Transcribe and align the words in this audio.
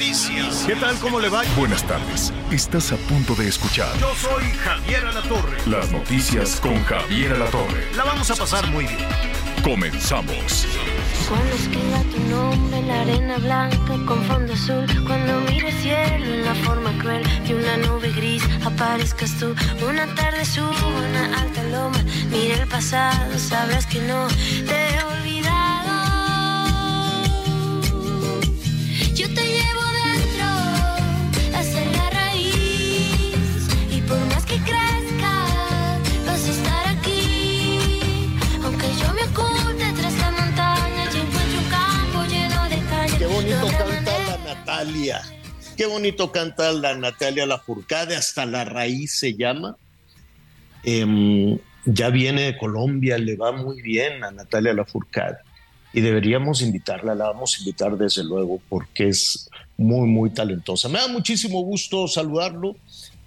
noticias. 0.00 0.64
¿Qué 0.66 0.76
tal? 0.76 0.96
¿Cómo 0.98 1.20
le 1.20 1.28
va? 1.28 1.42
Buenas 1.58 1.86
tardes. 1.86 2.32
Estás 2.50 2.90
a 2.90 2.96
punto 2.96 3.34
de 3.34 3.48
escuchar 3.48 3.94
Yo 3.98 4.14
soy 4.14 4.44
Javier 4.64 5.04
Alatorre. 5.04 5.58
las 5.66 5.92
noticias 5.92 6.58
con 6.58 6.82
Javier 6.84 7.34
Alatorre. 7.34 7.84
La 7.94 8.04
vamos 8.04 8.30
a 8.30 8.34
pasar 8.34 8.66
muy 8.70 8.86
bien. 8.86 9.06
Comenzamos. 9.62 10.66
Cuando 11.28 11.54
escriba 11.54 12.02
tu 12.14 12.18
nombre 12.30 12.78
en 12.78 12.88
la 12.88 13.00
arena 13.02 13.36
blanca 13.36 13.98
con 14.06 14.24
fondo 14.24 14.54
azul, 14.54 14.86
cuando 15.06 15.38
mire 15.42 15.68
el 15.68 15.74
cielo 15.82 16.34
en 16.34 16.44
la 16.46 16.54
forma 16.54 16.96
cruel 16.98 17.22
de 17.46 17.54
una 17.54 17.76
nube 17.76 18.10
gris, 18.12 18.42
aparezcas 18.64 19.38
tú. 19.38 19.54
Una 19.86 20.06
tarde 20.14 20.46
subo 20.46 20.70
una 20.96 21.42
alta 21.42 21.62
loma, 21.64 22.02
mira 22.30 22.54
el 22.54 22.66
pasado, 22.68 23.38
sabrás 23.38 23.84
que 23.84 24.00
no 24.00 24.28
te 24.66 24.94
he 24.94 25.02
olvidado. 25.04 25.90
Yo 29.14 29.28
te 29.34 29.42
llevo 29.44 29.79
Natalia. 44.80 45.20
Qué 45.76 45.84
bonito 45.84 46.32
canta 46.32 46.72
la 46.72 46.94
Natalia 46.94 47.44
Lafourcade, 47.44 48.16
hasta 48.16 48.46
la 48.46 48.64
raíz 48.64 49.12
se 49.12 49.34
llama. 49.34 49.76
Em, 50.84 51.58
ya 51.84 52.08
viene 52.08 52.42
de 52.44 52.56
Colombia, 52.56 53.18
le 53.18 53.36
va 53.36 53.52
muy 53.52 53.82
bien 53.82 54.24
a 54.24 54.30
Natalia 54.30 54.72
Lafourcade. 54.72 55.36
Y 55.92 56.00
deberíamos 56.00 56.62
invitarla, 56.62 57.14
la 57.14 57.26
vamos 57.26 57.56
a 57.56 57.58
invitar 57.58 57.98
desde 57.98 58.24
luego, 58.24 58.58
porque 58.70 59.08
es 59.08 59.50
muy, 59.76 60.08
muy 60.08 60.30
talentosa. 60.30 60.88
Me 60.88 60.98
da 60.98 61.08
muchísimo 61.08 61.62
gusto 61.62 62.08
saludarlo 62.08 62.74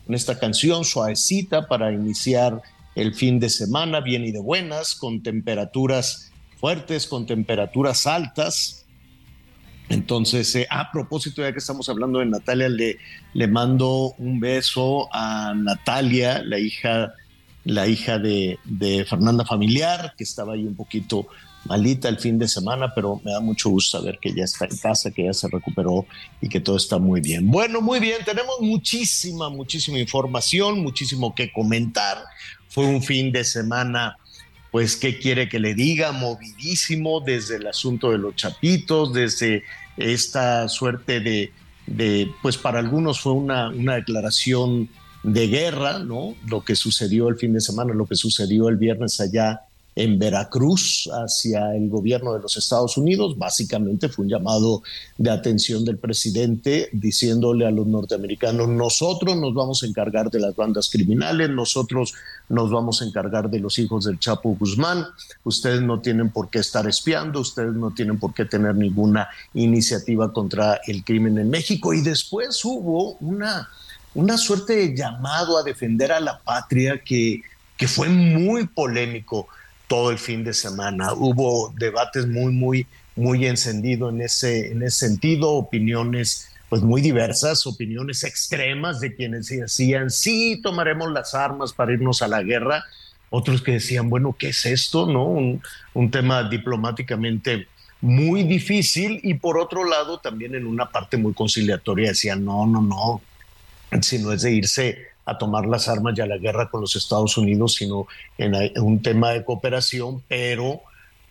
con 0.08 0.16
esta 0.16 0.40
canción 0.40 0.84
suavecita 0.84 1.68
para 1.68 1.94
iniciar 1.94 2.64
el 2.96 3.14
fin 3.14 3.40
de 3.40 3.50
semana, 3.50 4.00
bien 4.00 4.26
y 4.26 4.32
de 4.32 4.40
buenas, 4.40 4.96
con 4.96 5.22
temperaturas 5.22 6.32
fuertes, 6.60 7.06
con 7.06 7.28
temperaturas 7.28 8.08
altas. 8.08 8.83
Entonces, 9.94 10.56
eh, 10.56 10.68
a 10.70 10.92
propósito, 10.92 11.42
ya 11.44 11.52
que 11.52 11.60
estamos 11.60 11.88
hablando 11.88 12.20
de 12.20 12.26
Natalia, 12.26 12.68
le, 12.68 12.98
le 13.34 13.48
mando 13.48 14.14
un 14.18 14.40
beso 14.40 15.08
a 15.14 15.54
Natalia, 15.56 16.42
la 16.44 16.58
hija, 16.58 17.14
la 17.64 17.88
hija 17.88 18.18
de, 18.18 18.58
de 18.66 19.06
Fernanda 19.06 19.46
Familiar, 19.46 20.16
que 20.18 20.24
estaba 20.24 20.54
ahí 20.54 20.66
un 20.66 20.76
poquito 20.76 21.28
malita 21.66 22.10
el 22.10 22.18
fin 22.18 22.40
de 22.40 22.48
semana, 22.48 22.94
pero 22.94 23.22
me 23.24 23.32
da 23.32 23.40
mucho 23.40 23.70
gusto 23.70 24.00
saber 24.00 24.18
que 24.20 24.34
ya 24.34 24.44
está 24.44 24.66
en 24.66 24.78
casa, 24.78 25.12
que 25.12 25.26
ya 25.26 25.34
se 25.34 25.48
recuperó 25.48 26.06
y 26.42 26.50
que 26.50 26.60
todo 26.60 26.76
está 26.76 26.98
muy 26.98 27.22
bien. 27.22 27.50
Bueno, 27.50 27.80
muy 27.80 28.00
bien, 28.00 28.18
tenemos 28.26 28.60
muchísima, 28.62 29.50
muchísima 29.50 30.00
información, 30.00 30.82
muchísimo 30.82 31.36
que 31.36 31.52
comentar. 31.54 32.18
Fue 32.68 32.86
un 32.86 33.02
fin 33.04 33.32
de 33.32 33.44
semana 33.44 34.18
pues, 34.74 34.96
¿qué 34.96 35.20
quiere 35.20 35.48
que 35.50 35.60
le 35.60 35.76
diga? 35.76 36.12
Movidísimo 36.14 37.22
desde 37.22 37.58
el 37.58 37.68
asunto 37.68 38.10
de 38.10 38.18
los 38.18 38.36
chapitos, 38.36 39.14
desde 39.14 39.62
esta 39.98 40.68
suerte 40.70 41.20
de, 41.20 41.52
de 41.88 42.32
pues 42.42 42.58
para 42.58 42.80
algunos 42.80 43.20
fue 43.20 43.34
una, 43.34 43.70
una 43.70 43.96
declaración 43.96 44.90
de 45.24 45.48
guerra, 45.48 46.00
¿no? 46.00 46.36
Lo 46.48 46.64
que 46.64 46.76
sucedió 46.76 47.30
el 47.30 47.38
fin 47.38 47.54
de 47.54 47.62
semana, 47.62 47.94
lo 47.94 48.06
que 48.06 48.16
sucedió 48.16 48.70
el 48.70 48.78
viernes 48.78 49.20
allá 49.22 49.62
en 49.96 50.18
Veracruz 50.18 51.10
hacia 51.12 51.76
el 51.76 51.90
gobierno 51.90 52.34
de 52.34 52.40
los 52.40 52.58
Estados 52.58 52.98
Unidos. 52.98 53.38
Básicamente 53.38 54.10
fue 54.10 54.24
un 54.24 54.30
llamado 54.30 54.84
de 55.18 55.30
atención 55.30 55.86
del 55.86 55.98
presidente 55.98 56.90
diciéndole 56.92 57.66
a 57.66 57.72
los 57.72 57.86
norteamericanos, 57.86 58.68
nosotros 58.68 59.38
nos 59.38 59.54
vamos 59.54 59.84
a 59.84 59.86
encargar 59.86 60.32
de 60.32 60.40
las 60.40 60.56
bandas 60.56 60.90
criminales, 60.90 61.50
nosotros 61.50 62.14
nos 62.50 62.72
vamos 62.72 63.02
a 63.02 63.06
encargar 63.06 63.50
de 63.50 63.60
los 63.60 63.78
hijos 63.80 64.06
del 64.06 64.20
Chapo 64.20 64.56
Guzmán, 64.56 65.06
ustedes 65.44 65.82
no 65.82 66.02
tienen 66.02 66.30
por 66.30 66.50
qué 66.50 66.60
estar 66.60 66.88
espiando, 66.88 67.40
ustedes 67.40 67.74
no 67.74 67.92
tienen 67.92 68.20
por 68.20 68.34
qué 68.34 68.46
tener 68.46 68.76
ninguna 68.76 69.28
iniciativa 69.54 70.34
contra 70.34 70.80
el 70.88 71.04
crimen 71.04 71.38
en 71.38 71.50
México. 71.50 71.94
Y 71.94 72.02
después 72.02 72.64
hubo 72.66 73.14
una, 73.20 73.70
una 74.16 74.38
suerte 74.38 74.76
de 74.76 74.96
llamado 74.96 75.58
a 75.58 75.64
defender 75.64 76.12
a 76.12 76.20
la 76.20 76.40
patria 76.40 77.02
que, 77.04 77.42
que 77.78 77.88
fue 77.88 78.10
muy 78.10 78.68
polémico 78.68 79.48
todo 79.94 80.10
el 80.10 80.18
fin 80.18 80.44
de 80.44 80.56
semana. 80.56 81.14
Hubo 81.14 81.72
debates 81.78 82.26
muy, 82.26 82.52
muy, 82.52 82.88
muy 83.16 83.46
encendidos 83.46 84.12
en 84.12 84.22
ese, 84.22 84.72
en 84.72 84.82
ese 84.82 85.08
sentido, 85.08 85.52
opiniones 85.52 86.50
pues 86.68 86.82
muy 86.82 87.00
diversas, 87.00 87.68
opiniones 87.68 88.24
extremas 88.24 89.00
de 89.00 89.14
quienes 89.14 89.50
decían, 89.50 90.10
sí, 90.10 90.60
tomaremos 90.64 91.12
las 91.12 91.36
armas 91.36 91.74
para 91.74 91.94
irnos 91.94 92.24
a 92.24 92.28
la 92.28 92.42
guerra, 92.42 92.84
otros 93.30 93.62
que 93.62 93.74
decían, 93.74 94.10
bueno, 94.10 94.36
¿qué 94.36 94.50
es 94.50 94.66
esto? 94.66 95.06
¿No? 95.06 95.26
Un, 95.26 95.62
un 95.94 96.10
tema 96.10 96.42
diplomáticamente 96.50 97.68
muy 98.02 98.42
difícil 98.42 99.20
y 99.22 99.36
por 99.36 99.60
otro 99.60 99.86
lado 99.86 100.18
también 100.18 100.56
en 100.56 100.66
una 100.66 100.90
parte 100.90 101.18
muy 101.18 101.36
conciliatoria 101.36 102.10
decían, 102.10 102.44
no, 102.44 102.66
no, 102.66 102.82
no, 102.82 103.22
si 104.02 104.18
no 104.18 104.32
es 104.32 104.42
de 104.42 104.54
irse 104.54 105.13
a 105.26 105.38
tomar 105.38 105.66
las 105.66 105.88
armas 105.88 106.18
y 106.18 106.22
a 106.22 106.26
la 106.26 106.38
guerra 106.38 106.70
con 106.70 106.82
los 106.82 106.96
Estados 106.96 107.38
Unidos, 107.38 107.76
sino 107.76 108.08
en 108.38 108.54
un 108.82 109.02
tema 109.02 109.32
de 109.32 109.44
cooperación, 109.44 110.24
pero 110.28 110.82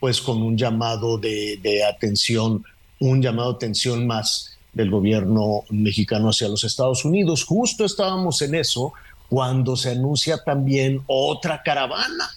pues 0.00 0.20
con 0.20 0.42
un 0.42 0.56
llamado 0.56 1.19
de, 1.19 1.58
de 1.62 1.84
atención, 1.84 2.64
un 2.98 3.22
llamado 3.22 3.52
de 3.52 3.56
atención 3.56 4.06
más 4.06 4.58
del 4.72 4.91
gobierno 4.91 5.64
mexicano 5.70 6.31
hacia 6.31 6.48
los 6.48 6.64
Estados 6.64 7.04
Unidos. 7.04 7.44
Justo 7.44 7.84
estábamos 7.84 8.41
en 8.42 8.54
eso 8.54 8.94
cuando 9.28 9.76
se 9.76 9.92
anuncia 9.92 10.42
también 10.44 11.02
otra 11.06 11.62
caravana, 11.62 12.31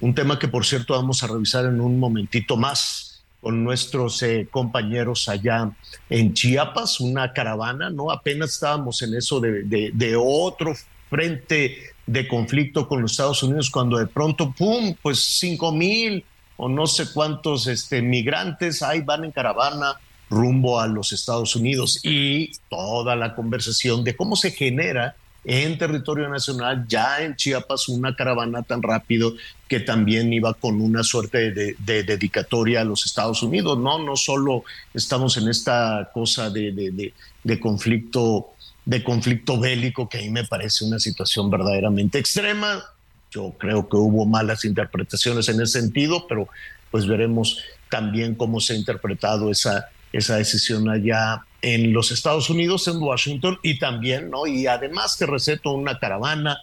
un 0.00 0.14
tema 0.14 0.38
que 0.38 0.48
por 0.48 0.64
cierto 0.64 0.94
vamos 0.94 1.22
a 1.22 1.26
revisar 1.26 1.64
en 1.64 1.80
un 1.80 1.98
momentito 1.98 2.56
más 2.56 3.09
con 3.40 3.64
nuestros 3.64 4.22
eh, 4.22 4.48
compañeros 4.50 5.28
allá 5.28 5.70
en 6.08 6.34
Chiapas, 6.34 7.00
una 7.00 7.32
caravana, 7.32 7.90
¿no? 7.90 8.10
Apenas 8.10 8.50
estábamos 8.50 9.00
en 9.02 9.14
eso 9.14 9.40
de, 9.40 9.90
de, 9.92 10.16
otro 10.16 10.74
frente 11.08 11.78
de 12.06 12.28
conflicto 12.28 12.86
con 12.86 13.02
los 13.02 13.12
Estados 13.12 13.42
Unidos, 13.42 13.70
cuando 13.70 13.98
de 13.98 14.06
pronto, 14.06 14.52
¡pum!, 14.52 14.94
pues 15.00 15.20
cinco 15.20 15.72
mil 15.72 16.24
o 16.56 16.68
no 16.68 16.86
sé 16.86 17.06
cuántos 17.14 17.66
este, 17.66 18.02
migrantes 18.02 18.82
ahí 18.82 19.00
van 19.00 19.24
en 19.24 19.32
caravana 19.32 19.94
rumbo 20.28 20.78
a 20.78 20.86
los 20.86 21.12
Estados 21.12 21.56
Unidos 21.56 22.00
y 22.04 22.52
toda 22.68 23.16
la 23.16 23.34
conversación 23.34 24.04
de 24.04 24.14
cómo 24.14 24.36
se 24.36 24.50
genera 24.50 25.16
en 25.44 25.78
territorio 25.78 26.28
nacional, 26.28 26.84
ya 26.86 27.22
en 27.22 27.34
Chiapas, 27.34 27.88
una 27.88 28.14
caravana 28.14 28.62
tan 28.62 28.82
rápido 28.82 29.34
que 29.68 29.80
también 29.80 30.32
iba 30.32 30.52
con 30.54 30.80
una 30.80 31.02
suerte 31.02 31.52
de, 31.52 31.76
de 31.78 32.02
dedicatoria 32.02 32.82
a 32.82 32.84
los 32.84 33.06
Estados 33.06 33.42
Unidos. 33.42 33.78
No, 33.78 33.98
no 33.98 34.16
solo 34.16 34.64
estamos 34.92 35.36
en 35.38 35.48
esta 35.48 36.10
cosa 36.12 36.50
de, 36.50 36.72
de, 36.72 37.14
de, 37.42 37.60
conflicto 37.60 38.50
de 38.84 39.04
conflicto 39.04 39.58
bélico 39.58 40.08
que 40.08 40.18
a 40.18 40.22
mí 40.22 40.30
me 40.30 40.44
parece 40.44 40.84
una 40.84 40.98
situación 40.98 41.50
verdaderamente 41.50 42.18
extrema. 42.18 42.82
Yo 43.30 43.54
creo 43.58 43.88
que 43.88 43.96
hubo 43.96 44.26
malas 44.26 44.64
interpretaciones 44.64 45.48
en 45.48 45.60
ese 45.60 45.80
sentido, 45.80 46.26
pero 46.26 46.48
pues 46.90 47.06
veremos 47.06 47.58
también 47.88 48.34
cómo 48.34 48.60
se 48.60 48.72
ha 48.72 48.76
interpretado 48.76 49.50
esa, 49.50 49.88
esa 50.12 50.36
decisión 50.36 50.88
allá 50.88 51.44
en 51.62 51.92
los 51.92 52.10
Estados 52.10 52.50
Unidos, 52.50 52.88
en 52.88 52.96
Washington, 52.98 53.58
y 53.62 53.78
también, 53.78 54.30
¿no? 54.30 54.46
Y 54.46 54.66
además 54.66 55.16
te 55.18 55.26
receto 55.26 55.72
una 55.72 55.98
caravana 55.98 56.58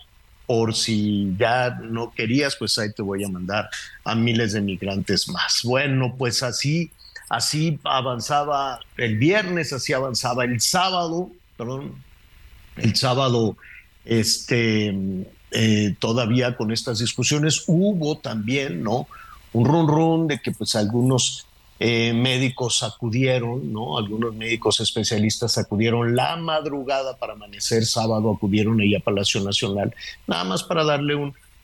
por 0.46 0.74
si 0.74 1.36
ya 1.38 1.78
no 1.82 2.14
querías, 2.16 2.56
pues 2.56 2.78
ahí 2.78 2.94
te 2.94 3.02
voy 3.02 3.24
a 3.24 3.30
mandar 3.30 3.70
a 4.06 4.16
miles 4.16 4.54
de 4.54 4.62
migrantes 4.62 5.28
más. 5.28 5.62
Bueno, 5.64 6.16
pues 6.18 6.42
así, 6.42 6.92
así 7.30 7.80
avanzaba 7.84 8.80
el 8.96 9.18
viernes, 9.18 9.74
así 9.74 9.94
avanzaba 9.94 10.46
el 10.46 10.62
sábado, 10.62 11.30
perdón, 11.58 12.02
el 12.78 12.96
sábado, 12.96 13.58
este, 14.06 14.96
eh, 15.52 15.96
todavía 16.00 16.56
con 16.56 16.72
estas 16.72 17.00
discusiones 17.00 17.64
hubo 17.68 18.18
también, 18.18 18.84
¿no? 18.84 19.08
Un 19.54 19.66
run 19.66 19.88
run 19.88 20.28
de 20.28 20.40
que 20.40 20.52
pues 20.52 20.76
algunos 20.76 21.47
eh, 21.80 22.12
médicos 22.14 22.82
acudieron, 22.82 23.72
¿no? 23.72 23.98
Algunos 23.98 24.34
médicos 24.34 24.80
especialistas 24.80 25.58
acudieron 25.58 26.16
la 26.16 26.36
madrugada 26.36 27.18
para 27.18 27.34
amanecer 27.34 27.86
sábado, 27.86 28.32
acudieron 28.32 28.82
ahí 28.82 28.96
a 28.96 29.00
Palacio 29.00 29.42
Nacional, 29.42 29.94
nada 30.26 30.44
más 30.44 30.64
para 30.64 30.84
darle 30.84 31.16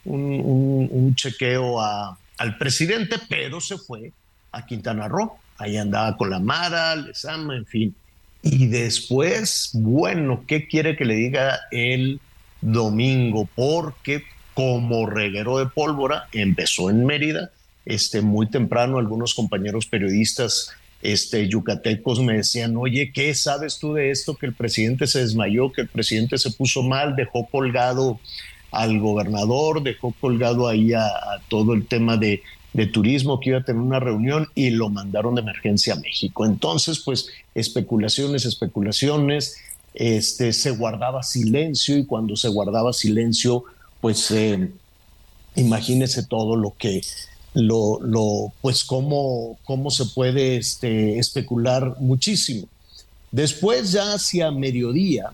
un, 0.05 1.15
chequeo 1.15 1.81
al 1.81 2.57
presidente, 2.59 3.17
pero 3.27 3.59
se 3.59 3.77
fue 3.77 4.11
a 4.51 4.65
Quintana 4.65 5.07
Roo. 5.07 5.37
Ahí 5.57 5.77
andaba 5.77 6.17
con 6.17 6.29
la 6.29 6.39
Mara, 6.39 6.95
Lezama, 6.95 7.55
en 7.55 7.65
fin. 7.65 7.95
Y 8.41 8.67
después, 8.67 9.71
bueno, 9.73 10.43
¿qué 10.47 10.67
quiere 10.67 10.95
que 10.97 11.05
le 11.05 11.15
diga 11.15 11.61
el 11.71 12.19
domingo? 12.61 13.47
Porque 13.55 14.23
como 14.53 15.05
reguero 15.05 15.57
de 15.57 15.67
pólvora 15.67 16.27
empezó 16.33 16.89
en 16.89 17.05
Mérida, 17.05 17.51
este, 17.85 18.21
muy 18.21 18.47
temprano 18.47 18.97
algunos 18.97 19.33
compañeros 19.33 19.85
periodistas 19.85 20.71
este, 21.03 21.49
yucatecos 21.49 22.21
me 22.21 22.37
decían, 22.37 22.77
oye, 22.77 23.11
¿qué 23.13 23.35
sabes 23.35 23.77
tú 23.77 23.93
de 23.93 24.09
esto? 24.09 24.35
Que 24.35 24.45
el 24.45 24.53
presidente 24.53 25.05
se 25.05 25.19
desmayó, 25.19 25.71
que 25.71 25.81
el 25.81 25.89
presidente 25.89 26.37
se 26.37 26.51
puso 26.51 26.81
mal, 26.81 27.15
dejó 27.15 27.45
colgado 27.45 28.19
al 28.71 28.99
gobernador, 28.99 29.83
dejó 29.83 30.15
colgado 30.19 30.67
ahí 30.67 30.93
a, 30.93 31.09
todo 31.49 31.73
el 31.73 31.85
tema 31.85 32.17
de, 32.17 32.41
turismo, 32.91 33.39
que 33.39 33.49
iba 33.49 33.59
a 33.59 33.63
tener 33.63 33.81
una 33.81 33.99
reunión 33.99 34.47
y 34.55 34.71
lo 34.71 34.89
mandaron 34.89 35.35
de 35.35 35.41
emergencia 35.41 35.93
a 35.93 35.99
México. 35.99 36.45
Entonces, 36.45 36.99
pues 36.99 37.27
especulaciones, 37.53 38.45
especulaciones, 38.45 39.57
este, 39.93 40.53
se 40.53 40.71
guardaba 40.71 41.21
silencio 41.21 41.97
y 41.97 42.05
cuando 42.05 42.35
se 42.35 42.47
guardaba 42.47 42.93
silencio, 42.93 43.65
pues 44.01 44.31
eh, 44.31 44.71
imagínese 45.55 46.25
todo 46.25 46.55
lo 46.55 46.73
que 46.75 47.01
lo, 47.53 47.99
lo 48.01 48.53
pues 48.61 48.83
cómo, 48.83 49.59
cómo 49.63 49.91
se 49.91 50.05
puede 50.05 50.57
este, 50.57 51.19
especular 51.19 51.95
muchísimo. 51.99 52.67
Después 53.31 53.91
ya 53.91 54.13
hacia 54.13 54.51
mediodía, 54.51 55.31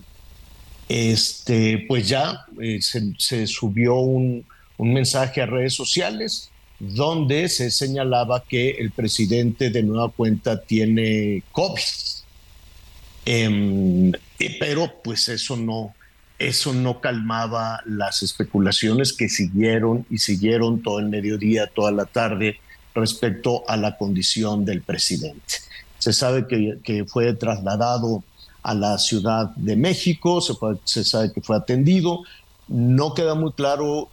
este, 0.88 1.84
pues 1.86 2.08
ya 2.08 2.46
eh, 2.60 2.80
se, 2.80 3.46
subió 3.46 3.96
un, 3.96 4.44
mensaje 4.78 5.42
a 5.42 5.46
redes 5.46 5.74
sociales 5.74 6.50
donde 6.78 7.50
se 7.50 7.70
señalaba 7.70 8.42
que 8.42 8.70
el 8.70 8.90
presidente 8.90 9.68
de 9.68 9.82
nueva 9.82 10.08
cuenta 10.10 10.62
tiene 10.62 11.42
COVID. 11.52 11.82
Em, 13.26 14.12
pero 14.58 14.90
pues 15.04 15.28
eso 15.28 15.54
no, 15.58 15.94
eso 16.40 16.72
no 16.72 17.00
calmaba 17.00 17.82
las 17.84 18.22
especulaciones 18.22 19.12
que 19.12 19.28
siguieron 19.28 20.06
y 20.08 20.18
siguieron 20.18 20.82
todo 20.82 20.98
el 20.98 21.08
mediodía, 21.10 21.66
toda 21.66 21.92
la 21.92 22.06
tarde 22.06 22.58
respecto 22.94 23.62
a 23.68 23.76
la 23.76 23.98
condición 23.98 24.64
del 24.64 24.80
presidente. 24.80 25.56
Se 25.98 26.14
sabe 26.14 26.46
que, 26.48 27.04
fue 27.06 27.34
trasladado 27.34 28.24
a 28.62 28.74
la 28.74 28.96
Ciudad 28.98 29.54
de 29.54 29.76
México, 29.76 30.40
se, 30.84 31.04
sabe 31.04 31.30
que 31.32 31.42
fue 31.42 31.56
atendido. 31.56 32.22
No 32.68 33.12
queda 33.12 33.34
muy 33.34 33.52
claro 33.52 34.08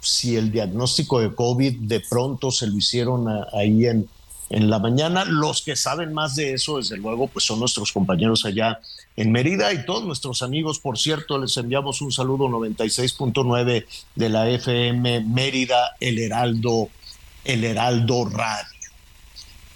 si 0.00 0.36
el 0.36 0.52
diagnóstico 0.52 1.20
de 1.20 1.34
COVID 1.34 1.80
de 1.80 2.00
pronto 2.08 2.50
se 2.50 2.66
lo 2.66 2.76
hicieron 2.76 3.26
ahí 3.54 3.86
en, 3.86 4.06
en 4.50 4.68
la 4.68 4.78
mañana. 4.78 5.24
Los 5.24 5.62
que 5.62 5.76
saben 5.76 6.12
más 6.12 6.36
de 6.36 6.52
eso, 6.52 6.76
desde 6.76 6.96
luego, 6.96 7.28
pues 7.28 7.46
son 7.46 7.60
nuestros 7.60 7.92
compañeros 7.92 8.44
allá 8.44 8.80
en 9.16 9.32
Mérida 9.32 9.72
y 9.72 9.86
todos 9.86 10.04
nuestros 10.04 10.42
amigos. 10.42 10.78
Por 10.80 10.98
cierto, 10.98 11.38
les 11.38 11.56
enviamos 11.56 12.02
un 12.02 12.12
saludo 12.12 12.46
96.9 12.48 13.86
de 14.16 14.28
la 14.28 14.50
FM 14.50 15.20
Mérida, 15.22 15.96
El 16.00 16.18
Heraldo, 16.18 16.90
El 17.44 17.64
Heraldo 17.64 18.28
Radio. 18.28 18.90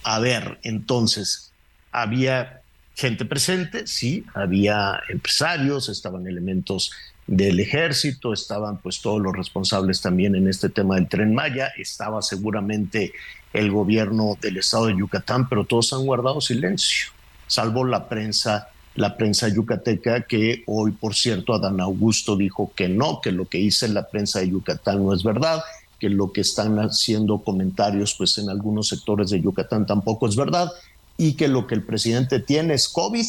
A 0.03 0.19
ver, 0.19 0.59
entonces, 0.65 1.53
había 1.91 2.61
gente 2.95 3.25
presente, 3.25 3.87
sí, 3.87 4.25
había 4.35 5.01
empresarios, 5.09 5.89
estaban 5.89 6.27
elementos 6.27 6.93
del 7.27 7.61
ejército, 7.61 8.33
estaban 8.33 8.79
pues 8.79 9.01
todos 9.01 9.21
los 9.21 9.35
responsables 9.35 10.01
también 10.01 10.35
en 10.35 10.49
este 10.49 10.69
tema 10.69 10.97
del 10.97 11.09
tren 11.09 11.35
Maya, 11.35 11.73
estaba 11.79 12.21
seguramente 12.23 13.13
el 13.53 13.71
gobierno 13.71 14.37
del 14.41 14.59
estado 14.59 14.87
de 14.87 14.97
Yucatán, 14.97 15.49
pero 15.49 15.65
todos 15.65 15.93
han 15.93 16.05
guardado 16.05 16.41
silencio, 16.41 17.09
salvo 17.47 17.85
la 17.85 18.09
prensa, 18.09 18.69
la 18.95 19.17
prensa 19.17 19.49
yucateca, 19.49 20.23
que 20.23 20.65
hoy, 20.67 20.93
por 20.93 21.15
cierto, 21.15 21.55
Adán 21.55 21.81
Augusto 21.81 22.37
dijo 22.37 22.73
que 22.75 22.89
no, 22.89 23.21
que 23.21 23.33
lo 23.33 23.47
que 23.47 23.59
dice 23.59 23.89
la 23.89 24.09
prensa 24.09 24.41
de 24.41 24.51
Yucatán 24.51 25.05
no 25.05 25.15
es 25.15 25.23
verdad, 25.23 25.63
que 25.99 26.11
lo 26.11 26.33
que 26.33 26.43
están 26.43 26.79
haciendo 26.79 27.39
comentarios 27.39 28.15
pues 28.19 28.37
en 28.39 28.51
algunos 28.51 28.89
sectores 28.89 29.31
de 29.31 29.41
Yucatán 29.41 29.87
tampoco 29.87 30.29
es 30.29 30.37
verdad, 30.37 30.71
y 31.17 31.35
que 31.35 31.49
lo 31.49 31.67
que 31.67 31.77
el 31.77 31.83
presidente 31.85 32.41
tiene 32.41 32.75
es 32.75 32.89
COVID, 32.89 33.25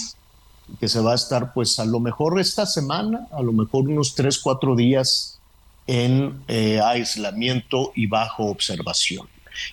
que 0.79 0.87
se 0.87 0.99
va 0.99 1.11
a 1.13 1.15
estar 1.15 1.53
pues 1.53 1.79
a 1.79 1.85
lo 1.85 1.99
mejor 1.99 2.39
esta 2.39 2.65
semana, 2.65 3.27
a 3.31 3.41
lo 3.41 3.53
mejor 3.53 3.87
unos 3.87 4.15
tres, 4.15 4.39
cuatro 4.39 4.75
días 4.75 5.39
en 5.87 6.43
eh, 6.47 6.79
aislamiento 6.83 7.91
y 7.95 8.07
bajo 8.07 8.45
observación. 8.45 9.27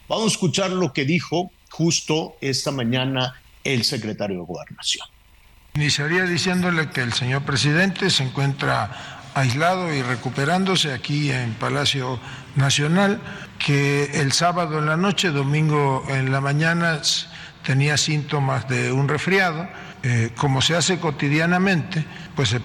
Vamos 0.09 0.25
a 0.25 0.35
escuchar 0.35 0.71
lo 0.71 0.93
que 0.93 1.05
dijo 1.05 1.51
justo 1.71 2.37
esta 2.41 2.71
mañana 2.71 3.35
el 3.65 3.85
secretario 3.85 4.41
de 4.41 4.45
Gobernación. 4.45 5.07
Iniciaría 5.75 6.25
diciéndole 6.25 6.91
que 6.91 7.01
el 7.01 7.13
señor 7.13 7.45
presidente 7.45 8.11
se 8.11 8.25
encuentra 8.25 9.23
aislado 9.35 9.93
y 9.95 10.03
recuperándose 10.03 10.93
aquí 10.93 11.31
en 11.31 11.55
Palacio 11.55 12.21
Nacional, 12.57 13.21
que 13.59 14.21
el 14.21 14.33
sábado 14.33 14.79
en 14.79 14.87
la 14.87 14.99
noche, 14.99 15.31
domingo 15.31 16.05
en 16.09 16.31
la 16.31 16.43
mañana 16.43 17.01
tenía 17.65 17.97
síntomas 17.97 18.69
de 18.69 18.93
un 18.93 19.09
resfriado. 19.09 19.67
Eh, 20.05 20.31
como 20.37 20.61
se 20.61 20.75
hace 20.75 20.99
cotidianamente, 20.99 22.05
pues 22.35 22.49
se, 22.49 22.61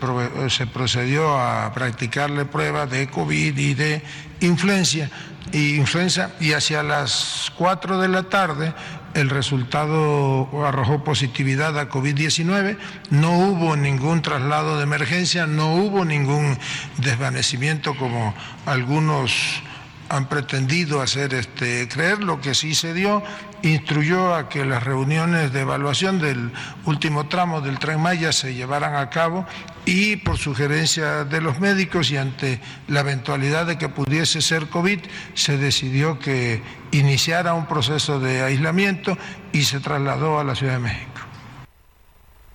se 0.50 0.68
procedió 0.68 1.38
a 1.40 1.72
practicarle 1.74 2.46
pruebas 2.46 2.90
de 2.90 3.08
COVID 3.08 3.58
y 3.58 3.74
de 3.76 4.02
influencia 4.40 5.12
y 5.52 5.76
influenza 5.76 6.32
y 6.40 6.54
hacia 6.54 6.84
las 6.84 7.52
4 7.58 8.00
de 8.00 8.08
la 8.08 8.24
tarde 8.24 8.74
el 9.14 9.30
resultado 9.30 10.50
arrojó 10.66 11.04
positividad 11.04 11.78
a 11.80 11.90
COVID-19, 11.90 12.78
no 13.10 13.38
hubo 13.40 13.76
ningún 13.76 14.22
traslado 14.22 14.78
de 14.78 14.84
emergencia, 14.84 15.48
no 15.48 15.74
hubo 15.74 16.06
ningún 16.06 16.58
desvanecimiento 16.98 17.96
como 17.96 18.36
algunos 18.66 19.64
han 20.10 20.30
pretendido 20.30 21.02
hacer 21.02 21.34
este, 21.34 21.88
creer, 21.88 22.24
lo 22.24 22.40
que 22.40 22.54
sí 22.54 22.76
se 22.76 22.94
dio, 22.94 23.24
instruyó 23.64 24.36
a 24.36 24.50
que 24.50 24.66
las 24.66 24.84
reuniones 24.84 25.54
de 25.54 25.62
evaluación 25.62 26.20
del 26.20 26.52
último 26.86 27.28
tramo 27.28 27.62
del 27.62 27.80
tren 27.80 28.02
Maya 28.02 28.32
se 28.32 28.54
llevaran 28.54 28.96
a 28.96 29.10
cabo 29.10 29.46
y 29.86 30.18
por 30.18 30.38
sugerencia 30.38 31.24
de 31.24 31.42
los 31.42 31.60
médicos 31.60 32.12
y 32.12 32.18
ante 32.18 32.60
la 32.88 33.00
eventualidad 33.00 33.66
de 33.66 33.78
que 33.78 33.90
pudiese 33.90 34.42
ser 34.42 34.68
COVID, 34.68 35.00
se 35.34 35.58
decidió 35.58 36.20
que 36.20 36.62
iniciara 36.92 37.54
un 37.54 37.68
proceso 37.68 38.20
de 38.20 38.42
aislamiento 38.42 39.18
y 39.54 39.64
se 39.64 39.80
trasladó 39.80 40.40
a 40.40 40.44
la 40.44 40.56
Ciudad 40.56 40.74
de 40.74 40.80
México. 40.80 41.22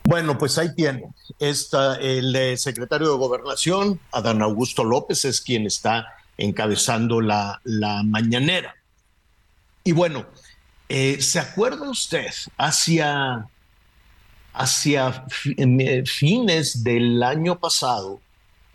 Bueno, 0.04 0.37
pues 0.37 0.59
ahí 0.59 0.75
tiene. 0.75 1.04
Está 1.38 1.97
el 1.97 2.35
eh, 2.35 2.56
secretario 2.56 3.11
de 3.11 3.16
Gobernación, 3.16 3.99
Adán 4.11 4.42
Augusto 4.42 4.85
López, 4.85 5.25
es 5.25 5.40
quien 5.40 5.64
está 5.66 6.06
encabezando 6.37 7.21
la, 7.21 7.61
la 7.64 8.02
mañanera. 8.02 8.75
Y 9.85 9.92
bueno, 9.92 10.26
eh, 10.94 11.22
¿se 11.22 11.38
acuerda 11.38 11.88
usted 11.88 12.30
hacia, 12.58 13.49
hacia 14.52 15.25
eh, 15.56 16.04
fines 16.04 16.84
del 16.84 17.22
año 17.22 17.58
pasado, 17.58 18.20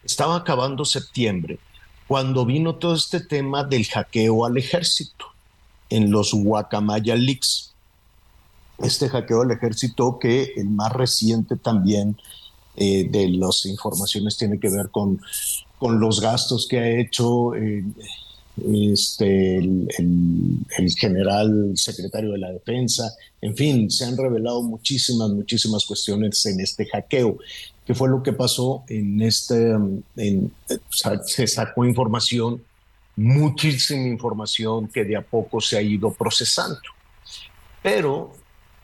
estaba 0.04 0.38
acabando 0.38 0.84
septiembre, 0.84 1.60
cuando 2.08 2.44
vino 2.44 2.74
todo 2.74 2.96
este 2.96 3.20
tema 3.20 3.64
del 3.64 3.86
hackeo 3.86 4.46
al 4.46 4.58
ejército 4.58 5.28
en 5.92 6.10
los 6.10 6.34
Guacamaya 6.34 7.16
Leaks? 7.16 7.76
Este 8.80 9.10
hackeo 9.10 9.44
al 9.44 9.52
ejército 9.52 10.18
que 10.18 10.54
el 10.56 10.70
más 10.70 10.92
reciente 10.94 11.56
también 11.56 12.18
eh, 12.76 13.08
de 13.08 13.30
las 13.30 13.64
informaciones 13.68 14.38
tiene 14.38 14.60
que 14.60 14.70
ver 14.70 14.90
con 14.90 15.22
con 15.78 16.00
los 16.00 16.22
gastos 16.22 16.68
que 16.68 16.80
ha 16.80 17.00
hecho 17.00 17.52
este, 18.66 19.58
el, 19.58 20.66
general 20.98 21.74
secretario 21.76 22.32
de 22.32 22.38
la 22.38 22.52
defensa. 22.52 23.14
En 23.42 23.56
fin, 23.56 23.90
se 23.90 24.06
han 24.06 24.18
revelado 24.18 24.62
muchísimas, 24.62 25.30
muchísimas 25.30 25.86
cuestiones 25.86 26.46
en 26.46 26.60
este 26.60 26.86
hackeo. 26.86 27.38
¿Qué 27.86 27.94
fue 27.94 28.10
lo 28.10 28.22
que 28.24 28.34
pasó 28.34 28.84
en 28.90 29.22
este? 29.22 29.72
En, 30.18 30.52
se 31.26 31.48
sacó 31.48 31.86
información, 31.86 32.62
muchísima 33.16 34.08
información 34.08 34.88
que 34.88 35.04
de 35.04 35.16
a 35.16 35.22
poco 35.22 35.62
se 35.62 35.78
ha 35.78 35.82
ido 35.82 36.12
procesando. 36.12 36.80
Pero 37.82 38.34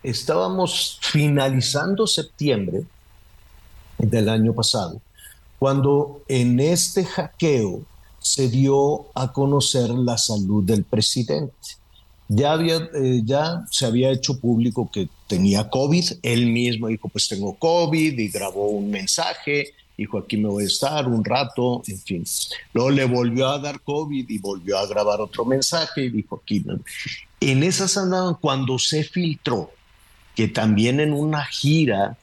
estábamos 0.01 0.99
finalizando 1.01 2.07
septiembre 2.07 2.83
del 3.97 4.29
año 4.29 4.53
pasado 4.53 5.01
cuando 5.63 6.21
en 6.27 6.59
este 6.59 7.05
hackeo 7.05 7.85
se 8.23 8.49
dio 8.49 9.07
a 9.13 9.31
conocer 9.31 9.89
la 9.89 10.17
salud 10.17 10.63
del 10.63 10.83
presidente. 10.83 11.53
ya, 12.29 12.53
había, 12.53 12.77
eh, 12.95 13.21
ya 13.23 13.65
se 13.69 13.85
había 13.85 14.09
hecho 14.09 14.39
público 14.39 14.89
que 14.91 15.09
tenía 15.27 15.69
COVID. 15.69 16.05
Él 16.23 16.47
mismo 16.47 16.87
dijo, 16.87 17.09
pues 17.09 17.27
tengo 17.27 17.53
COVID 17.53 18.17
y 18.17 18.27
grabó 18.29 18.69
un 18.69 18.89
mensaje. 18.89 19.73
Dijo, 19.97 20.17
aquí 20.17 20.37
me 20.37 20.49
voy 20.49 20.63
a 20.63 20.67
estar 20.67 21.07
un 21.07 21.23
rato, 21.23 21.83
en 21.85 21.99
fin. 21.99 22.25
Luego 22.73 22.89
le 22.89 23.05
volvió 23.05 23.49
a 23.49 23.59
dar 23.59 23.81
COVID 23.81 24.27
y 24.27 24.37
volvió 24.39 24.79
a 24.79 24.87
grabar 24.87 25.21
otro 25.21 25.45
mensaje 25.45 26.05
y 26.05 26.09
dijo, 26.09 26.41
aquí. 26.41 26.65
En 27.41 27.61
esas 27.61 27.97
andaban 27.97 28.35
cuando 28.41 28.79
se 28.79 29.03
filtró 29.03 29.69
que 30.33 30.47
también 30.47 30.99
en 30.99 31.13
una 31.13 31.43
gira, 31.45 32.17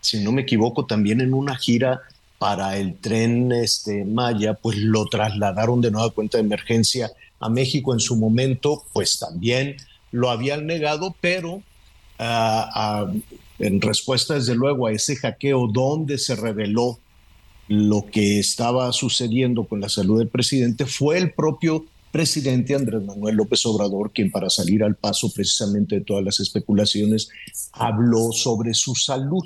si 0.00 0.22
no 0.22 0.32
me 0.32 0.42
equivoco, 0.42 0.86
también 0.86 1.20
en 1.20 1.34
una 1.34 1.56
gira 1.56 2.02
para 2.38 2.76
el 2.78 2.96
tren 2.98 3.52
este, 3.52 4.04
Maya, 4.04 4.54
pues 4.54 4.76
lo 4.78 5.06
trasladaron 5.06 5.80
de 5.80 5.90
nueva 5.90 6.10
cuenta 6.10 6.38
de 6.38 6.44
emergencia 6.44 7.12
a 7.40 7.48
México 7.48 7.92
en 7.92 8.00
su 8.00 8.16
momento, 8.16 8.84
pues 8.92 9.18
también 9.18 9.76
lo 10.10 10.30
habían 10.30 10.66
negado, 10.66 11.14
pero 11.20 11.62
ah, 12.18 12.70
ah, 12.74 13.12
en 13.58 13.80
respuesta 13.80 14.34
desde 14.34 14.54
luego 14.54 14.86
a 14.86 14.92
ese 14.92 15.16
hackeo 15.16 15.68
donde 15.68 16.18
se 16.18 16.36
reveló 16.36 16.98
lo 17.68 18.06
que 18.06 18.38
estaba 18.38 18.92
sucediendo 18.92 19.64
con 19.64 19.80
la 19.80 19.88
salud 19.88 20.18
del 20.18 20.28
presidente, 20.28 20.86
fue 20.86 21.18
el 21.18 21.32
propio 21.32 21.84
presidente 22.12 22.74
Andrés 22.74 23.02
Manuel 23.02 23.36
López 23.36 23.66
Obrador 23.66 24.12
quien 24.12 24.30
para 24.30 24.48
salir 24.48 24.82
al 24.84 24.94
paso 24.94 25.30
precisamente 25.32 25.96
de 25.96 26.00
todas 26.02 26.24
las 26.24 26.40
especulaciones 26.40 27.28
habló 27.72 28.32
sobre 28.32 28.72
su 28.72 28.94
salud 28.94 29.44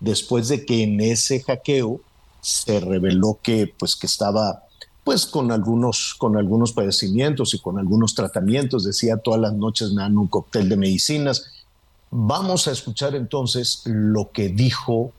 después 0.00 0.48
de 0.48 0.64
que 0.64 0.82
en 0.82 1.00
ese 1.00 1.42
hackeo 1.42 2.00
se 2.40 2.80
reveló 2.80 3.38
que 3.42 3.72
pues 3.78 3.96
que 3.96 4.06
estaba 4.06 4.64
pues 5.04 5.26
con 5.26 5.52
algunos, 5.52 6.14
con 6.14 6.36
algunos 6.36 6.72
padecimientos 6.72 7.52
y 7.54 7.58
con 7.58 7.78
algunos 7.78 8.14
tratamientos. 8.14 8.84
Decía, 8.84 9.18
todas 9.18 9.40
las 9.40 9.52
noches 9.52 9.92
me 9.92 10.02
dan 10.02 10.16
un 10.16 10.28
cóctel 10.28 10.68
de 10.68 10.78
medicinas. 10.78 11.52
Vamos 12.10 12.66
a 12.66 12.72
escuchar 12.72 13.14
entonces 13.14 13.82
lo 13.84 14.30
que 14.32 14.48
dijo 14.48 15.12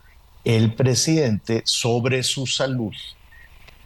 el 0.43 0.73
presidente 0.73 1.61
sobre 1.65 2.23
su 2.23 2.47
salud. 2.47 2.93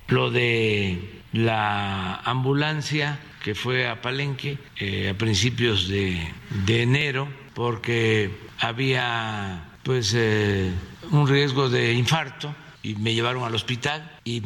Lo 0.07 0.31
de 0.31 1.21
la 1.33 2.15
ambulancia 2.21 3.19
que 3.43 3.53
fue 3.53 3.87
a 3.87 4.01
Palenque 4.01 4.57
eh, 4.79 5.09
a 5.09 5.17
principios 5.17 5.87
de, 5.87 6.17
de, 6.65 6.81
enero 6.81 7.27
porque 7.53 8.31
había 8.59 9.68
pues 9.83 10.13
eh, 10.15 10.71
un 11.11 11.27
riesgo 11.27 11.69
de 11.69 11.93
infarto 11.93 12.53
y 12.81 12.95
me 12.95 13.13
llevaron 13.13 13.43
al 13.43 13.53
hospital 13.55 14.09
y 14.23 14.41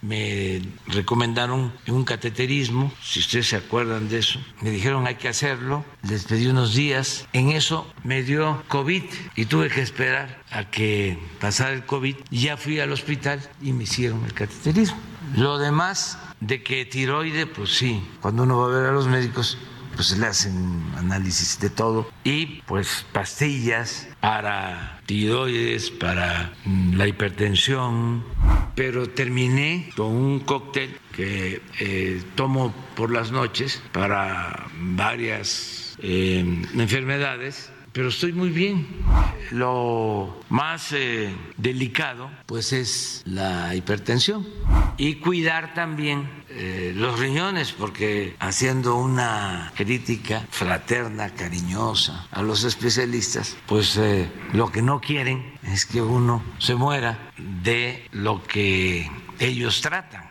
me 0.00 0.62
recomendaron 0.86 1.72
un 1.88 2.04
cateterismo, 2.04 2.92
si 3.02 3.20
ustedes 3.20 3.48
se 3.48 3.56
acuerdan 3.56 4.08
de 4.08 4.18
eso. 4.18 4.38
Me 4.60 4.70
dijeron 4.70 5.06
hay 5.06 5.16
que 5.16 5.28
hacerlo, 5.28 5.84
les 6.02 6.24
pedí 6.24 6.46
unos 6.46 6.74
días. 6.74 7.26
En 7.32 7.50
eso 7.50 7.90
me 8.04 8.22
dio 8.22 8.62
COVID 8.68 9.02
y 9.34 9.46
tuve 9.46 9.70
que 9.70 9.80
esperar 9.80 10.42
a 10.50 10.70
que 10.70 11.18
pasara 11.40 11.72
el 11.72 11.84
COVID. 11.84 12.16
Ya 12.30 12.56
fui 12.56 12.78
al 12.78 12.92
hospital 12.92 13.40
y 13.60 13.72
me 13.72 13.84
hicieron 13.84 14.24
el 14.24 14.32
cateterismo. 14.32 14.98
Lo 15.36 15.58
demás 15.58 16.18
de 16.40 16.62
que 16.62 16.84
tiroide, 16.84 17.46
pues 17.46 17.76
sí, 17.76 18.02
cuando 18.20 18.44
uno 18.44 18.58
va 18.58 18.66
a 18.66 18.78
ver 18.78 18.90
a 18.90 18.92
los 18.92 19.08
médicos, 19.08 19.58
pues 19.94 20.16
le 20.16 20.26
hacen 20.26 20.82
análisis 20.96 21.58
de 21.60 21.70
todo. 21.70 22.10
Y 22.24 22.62
pues 22.66 23.06
pastillas 23.12 24.08
para 24.20 25.00
tiroides, 25.06 25.90
para 25.90 26.52
mm, 26.64 26.94
la 26.94 27.06
hipertensión, 27.06 28.24
pero 28.74 29.08
terminé 29.08 29.90
con 29.96 30.06
un 30.06 30.40
cóctel 30.40 30.98
que 31.12 31.62
eh, 31.80 32.22
tomo 32.34 32.74
por 32.96 33.10
las 33.10 33.30
noches 33.30 33.82
para 33.92 34.66
varias 34.78 35.96
eh, 36.02 36.44
enfermedades 36.74 37.70
pero 37.94 38.08
estoy 38.08 38.32
muy 38.32 38.50
bien. 38.50 38.86
Lo 39.52 40.40
más 40.48 40.92
eh, 40.92 41.32
delicado 41.56 42.28
pues 42.44 42.72
es 42.72 43.22
la 43.24 43.74
hipertensión 43.74 44.46
y 44.96 45.16
cuidar 45.16 45.74
también 45.74 46.28
eh, 46.50 46.92
los 46.94 47.20
riñones 47.20 47.72
porque 47.72 48.34
haciendo 48.40 48.96
una 48.96 49.72
crítica 49.76 50.44
fraterna, 50.50 51.30
cariñosa 51.30 52.26
a 52.32 52.42
los 52.42 52.64
especialistas, 52.64 53.56
pues 53.66 53.96
eh, 53.96 54.28
lo 54.52 54.72
que 54.72 54.82
no 54.82 55.00
quieren 55.00 55.58
es 55.62 55.86
que 55.86 56.02
uno 56.02 56.42
se 56.58 56.74
muera 56.74 57.30
de 57.62 58.08
lo 58.10 58.42
que 58.42 59.08
ellos 59.38 59.80
tratan. 59.80 60.28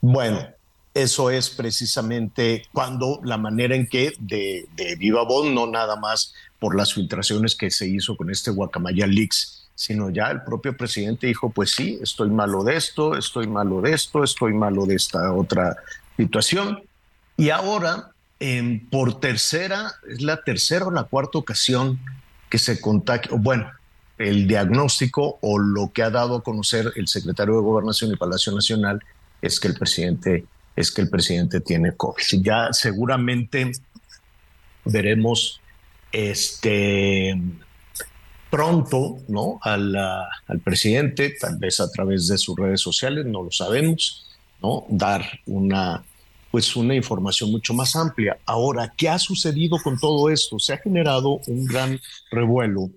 Bueno, 0.00 0.55
eso 0.96 1.28
es 1.28 1.50
precisamente 1.50 2.64
cuando 2.72 3.20
la 3.22 3.36
manera 3.36 3.76
en 3.76 3.86
que 3.86 4.14
de, 4.18 4.66
viva 4.98 5.24
voz, 5.24 5.50
no 5.50 5.66
nada 5.66 5.96
más 5.96 6.32
por 6.58 6.74
las 6.74 6.94
filtraciones 6.94 7.54
que 7.54 7.70
se 7.70 7.86
hizo 7.86 8.16
con 8.16 8.30
este 8.30 8.50
Guacamaya 8.50 9.06
Leaks, 9.06 9.68
sino 9.74 10.08
ya 10.08 10.30
el 10.30 10.42
propio 10.42 10.74
presidente 10.74 11.26
dijo, 11.26 11.50
pues 11.50 11.72
sí, 11.72 11.98
estoy 12.00 12.30
malo 12.30 12.64
de 12.64 12.76
esto, 12.76 13.14
estoy 13.14 13.46
malo 13.46 13.82
de 13.82 13.92
esto, 13.92 14.24
estoy 14.24 14.54
malo 14.54 14.86
de 14.86 14.94
esta 14.94 15.34
otra 15.34 15.76
situación. 16.16 16.82
Y 17.36 17.50
ahora, 17.50 18.12
por 18.90 19.20
tercera, 19.20 19.92
es 20.08 20.22
la 20.22 20.42
tercera 20.42 20.86
o 20.86 20.90
la 20.90 21.04
cuarta 21.04 21.36
ocasión 21.36 22.00
que 22.48 22.56
se 22.56 22.80
contacta, 22.80 23.36
bueno, 23.36 23.70
el 24.16 24.46
diagnóstico 24.46 25.36
o 25.42 25.58
lo 25.58 25.92
que 25.92 26.02
ha 26.02 26.08
dado 26.08 26.36
a 26.36 26.42
conocer 26.42 26.90
el 26.96 27.06
secretario 27.06 27.56
de 27.56 27.60
Gobernación 27.60 28.12
y 28.12 28.16
Palacio 28.16 28.54
Nacional 28.54 29.04
es 29.42 29.60
que 29.60 29.68
el 29.68 29.74
presidente 29.74 30.46
es 30.76 30.92
que 30.92 31.02
el 31.02 31.10
presidente 31.10 31.60
tiene 31.60 31.96
COVID. 31.96 32.42
Ya 32.42 32.72
seguramente 32.72 33.72
veremos 34.84 35.60
este 36.12 37.40
pronto 38.50 39.18
¿no? 39.28 39.58
al, 39.62 39.96
al 39.96 40.60
presidente, 40.62 41.34
tal 41.40 41.58
vez 41.58 41.80
a 41.80 41.90
través 41.90 42.28
de 42.28 42.38
sus 42.38 42.56
redes 42.56 42.80
sociales, 42.80 43.26
no 43.26 43.42
lo 43.42 43.50
sabemos, 43.50 44.26
¿no? 44.62 44.84
dar 44.88 45.26
una 45.46 46.04
pues 46.50 46.74
una 46.74 46.94
información 46.94 47.50
mucho 47.50 47.74
más 47.74 47.96
amplia. 47.96 48.38
Ahora, 48.46 48.94
¿qué 48.96 49.10
ha 49.10 49.18
sucedido 49.18 49.76
con 49.82 49.98
todo 49.98 50.30
esto? 50.30 50.58
Se 50.58 50.72
ha 50.72 50.78
generado 50.78 51.40
un 51.48 51.66
gran 51.66 52.00
revuelo 52.30 52.88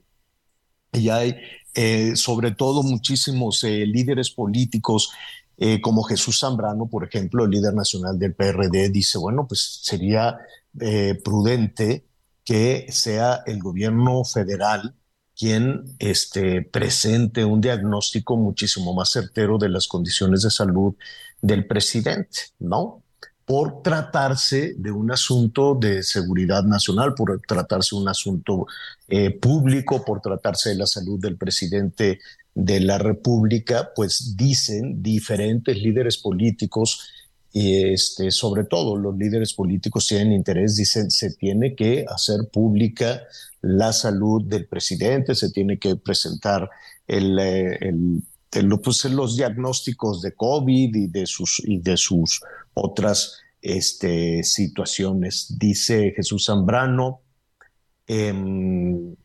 y 0.93 1.09
hay 1.09 1.35
eh, 1.75 2.15
sobre 2.15 2.51
todo 2.51 2.83
muchísimos 2.83 3.63
eh, 3.63 3.85
líderes 3.85 4.31
políticos 4.31 5.11
eh, 5.61 5.81
como 5.81 6.03
Jesús 6.03 6.39
Zambrano, 6.39 6.87
por 6.87 7.03
ejemplo, 7.03 7.43
el 7.43 7.51
líder 7.51 7.73
nacional 7.73 8.17
del 8.17 8.33
PRD, 8.33 8.89
dice, 8.89 9.17
bueno, 9.17 9.45
pues 9.45 9.81
sería 9.83 10.39
eh, 10.79 11.19
prudente 11.21 12.05
que 12.45 12.87
sea 12.89 13.43
el 13.45 13.59
gobierno 13.59 14.23
federal 14.23 14.95
quien 15.37 15.83
este, 15.99 16.61
presente 16.61 17.43
un 17.43 17.59
diagnóstico 17.59 18.37
muchísimo 18.37 18.93
más 18.93 19.11
certero 19.11 19.57
de 19.57 19.67
las 19.67 19.87
condiciones 19.87 20.43
de 20.43 20.49
salud 20.49 20.95
del 21.41 21.67
presidente, 21.67 22.39
¿no? 22.59 23.03
Por 23.43 23.81
tratarse 23.81 24.75
de 24.77 24.91
un 24.91 25.11
asunto 25.11 25.75
de 25.75 26.03
seguridad 26.03 26.63
nacional, 26.63 27.15
por 27.15 27.41
tratarse 27.41 27.95
de 27.95 28.01
un 28.01 28.07
asunto 28.07 28.65
eh, 29.09 29.31
público, 29.31 30.05
por 30.05 30.21
tratarse 30.21 30.69
de 30.69 30.75
la 30.75 30.87
salud 30.87 31.19
del 31.19 31.35
presidente 31.35 32.19
de 32.55 32.79
la 32.79 32.97
República, 32.97 33.91
pues 33.95 34.35
dicen 34.35 35.01
diferentes 35.01 35.77
líderes 35.77 36.17
políticos, 36.17 37.09
y 37.51 37.83
este, 37.93 38.29
sobre 38.31 38.63
todo 38.63 38.95
los 38.95 39.17
líderes 39.17 39.53
políticos 39.53 40.07
tienen 40.07 40.33
interés, 40.33 40.75
dicen, 40.75 41.09
se 41.09 41.33
tiene 41.33 41.75
que 41.75 42.05
hacer 42.07 42.49
pública 42.51 43.23
la 43.61 43.91
salud 43.91 44.43
del 44.45 44.67
presidente, 44.67 45.35
se 45.35 45.51
tiene 45.51 45.79
que 45.79 45.95
presentar 45.95 46.69
el, 47.07 47.39
eh, 47.39 47.77
el, 47.81 48.79
pues, 48.79 49.05
los 49.05 49.35
diagnósticos 49.35 50.21
de 50.21 50.33
COVID 50.33 50.95
y 50.95 51.07
de 51.07 51.25
sus, 51.25 51.61
y 51.65 51.79
de 51.79 51.97
sus 51.97 52.41
otras 52.73 53.37
este, 53.61 54.43
situaciones. 54.43 55.55
Dice 55.57 56.13
Jesús 56.15 56.45
Zambrano, 56.45 57.21
em, 58.07 59.15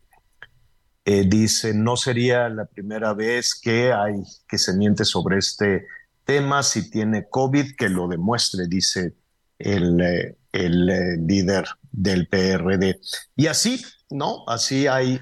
eh, 1.07 1.25
dice, 1.27 1.75
no 1.75 1.97
sería 1.97 2.49
la 2.49 2.65
primera 2.65 3.13
vez 3.13 3.55
que 3.55 3.93
hay 3.93 4.23
que 4.49 4.57
se 4.57 4.73
miente 4.73 5.05
sobre 5.05 5.39
este 5.39 5.87
tema, 6.25 6.63
si 6.63 6.91
tiene 6.91 7.29
COVID, 7.29 7.77
que 7.77 7.91
lo 7.91 8.09
demuestre, 8.09 8.67
dice 8.67 9.13
el, 9.59 10.01
eh, 10.01 10.37
el 10.53 10.89
eh, 10.89 11.17
líder 11.19 11.67
del 11.93 12.27
PRD. 12.27 13.01
Y 13.37 13.49
así, 13.49 13.85
¿no? 14.09 14.45
Así 14.47 14.87
hay 14.87 15.21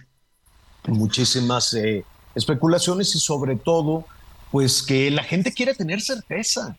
muchísimas 0.87 1.77
especulaciones 2.35 3.15
y 3.15 3.19
sobre 3.19 3.57
todo, 3.57 4.07
pues 4.51 4.83
que 4.83 5.11
la 5.11 5.25
gente 5.25 5.53
quiere 5.53 5.75
tener 5.75 6.01
certeza. 6.01 6.77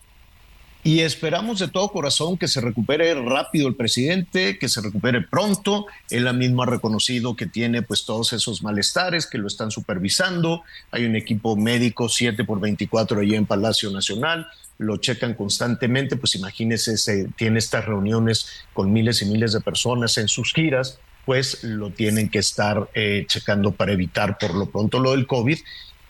Y 0.84 1.00
esperamos 1.00 1.60
de 1.60 1.70
todo 1.70 1.90
corazón 1.90 2.38
que 2.38 2.50
se 2.50 2.60
recupere 2.60 3.14
rápido 3.16 3.70
el 3.70 3.76
presidente, 3.76 4.60
que 4.60 4.68
se 4.68 4.82
recupere 4.82 5.22
pronto. 5.22 5.86
Él 6.10 6.32
mismo 6.34 6.64
ha 6.64 6.66
reconocido 6.66 7.38
que 7.38 7.46
tiene 7.46 7.84
pues 7.84 8.06
todos 8.06 8.34
esos 8.34 8.64
malestares, 8.64 9.26
que 9.26 9.38
lo 9.38 9.48
están 9.48 9.72
supervisando. 9.72 10.64
Hay 10.92 11.06
un 11.06 11.16
equipo 11.16 11.56
médico 11.56 12.10
7 12.10 12.44
por 12.44 12.60
24 12.60 13.22
allí 13.22 13.36
en 13.36 13.46
Palacio 13.46 13.92
Nacional, 13.92 14.48
lo 14.78 14.98
checan 14.98 15.36
constantemente, 15.36 16.18
pues 16.18 16.36
imagínese, 16.36 16.98
se, 16.98 17.30
tiene 17.38 17.60
estas 17.60 17.86
reuniones 17.86 18.48
con 18.74 18.92
miles 18.92 19.22
y 19.22 19.26
miles 19.26 19.54
de 19.54 19.62
personas 19.62 20.18
en 20.18 20.28
sus 20.28 20.52
giras, 20.52 21.00
pues 21.26 21.64
lo 21.64 21.92
tienen 21.92 22.28
que 22.28 22.40
estar 22.40 22.90
eh, 22.94 23.24
checando 23.28 23.72
para 23.72 23.94
evitar 23.94 24.38
por 24.38 24.54
lo 24.54 24.70
pronto 24.70 25.00
lo 25.00 25.12
del 25.12 25.28
COVID 25.28 25.58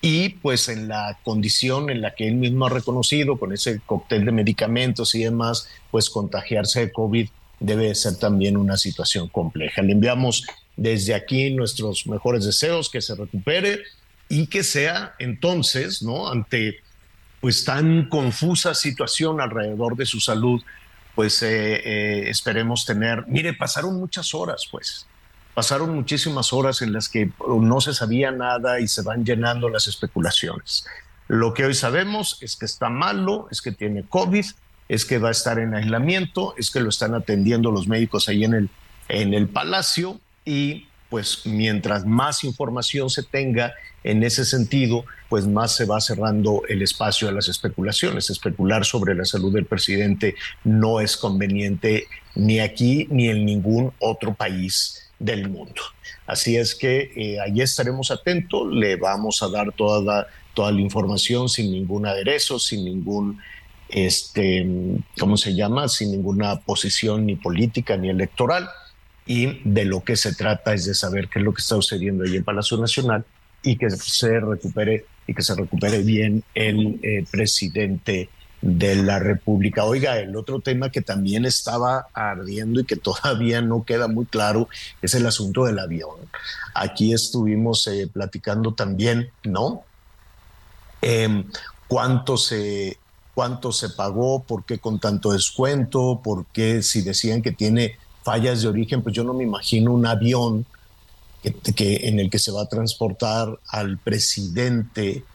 y 0.05 0.27
pues 0.27 0.67
en 0.67 0.89
la 0.89 1.17
condición 1.23 1.89
en 1.89 2.01
la 2.01 2.13
que 2.13 2.27
él 2.27 2.35
mismo 2.35 2.65
ha 2.65 2.69
reconocido, 2.69 3.39
con 3.39 3.53
ese 3.53 3.79
cóctel 3.85 4.25
de 4.25 4.33
medicamentos 4.33 5.15
y 5.15 5.23
demás, 5.23 5.69
pues 5.91 6.09
contagiarse 6.09 6.81
de 6.81 6.91
COVID 6.91 7.29
debe 7.61 7.95
ser 7.95 8.17
también 8.17 8.57
una 8.57 8.75
situación 8.75 9.29
compleja. 9.29 9.81
Le 9.81 9.93
enviamos 9.93 10.45
desde 10.75 11.15
aquí 11.15 11.51
nuestros 11.51 12.05
mejores 12.05 12.43
deseos, 12.43 12.89
que 12.89 13.01
se 13.01 13.15
recupere 13.15 13.79
y 14.27 14.47
que 14.47 14.63
sea 14.63 15.15
entonces, 15.19 16.03
¿no? 16.03 16.27
Ante 16.27 16.81
pues 17.39 17.63
tan 17.63 18.09
confusa 18.09 18.73
situación 18.73 19.39
alrededor 19.39 19.95
de 19.95 20.05
su 20.05 20.19
salud, 20.19 20.61
pues 21.15 21.41
eh, 21.43 21.75
eh, 21.75 22.29
esperemos 22.29 22.85
tener, 22.85 23.23
mire, 23.27 23.53
pasaron 23.53 23.97
muchas 23.97 24.33
horas, 24.33 24.67
pues, 24.69 25.07
pasaron 25.53 25.93
muchísimas 25.93 26.53
horas 26.53 26.81
en 26.81 26.93
las 26.93 27.09
que 27.09 27.29
no 27.47 27.81
se 27.81 27.93
sabía 27.93 28.31
nada 28.31 28.79
y 28.79 28.87
se 28.87 29.01
van 29.01 29.25
llenando 29.25 29.69
las 29.69 29.87
especulaciones. 29.87 30.85
Lo 31.27 31.53
que 31.53 31.65
hoy 31.65 31.73
sabemos 31.73 32.37
es 32.41 32.55
que 32.55 32.65
está 32.65 32.89
malo, 32.89 33.47
es 33.51 33.61
que 33.61 33.71
tiene 33.71 34.03
COVID, 34.03 34.45
es 34.89 35.05
que 35.05 35.17
va 35.19 35.29
a 35.29 35.31
estar 35.31 35.59
en 35.59 35.73
aislamiento, 35.73 36.53
es 36.57 36.71
que 36.71 36.79
lo 36.79 36.89
están 36.89 37.13
atendiendo 37.13 37.71
los 37.71 37.87
médicos 37.87 38.27
ahí 38.27 38.43
en 38.43 38.53
el, 38.53 38.69
en 39.09 39.33
el 39.33 39.47
palacio 39.47 40.19
y 40.43 40.87
pues 41.09 41.45
mientras 41.45 42.05
más 42.05 42.43
información 42.43 43.09
se 43.09 43.21
tenga 43.21 43.73
en 44.03 44.23
ese 44.23 44.45
sentido, 44.45 45.05
pues 45.29 45.45
más 45.45 45.75
se 45.75 45.85
va 45.85 46.01
cerrando 46.01 46.63
el 46.67 46.81
espacio 46.81 47.29
a 47.29 47.31
las 47.31 47.47
especulaciones. 47.47 48.31
Especular 48.31 48.83
sobre 48.83 49.13
la 49.13 49.23
salud 49.23 49.53
del 49.53 49.65
presidente 49.65 50.35
no 50.63 50.99
es 50.99 51.15
conveniente 51.15 52.07
ni 52.33 52.59
aquí 52.59 53.07
ni 53.11 53.29
en 53.29 53.45
ningún 53.45 53.93
otro 53.99 54.33
país 54.33 55.02
del 55.23 55.49
mundo. 55.49 55.81
Así 56.27 56.57
es 56.57 56.75
que 56.75 57.11
eh, 57.15 57.39
allí 57.39 57.61
estaremos 57.61 58.11
atentos, 58.11 58.67
le 58.71 58.95
vamos 58.97 59.41
a 59.41 59.49
dar 59.49 59.71
toda 59.71 60.01
la, 60.01 60.27
toda 60.53 60.71
la 60.71 60.81
información 60.81 61.49
sin 61.49 61.71
ningún 61.71 62.05
aderezo, 62.05 62.59
sin 62.59 62.85
ningún, 62.85 63.39
este, 63.89 64.65
¿cómo 65.17 65.37
se 65.37 65.55
llama? 65.55 65.87
Sin 65.87 66.11
ninguna 66.11 66.59
posición 66.59 67.25
ni 67.25 67.35
política 67.35 67.97
ni 67.97 68.09
electoral. 68.09 68.69
Y 69.25 69.61
de 69.63 69.85
lo 69.85 70.03
que 70.03 70.17
se 70.17 70.35
trata 70.35 70.73
es 70.73 70.85
de 70.85 70.93
saber 70.93 71.29
qué 71.29 71.39
es 71.39 71.45
lo 71.45 71.53
que 71.53 71.61
está 71.61 71.75
sucediendo 71.75 72.25
allí 72.25 72.37
en 72.37 72.43
Palacio 72.43 72.77
Nacional 72.77 73.23
y 73.63 73.77
que 73.77 73.89
se 73.89 74.39
recupere 74.41 75.05
y 75.25 75.33
que 75.33 75.41
se 75.41 75.55
recupere 75.55 75.99
bien 76.03 76.43
el 76.53 76.99
eh, 77.01 77.25
presidente 77.31 78.27
de 78.63 78.95
la 78.95 79.19
República. 79.19 79.83
Oiga, 79.83 80.17
el 80.17 80.37
otro 80.37 80.61
tema 80.61 80.89
que 80.89 81.01
también 81.01 81.43
estaba 81.43 82.07
ardiendo 82.13 82.79
y 82.79 82.85
que 82.85 82.95
todavía 83.09 83.61
no 83.61 83.83
queda 83.83 84.07
muy 84.07 84.25
claro 84.25 84.69
es 85.01 85.13
el 85.13 85.25
asunto 85.25 85.65
del 85.65 85.79
avión. 85.79 86.15
Aquí 86.73 87.13
estuvimos 87.13 87.85
eh, 87.87 88.09
platicando 88.11 88.73
también, 88.73 89.29
¿no? 89.43 89.83
Em, 91.01 91.43
¿Cuánto 91.87 92.37
se 92.37 92.97
cuánto 93.35 93.71
se 93.71 93.89
pagó, 93.89 94.43
por 94.43 94.63
qué 94.63 94.77
con 94.77 94.99
tanto 94.99 95.31
descuento, 95.31 96.21
por 96.23 96.45
qué 96.45 96.83
si 96.83 97.01
decían 97.01 97.41
que 97.41 97.51
tiene 97.51 97.97
fallas 98.23 98.61
de 98.61 98.67
origen, 98.67 99.01
pues 99.01 99.15
yo 99.15 99.23
no 99.23 99.33
me 99.33 99.43
imagino 99.43 99.91
un 99.91 100.05
avión 100.05 100.67
que 101.41 102.07
en 102.07 102.19
el 102.19 102.29
que 102.29 102.37
se 102.37 102.51
va 102.51 102.61
a 102.61 102.69
transportar 102.69 103.59
al 103.67 103.97
presidente 103.97 105.25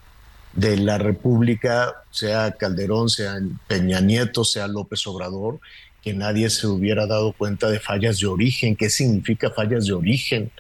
de 0.55 0.77
la 0.77 0.99
República, 0.99 1.95
sea 2.11 2.53
Calderón, 2.53 3.09
sea 3.09 3.39
Peña 3.67 4.01
Nieto, 4.01 4.45
sea 4.45 4.67
López 4.67 5.07
Obrador, 5.07 5.61
que 6.03 6.15
nadie 6.15 6.51
se 6.51 6.67
hubiera 6.67 7.07
dado 7.07 7.33
cuenta 7.33 7.71
de 7.71 7.81
fallas 7.81 8.19
de 8.21 8.27
origen. 8.27 8.77
¿Qué 8.77 8.91
significa 8.91 9.51
fallas 9.51 9.87
de 9.87 9.93
origen? 9.93 10.51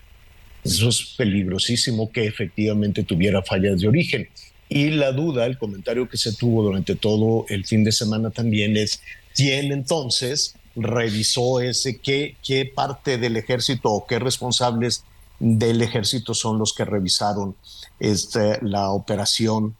Eso 0.65 0.89
es 0.89 1.15
peligrosísimo 1.17 2.13
que 2.13 2.27
efectivamente 2.27 3.03
tuviera 3.03 3.43
fallas 3.43 3.81
de 3.81 3.89
origen. 3.89 4.29
Y 4.69 4.91
la 4.91 5.13
duda, 5.13 5.47
el 5.47 5.57
comentario 5.57 6.09
que 6.09 6.19
se 6.19 6.35
tuvo 6.35 6.63
durante 6.63 6.95
todo 6.95 7.47
el 7.49 7.65
fin 7.65 7.85
de 7.85 7.93
semana 7.93 8.31
también 8.31 8.77
es 8.77 9.01
quién 9.35 9.73
entonces 9.73 10.55
revisó 10.77 11.61
ese, 11.61 11.99
qué, 11.99 12.37
qué 12.45 12.67
parte 12.67 13.19
del 13.19 13.37
ejército 13.37 13.91
o 13.91 14.07
qué 14.07 14.19
responsables 14.19 15.05
del 15.41 15.81
ejército 15.83 16.35
son 16.35 16.59
los 16.59 16.73
que 16.75 16.85
revisaron 16.85 17.57
este, 17.99 18.59
la 18.63 18.91
operación 18.91 19.77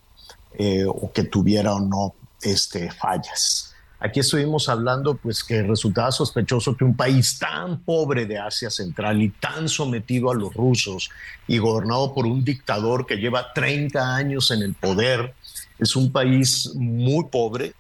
eh, 0.55 0.85
o 0.87 1.13
que 1.13 1.25
tuviera 1.25 1.75
o 1.75 1.81
no 1.81 2.15
este, 2.43 2.91
fallas. 2.91 3.75
Aquí 4.01 4.21
estuvimos 4.21 4.69
hablando 4.69 5.17
pues 5.17 5.43
que 5.43 5.63
resultaba 5.63 6.13
sospechoso 6.13 6.77
que 6.77 6.85
un 6.85 6.97
país 6.97 7.37
tan 7.39 7.81
pobre 7.81 8.27
de 8.27 8.39
Asia 8.39 8.71
Central 8.71 9.21
y 9.21 9.31
tan 9.31 9.69
sometido 9.69 10.31
a 10.31 10.35
los 10.35 10.55
rusos 10.55 11.11
y 11.49 11.59
gobernado 11.59 12.15
por 12.15 12.25
un 12.25 12.45
dictador 12.45 13.07
que 13.07 13.17
lleva 13.17 13.53
30 13.53 14.15
años 14.15 14.53
en 14.53 14.63
el 14.63 14.75
poder, 14.75 15.35
es 15.81 15.97
un 15.97 16.13
país 16.13 16.71
muy 16.77 17.25
pobre, 17.25 17.75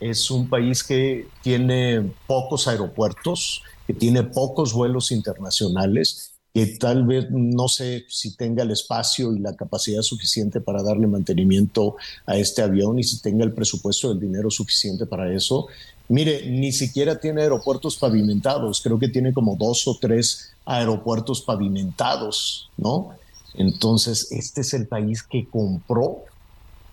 es 0.00 0.30
un 0.30 0.50
país 0.50 0.84
que 0.84 1.28
tiene 1.40 2.12
pocos 2.26 2.68
aeropuertos, 2.68 3.62
que 3.86 3.94
tiene 3.94 4.22
pocos 4.22 4.74
vuelos 4.74 5.12
internacionales 5.12 6.33
que 6.54 6.66
tal 6.66 7.04
vez 7.04 7.26
no 7.32 7.66
sé 7.66 8.04
si 8.08 8.36
tenga 8.36 8.62
el 8.62 8.70
espacio 8.70 9.34
y 9.34 9.40
la 9.40 9.56
capacidad 9.56 10.02
suficiente 10.02 10.60
para 10.60 10.84
darle 10.84 11.08
mantenimiento 11.08 11.96
a 12.26 12.36
este 12.36 12.62
avión 12.62 12.96
y 12.96 13.02
si 13.02 13.20
tenga 13.20 13.44
el 13.44 13.52
presupuesto 13.52 14.10
del 14.10 14.20
dinero 14.20 14.48
suficiente 14.52 15.04
para 15.04 15.34
eso. 15.34 15.66
Mire, 16.08 16.48
ni 16.48 16.70
siquiera 16.70 17.18
tiene 17.18 17.42
aeropuertos 17.42 17.96
pavimentados, 17.96 18.80
creo 18.82 19.00
que 19.00 19.08
tiene 19.08 19.32
como 19.32 19.56
dos 19.56 19.88
o 19.88 19.98
tres 20.00 20.52
aeropuertos 20.64 21.42
pavimentados, 21.42 22.70
¿no? 22.76 23.10
Entonces, 23.54 24.30
este 24.30 24.60
es 24.60 24.74
el 24.74 24.86
país 24.86 25.24
que 25.24 25.48
compró 25.48 26.18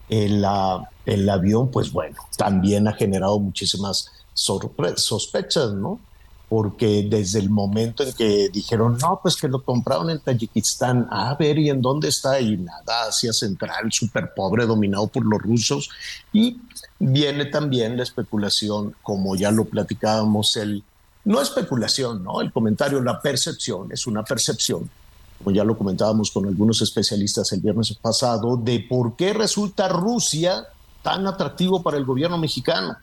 el, 0.10 0.44
el 1.06 1.30
avión, 1.30 1.70
pues 1.70 1.92
bueno, 1.92 2.18
también 2.36 2.88
ha 2.88 2.94
generado 2.94 3.40
muchísimas 3.40 4.10
sospechas, 4.34 5.74
¿no? 5.74 6.00
Porque 6.52 7.08
desde 7.10 7.40
el 7.40 7.50
momento 7.50 8.04
en 8.04 8.12
que 8.12 8.50
dijeron, 8.50 8.98
no, 8.98 9.22
pues 9.24 9.38
que 9.38 9.48
lo 9.48 9.64
compraron 9.64 10.10
en 10.10 10.20
Tayikistán, 10.20 11.08
a 11.10 11.34
ver, 11.36 11.58
¿y 11.58 11.70
en 11.70 11.82
dónde 11.82 12.10
está? 12.10 12.42
Y 12.42 12.58
nada, 12.58 13.06
Asia 13.08 13.32
Central, 13.32 13.90
súper 13.90 14.34
pobre, 14.34 14.66
dominado 14.66 15.08
por 15.08 15.26
los 15.26 15.42
rusos. 15.42 15.90
Y 16.34 16.58
viene 17.00 17.46
también 17.46 17.96
la 17.96 18.04
especulación, 18.04 18.94
como 19.02 19.38
ya 19.38 19.50
lo 19.50 19.64
platicábamos, 19.64 20.58
el, 20.58 20.84
no 21.24 21.42
especulación, 21.42 22.22
¿no? 22.22 22.42
El 22.42 22.52
comentario, 22.52 23.02
la 23.02 23.22
percepción, 23.22 23.90
es 23.94 24.06
una 24.06 24.26
percepción, 24.26 24.90
como 25.38 25.56
ya 25.56 25.64
lo 25.64 25.78
comentábamos 25.78 26.32
con 26.32 26.48
algunos 26.48 26.82
especialistas 26.82 27.50
el 27.54 27.62
viernes 27.62 27.94
pasado, 27.94 28.58
de 28.58 28.86
por 28.90 29.16
qué 29.16 29.32
resulta 29.32 29.88
Rusia 29.88 30.66
tan 31.02 31.26
atractivo 31.28 31.82
para 31.82 31.96
el 31.96 32.04
gobierno 32.04 32.38
mexicano 32.38 32.98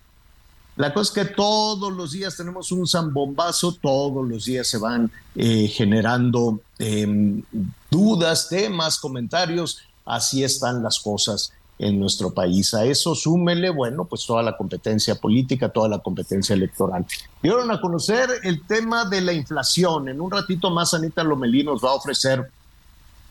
la 0.78 0.94
cosa 0.94 1.20
es 1.20 1.26
que 1.26 1.34
todos 1.34 1.92
los 1.92 2.12
días 2.12 2.36
tenemos 2.36 2.70
un 2.70 2.86
zambombazo, 2.86 3.72
todos 3.72 4.24
los 4.24 4.44
días 4.44 4.68
se 4.68 4.78
van 4.78 5.10
eh, 5.34 5.66
generando 5.66 6.60
em, 6.78 7.42
dudas, 7.90 8.48
temas, 8.48 8.96
comentarios. 9.00 9.80
Así 10.04 10.44
están 10.44 10.80
las 10.80 11.00
cosas 11.00 11.52
en 11.80 11.98
nuestro 11.98 12.32
país. 12.32 12.74
A 12.74 12.84
eso 12.84 13.16
súmele, 13.16 13.70
bueno, 13.70 14.04
pues 14.04 14.24
toda 14.24 14.40
la 14.44 14.56
competencia 14.56 15.16
política, 15.16 15.68
toda 15.68 15.88
la 15.88 15.98
competencia 15.98 16.54
electoral. 16.54 17.04
Dieron 17.42 17.68
a 17.72 17.80
conocer 17.80 18.30
el 18.44 18.64
tema 18.64 19.04
de 19.04 19.20
la 19.20 19.32
inflación. 19.32 20.08
En 20.08 20.20
un 20.20 20.30
ratito 20.30 20.70
más, 20.70 20.94
Anita 20.94 21.24
Lomelí 21.24 21.64
nos 21.64 21.84
va 21.84 21.90
a 21.90 21.94
ofrecer 21.94 22.52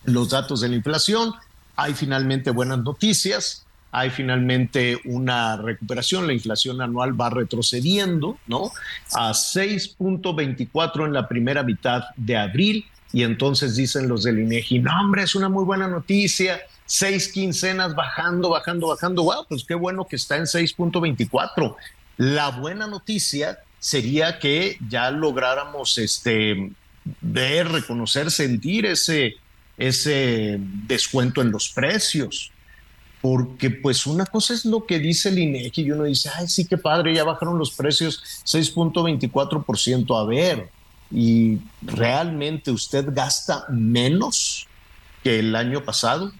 los 0.03 0.31
datos 0.31 0.59
de 0.59 0.67
la 0.67 0.75
inflación. 0.75 1.33
Hay 1.77 1.93
finalmente 1.93 2.51
buenas 2.51 2.79
noticias 2.79 3.66
hay 3.91 4.09
finalmente 4.09 4.99
una 5.05 5.57
recuperación, 5.57 6.27
la 6.27 6.33
inflación 6.33 6.81
anual 6.81 7.19
va 7.19 7.29
retrocediendo, 7.29 8.37
¿no? 8.47 8.71
A 9.13 9.31
6.24 9.31 11.05
en 11.05 11.13
la 11.13 11.27
primera 11.27 11.63
mitad 11.63 12.03
de 12.15 12.37
abril 12.37 12.85
y 13.13 13.23
entonces 13.23 13.75
dicen 13.75 14.07
los 14.07 14.23
del 14.23 14.39
INEGI, 14.39 14.79
no 14.79 14.91
hombre, 14.99 15.23
es 15.23 15.35
una 15.35 15.49
muy 15.49 15.63
buena 15.63 15.87
noticia, 15.87 16.61
seis 16.85 17.29
quincenas 17.29 17.95
bajando, 17.95 18.49
bajando, 18.49 18.87
bajando, 18.87 19.23
wow, 19.23 19.45
pues 19.47 19.63
qué 19.63 19.75
bueno 19.75 20.05
que 20.05 20.17
está 20.17 20.37
en 20.37 20.43
6.24. 20.43 21.75
La 22.17 22.49
buena 22.49 22.87
noticia 22.87 23.59
sería 23.79 24.39
que 24.39 24.77
ya 24.89 25.11
lográramos 25.11 25.97
este, 25.97 26.71
ver, 27.21 27.69
reconocer, 27.69 28.31
sentir 28.31 28.85
ese, 28.85 29.35
ese 29.77 30.57
descuento 30.59 31.41
en 31.41 31.51
los 31.51 31.69
precios, 31.69 32.51
porque 33.29 33.69
pues 33.69 34.07
una 34.07 34.25
cosa 34.25 34.53
es 34.53 34.63
lo 34.63 34.85
que 34.85 34.99
dice 34.99 35.27
el 35.27 35.39
INEGI 35.39 35.81
y 35.81 35.91
uno 35.91 36.05
dice, 36.05 36.29
ay, 36.33 36.47
sí, 36.47 36.63
qué 36.63 36.77
padre, 36.77 37.13
ya 37.13 37.25
bajaron 37.25 37.59
los 37.59 37.71
precios 37.71 38.23
6.24%. 38.45 40.17
A 40.17 40.25
ver, 40.25 40.69
y 41.11 41.57
realmente 41.81 42.71
usted 42.71 43.05
gasta 43.11 43.65
menos 43.67 44.65
que 45.23 45.39
el 45.39 45.53
año 45.57 45.83
pasado. 45.83 46.31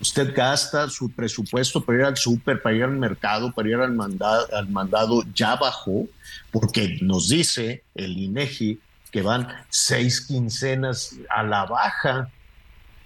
Usted 0.00 0.32
gasta 0.36 0.88
su 0.88 1.10
presupuesto 1.10 1.80
para 1.80 1.98
ir 1.98 2.04
al 2.04 2.16
súper, 2.16 2.62
para 2.62 2.76
ir 2.76 2.84
al 2.84 2.96
mercado, 2.96 3.52
para 3.52 3.68
ir 3.68 3.76
al 3.76 3.92
mandado, 3.92 4.46
al 4.54 4.68
mandado, 4.68 5.24
ya 5.34 5.56
bajó, 5.56 6.06
porque 6.52 6.98
nos 7.00 7.28
dice 7.28 7.82
el 7.96 8.16
INEGI 8.16 8.78
que 9.10 9.22
van 9.22 9.48
seis 9.68 10.20
quincenas 10.20 11.16
a 11.28 11.42
la 11.42 11.64
baja 11.64 12.30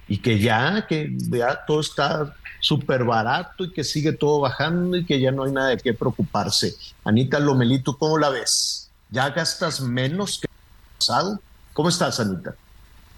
y 0.08 0.18
que 0.18 0.38
ya, 0.38 0.86
que 0.88 1.14
ya 1.16 1.64
todo 1.66 1.80
está 1.80 2.34
súper 2.60 3.04
barato 3.04 3.64
y 3.64 3.72
que 3.72 3.84
sigue 3.84 4.12
todo 4.12 4.40
bajando 4.40 4.96
y 4.96 5.04
que 5.04 5.20
ya 5.20 5.30
no 5.30 5.44
hay 5.44 5.52
nada 5.52 5.68
de 5.68 5.76
qué 5.76 5.94
preocuparse. 5.94 6.74
Anita 7.04 7.38
Lomelito, 7.38 7.96
¿cómo 7.96 8.18
la 8.18 8.30
ves? 8.30 8.90
¿Ya 9.10 9.28
gastas 9.30 9.80
menos 9.80 10.40
que 10.40 10.46
el 10.46 10.98
pasado? 10.98 11.40
¿Cómo 11.72 11.88
estás, 11.88 12.18
Anita? 12.18 12.54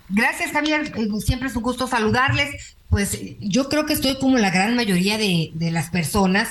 Gracias, 0.09 0.51
Javier. 0.53 0.93
Eh, 0.97 1.09
siempre 1.21 1.49
es 1.49 1.57
un 1.57 1.63
gusto 1.63 1.87
saludarles. 1.87 2.77
Pues 2.89 3.19
yo 3.39 3.69
creo 3.69 3.87
que 3.87 3.93
estoy 3.93 4.19
como 4.19 4.37
la 4.39 4.51
gran 4.51 4.75
mayoría 4.75 5.17
de, 5.17 5.53
de 5.55 5.71
las 5.71 5.91
personas 5.91 6.49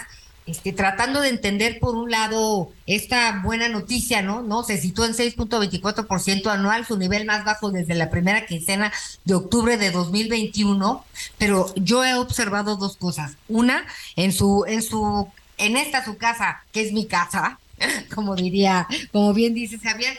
este, 0.50 0.74
tratando 0.74 1.22
de 1.22 1.30
entender 1.30 1.80
por 1.80 1.96
un 1.96 2.10
lado 2.10 2.72
esta 2.88 3.40
buena 3.44 3.70
noticia, 3.70 4.24
¿no? 4.24 4.42
¿No? 4.42 4.64
Se 4.64 4.78
situó 4.78 5.06
en 5.06 5.14
6.24% 5.14 6.48
anual, 6.48 6.86
su 6.86 6.98
nivel 6.98 7.26
más 7.26 7.46
bajo 7.46 7.70
desde 7.70 7.94
la 7.94 8.10
primera 8.10 8.48
quincena 8.48 8.92
de 9.26 9.36
octubre 9.36 9.78
de 9.78 9.92
2021, 9.92 11.06
pero 11.38 11.72
yo 11.76 12.04
he 12.04 12.16
observado 12.16 12.78
dos 12.78 12.98
cosas. 12.98 13.34
Una, 13.48 13.86
en 14.16 14.34
su 14.34 14.66
en 14.68 14.82
su 14.82 15.28
en 15.58 15.78
esta 15.78 16.04
su 16.04 16.18
casa, 16.18 16.64
que 16.72 16.82
es 16.82 16.94
mi 16.94 17.06
casa, 17.06 17.60
como 18.16 18.36
diría, 18.36 18.88
como 19.12 19.34
bien 19.34 19.54
dice 19.54 19.78
Javier, 19.78 20.18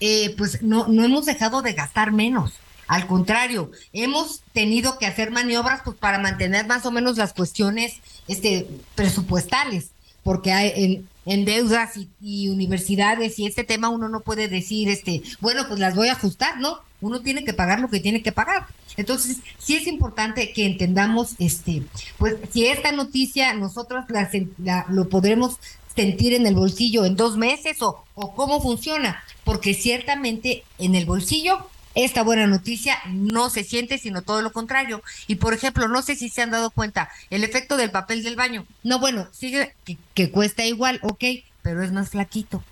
eh, 0.00 0.34
pues 0.36 0.62
no 0.62 0.88
no 0.88 1.04
hemos 1.04 1.26
dejado 1.26 1.62
de 1.62 1.74
gastar 1.74 2.10
menos. 2.10 2.52
Al 2.88 3.06
contrario, 3.06 3.70
hemos 3.92 4.40
tenido 4.54 4.98
que 4.98 5.06
hacer 5.06 5.30
maniobras 5.30 5.82
pues, 5.84 5.96
para 5.96 6.18
mantener 6.18 6.66
más 6.66 6.86
o 6.86 6.90
menos 6.90 7.18
las 7.18 7.34
cuestiones 7.34 7.98
este, 8.26 8.66
presupuestales, 8.94 9.90
porque 10.22 10.52
hay 10.52 11.06
en, 11.26 11.44
deudas 11.44 11.98
y, 12.22 12.48
universidades 12.48 13.38
y 13.38 13.46
este 13.46 13.62
tema 13.62 13.90
uno 13.90 14.08
no 14.08 14.20
puede 14.20 14.48
decir, 14.48 14.88
este, 14.88 15.22
bueno, 15.40 15.66
pues 15.68 15.78
las 15.78 15.94
voy 15.94 16.08
a 16.08 16.12
ajustar, 16.12 16.58
¿no? 16.58 16.78
Uno 17.02 17.20
tiene 17.20 17.44
que 17.44 17.52
pagar 17.52 17.78
lo 17.80 17.90
que 17.90 18.00
tiene 18.00 18.22
que 18.22 18.32
pagar. 18.32 18.66
Entonces, 18.96 19.36
sí 19.58 19.76
es 19.76 19.86
importante 19.86 20.52
que 20.54 20.64
entendamos, 20.64 21.34
este, 21.38 21.82
pues, 22.16 22.36
si 22.50 22.66
esta 22.66 22.90
noticia 22.90 23.52
nosotros 23.52 24.06
la, 24.08 24.86
lo 24.88 25.10
podremos 25.10 25.58
sentir 25.94 26.32
en 26.32 26.46
el 26.46 26.54
bolsillo 26.54 27.04
en 27.04 27.16
dos 27.16 27.36
meses 27.36 27.82
o 27.82 28.04
cómo 28.34 28.62
funciona, 28.62 29.22
porque 29.44 29.74
ciertamente 29.74 30.64
en 30.78 30.94
el 30.94 31.04
bolsillo 31.04 31.68
esta 31.94 32.22
buena 32.22 32.46
noticia 32.46 32.98
no 33.06 33.50
se 33.50 33.64
siente, 33.64 33.98
sino 33.98 34.22
todo 34.22 34.42
lo 34.42 34.52
contrario. 34.52 35.02
Y 35.26 35.36
por 35.36 35.54
ejemplo, 35.54 35.88
no 35.88 36.02
sé 36.02 36.16
si 36.16 36.28
se 36.28 36.42
han 36.42 36.50
dado 36.50 36.70
cuenta, 36.70 37.10
el 37.30 37.44
efecto 37.44 37.76
del 37.76 37.90
papel 37.90 38.22
del 38.22 38.36
baño. 38.36 38.66
No, 38.82 38.98
bueno, 38.98 39.28
sigue 39.32 39.74
que, 40.14 40.30
cuesta 40.30 40.64
igual, 40.64 41.00
ok, 41.02 41.24
pero 41.62 41.82
es 41.82 41.92
más 41.92 42.10
flaquito 42.10 42.62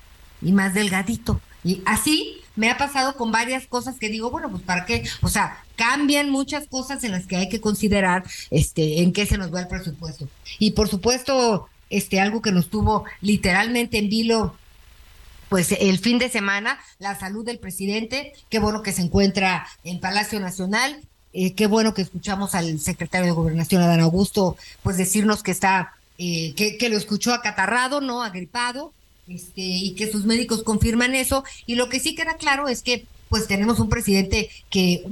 y 0.43 0.53
más 0.53 0.75
delgadito. 0.75 1.41
Y 1.65 1.83
así 1.85 2.43
me 2.55 2.71
ha 2.71 2.79
pasado 2.79 3.17
con 3.17 3.33
varias 3.33 3.67
cosas 3.67 3.99
que 3.99 4.09
digo, 4.09 4.31
bueno, 4.31 4.51
pues 4.51 4.63
para 4.63 4.87
qué, 4.87 5.03
o 5.23 5.29
sea, 5.29 5.59
cambian 5.75 6.31
muchas 6.31 6.69
cosas 6.69 7.03
en 7.05 7.13
las 7.13 7.27
que 7.27 7.37
hay 7.37 7.49
que 7.49 7.61
considerar 7.61 8.25
este 8.51 9.03
en 9.03 9.13
qué 9.13 9.27
se 9.27 9.39
nos 9.39 9.53
va 9.53 9.61
el 9.61 9.69
presupuesto. 9.69 10.29
Y 10.59 10.71
por 10.73 10.89
supuesto, 10.89 11.69
este 11.91 12.21
algo 12.21 12.43
que 12.43 12.53
nos 12.53 12.71
tuvo 12.71 13.05
literalmente 13.21 13.99
en 13.99 14.09
vilo 14.09 14.57
pues 15.49 15.73
el 15.73 15.99
fin 15.99 16.19
de 16.19 16.29
semana, 16.29 16.79
la 16.99 17.19
salud 17.19 17.45
del 17.45 17.59
presidente, 17.59 18.33
qué 18.49 18.59
bueno 18.59 18.83
que 18.83 18.93
se 18.93 19.03
encuentra 19.03 19.67
en 19.85 20.01
Palacio 20.01 20.41
Nacional, 20.41 21.01
eh, 21.33 21.53
qué 21.53 21.67
bueno 21.67 21.93
que 21.93 22.03
escuchamos 22.03 22.55
al 22.55 22.81
secretario 22.81 23.27
de 23.27 23.33
Gobernación, 23.33 23.83
Adán 23.83 24.01
Augusto, 24.01 24.57
pues 24.83 24.97
decirnos 24.97 25.43
que 25.43 25.51
está, 25.51 25.93
eh, 26.19 26.55
que, 26.55 26.79
que, 26.79 26.89
lo 26.89 26.97
escuchó 26.97 27.35
acatarrado, 27.35 28.01
¿no? 28.01 28.23
Agripado, 28.23 28.93
este, 29.29 29.61
y 29.61 29.95
que 29.95 30.11
sus 30.11 30.25
médicos 30.25 30.63
confirman 30.63 31.15
eso. 31.15 31.45
Y 31.67 31.75
lo 31.75 31.89
que 31.89 32.01
sí 32.01 32.15
queda 32.15 32.37
claro 32.37 32.69
es 32.69 32.83
que, 32.83 33.05
pues 33.29 33.47
tenemos 33.47 33.81
un 33.81 33.91
presidente 33.91 34.49
que, 34.71 35.05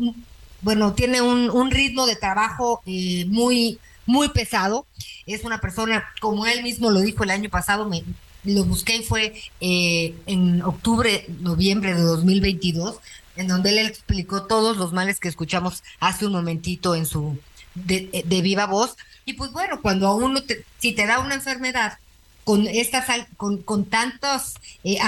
bueno, 0.63 0.95
tiene 0.95 1.21
un, 1.21 1.51
un 1.51 1.71
ritmo 1.71 2.07
de 2.07 2.17
trabajo 2.17 2.81
eh, 2.87 3.27
muy, 3.29 3.79
muy 4.07 4.31
pesado. 4.31 4.87
Es 5.27 5.45
una 5.45 5.61
persona, 5.61 6.05
como 6.23 6.47
él 6.47 6.63
mismo 6.63 6.91
lo 6.91 7.01
dijo 7.01 7.25
el 7.25 7.31
año 7.31 7.51
pasado, 7.51 7.87
me, 7.87 8.03
lo 8.45 8.65
busqué 8.65 8.97
y 8.97 9.03
fue 9.03 9.35
eh, 9.61 10.15
en 10.27 10.63
octubre, 10.63 11.27
noviembre 11.41 11.95
de 11.95 12.03
2022, 12.03 12.97
en 13.37 13.49
donde 13.49 13.71
él 13.71 13.87
explicó 13.87 14.45
todos 14.45 14.77
los 14.77 14.93
males 14.93 15.21
que 15.21 15.29
escuchamos 15.29 15.83
hace 16.01 16.27
un 16.27 16.33
momentito 16.33 16.95
en 16.95 17.07
su 17.07 17.39
de, 17.75 18.41
viva 18.43 18.67
voz. 18.67 18.97
Y 19.25 19.35
pues 19.35 19.53
bueno, 19.53 19.81
cuando 19.81 20.07
a 20.07 20.15
uno, 20.15 20.43
te, 20.43 20.65
si 20.79 20.93
te 20.93 21.07
da 21.07 21.21
una 21.21 21.35
enfermedad 21.35 21.99
con 22.45 22.67
estas 22.67 23.07
con, 23.39 23.63
con 23.63 23.87
tantos 23.87 24.55
eh, 24.85 24.99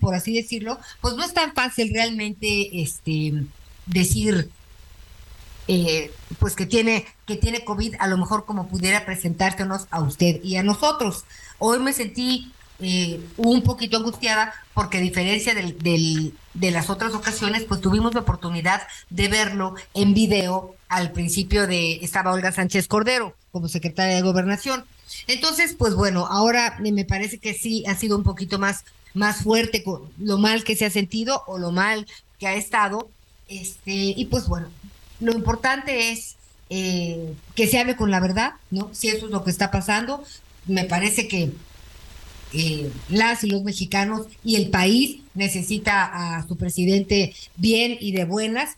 por 0.00 0.14
así 0.14 0.34
decirlo, 0.34 0.78
pues 1.02 1.14
no 1.14 1.22
es 1.22 1.34
tan 1.34 1.52
fácil 1.52 1.92
realmente 1.92 2.80
este 2.80 3.44
decir 3.84 4.50
eh, 5.68 6.10
pues 6.38 6.56
que 6.56 6.66
tiene 6.66 7.06
que 7.26 7.36
tiene 7.36 7.64
COVID 7.64 7.96
a 7.98 8.08
lo 8.08 8.16
mejor 8.16 8.46
como 8.46 8.68
pudiera 8.68 9.04
presentársenos 9.04 9.86
a 9.90 10.00
usted 10.00 10.42
y 10.42 10.56
a 10.56 10.62
nosotros. 10.62 11.24
Hoy 11.58 11.78
me 11.78 11.92
sentí 11.92 12.50
eh, 12.82 13.20
un 13.36 13.62
poquito 13.62 13.96
angustiada 13.96 14.52
porque 14.74 14.98
a 14.98 15.00
diferencia 15.00 15.54
del, 15.54 16.34
de 16.54 16.70
las 16.70 16.90
otras 16.90 17.14
ocasiones, 17.14 17.64
pues 17.64 17.80
tuvimos 17.80 18.14
la 18.14 18.20
oportunidad 18.20 18.82
de 19.10 19.28
verlo 19.28 19.74
en 19.94 20.14
video 20.14 20.74
al 20.88 21.12
principio 21.12 21.66
de, 21.66 21.94
estaba 22.02 22.32
Olga 22.32 22.52
Sánchez 22.52 22.88
Cordero 22.88 23.34
como 23.52 23.68
secretaria 23.68 24.16
de 24.16 24.22
gobernación. 24.22 24.84
Entonces, 25.26 25.74
pues 25.78 25.94
bueno, 25.94 26.26
ahora 26.26 26.78
me 26.80 27.04
parece 27.04 27.38
que 27.38 27.54
sí 27.54 27.84
ha 27.86 27.94
sido 27.96 28.16
un 28.16 28.24
poquito 28.24 28.58
más, 28.58 28.84
más 29.14 29.42
fuerte 29.42 29.84
con 29.84 30.02
lo 30.18 30.38
mal 30.38 30.64
que 30.64 30.76
se 30.76 30.84
ha 30.84 30.90
sentido 30.90 31.44
o 31.46 31.58
lo 31.58 31.70
mal 31.70 32.06
que 32.38 32.46
ha 32.46 32.54
estado. 32.54 33.08
Este, 33.48 33.92
y 33.92 34.24
pues 34.26 34.48
bueno, 34.48 34.68
lo 35.20 35.32
importante 35.32 36.10
es 36.10 36.36
eh, 36.70 37.34
que 37.54 37.66
se 37.66 37.78
hable 37.78 37.96
con 37.96 38.10
la 38.10 38.20
verdad, 38.20 38.54
¿no? 38.70 38.90
Si 38.92 39.08
eso 39.08 39.26
es 39.26 39.32
lo 39.32 39.44
que 39.44 39.50
está 39.50 39.70
pasando, 39.70 40.24
me 40.66 40.84
parece 40.84 41.28
que 41.28 41.52
eh, 42.52 42.90
las 43.08 43.44
y 43.44 43.50
los 43.50 43.62
mexicanos 43.62 44.26
y 44.44 44.56
el 44.56 44.70
país 44.70 45.20
necesita 45.34 46.36
a 46.36 46.46
su 46.46 46.56
presidente 46.56 47.34
bien 47.56 47.96
y 48.00 48.12
de 48.12 48.24
buenas 48.24 48.76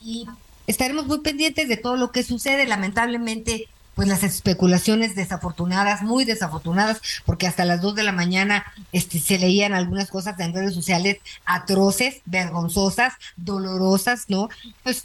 y 0.00 0.26
estaremos 0.66 1.06
muy 1.06 1.20
pendientes 1.20 1.68
de 1.68 1.76
todo 1.76 1.96
lo 1.96 2.12
que 2.12 2.22
sucede. 2.22 2.66
Lamentablemente, 2.66 3.68
pues 3.96 4.08
las 4.08 4.22
especulaciones 4.22 5.14
desafortunadas, 5.14 6.02
muy 6.02 6.24
desafortunadas, 6.24 7.00
porque 7.24 7.46
hasta 7.46 7.64
las 7.64 7.80
dos 7.80 7.94
de 7.94 8.02
la 8.02 8.12
mañana 8.12 8.64
este, 8.92 9.18
se 9.18 9.38
leían 9.38 9.72
algunas 9.72 10.10
cosas 10.10 10.38
en 10.38 10.52
redes 10.52 10.74
sociales 10.74 11.18
atroces, 11.46 12.20
vergonzosas, 12.26 13.14
dolorosas, 13.36 14.26
¿no? 14.28 14.50
Pues 14.82 15.04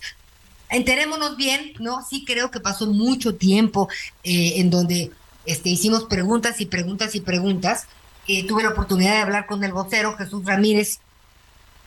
enterémonos 0.69 1.37
bien, 1.37 1.73
¿no? 1.79 2.05
Sí 2.07 2.25
creo 2.25 2.51
que 2.51 2.59
pasó 2.59 2.85
mucho 2.87 3.35
tiempo 3.35 3.87
eh, 4.23 4.53
en 4.57 4.69
donde 4.69 5.11
este, 5.45 5.69
hicimos 5.69 6.03
preguntas 6.03 6.59
y 6.59 6.65
preguntas 6.65 7.15
y 7.15 7.21
preguntas, 7.21 7.87
eh, 8.27 8.45
tuve 8.47 8.63
la 8.63 8.69
oportunidad 8.69 9.13
de 9.13 9.19
hablar 9.19 9.45
con 9.45 9.63
el 9.63 9.73
vocero 9.73 10.15
Jesús 10.17 10.45
Ramírez, 10.45 10.99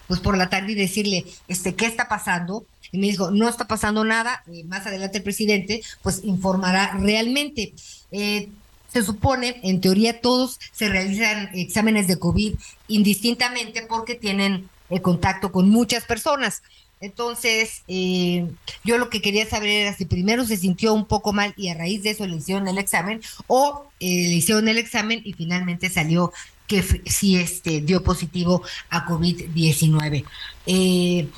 pues 0.08 0.20
por 0.20 0.36
la 0.36 0.50
tarde 0.50 0.72
y 0.72 0.74
decirle, 0.74 1.24
este, 1.48 1.74
¿qué 1.74 1.86
está 1.86 2.08
pasando? 2.08 2.66
Y 2.92 2.98
me 2.98 3.06
dijo, 3.06 3.30
no 3.30 3.48
está 3.48 3.66
pasando 3.66 4.04
nada, 4.04 4.42
y 4.52 4.64
más 4.64 4.86
adelante 4.86 5.18
el 5.18 5.24
presidente, 5.24 5.82
pues 6.02 6.22
informará 6.24 6.96
realmente. 7.00 7.74
Eh, 8.12 8.48
se 8.92 9.02
supone, 9.02 9.60
en 9.64 9.80
teoría, 9.80 10.20
todos 10.20 10.60
se 10.72 10.88
realizan 10.88 11.50
exámenes 11.54 12.06
de 12.06 12.18
COVID 12.18 12.54
indistintamente 12.86 13.82
porque 13.88 14.14
tienen 14.14 14.68
el 14.88 15.02
contacto 15.02 15.50
con 15.50 15.68
muchas 15.68 16.04
personas. 16.04 16.62
Entonces, 17.00 17.82
eh, 17.88 18.48
yo 18.82 18.98
lo 18.98 19.10
que 19.10 19.20
quería 19.20 19.46
saber 19.46 19.68
era 19.68 19.94
si 19.94 20.04
primero 20.04 20.46
se 20.46 20.56
sintió 20.56 20.94
un 20.94 21.06
poco 21.06 21.32
mal 21.32 21.52
y 21.56 21.68
a 21.68 21.74
raíz 21.74 22.02
de 22.02 22.10
eso 22.10 22.26
le 22.26 22.36
hicieron 22.36 22.66
el 22.68 22.78
examen 22.78 23.20
o 23.46 23.86
eh, 24.00 24.06
le 24.06 24.34
hicieron 24.34 24.68
el 24.68 24.78
examen 24.78 25.20
y 25.24 25.34
finalmente 25.34 25.90
salió 25.90 26.32
que 26.66 26.82
sí 26.82 27.36
este, 27.36 27.80
dio 27.82 28.02
positivo 28.02 28.62
a 28.88 29.06
COVID-19. 29.06 30.24
Eh, 30.66 31.28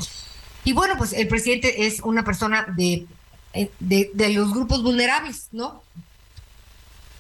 y 0.65 0.73
bueno, 0.73 0.95
pues 0.99 1.13
el 1.13 1.27
presidente 1.27 1.87
es 1.87 2.01
una 2.01 2.25
persona 2.25 2.67
de, 2.77 3.07
de, 3.81 4.33
los 4.35 4.53
grupos 4.53 4.83
vulnerables, 4.83 5.49
¿no? 5.51 5.83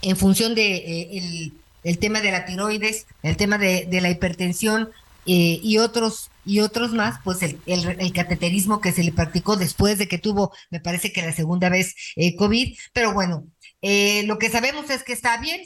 En 0.02 0.16
función 0.16 0.54
de 0.54 1.52
el, 1.82 1.98
tema 1.98 2.20
de 2.20 2.30
la 2.30 2.44
tiroides, 2.44 3.06
el 3.22 3.36
tema 3.36 3.58
de, 3.58 3.86
de 3.86 4.00
la 4.00 4.10
hipertensión 4.10 4.90
y 5.24 5.78
otros 5.78 6.30
y 6.46 6.60
otros 6.60 6.92
más, 6.92 7.18
pues 7.24 7.42
el, 7.42 7.58
el, 7.66 8.12
cateterismo 8.12 8.80
que 8.80 8.92
se 8.92 9.02
le 9.02 9.12
practicó 9.12 9.56
después 9.56 9.98
de 9.98 10.08
que 10.08 10.18
tuvo, 10.18 10.52
me 10.70 10.80
parece 10.80 11.12
que 11.12 11.22
la 11.22 11.32
segunda 11.32 11.68
vez 11.68 11.94
eh, 12.16 12.36
COVID, 12.36 12.76
pero 12.92 13.12
bueno, 13.12 13.44
Eh, 13.82 14.24
lo 14.24 14.38
que 14.38 14.48
sabemos 14.50 14.90
es 14.90 15.04
que 15.04 15.12
está 15.12 15.38
bien, 15.38 15.60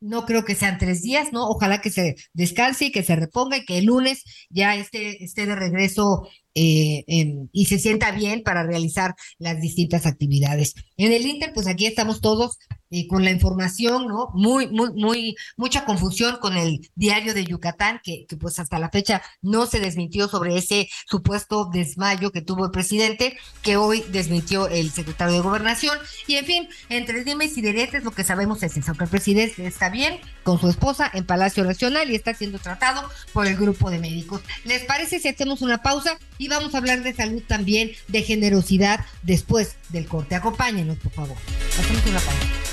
no 0.00 0.24
creo 0.24 0.44
que 0.44 0.54
sean 0.54 0.78
tres 0.78 1.02
días, 1.02 1.32
¿no? 1.32 1.46
Ojalá 1.48 1.80
que 1.80 1.90
se 1.90 2.16
descanse 2.32 2.86
y 2.86 2.92
que 2.92 3.02
se 3.02 3.16
reponga 3.16 3.56
y 3.58 3.64
que 3.64 3.78
el 3.78 3.84
lunes 3.86 4.24
ya 4.50 4.74
esté, 4.76 5.22
esté 5.22 5.46
de 5.46 5.54
regreso 5.54 6.26
eh, 6.54 7.04
y 7.52 7.66
se 7.66 7.78
sienta 7.78 8.12
bien 8.12 8.42
para 8.42 8.62
realizar 8.64 9.14
las 9.38 9.60
distintas 9.60 10.06
actividades. 10.06 10.74
En 10.96 11.12
el 11.12 11.26
Inter, 11.26 11.52
pues 11.54 11.66
aquí 11.66 11.86
estamos 11.86 12.20
todos 12.20 12.58
eh, 12.94 13.08
con 13.08 13.24
la 13.24 13.32
información, 13.32 14.06
¿no? 14.06 14.30
Muy, 14.34 14.68
muy, 14.68 14.92
muy, 14.92 15.36
mucha 15.56 15.84
confusión 15.84 16.36
con 16.40 16.56
el 16.56 16.88
diario 16.94 17.34
de 17.34 17.44
Yucatán, 17.44 18.00
que, 18.04 18.24
pues 18.38 18.60
hasta 18.60 18.78
la 18.78 18.88
fecha 18.88 19.20
no 19.42 19.66
se 19.66 19.80
desmintió 19.80 20.28
sobre 20.28 20.56
ese 20.56 20.88
supuesto 21.06 21.68
desmayo 21.72 22.30
que 22.30 22.40
tuvo 22.40 22.66
el 22.66 22.70
presidente, 22.70 23.36
que 23.62 23.76
hoy 23.76 24.04
desmintió 24.12 24.68
el 24.68 24.92
secretario 24.92 25.34
de 25.34 25.40
Gobernación. 25.40 25.98
Y 26.28 26.36
en 26.36 26.44
fin, 26.44 26.68
entre 26.88 27.24
dimes 27.24 27.58
y 27.58 27.62
diretes, 27.62 28.04
lo 28.04 28.12
que 28.12 28.22
sabemos 28.22 28.62
es 28.62 28.76
eso, 28.76 28.94
que 28.94 29.04
el 29.04 29.10
presidente 29.10 29.66
está 29.66 29.90
bien 29.90 30.20
con 30.44 30.60
su 30.60 30.68
esposa 30.68 31.10
en 31.12 31.26
Palacio 31.26 31.64
Nacional 31.64 32.08
y 32.12 32.14
está 32.14 32.32
siendo 32.32 32.60
tratado 32.60 33.10
por 33.32 33.48
el 33.48 33.56
grupo 33.56 33.90
de 33.90 33.98
médicos. 33.98 34.40
¿Les 34.64 34.84
parece 34.84 35.18
si 35.18 35.26
hacemos 35.26 35.62
una 35.62 35.82
pausa? 35.82 36.16
Y 36.38 36.46
vamos 36.46 36.74
a 36.74 36.78
hablar 36.78 37.02
de 37.02 37.12
salud 37.12 37.42
también, 37.48 37.90
de 38.06 38.22
generosidad 38.22 39.04
después 39.22 39.74
del 39.88 40.06
corte. 40.06 40.36
Acompáñenos, 40.36 40.98
por 40.98 41.10
favor. 41.10 41.36
Hacemos 41.78 42.06
una 42.06 42.20
pausa. 42.20 42.63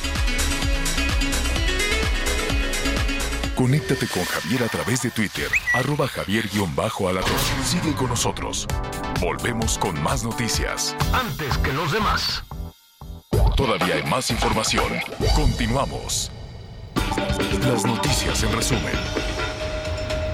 Conéctate 3.61 4.07
con 4.07 4.23
Javier 4.23 4.63
a 4.63 4.67
través 4.69 5.03
de 5.03 5.11
Twitter, 5.11 5.47
arroba 5.75 6.07
javier-alatón. 6.07 7.37
Sigue 7.63 7.93
con 7.93 8.09
nosotros. 8.09 8.65
Volvemos 9.19 9.77
con 9.77 10.01
más 10.01 10.23
noticias. 10.23 10.95
Antes 11.13 11.59
que 11.59 11.71
los 11.71 11.91
demás. 11.91 12.43
Todavía 13.55 13.97
hay 13.97 14.03
más 14.09 14.31
información. 14.31 14.91
Continuamos. 15.35 16.31
Las 17.61 17.85
noticias 17.85 18.41
en 18.41 18.51
resumen. 18.51 18.95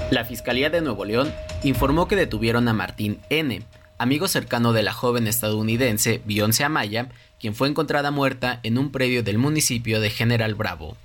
La 0.09 0.23
Fiscalía 0.23 0.69
de 0.69 0.79
Nuevo 0.79 1.03
León 1.03 1.29
informó 1.63 2.07
que 2.07 2.15
detuvieron 2.15 2.69
a 2.69 2.73
Martín 2.73 3.19
N., 3.29 3.61
amigo 3.97 4.29
cercano 4.29 4.71
de 4.71 4.83
la 4.83 4.93
joven 4.93 5.27
estadounidense 5.27 6.21
Beyoncé 6.23 6.63
Amaya, 6.63 7.09
quien 7.41 7.55
fue 7.55 7.67
encontrada 7.67 8.09
muerta 8.09 8.61
en 8.63 8.77
un 8.77 8.89
predio 8.89 9.21
del 9.21 9.37
municipio 9.37 9.99
de 9.99 10.11
General 10.11 10.55
Bravo. 10.55 10.95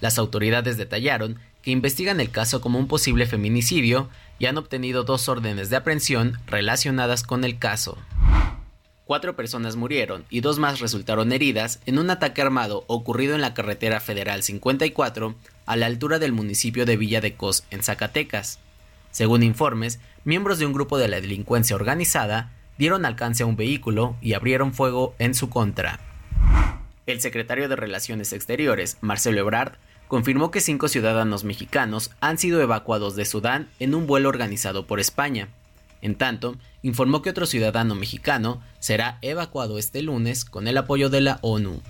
Las 0.00 0.18
autoridades 0.18 0.76
detallaron 0.76 1.40
que 1.68 1.72
investigan 1.72 2.18
el 2.18 2.30
caso 2.30 2.62
como 2.62 2.78
un 2.78 2.88
posible 2.88 3.26
feminicidio 3.26 4.08
y 4.38 4.46
han 4.46 4.56
obtenido 4.56 5.04
dos 5.04 5.28
órdenes 5.28 5.68
de 5.68 5.76
aprehensión 5.76 6.38
relacionadas 6.46 7.24
con 7.24 7.44
el 7.44 7.58
caso. 7.58 7.98
Cuatro 9.04 9.36
personas 9.36 9.76
murieron 9.76 10.24
y 10.30 10.40
dos 10.40 10.58
más 10.58 10.80
resultaron 10.80 11.30
heridas 11.30 11.80
en 11.84 11.98
un 11.98 12.08
ataque 12.08 12.40
armado 12.40 12.84
ocurrido 12.86 13.34
en 13.34 13.42
la 13.42 13.52
carretera 13.52 14.00
federal 14.00 14.42
54 14.42 15.34
a 15.66 15.76
la 15.76 15.84
altura 15.84 16.18
del 16.18 16.32
municipio 16.32 16.86
de 16.86 16.96
Villa 16.96 17.20
de 17.20 17.34
Cos, 17.34 17.64
en 17.70 17.82
Zacatecas. 17.82 18.60
Según 19.10 19.42
informes, 19.42 20.00
miembros 20.24 20.58
de 20.58 20.64
un 20.64 20.72
grupo 20.72 20.96
de 20.96 21.08
la 21.08 21.20
delincuencia 21.20 21.76
organizada 21.76 22.50
dieron 22.78 23.04
alcance 23.04 23.42
a 23.42 23.46
un 23.46 23.56
vehículo 23.56 24.16
y 24.22 24.32
abrieron 24.32 24.72
fuego 24.72 25.14
en 25.18 25.34
su 25.34 25.50
contra. 25.50 26.00
El 27.04 27.20
secretario 27.20 27.68
de 27.68 27.76
Relaciones 27.76 28.32
Exteriores, 28.32 28.96
Marcelo 29.02 29.40
Ebrard, 29.40 29.74
confirmó 30.08 30.50
que 30.50 30.60
cinco 30.60 30.88
ciudadanos 30.88 31.44
mexicanos 31.44 32.10
han 32.20 32.38
sido 32.38 32.60
evacuados 32.60 33.14
de 33.14 33.24
Sudán 33.24 33.68
en 33.78 33.94
un 33.94 34.06
vuelo 34.06 34.28
organizado 34.28 34.86
por 34.86 34.98
España. 34.98 35.48
En 36.00 36.14
tanto, 36.14 36.56
informó 36.82 37.22
que 37.22 37.30
otro 37.30 37.46
ciudadano 37.46 37.94
mexicano 37.94 38.62
será 38.78 39.18
evacuado 39.22 39.78
este 39.78 40.02
lunes 40.02 40.44
con 40.44 40.66
el 40.66 40.76
apoyo 40.78 41.10
de 41.10 41.20
la 41.20 41.38
ONU. 41.42 41.82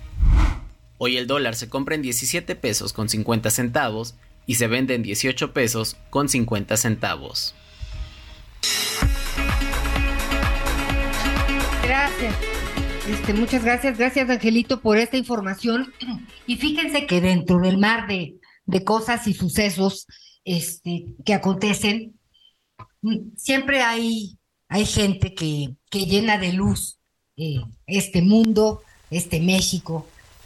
Hoy 0.97 1.17
el 1.17 1.27
dólar 1.27 1.55
se 1.55 1.69
compra 1.69 1.95
en 1.95 2.01
17 2.01 2.55
pesos 2.55 2.91
con 2.91 3.07
50 3.07 3.49
centavos 3.51 4.15
y 4.45 4.55
se 4.55 4.67
vende 4.67 4.95
en 4.95 5.03
18 5.03 5.53
pesos 5.53 5.95
con 6.09 6.27
50 6.27 6.75
centavos. 6.75 7.55
Gracias. 11.83 12.48
Este, 13.09 13.33
muchas 13.33 13.63
gracias, 13.63 13.97
gracias 13.97 14.29
Angelito 14.29 14.81
por 14.81 14.97
esta 14.97 15.17
información. 15.17 15.91
Y 16.45 16.57
fíjense 16.57 17.07
que 17.07 17.21
dentro 17.21 17.59
del 17.59 17.79
mar 17.79 18.07
de, 18.07 18.35
de 18.67 18.83
cosas 18.83 19.27
y 19.27 19.33
sucesos 19.33 20.05
este, 20.45 21.07
que 21.25 21.33
acontecen, 21.33 22.19
siempre 23.35 23.81
hay, 23.81 24.37
hay 24.67 24.85
gente 24.85 25.33
que, 25.33 25.73
que 25.89 26.05
llena 26.05 26.37
de 26.37 26.53
luz 26.53 26.99
eh, 27.35 27.61
este 27.87 28.21
mundo, 28.21 28.83
este 29.09 29.39
México, 29.39 30.05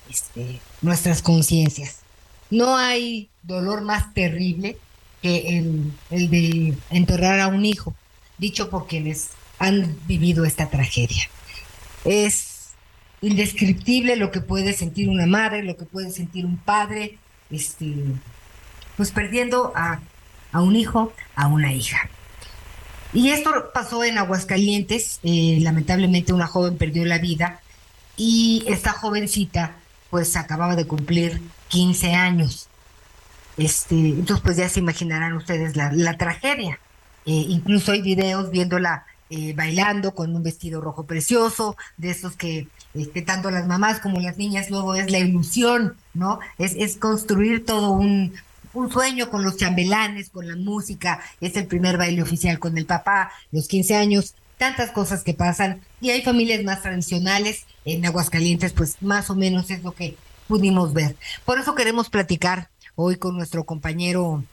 este, 0.09 0.61
nuestras 0.81 1.21
conciencias. 1.21 1.99
No 2.49 2.77
hay 2.77 3.29
dolor 3.41 3.81
más 3.81 4.13
terrible 4.13 4.77
que 5.21 5.57
el, 5.57 5.91
el, 6.11 6.29
de 6.29 6.77
enterrar 6.91 7.41
a 7.41 7.47
un 7.47 7.65
hijo, 7.65 7.93
dicho 8.37 8.69
por 8.69 8.87
quienes 8.87 9.31
han 9.59 9.97
vivido 10.07 10.45
esta 10.45 10.69
tragedia. 10.69 11.29
Es 12.05 12.52
indescriptible 13.23 14.17
lo 14.17 14.31
que 14.31 14.41
puede 14.41 14.73
sentir 14.73 15.09
una 15.09 15.25
madre, 15.25 15.63
lo 15.63 15.77
que 15.77 15.85
puede 15.85 16.11
sentir 16.11 16.45
un 16.45 16.57
padre, 16.57 17.17
este, 17.49 17.95
pues 18.97 19.11
perdiendo 19.11 19.71
a, 19.75 20.01
a 20.51 20.61
un 20.61 20.75
hijo, 20.75 21.13
a 21.35 21.47
una 21.47 21.73
hija. 21.73 22.09
Y 23.13 23.29
esto 23.29 23.71
pasó 23.73 24.03
en 24.03 24.17
Aguascalientes, 24.17 25.19
eh, 25.23 25.59
lamentablemente 25.61 26.33
una 26.33 26.47
joven 26.47 26.77
perdió 26.77 27.05
la 27.05 27.17
vida 27.17 27.61
y 28.17 28.65
esta 28.67 28.91
jovencita 28.91 29.77
pues 30.09 30.35
acababa 30.35 30.75
de 30.75 30.85
cumplir 30.85 31.41
15 31.69 32.13
años. 32.13 32.67
Este, 33.55 33.95
entonces 33.95 34.43
pues 34.43 34.57
ya 34.57 34.67
se 34.67 34.81
imaginarán 34.81 35.33
ustedes 35.33 35.77
la, 35.77 35.93
la 35.93 36.17
tragedia. 36.17 36.79
Eh, 37.25 37.45
incluso 37.47 37.93
hay 37.93 38.01
videos 38.01 38.51
viéndola 38.51 39.05
eh, 39.29 39.53
bailando 39.55 40.13
con 40.13 40.35
un 40.35 40.43
vestido 40.43 40.81
rojo 40.81 41.05
precioso, 41.05 41.75
de 41.97 42.11
esos 42.11 42.35
que 42.35 42.67
este, 42.93 43.21
tanto 43.21 43.51
las 43.51 43.67
mamás 43.67 43.99
como 43.99 44.19
las 44.19 44.37
niñas 44.37 44.69
luego 44.69 44.95
es 44.95 45.11
la 45.11 45.19
ilusión, 45.19 45.95
¿no? 46.13 46.39
Es, 46.57 46.73
es 46.75 46.97
construir 46.97 47.65
todo 47.65 47.91
un, 47.91 48.33
un 48.73 48.91
sueño 48.91 49.29
con 49.29 49.43
los 49.43 49.57
chambelanes, 49.57 50.29
con 50.29 50.47
la 50.47 50.55
música, 50.55 51.21
es 51.41 51.55
el 51.55 51.67
primer 51.67 51.97
baile 51.97 52.21
oficial 52.21 52.59
con 52.59 52.77
el 52.77 52.85
papá, 52.85 53.31
los 53.51 53.67
15 53.67 53.95
años, 53.95 54.35
tantas 54.57 54.91
cosas 54.91 55.23
que 55.23 55.33
pasan. 55.33 55.81
Y 56.01 56.09
hay 56.09 56.21
familias 56.21 56.63
más 56.63 56.81
tradicionales. 56.81 57.65
En 57.85 58.05
Aguascalientes, 58.05 58.71
pues 58.71 59.01
más 59.01 59.29
o 59.29 59.35
menos 59.35 59.69
es 59.69 59.83
lo 59.83 59.91
que 59.91 60.15
pudimos 60.47 60.93
ver. 60.93 61.17
Por 61.45 61.59
eso 61.59 61.75
queremos 61.75 62.09
platicar 62.09 62.69
hoy 62.95 63.17
con 63.17 63.35
nuestro 63.35 63.65
compañero 63.65 64.43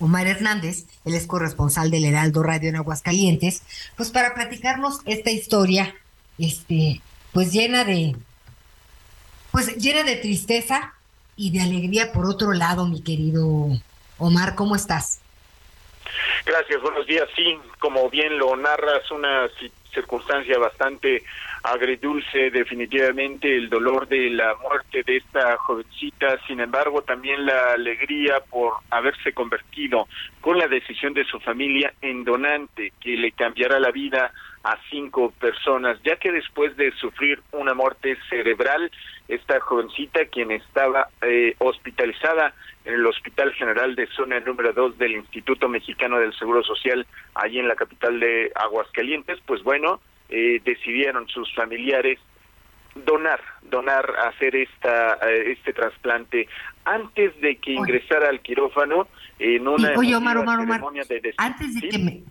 Omar 0.00 0.26
Hernández, 0.28 0.84
él 1.04 1.14
es 1.14 1.26
corresponsal 1.26 1.90
del 1.90 2.04
Heraldo 2.04 2.42
Radio 2.42 2.68
en 2.68 2.76
Aguascalientes, 2.76 3.62
pues 3.96 4.10
para 4.10 4.34
platicarnos 4.34 5.00
esta 5.06 5.30
historia, 5.30 5.94
este, 6.38 7.00
pues 7.38 7.52
llena 7.52 7.84
de, 7.84 8.16
pues 9.52 9.76
llena 9.76 10.02
de 10.02 10.16
tristeza, 10.16 10.94
y 11.36 11.52
de 11.52 11.60
alegría 11.60 12.10
por 12.12 12.26
otro 12.26 12.52
lado, 12.52 12.84
mi 12.84 13.00
querido 13.00 13.44
Omar, 14.18 14.56
¿cómo 14.56 14.74
estás? 14.74 15.22
Gracias, 16.44 16.82
buenos 16.82 17.06
días. 17.06 17.28
Sí, 17.36 17.56
como 17.78 18.10
bien 18.10 18.38
lo 18.38 18.56
narras, 18.56 19.08
una 19.12 19.48
circunstancia 19.94 20.58
bastante 20.58 21.22
agridulce 21.62 22.50
definitivamente 22.50 23.56
el 23.56 23.68
dolor 23.68 24.08
de 24.08 24.30
la 24.30 24.56
muerte 24.56 25.04
de 25.04 25.18
esta 25.18 25.56
jovencita, 25.58 26.40
sin 26.48 26.58
embargo 26.58 27.02
también 27.02 27.46
la 27.46 27.74
alegría 27.74 28.40
por 28.50 28.72
haberse 28.90 29.32
convertido 29.32 30.08
con 30.40 30.58
la 30.58 30.66
decisión 30.66 31.14
de 31.14 31.24
su 31.24 31.38
familia 31.38 31.94
en 32.02 32.24
donante 32.24 32.92
que 33.00 33.16
le 33.16 33.30
cambiará 33.30 33.78
la 33.78 33.92
vida 33.92 34.32
a 34.64 34.78
cinco 34.90 35.32
personas, 35.40 35.98
ya 36.04 36.16
que 36.16 36.32
después 36.32 36.76
de 36.76 36.92
sufrir 36.92 37.40
una 37.52 37.74
muerte 37.74 38.16
cerebral, 38.28 38.90
esta 39.28 39.60
jovencita, 39.60 40.24
quien 40.26 40.50
estaba 40.50 41.08
eh, 41.22 41.54
hospitalizada 41.58 42.54
en 42.84 42.94
el 42.94 43.06
Hospital 43.06 43.52
General 43.54 43.94
de 43.94 44.06
Zona 44.08 44.40
número 44.40 44.72
2 44.72 44.98
del 44.98 45.12
Instituto 45.12 45.68
Mexicano 45.68 46.18
del 46.18 46.34
Seguro 46.34 46.62
Social, 46.62 47.06
allí 47.34 47.58
en 47.58 47.68
la 47.68 47.76
capital 47.76 48.18
de 48.18 48.50
Aguascalientes, 48.54 49.38
pues 49.46 49.62
bueno, 49.62 50.00
eh, 50.28 50.60
decidieron 50.64 51.28
sus 51.28 51.54
familiares 51.54 52.18
donar, 53.04 53.40
donar, 53.62 54.10
hacer 54.26 54.56
esta, 54.56 55.14
eh, 55.28 55.52
este 55.52 55.72
trasplante. 55.72 56.48
Antes 56.84 57.38
de 57.40 57.56
que 57.56 57.72
ingresara 57.72 58.28
al 58.28 58.40
quirófano 58.40 59.08
en 59.38 59.68
una 59.68 59.92
Oye, 59.96 60.14
Omar, 60.16 60.36
Omar, 60.38 60.60
Omar, 60.60 60.82
antes 61.36 61.74
de 61.74 61.88
que 61.88 61.98
me, 61.98 62.22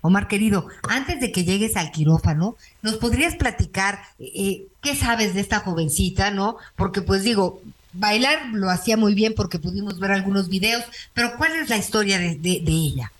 Omar 0.00 0.28
querido, 0.28 0.68
antes 0.88 1.20
de 1.20 1.32
que 1.32 1.44
llegues 1.44 1.76
al 1.76 1.90
quirófano, 1.90 2.56
¿nos 2.82 2.96
podrías 2.96 3.36
platicar 3.36 4.00
eh, 4.18 4.66
qué 4.82 4.94
sabes 4.94 5.34
de 5.34 5.40
esta 5.40 5.60
jovencita, 5.60 6.30
no? 6.30 6.56
Porque 6.76 7.02
pues 7.02 7.22
digo, 7.24 7.60
bailar 7.92 8.50
lo 8.52 8.70
hacía 8.70 8.96
muy 8.96 9.14
bien 9.14 9.34
porque 9.34 9.58
pudimos 9.58 9.98
ver 9.98 10.12
algunos 10.12 10.48
videos, 10.48 10.84
pero 11.12 11.36
¿cuál 11.36 11.52
es 11.56 11.68
la 11.68 11.76
historia 11.76 12.18
de, 12.18 12.36
de 12.36 12.72
ella? 12.72 13.12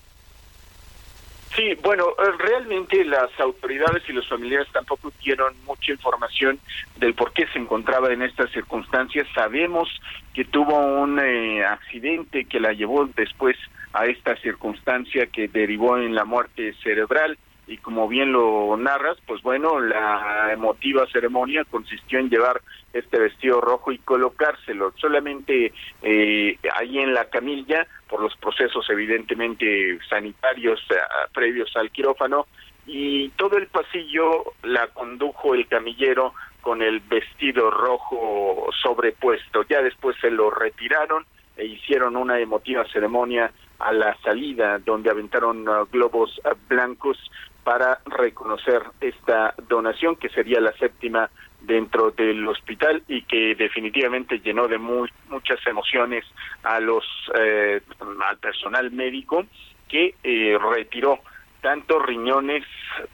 Sí, 1.57 1.75
bueno, 1.83 2.09
eh, 2.19 2.33
realmente 2.39 3.03
las 3.03 3.31
autoridades 3.41 4.03
y 4.09 4.13
los 4.13 4.29
familiares 4.29 4.69
tampoco 4.73 5.11
dieron 5.25 5.55
mucha 5.65 5.91
información 5.91 6.59
del 6.97 7.15
por 7.15 7.33
qué 7.33 7.47
se 7.47 7.59
encontraba 7.59 8.13
en 8.13 8.21
estas 8.21 8.51
circunstancias. 8.51 9.27
Sabemos 9.35 9.89
que 10.35 10.45
tuvo 10.45 10.77
un 10.77 11.19
eh, 11.19 11.65
accidente 11.65 12.45
que 12.45 12.61
la 12.61 12.75
llevó 12.75 13.07
después 13.07 13.57
a 13.95 14.05
esta 14.05 14.37
circunstancia 14.37 15.29
que 15.29 15.49
derivó 15.49 15.97
en 15.97 16.15
la 16.15 16.27
muerte 16.27 16.75
cerebral 16.83 17.39
y 17.67 17.79
como 17.79 18.07
bien 18.09 18.33
lo 18.33 18.77
narras, 18.77 19.19
pues 19.27 19.43
bueno, 19.43 19.81
la 19.81 20.53
emotiva 20.53 21.07
ceremonia 21.13 21.65
consistió 21.65 22.19
en 22.19 22.31
llevar 22.31 22.63
este 22.93 23.19
vestido 23.19 23.61
rojo 23.61 23.91
y 23.91 23.99
colocárselo 23.99 24.93
solamente 24.97 25.73
eh, 26.03 26.59
ahí 26.75 26.99
en 26.99 27.13
la 27.13 27.25
camilla 27.25 27.87
por 28.09 28.21
los 28.21 28.37
procesos 28.37 28.89
evidentemente 28.89 29.99
sanitarios 30.09 30.81
eh, 30.91 30.95
previos 31.35 31.75
al 31.77 31.91
quirófano 31.91 32.47
y 32.87 33.31
todo 33.31 33.57
el 33.57 33.67
pasillo 33.67 34.53
la 34.63 34.87
condujo 34.89 35.55
el 35.55 35.67
camillero 35.67 36.35
con 36.61 36.83
el 36.83 37.01
vestido 37.01 37.71
rojo 37.71 38.69
sobrepuesto. 38.83 39.65
Ya 39.69 39.83
después 39.83 40.17
se 40.21 40.31
lo 40.31 40.51
retiraron 40.51 41.25
e 41.57 41.65
hicieron 41.65 42.17
una 42.17 42.39
emotiva 42.39 42.85
ceremonia 42.93 43.51
a 43.79 43.93
la 43.93 44.17
salida 44.23 44.79
donde 44.79 45.11
aventaron 45.11 45.69
uh, 45.69 45.87
globos 45.91 46.41
uh, 46.45 46.55
blancos 46.69 47.19
para 47.67 47.99
reconocer 48.05 48.81
esta 49.01 49.53
donación 49.67 50.15
que 50.15 50.29
sería 50.29 50.61
la 50.61 50.71
séptima 50.75 51.29
dentro 51.63 52.13
del 52.13 52.47
hospital 52.47 53.03
y 53.09 53.23
que 53.23 53.57
definitivamente 53.57 54.39
llenó 54.39 54.69
de 54.69 54.79
muy, 54.79 55.11
muchas 55.29 55.59
emociones 55.67 56.25
a 56.63 56.79
los 56.79 57.05
eh, 57.37 57.81
al 58.25 58.39
personal 58.39 58.93
médico 58.93 59.47
que 59.89 60.15
eh, 60.23 60.57
retiró 60.73 61.19
tanto 61.61 61.99
riñones, 61.99 62.63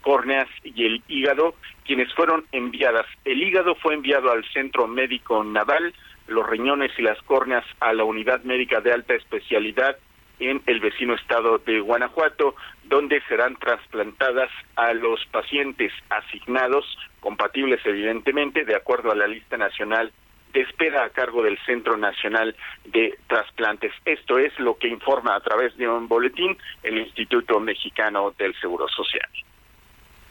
córneas 0.01 0.47
y 0.63 0.85
el 0.85 1.01
hígado, 1.07 1.55
quienes 1.83 2.13
fueron 2.13 2.45
enviadas. 2.51 3.07
El 3.25 3.41
hígado 3.41 3.73
fue 3.73 3.95
enviado 3.95 4.31
al 4.31 4.45
Centro 4.53 4.85
Médico 4.85 5.43
Naval, 5.43 5.95
los 6.27 6.47
riñones 6.47 6.91
y 6.99 7.01
las 7.01 7.19
córneas 7.23 7.65
a 7.79 7.91
la 7.91 8.03
Unidad 8.03 8.43
Médica 8.43 8.81
de 8.81 8.93
Alta 8.93 9.15
Especialidad 9.15 9.97
en 10.39 10.61
el 10.65 10.79
vecino 10.79 11.15
estado 11.15 11.57
de 11.59 11.79
Guanajuato, 11.79 12.55
donde 12.93 13.23
serán 13.27 13.55
trasplantadas 13.55 14.51
a 14.75 14.93
los 14.93 15.19
pacientes 15.31 15.91
asignados, 16.11 16.85
compatibles 17.21 17.81
evidentemente, 17.85 18.65
de 18.65 18.75
acuerdo 18.75 19.11
a 19.11 19.15
la 19.15 19.25
lista 19.25 19.57
nacional 19.57 20.11
de 20.53 20.61
espera 20.61 21.03
a 21.03 21.09
cargo 21.09 21.41
del 21.41 21.57
Centro 21.65 21.97
Nacional 21.97 22.55
de 22.85 23.17
Trasplantes. 23.25 23.91
Esto 24.05 24.37
es 24.37 24.53
lo 24.59 24.77
que 24.77 24.89
informa 24.89 25.35
a 25.35 25.39
través 25.39 25.75
de 25.75 25.89
un 25.89 26.07
boletín 26.07 26.55
el 26.83 26.99
Instituto 26.99 27.59
Mexicano 27.59 28.31
del 28.37 28.53
Seguro 28.61 28.87
Social. 28.87 29.27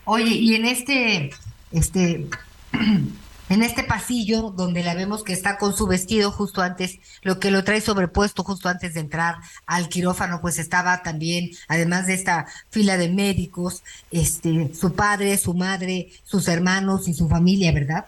Oye, 0.05 0.33
y 0.33 0.55
en 0.55 0.65
este, 0.65 1.31
este 1.73 2.27
en 3.53 3.63
este 3.63 3.83
pasillo 3.83 4.51
donde 4.51 4.83
la 4.83 4.95
vemos 4.95 5.23
que 5.23 5.33
está 5.33 5.59
con 5.59 5.75
su 5.75 5.87
vestido 5.87 6.31
justo 6.31 6.63
antes, 6.63 7.01
lo 7.23 7.39
que 7.39 7.51
lo 7.51 7.65
trae 7.65 7.81
sobrepuesto 7.81 8.43
justo 8.45 8.69
antes 8.69 8.95
de 8.95 9.01
entrar 9.01 9.37
al 9.67 9.89
quirófano, 9.89 10.41
pues 10.41 10.59
estaba 10.59 11.03
también, 11.03 11.51
además 11.69 12.07
de 12.07 12.15
esta 12.15 12.47
fila 12.71 12.97
de 12.97 13.11
médicos, 13.11 13.85
este, 14.11 14.73
su 14.75 14.97
padre, 14.97 15.37
su 15.37 15.55
madre, 15.55 16.09
sus 16.25 16.49
hermanos 16.49 17.09
y 17.09 17.15
su 17.15 17.29
familia, 17.29 17.73
¿verdad? 17.73 18.07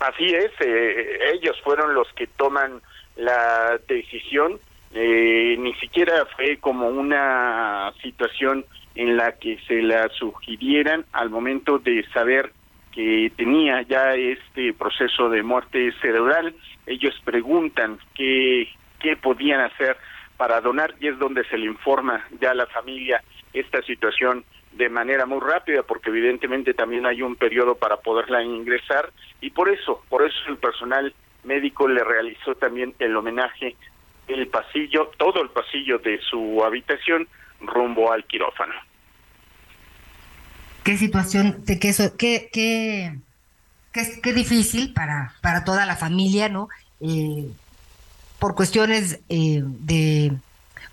Así 0.00 0.26
es, 0.26 0.50
eh, 0.60 1.18
ellos 1.34 1.56
fueron 1.64 1.94
los 1.94 2.08
que 2.14 2.26
toman 2.26 2.82
la 3.16 3.78
decisión, 3.88 4.58
eh, 4.92 5.56
ni 5.58 5.74
siquiera 5.74 6.26
fue 6.36 6.58
como 6.58 6.88
una 6.88 7.92
situación 8.02 8.66
en 8.94 9.16
la 9.16 9.32
que 9.32 9.58
se 9.66 9.82
la 9.82 10.08
sugirieran 10.08 11.06
al 11.12 11.30
momento 11.30 11.78
de 11.78 12.04
saber 12.12 12.52
que 12.92 13.32
tenía 13.36 13.82
ya 13.82 14.14
este 14.14 14.72
proceso 14.72 15.28
de 15.28 15.42
muerte 15.42 15.92
cerebral. 16.00 16.54
Ellos 16.86 17.14
preguntan 17.24 17.98
qué, 18.14 18.68
qué 18.98 19.16
podían 19.16 19.60
hacer 19.60 19.96
para 20.36 20.60
donar 20.60 20.94
y 21.00 21.08
es 21.08 21.18
donde 21.18 21.44
se 21.44 21.58
le 21.58 21.66
informa 21.66 22.24
ya 22.40 22.52
a 22.52 22.54
la 22.54 22.66
familia 22.66 23.22
esta 23.52 23.82
situación 23.82 24.44
de 24.72 24.88
manera 24.88 25.26
muy 25.26 25.40
rápida 25.40 25.82
porque 25.82 26.10
evidentemente 26.10 26.74
también 26.74 27.04
hay 27.04 27.22
un 27.22 27.36
periodo 27.36 27.74
para 27.74 27.98
poderla 27.98 28.42
ingresar 28.42 29.10
y 29.40 29.50
por 29.50 29.68
eso, 29.68 30.02
por 30.08 30.22
eso 30.22 30.38
el 30.48 30.56
personal 30.56 31.12
médico 31.44 31.88
le 31.88 32.02
realizó 32.04 32.54
también 32.54 32.94
el 32.98 33.16
homenaje 33.16 33.76
el 34.28 34.46
pasillo, 34.46 35.10
todo 35.16 35.42
el 35.42 35.50
pasillo 35.50 35.98
de 35.98 36.20
su 36.20 36.62
habitación 36.64 37.26
rumbo 37.60 38.12
al 38.12 38.24
quirófano 38.24 38.74
qué 40.90 40.98
situación, 40.98 41.62
de 41.66 41.78
qué, 41.78 41.94
qué, 42.18 42.50
qué, 42.52 44.20
qué, 44.20 44.32
difícil 44.32 44.92
para, 44.92 45.34
para 45.40 45.64
toda 45.64 45.86
la 45.86 45.94
familia, 45.94 46.48
¿no? 46.48 46.68
Eh, 47.00 47.48
por 48.40 48.56
cuestiones 48.56 49.20
eh, 49.28 49.62
de 49.64 50.32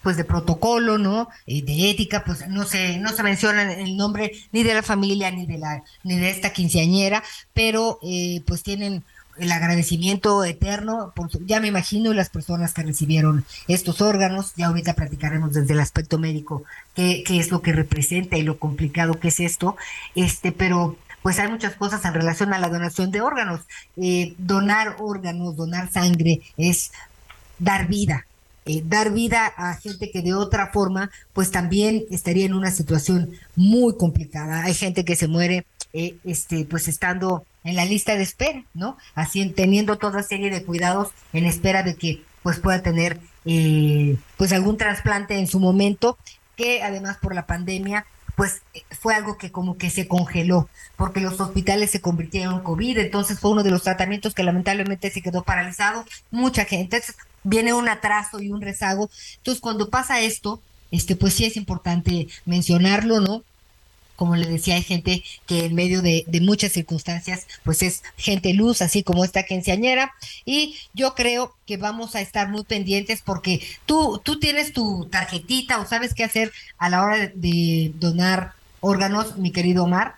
pues 0.03 0.15
de 0.15 0.23
protocolo, 0.23 0.99
¿no? 0.99 1.29
Eh, 1.47 1.63
de 1.63 1.89
ética, 1.89 2.23
pues 2.23 2.47
no 2.47 2.63
se, 2.65 2.99
no 2.99 3.11
se 3.11 3.23
menciona 3.23 3.73
el 3.73 3.97
nombre 3.97 4.31
ni 4.51 4.61
de 4.61 4.75
la 4.75 4.83
familia 4.83 5.31
ni 5.31 5.47
de 5.47 5.57
la, 5.57 5.83
ni 6.03 6.17
de 6.17 6.29
esta 6.29 6.53
quinceañera, 6.53 7.23
pero 7.53 7.99
pues 8.45 8.61
tienen 8.61 9.03
el 9.39 9.51
agradecimiento 9.51 10.43
eterno, 10.43 11.11
por 11.15 11.29
ya 11.45 11.59
me 11.59 11.67
imagino 11.67 12.13
las 12.13 12.29
personas 12.29 12.73
que 12.73 12.83
recibieron 12.83 13.45
estos 13.67 14.01
órganos, 14.01 14.53
ya 14.55 14.67
ahorita 14.67 14.93
platicaremos 14.93 15.53
desde 15.53 15.73
el 15.73 15.79
aspecto 15.79 16.17
médico 16.17 16.63
qué, 16.95 17.23
es 17.27 17.51
lo 17.51 17.61
que 17.61 17.73
representa 17.73 18.37
y 18.37 18.43
lo 18.43 18.57
complicado 18.59 19.19
que 19.19 19.29
es 19.29 19.39
esto, 19.39 19.77
este, 20.15 20.51
pero 20.51 20.97
pues 21.21 21.39
hay 21.39 21.49
muchas 21.49 21.75
cosas 21.75 22.03
en 22.05 22.13
relación 22.13 22.53
a 22.53 22.59
la 22.59 22.69
donación 22.69 23.11
de 23.11 23.21
órganos. 23.21 23.61
Eh, 23.97 24.33
donar 24.37 24.95
órganos, 24.99 25.57
donar 25.57 25.91
sangre 25.91 26.41
es 26.55 26.91
dar 27.59 27.87
vida, 27.87 28.25
eh, 28.65 28.81
dar 28.85 29.11
vida 29.11 29.45
a 29.57 29.75
gente 29.75 30.11
que 30.11 30.21
de 30.21 30.33
otra 30.33 30.67
forma 30.67 31.09
pues 31.33 31.51
también 31.51 32.05
estaría 32.11 32.45
en 32.45 32.53
una 32.53 32.71
situación 32.71 33.31
muy 33.55 33.95
complicada. 33.97 34.63
Hay 34.63 34.73
gente 34.73 35.05
que 35.05 35.15
se 35.15 35.27
muere 35.27 35.65
eh, 35.93 36.17
este 36.23 36.65
pues 36.65 36.87
estando 36.87 37.45
en 37.67 37.75
la 37.75 37.85
lista 37.85 38.15
de 38.15 38.23
espera, 38.23 38.63
¿no? 38.73 38.97
Así 39.15 39.45
teniendo 39.49 39.97
toda 39.97 40.23
serie 40.23 40.49
de 40.49 40.63
cuidados 40.63 41.09
en 41.33 41.45
espera 41.45 41.83
de 41.83 41.95
que 41.95 42.23
pues 42.43 42.59
pueda 42.59 42.81
tener 42.81 43.19
eh, 43.45 44.17
pues 44.37 44.53
algún 44.53 44.77
trasplante 44.77 45.37
en 45.37 45.47
su 45.47 45.59
momento, 45.59 46.17
que 46.55 46.81
además 46.81 47.17
por 47.17 47.35
la 47.35 47.45
pandemia 47.45 48.05
pues 48.37 48.61
fue 48.99 49.15
algo 49.15 49.37
que 49.39 49.51
como 49.51 49.77
que 49.77 49.89
se 49.89 50.07
congeló, 50.07 50.69
porque 50.95 51.21
los 51.21 51.41
hospitales 51.41 51.89
se 51.89 52.01
convirtieron 52.01 52.53
en 52.53 52.59
COVID, 52.61 52.99
entonces 52.99 53.39
fue 53.39 53.49
uno 53.49 53.63
de 53.63 53.71
los 53.71 53.81
tratamientos 53.81 54.35
que 54.35 54.43
lamentablemente 54.43 55.09
se 55.09 55.23
quedó 55.23 55.43
paralizado, 55.43 56.05
mucha 56.29 56.63
gente, 56.63 56.97
entonces 56.97 57.15
viene 57.43 57.73
un 57.73 57.89
atraso 57.89 58.39
y 58.39 58.51
un 58.51 58.61
rezago, 58.61 59.09
entonces 59.37 59.59
cuando 59.59 59.89
pasa 59.89 60.19
esto, 60.21 60.61
este 60.91 61.15
pues 61.15 61.33
sí 61.33 61.45
es 61.45 61.57
importante 61.57 62.27
mencionarlo, 62.45 63.21
¿no? 63.21 63.43
Como 64.17 64.35
le 64.35 64.47
decía, 64.47 64.75
hay 64.75 64.83
gente 64.83 65.23
que 65.45 65.65
en 65.65 65.75
medio 65.75 66.01
de, 66.01 66.25
muchas 66.41 66.73
circunstancias, 66.73 67.47
pues 67.63 67.83
es 67.83 68.03
gente 68.17 68.53
luz, 68.53 68.81
así 68.81 69.03
como 69.03 69.23
esta 69.23 69.43
quinceañera. 69.43 70.13
Y 70.43 70.77
yo 70.93 71.13
creo 71.13 71.55
que 71.65 71.77
vamos 71.77 72.15
a 72.15 72.21
estar 72.21 72.49
muy 72.49 72.63
pendientes 72.63 73.21
porque 73.21 73.61
tú, 73.85 74.19
tú 74.23 74.39
tienes 74.39 74.73
tu 74.73 75.07
tarjetita 75.09 75.79
o 75.79 75.85
sabes 75.85 76.13
qué 76.13 76.23
hacer 76.23 76.51
a 76.77 76.89
la 76.89 77.03
hora 77.03 77.31
de, 77.33 77.91
donar 77.95 78.53
órganos, 78.81 79.37
mi 79.37 79.51
querido 79.51 79.83
Omar. 79.83 80.15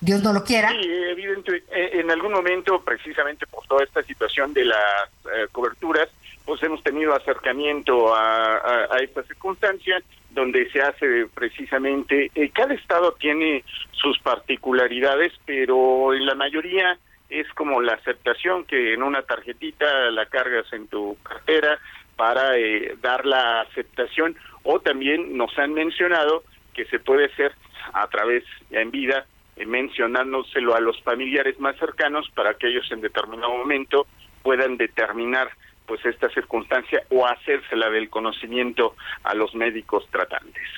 Dios 0.00 0.22
no 0.22 0.32
lo 0.32 0.44
quiera. 0.44 0.70
Sí, 0.70 0.88
evidentemente, 1.10 1.66
eh, 1.72 2.00
en 2.00 2.10
algún 2.10 2.32
momento, 2.32 2.80
precisamente 2.82 3.46
por 3.46 3.66
toda 3.66 3.82
esta 3.82 4.02
situación 4.02 4.52
de 4.52 4.66
las 4.66 5.08
eh, 5.34 5.46
coberturas, 5.50 6.08
pues 6.48 6.62
hemos 6.62 6.82
tenido 6.82 7.14
acercamiento 7.14 8.14
a, 8.14 8.88
a 8.90 8.96
esta 9.02 9.22
circunstancia 9.24 10.02
donde 10.30 10.70
se 10.70 10.80
hace 10.80 11.26
precisamente, 11.34 12.30
eh, 12.34 12.48
cada 12.54 12.72
estado 12.72 13.12
tiene 13.20 13.64
sus 13.92 14.18
particularidades, 14.20 15.34
pero 15.44 16.14
en 16.14 16.24
la 16.24 16.34
mayoría 16.34 16.98
es 17.28 17.46
como 17.52 17.82
la 17.82 17.92
aceptación 17.92 18.64
que 18.64 18.94
en 18.94 19.02
una 19.02 19.20
tarjetita 19.20 20.10
la 20.10 20.24
cargas 20.24 20.72
en 20.72 20.88
tu 20.88 21.18
cartera 21.22 21.78
para 22.16 22.56
eh, 22.56 22.96
dar 23.02 23.26
la 23.26 23.60
aceptación. 23.60 24.34
O 24.62 24.80
también 24.80 25.36
nos 25.36 25.56
han 25.58 25.74
mencionado 25.74 26.44
que 26.72 26.86
se 26.86 26.98
puede 26.98 27.26
hacer 27.26 27.52
a 27.92 28.06
través 28.06 28.42
en 28.70 28.90
vida 28.90 29.26
eh, 29.56 29.66
mencionándoselo 29.66 30.74
a 30.74 30.80
los 30.80 30.98
familiares 31.02 31.60
más 31.60 31.76
cercanos 31.76 32.26
para 32.34 32.54
que 32.54 32.68
ellos 32.68 32.90
en 32.90 33.02
determinado 33.02 33.52
momento 33.52 34.06
puedan 34.42 34.78
determinar 34.78 35.50
pues 35.88 36.04
esta 36.04 36.28
circunstancia 36.30 37.02
o 37.10 37.26
hacérsela 37.26 37.90
del 37.90 38.08
conocimiento 38.10 38.94
a 39.24 39.34
los 39.34 39.54
médicos 39.54 40.06
tratantes. 40.12 40.68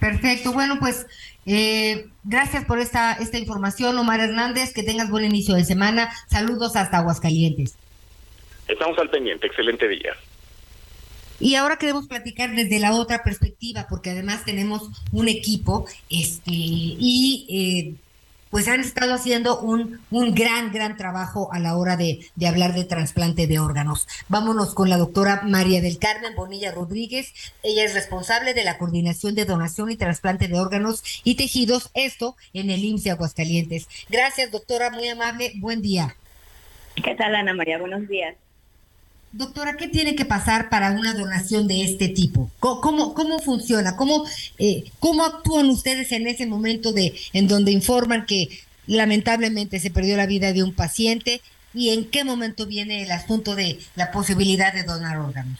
Perfecto, 0.00 0.52
bueno 0.52 0.76
pues 0.78 1.06
eh, 1.44 2.06
gracias 2.24 2.64
por 2.64 2.78
esta, 2.78 3.14
esta 3.14 3.38
información, 3.38 3.98
Omar 3.98 4.20
Hernández, 4.20 4.72
que 4.72 4.84
tengas 4.84 5.10
buen 5.10 5.24
inicio 5.24 5.54
de 5.54 5.64
semana, 5.64 6.10
saludos 6.28 6.76
hasta 6.76 6.98
Aguascalientes. 6.98 7.76
Estamos 8.68 8.98
al 8.98 9.10
pendiente, 9.10 9.46
excelente 9.46 9.88
día. 9.88 10.14
Y 11.40 11.54
ahora 11.54 11.76
queremos 11.76 12.08
platicar 12.08 12.54
desde 12.54 12.80
la 12.80 12.92
otra 12.92 13.22
perspectiva, 13.22 13.86
porque 13.88 14.10
además 14.10 14.44
tenemos 14.44 14.90
un 15.12 15.28
equipo, 15.28 15.86
este, 16.10 16.50
y 16.50 17.46
eh, 17.48 18.07
pues 18.50 18.68
han 18.68 18.80
estado 18.80 19.14
haciendo 19.14 19.60
un, 19.60 20.00
un 20.10 20.34
gran, 20.34 20.72
gran 20.72 20.96
trabajo 20.96 21.52
a 21.52 21.58
la 21.58 21.76
hora 21.76 21.96
de, 21.96 22.20
de, 22.36 22.46
hablar 22.46 22.74
de 22.74 22.84
trasplante 22.84 23.46
de 23.46 23.58
órganos. 23.58 24.06
Vámonos 24.28 24.74
con 24.74 24.88
la 24.88 24.96
doctora 24.96 25.42
María 25.44 25.80
del 25.80 25.98
Carmen 25.98 26.34
Bonilla 26.34 26.72
Rodríguez. 26.72 27.32
Ella 27.62 27.84
es 27.84 27.94
responsable 27.94 28.54
de 28.54 28.64
la 28.64 28.78
coordinación 28.78 29.34
de 29.34 29.44
donación 29.44 29.90
y 29.90 29.96
trasplante 29.96 30.48
de 30.48 30.58
órganos 30.58 31.02
y 31.24 31.36
tejidos, 31.36 31.90
esto 31.94 32.36
en 32.52 32.70
el 32.70 32.84
IMSS 32.84 33.08
Aguascalientes. 33.08 33.88
Gracias, 34.08 34.50
doctora, 34.50 34.90
muy 34.90 35.08
amable. 35.08 35.52
Buen 35.56 35.82
día. 35.82 36.16
¿Qué 37.02 37.14
tal, 37.14 37.34
Ana 37.34 37.54
María? 37.54 37.78
Buenos 37.78 38.08
días. 38.08 38.34
Doctora, 39.32 39.76
¿qué 39.76 39.88
tiene 39.88 40.14
que 40.14 40.24
pasar 40.24 40.70
para 40.70 40.92
una 40.92 41.12
donación 41.12 41.68
de 41.68 41.82
este 41.82 42.08
tipo? 42.08 42.50
¿Cómo, 42.60 43.12
cómo, 43.12 43.38
funciona? 43.40 43.94
¿Cómo, 43.94 44.24
eh, 44.58 44.84
¿Cómo 45.00 45.24
actúan 45.24 45.68
ustedes 45.68 46.12
en 46.12 46.26
ese 46.26 46.46
momento 46.46 46.92
de 46.92 47.14
en 47.34 47.46
donde 47.46 47.70
informan 47.70 48.24
que 48.24 48.48
lamentablemente 48.86 49.80
se 49.80 49.90
perdió 49.90 50.16
la 50.16 50.26
vida 50.26 50.54
de 50.54 50.62
un 50.62 50.72
paciente? 50.72 51.42
¿Y 51.74 51.90
en 51.90 52.06
qué 52.06 52.24
momento 52.24 52.66
viene 52.66 53.02
el 53.02 53.10
asunto 53.10 53.54
de 53.54 53.78
la 53.96 54.10
posibilidad 54.10 54.72
de 54.72 54.84
donar 54.84 55.18
órganos? 55.18 55.58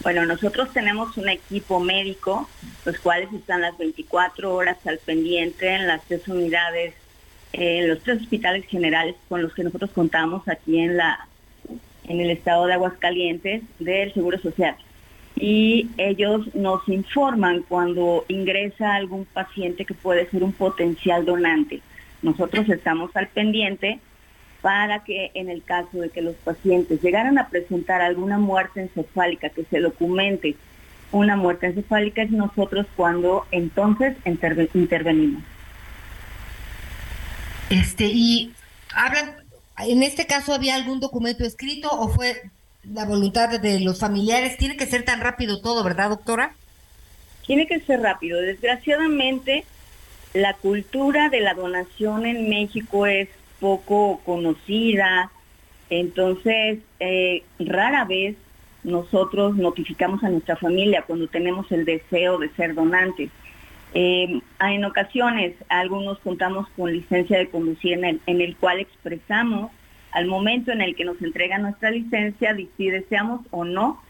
Bueno, 0.00 0.24
nosotros 0.24 0.72
tenemos 0.72 1.18
un 1.18 1.28
equipo 1.28 1.80
médico, 1.80 2.48
los 2.86 2.98
cuales 2.98 3.28
están 3.34 3.60
las 3.60 3.76
24 3.76 4.54
horas 4.54 4.78
al 4.86 4.98
pendiente 4.98 5.68
en 5.74 5.86
las 5.86 6.02
tres 6.04 6.26
unidades, 6.28 6.94
en 7.52 7.88
los 7.88 8.02
tres 8.02 8.22
hospitales 8.22 8.64
generales 8.66 9.16
con 9.28 9.42
los 9.42 9.52
que 9.52 9.64
nosotros 9.64 9.90
contamos 9.90 10.48
aquí 10.48 10.78
en 10.78 10.96
la 10.96 11.28
en 12.08 12.20
el 12.20 12.30
estado 12.30 12.66
de 12.66 12.74
Aguascalientes 12.74 13.62
del 13.78 14.12
Seguro 14.12 14.38
Social. 14.38 14.76
Y 15.36 15.88
ellos 15.98 16.52
nos 16.54 16.88
informan 16.88 17.62
cuando 17.68 18.24
ingresa 18.28 18.94
algún 18.94 19.24
paciente 19.24 19.84
que 19.84 19.94
puede 19.94 20.28
ser 20.30 20.42
un 20.42 20.52
potencial 20.52 21.24
donante. 21.24 21.80
Nosotros 22.22 22.68
estamos 22.68 23.14
al 23.14 23.28
pendiente 23.28 24.00
para 24.60 25.04
que 25.04 25.30
en 25.34 25.48
el 25.48 25.62
caso 25.62 25.98
de 25.98 26.10
que 26.10 26.22
los 26.22 26.34
pacientes 26.34 27.00
llegaran 27.00 27.38
a 27.38 27.48
presentar 27.48 28.00
alguna 28.00 28.38
muerte 28.38 28.80
encefálica, 28.80 29.50
que 29.50 29.64
se 29.64 29.80
documente 29.80 30.56
una 31.12 31.36
muerte 31.36 31.66
encefálica, 31.66 32.22
es 32.22 32.30
nosotros 32.30 32.86
cuando 32.96 33.46
entonces 33.50 34.16
intervenimos. 34.74 35.42
Este, 37.70 38.06
y 38.06 38.52
hablan, 38.94 39.37
en 39.80 40.02
este 40.02 40.26
caso, 40.26 40.54
¿había 40.54 40.74
algún 40.74 41.00
documento 41.00 41.44
escrito 41.44 41.88
o 41.90 42.08
fue 42.08 42.50
la 42.84 43.04
voluntad 43.04 43.60
de 43.60 43.80
los 43.80 44.00
familiares? 44.00 44.56
Tiene 44.56 44.76
que 44.76 44.86
ser 44.86 45.04
tan 45.04 45.20
rápido 45.20 45.60
todo, 45.60 45.84
¿verdad, 45.84 46.10
doctora? 46.10 46.54
Tiene 47.46 47.66
que 47.66 47.80
ser 47.80 48.00
rápido. 48.00 48.40
Desgraciadamente, 48.40 49.64
la 50.34 50.54
cultura 50.54 51.28
de 51.28 51.40
la 51.40 51.54
donación 51.54 52.26
en 52.26 52.48
México 52.48 53.06
es 53.06 53.28
poco 53.60 54.20
conocida, 54.24 55.30
entonces 55.90 56.78
eh, 57.00 57.42
rara 57.58 58.04
vez 58.04 58.36
nosotros 58.84 59.56
notificamos 59.56 60.22
a 60.22 60.28
nuestra 60.28 60.56
familia 60.56 61.02
cuando 61.02 61.26
tenemos 61.26 61.70
el 61.72 61.84
deseo 61.84 62.38
de 62.38 62.50
ser 62.50 62.74
donantes. 62.74 63.30
Eh, 63.94 64.40
en 64.60 64.84
ocasiones, 64.84 65.54
algunos 65.68 66.18
contamos 66.18 66.68
con 66.76 66.92
licencia 66.92 67.38
de 67.38 67.48
conducir 67.48 67.94
en 67.94 68.04
el, 68.04 68.20
en 68.26 68.40
el 68.40 68.56
cual 68.56 68.80
expresamos 68.80 69.70
al 70.12 70.26
momento 70.26 70.72
en 70.72 70.80
el 70.80 70.94
que 70.94 71.04
nos 71.04 71.20
entrega 71.22 71.58
nuestra 71.58 71.90
licencia 71.90 72.56
si 72.76 72.90
deseamos 72.90 73.42
o 73.50 73.64
no 73.64 74.00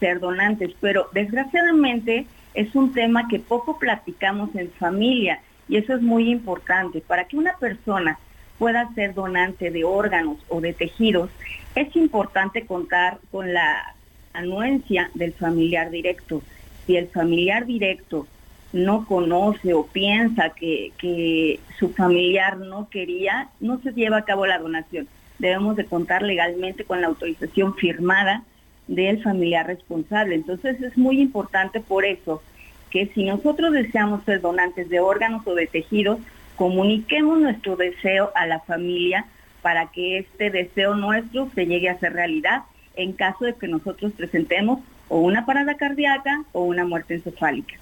ser 0.00 0.20
donantes, 0.20 0.72
pero 0.80 1.08
desgraciadamente 1.12 2.26
es 2.54 2.74
un 2.74 2.92
tema 2.92 3.28
que 3.28 3.38
poco 3.38 3.78
platicamos 3.78 4.54
en 4.54 4.70
familia 4.72 5.40
y 5.68 5.76
eso 5.76 5.94
es 5.94 6.02
muy 6.02 6.30
importante. 6.30 7.00
Para 7.00 7.24
que 7.24 7.36
una 7.36 7.56
persona 7.58 8.18
pueda 8.58 8.92
ser 8.94 9.14
donante 9.14 9.70
de 9.70 9.84
órganos 9.84 10.38
o 10.48 10.60
de 10.60 10.72
tejidos, 10.72 11.30
es 11.74 11.94
importante 11.96 12.64
contar 12.66 13.18
con 13.30 13.52
la 13.52 13.94
anuencia 14.32 15.10
del 15.14 15.32
familiar 15.32 15.90
directo. 15.90 16.42
Si 16.86 16.96
el 16.96 17.08
familiar 17.08 17.66
directo 17.66 18.26
no 18.72 19.06
conoce 19.06 19.74
o 19.74 19.86
piensa 19.86 20.50
que, 20.50 20.92
que 20.98 21.60
su 21.78 21.90
familiar 21.90 22.58
no 22.58 22.88
quería, 22.90 23.48
no 23.60 23.78
se 23.80 23.92
lleva 23.92 24.18
a 24.18 24.24
cabo 24.24 24.46
la 24.46 24.58
donación. 24.58 25.08
Debemos 25.38 25.76
de 25.76 25.84
contar 25.84 26.22
legalmente 26.22 26.84
con 26.84 27.00
la 27.00 27.06
autorización 27.08 27.74
firmada 27.74 28.42
del 28.88 29.22
familiar 29.22 29.66
responsable. 29.66 30.34
Entonces 30.34 30.80
es 30.82 30.96
muy 30.96 31.20
importante 31.20 31.80
por 31.80 32.04
eso 32.04 32.42
que 32.90 33.06
si 33.14 33.24
nosotros 33.24 33.72
deseamos 33.72 34.24
ser 34.24 34.40
donantes 34.40 34.88
de 34.88 35.00
órganos 35.00 35.46
o 35.46 35.54
de 35.54 35.66
tejidos, 35.66 36.18
comuniquemos 36.56 37.38
nuestro 37.38 37.76
deseo 37.76 38.30
a 38.34 38.46
la 38.46 38.60
familia 38.60 39.26
para 39.62 39.86
que 39.86 40.18
este 40.18 40.50
deseo 40.50 40.94
nuestro 40.94 41.50
se 41.54 41.66
llegue 41.66 41.88
a 41.90 41.98
ser 41.98 42.12
realidad 42.12 42.62
en 42.94 43.12
caso 43.12 43.44
de 43.44 43.54
que 43.54 43.68
nosotros 43.68 44.12
presentemos 44.12 44.80
o 45.08 45.18
una 45.18 45.44
parada 45.44 45.74
cardíaca 45.74 46.44
o 46.52 46.64
una 46.64 46.84
muerte 46.84 47.14
encefálica. 47.14 47.74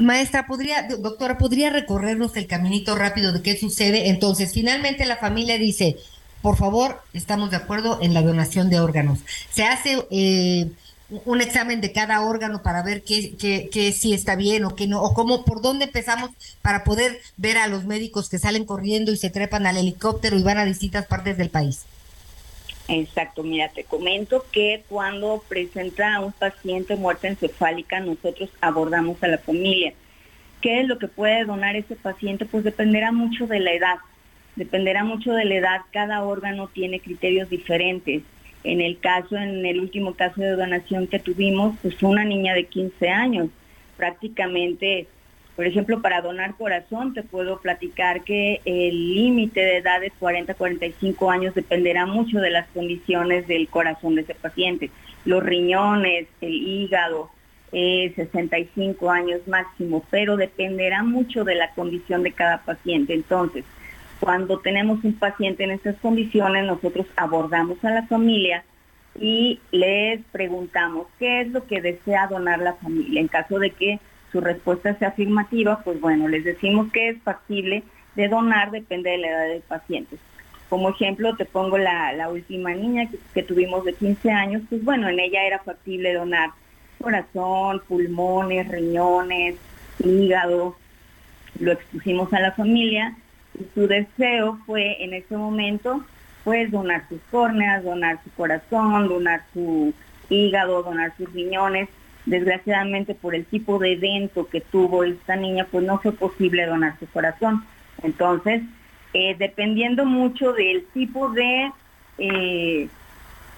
Maestra, 0.00 0.46
podría, 0.46 0.88
doctora, 0.98 1.38
¿podría 1.38 1.70
recorrernos 1.70 2.36
el 2.36 2.46
caminito 2.46 2.94
rápido 2.94 3.32
de 3.32 3.42
qué 3.42 3.56
sucede? 3.56 4.08
Entonces, 4.08 4.52
finalmente 4.52 5.06
la 5.06 5.16
familia 5.16 5.58
dice, 5.58 5.96
por 6.42 6.56
favor, 6.56 7.02
estamos 7.12 7.50
de 7.50 7.56
acuerdo 7.56 7.98
en 8.02 8.14
la 8.14 8.22
donación 8.22 8.68
de 8.68 8.80
órganos. 8.80 9.20
Se 9.50 9.64
hace 9.64 10.06
eh, 10.10 10.70
un 11.24 11.40
examen 11.40 11.80
de 11.80 11.92
cada 11.92 12.20
órgano 12.22 12.62
para 12.62 12.82
ver 12.82 13.02
qué, 13.02 13.36
qué, 13.36 13.68
qué 13.72 13.92
si 13.92 14.12
está 14.12 14.36
bien 14.36 14.64
o 14.64 14.74
qué 14.74 14.86
no, 14.86 15.02
o 15.02 15.14
cómo, 15.14 15.44
por 15.44 15.62
dónde 15.62 15.86
empezamos 15.86 16.30
para 16.62 16.84
poder 16.84 17.20
ver 17.36 17.58
a 17.58 17.68
los 17.68 17.84
médicos 17.84 18.28
que 18.28 18.38
salen 18.38 18.64
corriendo 18.64 19.12
y 19.12 19.16
se 19.16 19.30
trepan 19.30 19.66
al 19.66 19.76
helicóptero 19.76 20.38
y 20.38 20.42
van 20.42 20.58
a 20.58 20.64
distintas 20.64 21.06
partes 21.06 21.38
del 21.38 21.50
país. 21.50 21.86
Exacto, 22.88 23.42
mira, 23.42 23.68
te 23.70 23.82
comento 23.84 24.46
que 24.52 24.84
cuando 24.88 25.42
presenta 25.48 26.20
un 26.20 26.32
paciente 26.32 26.94
muerte 26.94 27.26
encefálica, 27.26 27.98
nosotros 27.98 28.50
abordamos 28.60 29.20
a 29.22 29.28
la 29.28 29.38
familia. 29.38 29.92
¿Qué 30.60 30.80
es 30.80 30.86
lo 30.86 30.98
que 30.98 31.08
puede 31.08 31.44
donar 31.44 31.74
ese 31.74 31.96
paciente? 31.96 32.46
Pues 32.46 32.62
dependerá 32.62 33.10
mucho 33.10 33.46
de 33.46 33.58
la 33.58 33.72
edad. 33.72 33.96
Dependerá 34.54 35.02
mucho 35.02 35.32
de 35.32 35.44
la 35.44 35.56
edad. 35.56 35.80
Cada 35.92 36.22
órgano 36.24 36.68
tiene 36.68 37.00
criterios 37.00 37.50
diferentes. 37.50 38.22
En 38.62 38.80
el 38.80 38.98
caso, 38.98 39.36
en 39.36 39.66
el 39.66 39.80
último 39.80 40.14
caso 40.14 40.40
de 40.40 40.52
donación 40.52 41.08
que 41.08 41.18
tuvimos, 41.18 41.76
pues 41.82 42.00
una 42.02 42.24
niña 42.24 42.54
de 42.54 42.66
15 42.66 43.08
años. 43.08 43.48
Prácticamente 43.96 45.08
por 45.56 45.66
ejemplo, 45.66 46.02
para 46.02 46.20
donar 46.20 46.54
corazón 46.54 47.14
te 47.14 47.22
puedo 47.22 47.60
platicar 47.60 48.22
que 48.24 48.60
el 48.66 49.14
límite 49.14 49.60
de 49.60 49.78
edad 49.78 50.02
de 50.02 50.10
40 50.10 50.52
a 50.52 50.54
45 50.54 51.30
años 51.30 51.54
dependerá 51.54 52.04
mucho 52.04 52.40
de 52.40 52.50
las 52.50 52.68
condiciones 52.68 53.48
del 53.48 53.66
corazón 53.68 54.16
de 54.16 54.22
ese 54.22 54.34
paciente. 54.34 54.90
Los 55.24 55.42
riñones, 55.42 56.28
el 56.42 56.54
hígado, 56.54 57.30
65 57.72 59.10
años 59.10 59.40
máximo, 59.48 60.04
pero 60.10 60.36
dependerá 60.36 61.02
mucho 61.02 61.44
de 61.44 61.54
la 61.54 61.70
condición 61.70 62.22
de 62.22 62.32
cada 62.32 62.58
paciente. 62.58 63.14
Entonces, 63.14 63.64
cuando 64.20 64.58
tenemos 64.60 65.02
un 65.04 65.14
paciente 65.14 65.64
en 65.64 65.72
estas 65.72 65.96
condiciones, 65.96 66.64
nosotros 66.64 67.06
abordamos 67.16 67.82
a 67.84 67.90
la 67.90 68.06
familia 68.06 68.62
y 69.18 69.60
les 69.72 70.20
preguntamos 70.32 71.06
qué 71.18 71.40
es 71.40 71.48
lo 71.48 71.66
que 71.66 71.80
desea 71.80 72.26
donar 72.26 72.58
la 72.58 72.74
familia 72.74 73.20
en 73.20 73.28
caso 73.28 73.58
de 73.58 73.70
que 73.70 73.98
su 74.36 74.42
respuesta 74.42 74.94
sea 74.98 75.08
afirmativa, 75.08 75.80
pues 75.82 75.98
bueno, 75.98 76.28
les 76.28 76.44
decimos 76.44 76.92
que 76.92 77.08
es 77.08 77.22
factible 77.22 77.82
de 78.16 78.28
donar, 78.28 78.70
depende 78.70 79.10
de 79.10 79.18
la 79.18 79.28
edad 79.28 79.48
del 79.48 79.62
paciente. 79.62 80.18
Como 80.68 80.90
ejemplo, 80.90 81.34
te 81.36 81.46
pongo 81.46 81.78
la, 81.78 82.28
última 82.28 82.74
niña 82.74 83.08
que, 83.32 83.42
tuvimos 83.42 83.86
de 83.86 83.94
15 83.94 84.30
años, 84.30 84.62
pues 84.68 84.84
bueno, 84.84 85.08
en 85.08 85.20
ella 85.20 85.46
era 85.46 85.58
factible 85.60 86.12
donar 86.12 86.50
corazón, 87.00 87.80
pulmones, 87.88 88.68
riñones, 88.68 89.54
hígado, 90.04 90.76
lo 91.58 91.72
expusimos 91.72 92.30
a 92.34 92.40
la 92.40 92.52
familia 92.52 93.16
y 93.58 93.64
su 93.74 93.86
deseo 93.86 94.58
fue 94.66 95.02
en 95.02 95.14
ese 95.14 95.34
momento 95.34 96.04
pues 96.44 96.70
donar 96.70 97.08
sus 97.08 97.20
córneas, 97.30 97.82
donar 97.84 98.20
su 98.22 98.30
corazón, 98.32 99.08
donar 99.08 99.44
su 99.54 99.94
hígado, 100.28 100.82
donar 100.82 101.14
sus 101.16 101.32
riñones 101.32 101.88
Desgraciadamente 102.26 103.14
por 103.14 103.34
el 103.34 103.44
tipo 103.44 103.78
de 103.78 103.92
evento 103.92 104.48
que 104.48 104.60
tuvo 104.60 105.04
esta 105.04 105.36
niña, 105.36 105.66
pues 105.70 105.84
no 105.84 105.98
fue 105.98 106.12
posible 106.12 106.66
donar 106.66 106.98
su 106.98 107.06
corazón. 107.06 107.64
Entonces, 108.02 108.62
eh, 109.14 109.36
dependiendo 109.38 110.04
mucho 110.04 110.52
del 110.52 110.84
tipo 110.92 111.30
de, 111.30 111.70
eh, 112.18 112.88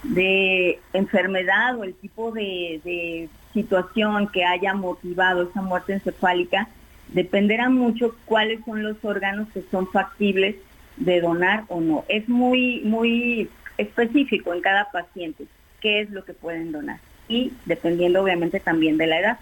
de 0.02 0.78
enfermedad 0.92 1.78
o 1.78 1.84
el 1.84 1.94
tipo 1.94 2.30
de, 2.30 2.80
de 2.84 3.28
situación 3.54 4.28
que 4.28 4.44
haya 4.44 4.74
motivado 4.74 5.42
esa 5.42 5.62
muerte 5.62 5.94
encefálica, 5.94 6.68
dependerá 7.08 7.68
mucho 7.70 8.14
cuáles 8.24 8.64
son 8.64 8.82
los 8.82 9.02
órganos 9.02 9.48
que 9.52 9.62
son 9.70 9.86
factibles 9.90 10.56
de 10.96 11.20
donar 11.20 11.64
o 11.68 11.80
no. 11.80 12.04
Es 12.08 12.28
muy, 12.28 12.82
muy 12.84 13.48
específico 13.78 14.52
en 14.52 14.60
cada 14.60 14.90
paciente 14.90 15.46
qué 15.80 16.00
es 16.00 16.10
lo 16.10 16.24
que 16.24 16.34
pueden 16.34 16.72
donar. 16.72 17.00
Y 17.28 17.52
dependiendo 17.64 18.22
obviamente 18.22 18.60
también 18.60 18.96
de 18.96 19.06
la 19.06 19.20
edad. 19.20 19.38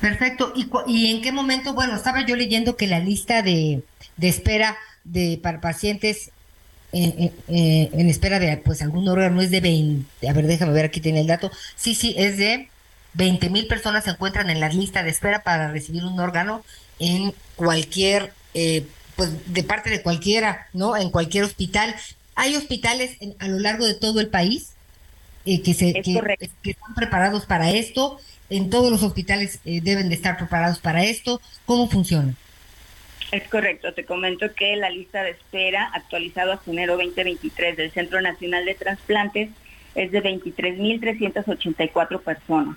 Perfecto. 0.00 0.52
¿Y, 0.54 0.68
¿Y, 0.86 1.10
en 1.10 1.22
qué 1.22 1.32
momento? 1.32 1.74
Bueno, 1.74 1.96
estaba 1.96 2.24
yo 2.24 2.36
leyendo 2.36 2.76
que 2.76 2.86
la 2.86 3.00
lista 3.00 3.42
de, 3.42 3.82
de 4.16 4.28
espera 4.28 4.76
de 5.04 5.38
para 5.42 5.60
pacientes 5.60 6.30
en, 6.92 7.32
en, 7.48 8.08
espera 8.08 8.38
de 8.38 8.56
pues 8.58 8.82
algún 8.82 9.08
órgano 9.08 9.42
es 9.42 9.50
de 9.50 9.60
20. 9.60 10.28
A 10.28 10.32
ver, 10.32 10.46
déjame 10.46 10.72
ver, 10.72 10.86
aquí 10.86 11.00
tiene 11.00 11.20
el 11.20 11.26
dato. 11.26 11.50
Sí, 11.74 11.94
sí, 11.94 12.14
es 12.16 12.38
de 12.38 12.68
20 13.14 13.50
mil 13.50 13.66
personas 13.66 14.04
se 14.04 14.10
encuentran 14.10 14.50
en 14.50 14.60
la 14.60 14.68
lista 14.68 15.02
de 15.02 15.10
espera 15.10 15.42
para 15.42 15.70
recibir 15.70 16.04
un 16.04 16.18
órgano 16.20 16.64
en 16.98 17.34
cualquier, 17.56 18.32
eh, 18.54 18.86
pues 19.16 19.30
de 19.52 19.62
parte 19.62 19.90
de 19.90 20.02
cualquiera, 20.02 20.68
¿no? 20.72 20.96
En 20.96 21.10
cualquier 21.10 21.44
hospital. 21.44 21.94
Hay 22.34 22.54
hospitales 22.54 23.16
a 23.38 23.48
lo 23.48 23.58
largo 23.58 23.86
de 23.86 23.94
todo 23.94 24.20
el 24.20 24.28
país 24.28 24.75
eh, 25.46 25.62
que, 25.62 25.74
se, 25.74 26.02
que, 26.02 26.20
están 26.64 26.94
preparados 26.94 27.46
para 27.46 27.70
esto. 27.70 28.18
En 28.50 28.68
todos 28.68 28.90
los 28.90 29.02
hospitales 29.02 29.60
eh, 29.64 29.80
deben 29.80 30.08
de 30.08 30.16
estar 30.16 30.36
preparados 30.36 30.80
para 30.80 31.04
esto. 31.04 31.40
¿Cómo 31.64 31.88
funciona? 31.88 32.34
Es 33.32 33.48
correcto, 33.48 33.92
te 33.92 34.04
comento 34.04 34.54
que 34.54 34.76
la 34.76 34.90
lista 34.90 35.24
de 35.24 35.30
espera 35.30 35.90
actualizada 35.92 36.54
a 36.54 36.70
enero 36.70 36.96
2023 36.96 37.76
del 37.76 37.90
Centro 37.90 38.20
Nacional 38.20 38.64
de 38.64 38.74
Transplantes 38.74 39.48
es 39.96 40.12
de 40.12 40.22
23.384 40.22 42.20
personas. 42.20 42.76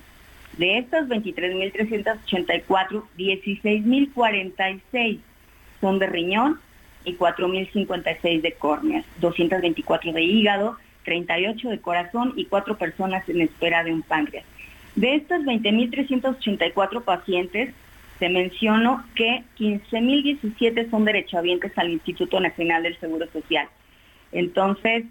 De 0.58 0.80
estas 0.80 1.08
23.384, 1.08 3.04
16.046 3.18 5.20
son 5.80 6.00
de 6.00 6.08
riñón 6.08 6.60
y 7.06 7.16
4.056 7.16 8.42
de 8.42 8.52
córneas, 8.54 9.06
224 9.22 10.14
de 10.14 10.24
hígado, 10.24 10.78
38 11.10 11.70
de 11.70 11.80
corazón 11.80 12.34
y 12.36 12.46
4 12.46 12.78
personas 12.78 13.28
en 13.28 13.42
espera 13.42 13.84
de 13.84 13.92
un 13.92 14.04
páncreas. 14.04 14.46
De 14.96 15.16
estas 15.16 15.42
20.384 15.42 17.04
pacientes, 17.04 17.74
se 18.20 18.30
mencionó 18.30 19.04
que 19.16 19.44
15.017 19.58 20.92
son 20.92 21.06
derechohabientes 21.06 21.76
al 21.78 21.90
Instituto 21.90 22.40
Nacional 22.40 22.84
del 22.84 23.00
Seguro 23.00 23.26
Social. 23.32 23.68
Entonces, 24.32 25.06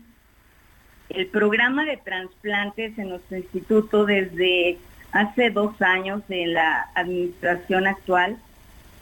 el 1.09 1.27
programa 1.27 1.85
de 1.85 1.97
trasplantes 1.97 2.97
en 2.97 3.09
nuestro 3.09 3.39
instituto 3.39 4.05
desde 4.05 4.79
hace 5.11 5.51
dos 5.51 5.83
años 5.83 6.23
en 6.29 6.55
la 6.55 6.91
administración 6.95 7.89
actual 7.89 8.37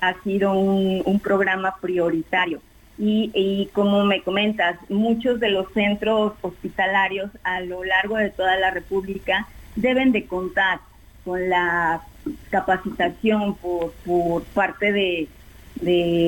ha 0.01 0.15
sido 0.23 0.53
un, 0.53 1.21
programa 1.21 1.77
prioritario. 1.83 2.63
Y, 2.99 3.69
como 3.75 4.05
me 4.05 4.23
comentas, 4.23 4.79
muchos 4.89 5.39
de 5.39 5.51
los 5.51 5.71
centros 5.73 6.33
hospitalarios 6.41 7.31
a 7.45 7.61
lo 7.61 7.85
largo 7.85 8.17
de 8.17 8.31
toda 8.31 8.57
la 8.57 8.71
República 8.71 9.47
deben 9.75 10.13
de 10.13 10.25
contar 10.25 10.81
con 11.25 11.51
la 11.51 12.03
capacitación 12.51 13.55
por, 13.57 14.45
parte 14.55 14.93
de, 14.93 15.29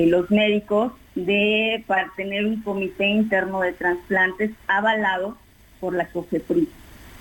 los 0.07 0.29
médicos 0.29 0.93
de 1.15 1.83
tener 2.15 2.45
un 2.45 2.61
comité 2.61 3.07
interno 3.07 3.61
de 3.61 3.73
trasplantes 3.73 4.51
avalado 4.67 5.37
por 5.79 5.95
la 5.95 6.05
COFEPRIS. 6.07 6.69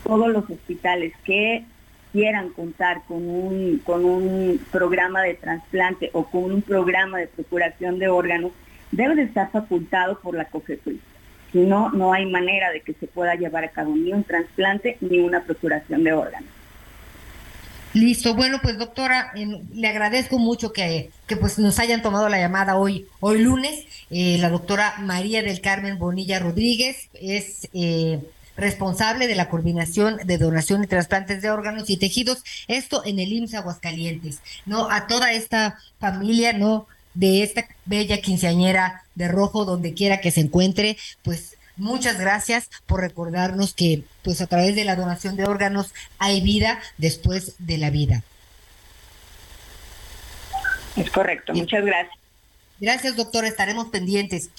Todos 0.04 0.28
los 0.28 0.48
hospitales 0.50 1.14
que 1.24 1.64
quieran 2.12 2.50
contar 2.50 3.02
con 3.06 3.28
un 3.28 4.60
programa 4.70 5.22
de 5.22 5.34
trasplante 5.34 6.10
o 6.12 6.24
con 6.24 6.52
un 6.52 6.62
programa 6.62 7.18
de 7.18 7.28
procuración 7.28 7.98
de 7.98 8.08
órganos, 8.08 8.52
debe 8.90 9.14
de 9.14 9.22
estar 9.22 9.50
facultado 9.50 10.18
por 10.20 10.34
la 10.34 10.46
COFEPRIS. 10.46 11.00
Si 11.52 11.58
no, 11.58 11.90
no 11.90 12.12
hay 12.12 12.26
manera 12.26 12.70
de 12.70 12.82
que 12.82 12.94
se 12.94 13.06
pueda 13.06 13.34
llevar 13.34 13.64
a 13.64 13.70
cabo 13.70 13.94
ni 13.94 14.12
un 14.12 14.24
trasplante 14.24 14.98
ni 15.00 15.18
una 15.20 15.42
procuración 15.42 16.04
de 16.04 16.12
órganos. 16.12 16.50
Listo, 17.94 18.34
bueno, 18.34 18.58
pues 18.62 18.76
doctora, 18.76 19.32
le 19.34 19.88
agradezco 19.88 20.38
mucho 20.38 20.72
que, 20.72 21.10
que, 21.26 21.36
pues 21.36 21.58
nos 21.58 21.78
hayan 21.78 22.02
tomado 22.02 22.28
la 22.28 22.38
llamada 22.38 22.76
hoy, 22.76 23.06
hoy 23.20 23.40
lunes. 23.40 23.86
Eh, 24.10 24.36
la 24.38 24.50
doctora 24.50 24.96
María 24.98 25.42
del 25.42 25.62
Carmen 25.62 25.98
Bonilla 25.98 26.38
Rodríguez 26.38 27.08
es 27.14 27.68
eh, 27.72 28.20
responsable 28.58 29.26
de 29.26 29.36
la 29.36 29.48
coordinación 29.48 30.18
de 30.24 30.36
donación 30.36 30.84
y 30.84 30.86
trasplantes 30.86 31.40
de 31.40 31.50
órganos 31.50 31.88
y 31.88 31.96
tejidos, 31.96 32.44
esto 32.66 33.02
en 33.06 33.20
el 33.20 33.32
IMSS 33.32 33.54
Aguascalientes, 33.54 34.42
¿no? 34.66 34.90
A 34.90 35.06
toda 35.06 35.32
esta 35.32 35.78
familia, 35.98 36.52
¿no? 36.52 36.86
De 37.18 37.42
esta 37.42 37.66
bella 37.84 38.20
quinceañera 38.20 39.02
de 39.16 39.26
rojo, 39.26 39.64
donde 39.64 39.92
quiera 39.92 40.20
que 40.20 40.30
se 40.30 40.40
encuentre, 40.40 40.96
pues 41.22 41.56
muchas 41.76 42.16
gracias 42.16 42.70
por 42.86 43.00
recordarnos 43.00 43.74
que, 43.74 44.04
pues 44.22 44.40
a 44.40 44.46
través 44.46 44.76
de 44.76 44.84
la 44.84 44.94
donación 44.94 45.34
de 45.34 45.44
órganos 45.44 45.92
hay 46.18 46.40
vida 46.40 46.78
después 46.96 47.56
de 47.58 47.78
la 47.78 47.90
vida. 47.90 48.22
Es 50.94 51.10
correcto, 51.10 51.54
muchas 51.54 51.84
gracias. 51.84 52.14
Gracias, 52.78 53.16
doctor, 53.16 53.44
estaremos 53.44 53.88
pendientes. 53.88 54.50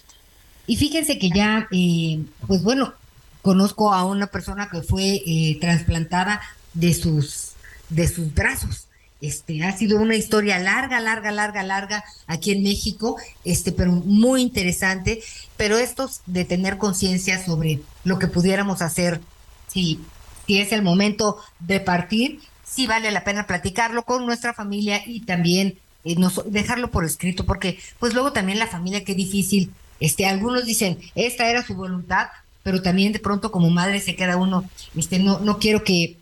Y 0.68 0.76
fíjense 0.76 1.18
que 1.18 1.30
ya, 1.30 1.70
eh, 1.72 2.20
pues 2.46 2.62
bueno, 2.62 2.94
conozco 3.42 3.94
a 3.94 4.04
una 4.04 4.28
persona 4.28 4.68
que 4.70 4.82
fue 4.82 5.22
eh, 5.26 5.58
trasplantada 5.62 6.42
de 6.74 6.94
sus, 6.94 7.54
de 7.88 8.06
sus 8.10 8.34
brazos. 8.34 8.89
Este, 9.22 9.64
ha 9.64 9.76
sido 9.76 10.00
una 10.00 10.16
historia 10.16 10.60
larga, 10.60 11.02
larga, 11.02 11.32
larga, 11.32 11.62
larga 11.64 12.04
aquí 12.26 12.52
en 12.52 12.64
México, 12.64 13.18
este, 13.44 13.72
pero 13.72 13.92
muy 13.92 14.42
interesante. 14.42 15.22
Pero 15.58 15.78
esto 15.78 16.10
de 16.26 16.46
tener 16.46 16.78
conciencia 16.78 17.44
sobre 17.44 17.82
lo 18.06 18.18
que 18.18 18.28
pudiéramos 18.28 18.82
hacer, 18.82 19.20
si, 19.68 20.00
es 20.48 20.72
el 20.72 20.82
momento 20.82 21.38
de 21.60 21.80
partir, 21.80 22.40
sí 22.64 22.88
vale 22.88 23.12
la 23.12 23.24
pena 23.24 23.46
platicarlo 23.46 24.04
con 24.04 24.26
nuestra 24.26 24.54
familia 24.54 25.04
y 25.06 25.22
también 25.22 25.78
eh, 26.06 26.16
dejarlo 26.46 26.90
por 26.90 27.06
escrito, 27.06 27.46
porque 27.46 27.78
pues 28.00 28.14
luego 28.14 28.32
también 28.32 28.58
la 28.58 28.68
familia, 28.68 29.04
qué 29.04 29.14
difícil. 29.14 29.72
Este, 30.00 30.26
algunos 30.26 30.66
dicen, 30.66 30.98
esta 31.14 31.50
era 31.50 31.62
su 31.64 31.76
voluntad, 31.76 32.30
pero 32.64 32.82
también 32.82 33.12
de 33.12 33.20
pronto 33.20 33.52
como 33.52 33.70
madre 33.70 34.00
se 34.00 34.16
queda 34.16 34.38
uno, 34.38 34.64
este, 34.96 35.20
no, 35.20 35.40
no 35.40 35.60
quiero 35.60 35.84
que, 35.84 36.18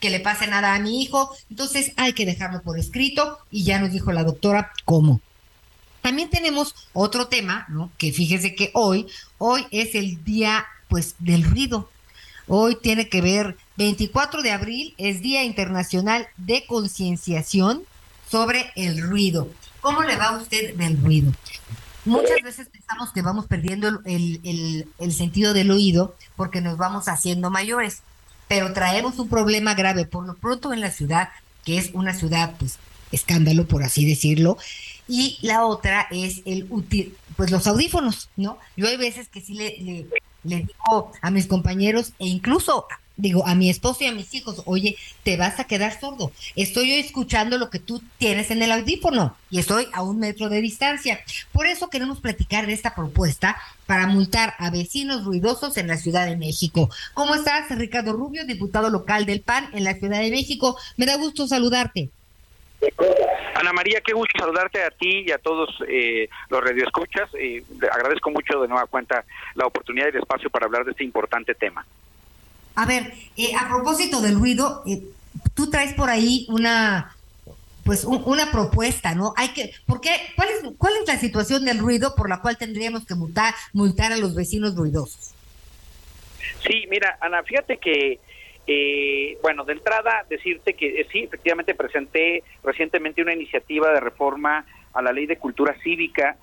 que 0.00 0.10
le 0.10 0.20
pase 0.20 0.46
nada 0.46 0.74
a 0.74 0.78
mi 0.80 1.02
hijo, 1.02 1.34
entonces 1.50 1.92
hay 1.96 2.12
que 2.12 2.26
dejarlo 2.26 2.62
por 2.62 2.78
escrito 2.78 3.38
y 3.50 3.64
ya 3.64 3.78
nos 3.78 3.92
dijo 3.92 4.12
la 4.12 4.24
doctora 4.24 4.72
cómo. 4.84 5.20
También 6.00 6.30
tenemos 6.30 6.74
otro 6.92 7.28
tema, 7.28 7.66
¿no? 7.68 7.90
Que 7.98 8.12
fíjese 8.12 8.54
que 8.54 8.70
hoy, 8.74 9.06
hoy 9.38 9.66
es 9.70 9.94
el 9.94 10.24
día, 10.24 10.66
pues, 10.88 11.14
del 11.18 11.44
ruido. 11.44 11.90
Hoy 12.48 12.76
tiene 12.76 13.08
que 13.08 13.20
ver, 13.20 13.56
24 13.76 14.42
de 14.42 14.50
abril 14.50 14.94
es 14.98 15.20
Día 15.20 15.44
Internacional 15.44 16.28
de 16.36 16.64
Concienciación 16.66 17.84
sobre 18.28 18.72
el 18.76 19.02
ruido. 19.02 19.48
¿Cómo 19.80 20.02
le 20.02 20.16
va 20.16 20.28
a 20.28 20.38
usted 20.38 20.74
del 20.74 21.00
ruido? 21.00 21.32
Muchas 22.04 22.40
veces 22.42 22.68
pensamos 22.68 23.12
que 23.12 23.22
vamos 23.22 23.46
perdiendo 23.46 24.00
el, 24.04 25.12
sentido 25.12 25.52
del 25.52 25.70
oído 25.70 26.16
porque 26.34 26.60
nos 26.60 26.78
vamos 26.78 27.08
haciendo 27.08 27.50
mayores, 27.50 28.02
pero 28.50 28.72
traemos 28.72 29.16
un 29.20 29.28
problema 29.28 29.74
grave 29.74 30.06
por 30.06 30.26
lo 30.26 30.34
pronto 30.34 30.72
en 30.72 30.80
la 30.80 30.90
ciudad, 30.90 31.28
que 31.64 31.78
es 31.78 31.90
una 31.92 32.14
ciudad, 32.14 32.56
pues, 32.58 32.80
escándalo, 33.12 33.68
por 33.68 33.84
así 33.84 34.04
decirlo, 34.04 34.58
y 35.06 35.38
la 35.40 35.64
otra 35.64 36.08
es 36.10 36.42
el 36.46 36.66
pues 37.36 37.52
los 37.52 37.68
audífonos, 37.68 38.28
¿no? 38.36 38.58
Yo 38.76 38.88
hay 38.88 38.96
veces 38.96 39.28
que 39.28 39.40
sí 39.40 39.54
le, 39.54 39.76
le, 39.78 40.06
le 40.42 40.56
digo 40.56 41.12
a 41.22 41.30
mis 41.30 41.46
compañeros 41.46 42.12
e 42.18 42.26
incluso 42.26 42.88
digo 43.20 43.46
a 43.46 43.54
mi 43.54 43.70
esposo 43.70 44.04
y 44.04 44.06
a 44.06 44.12
mis 44.12 44.34
hijos, 44.34 44.62
oye, 44.66 44.96
te 45.22 45.36
vas 45.36 45.60
a 45.60 45.64
quedar 45.64 45.98
sordo. 45.98 46.32
Estoy 46.56 46.92
escuchando 46.94 47.58
lo 47.58 47.70
que 47.70 47.78
tú 47.78 48.02
tienes 48.18 48.50
en 48.50 48.62
el 48.62 48.72
audífono 48.72 49.36
y 49.50 49.58
estoy 49.58 49.88
a 49.92 50.02
un 50.02 50.18
metro 50.18 50.48
de 50.48 50.60
distancia. 50.60 51.20
Por 51.52 51.66
eso 51.66 51.88
queremos 51.88 52.20
platicar 52.20 52.66
de 52.66 52.72
esta 52.72 52.94
propuesta 52.94 53.56
para 53.86 54.06
multar 54.06 54.54
a 54.58 54.70
vecinos 54.70 55.24
ruidosos 55.24 55.76
en 55.76 55.88
la 55.88 55.96
Ciudad 55.96 56.26
de 56.26 56.36
México. 56.36 56.90
¿Cómo 57.14 57.34
estás, 57.34 57.68
Ricardo 57.76 58.12
Rubio, 58.12 58.44
diputado 58.46 58.90
local 58.90 59.26
del 59.26 59.40
PAN 59.40 59.68
en 59.72 59.84
la 59.84 59.94
Ciudad 59.94 60.20
de 60.20 60.30
México? 60.30 60.76
Me 60.96 61.06
da 61.06 61.16
gusto 61.16 61.46
saludarte. 61.46 62.10
Ana 63.54 63.72
María, 63.72 64.00
qué 64.00 64.14
gusto 64.14 64.38
saludarte 64.38 64.82
a 64.82 64.90
ti 64.90 65.24
y 65.26 65.32
a 65.32 65.38
todos 65.38 65.68
eh, 65.86 66.28
los 66.48 66.62
radioescuchas. 66.62 67.28
Eh, 67.34 67.62
agradezco 67.92 68.30
mucho 68.30 68.60
de 68.60 68.68
nueva 68.68 68.86
cuenta 68.86 69.24
la 69.54 69.66
oportunidad 69.66 70.06
y 70.06 70.10
el 70.10 70.22
espacio 70.22 70.48
para 70.48 70.66
hablar 70.66 70.84
de 70.84 70.92
este 70.92 71.04
importante 71.04 71.54
tema. 71.54 71.84
A 72.74 72.86
ver, 72.86 73.12
eh, 73.36 73.52
a 73.58 73.68
propósito 73.68 74.20
del 74.20 74.36
ruido, 74.36 74.82
eh, 74.86 75.02
tú 75.54 75.70
traes 75.70 75.94
por 75.94 76.08
ahí 76.08 76.46
una 76.48 77.16
pues 77.84 78.04
una 78.04 78.52
propuesta, 78.52 79.14
¿no? 79.14 79.32
Hay 79.36 79.48
que, 79.48 79.72
¿por 79.86 80.00
qué? 80.00 80.10
¿Cuál 80.36 80.48
es, 80.50 80.62
¿Cuál 80.78 80.92
es 81.00 81.08
la 81.08 81.18
situación 81.18 81.64
del 81.64 81.78
ruido 81.78 82.14
por 82.14 82.28
la 82.28 82.40
cual 82.40 82.56
tendríamos 82.56 83.04
que 83.04 83.14
multar, 83.14 83.54
multar 83.72 84.12
a 84.12 84.16
los 84.16 84.36
vecinos 84.36 84.76
ruidosos? 84.76 85.34
Sí, 86.64 86.84
mira, 86.88 87.18
Ana, 87.20 87.42
fíjate 87.42 87.78
que, 87.78 88.20
eh, 88.66 89.38
bueno, 89.42 89.64
de 89.64 89.72
entrada 89.72 90.24
decirte 90.28 90.74
que 90.74 91.04
sí, 91.10 91.20
efectivamente 91.24 91.74
presenté 91.74 92.44
recientemente 92.62 93.22
una 93.22 93.34
iniciativa 93.34 93.90
de 93.92 93.98
reforma 93.98 94.64
a 94.92 95.02
la 95.02 95.10
ley 95.10 95.26
de 95.26 95.38
cultura 95.38 95.74
cívica, 95.82 96.36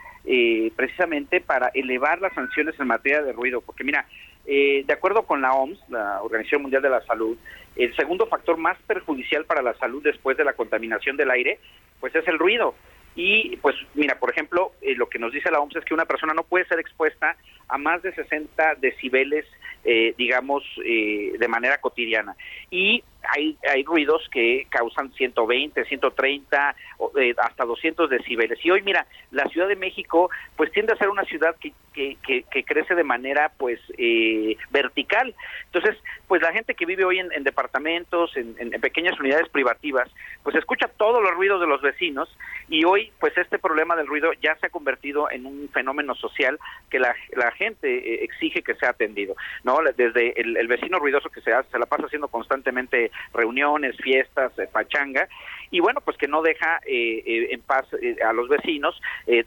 precisamente 0.76 1.40
para 1.40 1.70
elevar 1.74 2.20
las 2.20 2.34
sanciones 2.34 2.78
en 2.78 2.88
materia 2.88 3.22
de 3.22 3.32
ruido, 3.32 3.62
porque 3.62 3.86
mira, 3.86 4.06
eh, 4.48 4.84
de 4.88 4.94
acuerdo 4.94 5.24
con 5.24 5.42
la 5.42 5.54
OMS, 5.54 5.78
la 5.90 6.22
Organización 6.24 6.64
Mundial 6.64 6.82
de 6.82 6.90
la 6.90 7.06
Salud, 7.06 7.38
el 7.76 7.96
segundo 7.96 8.26
factor 8.28 8.58
más 8.58 8.78
perjudicial 8.88 9.46
para 9.46 9.62
la 9.62 9.74
salud 9.76 10.02
después 10.02 10.38
de 10.38 10.46
la 10.46 10.54
contaminación 10.54 11.18
del 11.18 11.30
aire, 11.32 11.60
pues 12.00 12.16
es 12.16 12.28
el 12.28 12.40
ruido. 12.40 12.74
Y 13.18 13.58
pues 13.58 13.76
mira, 13.96 14.20
por 14.20 14.30
ejemplo, 14.30 14.74
eh, 14.82 14.96
lo 14.96 15.10
que 15.10 15.18
nos 15.18 15.34
dice 15.34 15.52
la 15.52 15.60
OMS 15.60 15.76
es 15.76 15.86
que 15.86 15.94
una 15.96 16.06
persona 16.06 16.34
no 16.34 16.44
puede 16.44 16.66
ser 16.66 16.80
expuesta 16.80 17.36
a 17.68 17.78
más 17.78 18.02
de 18.04 18.14
60 18.14 18.76
decibeles, 18.76 19.46
eh, 19.84 20.14
digamos, 20.18 20.64
eh, 20.86 21.34
de 21.38 21.48
manera 21.48 21.80
cotidiana. 21.80 22.36
Y 22.70 23.04
hay, 23.36 23.58
hay 23.70 23.84
ruidos 23.84 24.28
que 24.32 24.68
causan 24.70 25.12
120, 25.14 25.86
130, 25.86 26.76
eh, 27.20 27.36
hasta 27.38 27.66
200 27.66 28.10
decibeles. 28.10 28.64
Y 28.64 28.72
hoy, 28.72 28.82
mira, 28.82 29.06
la 29.32 29.46
Ciudad 29.46 29.68
de 29.68 29.76
México, 29.76 30.30
pues 30.56 30.72
tiende 30.72 30.94
a 30.94 30.98
ser 30.98 31.10
una 31.10 31.24
ciudad 31.24 31.56
que, 31.60 31.74
que, 31.94 32.44
que, 32.44 32.64
crece 32.64 32.94
de 32.94 33.04
manera, 33.04 33.52
pues, 33.58 33.80
eh, 33.98 34.56
vertical. 34.70 35.34
Entonces, 35.66 35.98
pues 36.28 36.42
la 36.42 36.52
gente 36.52 36.76
que 36.76 36.86
vive 36.86 37.06
hoy 37.06 37.20
en, 37.20 37.44
departamentos, 37.44 38.36
en, 38.38 38.70
pequeñas 38.82 39.20
unidades 39.20 39.50
privativas, 39.50 40.10
pues 40.44 40.56
escucha 40.56 40.88
todos 40.88 41.24
los 41.24 41.34
ruidos 41.34 41.60
de 41.60 41.68
los 41.68 41.82
vecinos 41.82 42.30
y 42.70 42.84
hoy, 42.84 43.12
pues 43.20 43.36
este 43.38 43.58
problema 43.58 43.96
del 43.96 44.08
ruido 44.08 44.32
ya 44.42 44.56
se 44.58 44.68
ha 44.68 44.70
convertido 44.70 45.32
en 45.32 45.46
un 45.46 45.70
fenómeno 45.70 46.14
social 46.16 46.60
que 46.90 47.00
la, 47.00 47.16
la 47.36 47.52
gente 47.52 47.88
eh, 47.88 48.24
exige 48.24 48.62
que 48.62 48.76
sea 48.76 48.90
atendido, 48.90 49.36
¿no? 49.64 49.80
Desde 49.96 50.40
el, 50.40 50.58
el 50.58 50.68
vecino 50.68 51.00
ruidoso 51.00 51.30
que 51.30 51.42
se, 51.42 51.54
hace, 51.54 51.72
se 51.72 51.80
la 51.80 51.86
pasa 51.86 52.06
haciendo 52.06 52.28
constantemente 52.28 53.12
reuniones, 53.34 53.96
fiestas, 53.98 54.52
pachanga, 54.72 55.28
y 55.72 55.80
bueno, 55.80 56.02
pues 56.02 56.18
que 56.18 56.28
no 56.28 56.42
deja 56.42 56.80
eh, 56.86 57.24
eh, 57.26 57.48
en 57.52 57.62
paz 57.62 57.86
eh, 58.02 58.16
a 58.24 58.34
los 58.34 58.50
vecinos 58.50 59.00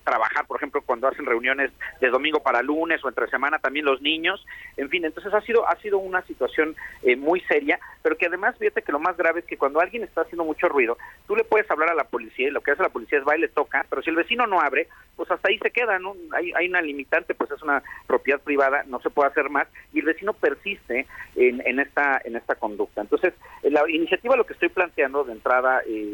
trabajar, 0.05 0.47
por 0.47 0.59
ejemplo, 0.59 0.83
cuando 0.83 1.09
hacen 1.09 1.25
reuniones 1.25 1.71
de 2.01 2.09
domingo 2.11 2.41
para 2.41 2.63
lunes 2.63 3.03
o 3.05 3.09
entre 3.09 3.29
semana 3.29 3.59
también 3.59 3.85
los 3.85 4.03
niños, 4.03 4.45
en 4.77 4.89
fin, 4.89 5.05
entonces 5.05 5.33
ha 5.33 5.41
sido 5.41 5.67
ha 5.69 5.77
sido 5.77 5.99
una 5.99 6.23
situación 6.23 6.77
muy 7.19 7.41
seria, 7.43 7.79
pero 8.03 8.17
que 8.17 8.27
además 8.27 8.57
fíjate 8.59 8.83
que 8.83 8.93
lo 8.93 8.99
más 8.99 9.17
grave 9.17 9.41
es 9.41 9.47
que 9.47 9.57
cuando 9.57 9.81
alguien 9.81 10.03
está 10.03 10.23
haciendo 10.23 10.45
mucho 10.45 10.69
ruido, 10.69 10.99
tú 11.27 11.35
le 11.35 11.45
puedes 11.45 11.71
hablar 11.71 11.91
a 11.91 11.95
la 11.95 12.05
policía 12.05 12.49
y 12.49 12.51
lo 12.51 12.61
que 12.61 12.73
hace 12.73 12.83
la 12.83 12.91
policía 12.91 13.19
es 13.19 13.25
va 13.27 13.37
y 13.37 13.41
le 13.41 13.49
toca, 13.49 13.87
pero 13.89 14.03
si 14.03 14.11
el 14.11 14.17
vecino 14.17 14.47
no 14.47 14.61
abre, 14.61 14.89
pues 15.17 15.31
hasta 15.31 15.49
ahí 15.49 15.59
se 15.59 15.71
queda, 15.71 15.99
¿no? 15.99 16.15
Hay, 16.33 16.53
hay 16.55 16.69
una 16.69 16.83
limitante, 16.83 17.35
pues 17.35 17.51
es 17.51 17.63
una 17.63 17.83
propiedad 18.07 18.41
privada, 18.41 18.85
no 18.87 19.01
se 19.01 19.11
puede 19.11 19.31
hacer 19.31 19.49
más 19.51 19.69
y 19.93 20.01
el 20.01 20.07
vecino 20.07 20.33
persiste 20.33 21.07
en, 21.37 21.63
en 21.67 21.81
esta 21.81 22.21
en 22.25 22.37
esta 22.37 22.55
conducta. 22.55 23.01
Entonces, 23.01 23.35
la 23.63 23.89
iniciativa 23.89 24.37
lo 24.37 24.47
que 24.47 24.55
estoy 24.55 24.69
planteando 24.69 25.25
de 25.25 25.33
entrada 25.33 25.83
eh, 25.87 26.10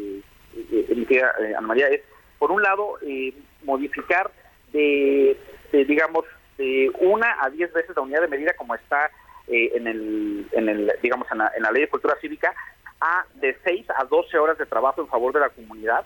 eh, 0.55 1.05
eh, 1.09 1.55
Ana 1.57 1.67
María, 1.67 1.87
es, 1.87 2.01
por 2.39 2.51
un 2.51 2.61
lado, 2.61 2.97
eh, 3.01 3.33
modificar 3.63 4.31
de, 4.71 5.37
digamos, 5.71 6.25
de 6.57 6.91
una 6.99 7.37
a 7.41 7.49
diez 7.49 7.71
veces 7.73 7.95
la 7.95 8.01
unidad 8.01 8.21
de 8.21 8.27
medida 8.27 8.53
como 8.55 8.75
está 8.75 9.09
en, 9.47 9.87
el, 9.87 10.47
en 10.51 10.69
el, 10.69 10.91
digamos, 11.01 11.27
en 11.31 11.37
la, 11.37 11.71
ley 11.71 11.83
de 11.83 11.89
cultura 11.89 12.17
cívica, 12.19 12.53
a 12.99 13.25
de 13.35 13.57
seis 13.63 13.85
a 13.95 14.03
doce 14.05 14.37
horas 14.37 14.57
de 14.57 14.65
trabajo 14.65 15.01
en 15.01 15.07
favor 15.07 15.33
de 15.33 15.39
la 15.39 15.49
comunidad. 15.49 16.05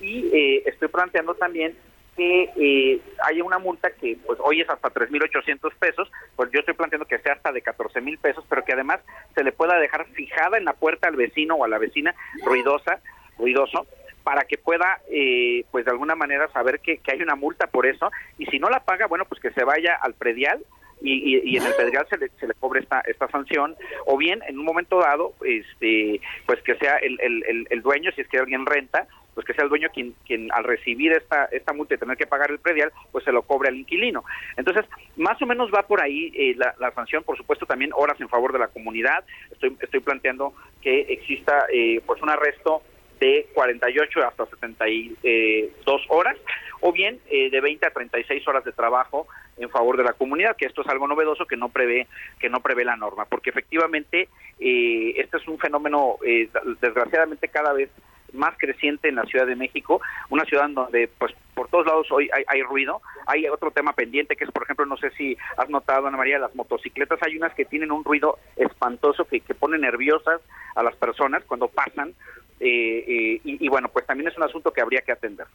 Y 0.00 0.62
estoy 0.66 0.88
planteando 0.88 1.34
también 1.34 1.76
que 2.16 2.50
eh, 2.56 3.00
haya 3.24 3.44
una 3.44 3.58
multa 3.58 3.90
que 3.90 4.16
pues 4.24 4.38
hoy 4.42 4.60
es 4.60 4.68
hasta 4.68 4.92
3.800 4.92 5.74
pesos, 5.78 6.10
pues 6.36 6.50
yo 6.52 6.60
estoy 6.60 6.74
planteando 6.74 7.06
que 7.06 7.18
sea 7.18 7.34
hasta 7.34 7.52
de 7.52 7.62
14.000 7.62 8.18
pesos, 8.18 8.44
pero 8.48 8.64
que 8.64 8.72
además 8.72 9.00
se 9.34 9.42
le 9.42 9.52
pueda 9.52 9.78
dejar 9.78 10.06
fijada 10.08 10.56
en 10.56 10.64
la 10.64 10.74
puerta 10.74 11.08
al 11.08 11.16
vecino 11.16 11.56
o 11.56 11.64
a 11.64 11.68
la 11.68 11.78
vecina 11.78 12.14
ruidosa 12.44 13.00
ruidoso 13.38 13.86
para 14.22 14.44
que 14.44 14.56
pueda, 14.56 15.00
eh, 15.10 15.64
pues 15.70 15.84
de 15.84 15.90
alguna 15.90 16.14
manera 16.14 16.48
saber 16.48 16.80
que, 16.80 17.00
hay 17.06 17.22
una 17.22 17.36
multa 17.36 17.66
por 17.66 17.86
eso 17.86 18.10
y 18.38 18.46
si 18.46 18.58
no 18.58 18.70
la 18.70 18.80
paga, 18.80 19.06
bueno, 19.06 19.26
pues 19.26 19.40
que 19.40 19.50
se 19.50 19.64
vaya 19.64 19.96
al 20.00 20.14
predial 20.14 20.64
y, 21.02 21.36
y, 21.36 21.56
en 21.58 21.66
el 21.66 21.74
predial 21.74 22.06
se 22.08 22.16
le, 22.16 22.30
se 22.40 22.48
le 22.48 22.54
cobre 22.54 22.80
esta, 22.80 23.02
esta 23.06 23.28
sanción 23.28 23.76
o 24.06 24.16
bien 24.16 24.40
en 24.48 24.58
un 24.58 24.64
momento 24.64 24.98
dado, 25.00 25.34
este, 25.44 26.20
pues 26.46 26.62
que 26.62 26.76
sea 26.76 26.96
el, 26.96 27.20
el, 27.20 27.66
el 27.68 27.82
dueño, 27.82 28.10
si 28.12 28.22
es 28.22 28.28
que 28.28 28.38
alguien 28.38 28.64
renta, 28.64 29.06
pues 29.34 29.46
que 29.46 29.52
sea 29.52 29.64
el 29.64 29.70
dueño 29.70 29.88
quien, 29.92 30.14
quien 30.26 30.50
al 30.52 30.64
recibir 30.64 31.12
esta, 31.12 31.46
esta 31.46 31.72
multa 31.72 31.94
y 31.94 31.98
tener 31.98 32.16
que 32.16 32.26
pagar 32.26 32.50
el 32.50 32.58
predial, 32.58 32.92
pues 33.12 33.24
se 33.24 33.32
lo 33.32 33.42
cobre 33.42 33.68
al 33.68 33.76
inquilino. 33.76 34.24
Entonces, 34.56 34.86
más 35.16 35.40
o 35.42 35.46
menos 35.46 35.70
va 35.74 35.82
por 35.82 36.00
ahí 36.00 36.32
eh, 36.34 36.54
la, 36.56 36.74
la, 36.78 36.92
sanción, 36.92 37.24
por 37.24 37.36
supuesto 37.36 37.66
también 37.66 37.90
horas 37.94 38.20
en 38.20 38.28
favor 38.28 38.52
de 38.52 38.60
la 38.60 38.68
comunidad. 38.68 39.24
Estoy, 39.50 39.76
estoy 39.80 40.00
planteando 40.00 40.54
que 40.80 41.00
exista 41.00 41.66
eh, 41.72 42.00
pues 42.06 42.22
un 42.22 42.30
arresto 42.30 42.82
de 43.24 43.46
48 43.54 44.22
hasta 44.22 44.44
72 44.46 46.02
horas, 46.08 46.36
o 46.80 46.92
bien 46.92 47.18
eh, 47.30 47.48
de 47.48 47.60
20 47.62 47.86
a 47.86 47.90
36 47.90 48.46
horas 48.46 48.64
de 48.64 48.72
trabajo 48.72 49.26
en 49.56 49.70
favor 49.70 49.96
de 49.96 50.04
la 50.04 50.12
comunidad, 50.12 50.56
que 50.56 50.66
esto 50.66 50.82
es 50.82 50.88
algo 50.88 51.08
novedoso 51.08 51.46
que 51.46 51.56
no 51.56 51.70
prevé 51.70 52.06
que 52.38 52.50
no 52.50 52.60
prevé 52.60 52.84
la 52.84 52.96
norma, 52.96 53.24
porque 53.24 53.48
efectivamente 53.48 54.28
eh, 54.60 55.14
este 55.16 55.38
es 55.38 55.48
un 55.48 55.58
fenómeno 55.58 56.16
eh, 56.26 56.50
desgraciadamente 56.82 57.48
cada 57.48 57.72
vez 57.72 57.88
más 58.34 58.54
creciente 58.58 59.08
en 59.08 59.16
la 59.16 59.24
Ciudad 59.24 59.46
de 59.46 59.56
México, 59.56 60.00
una 60.30 60.44
ciudad 60.44 60.68
donde 60.68 61.08
pues 61.18 61.34
por 61.54 61.68
todos 61.68 61.86
lados 61.86 62.08
hoy 62.10 62.28
hay, 62.48 62.62
ruido. 62.62 63.00
Hay 63.26 63.46
otro 63.46 63.70
tema 63.70 63.92
pendiente 63.92 64.34
que 64.34 64.44
es, 64.44 64.50
por 64.50 64.64
ejemplo, 64.64 64.86
no 64.86 64.96
sé 64.96 65.10
si 65.10 65.36
has 65.56 65.70
notado, 65.70 66.08
Ana 66.08 66.16
María, 66.16 66.38
las 66.38 66.54
motocicletas, 66.54 67.22
hay 67.22 67.36
unas 67.36 67.54
que 67.54 67.64
tienen 67.64 67.92
un 67.92 68.04
ruido 68.04 68.38
espantoso 68.56 69.24
que, 69.24 69.40
que 69.40 69.54
pone 69.54 69.78
nerviosas 69.78 70.40
a 70.74 70.82
las 70.82 70.96
personas 70.96 71.44
cuando 71.46 71.68
pasan 71.68 72.12
eh, 72.60 73.04
eh, 73.06 73.40
y, 73.44 73.68
bueno, 73.68 73.88
pues 73.88 74.06
también 74.06 74.28
es 74.28 74.36
un 74.36 74.44
asunto 74.44 74.72
que 74.72 74.80
habría 74.80 75.02
que 75.02 75.12
atender. 75.12 75.46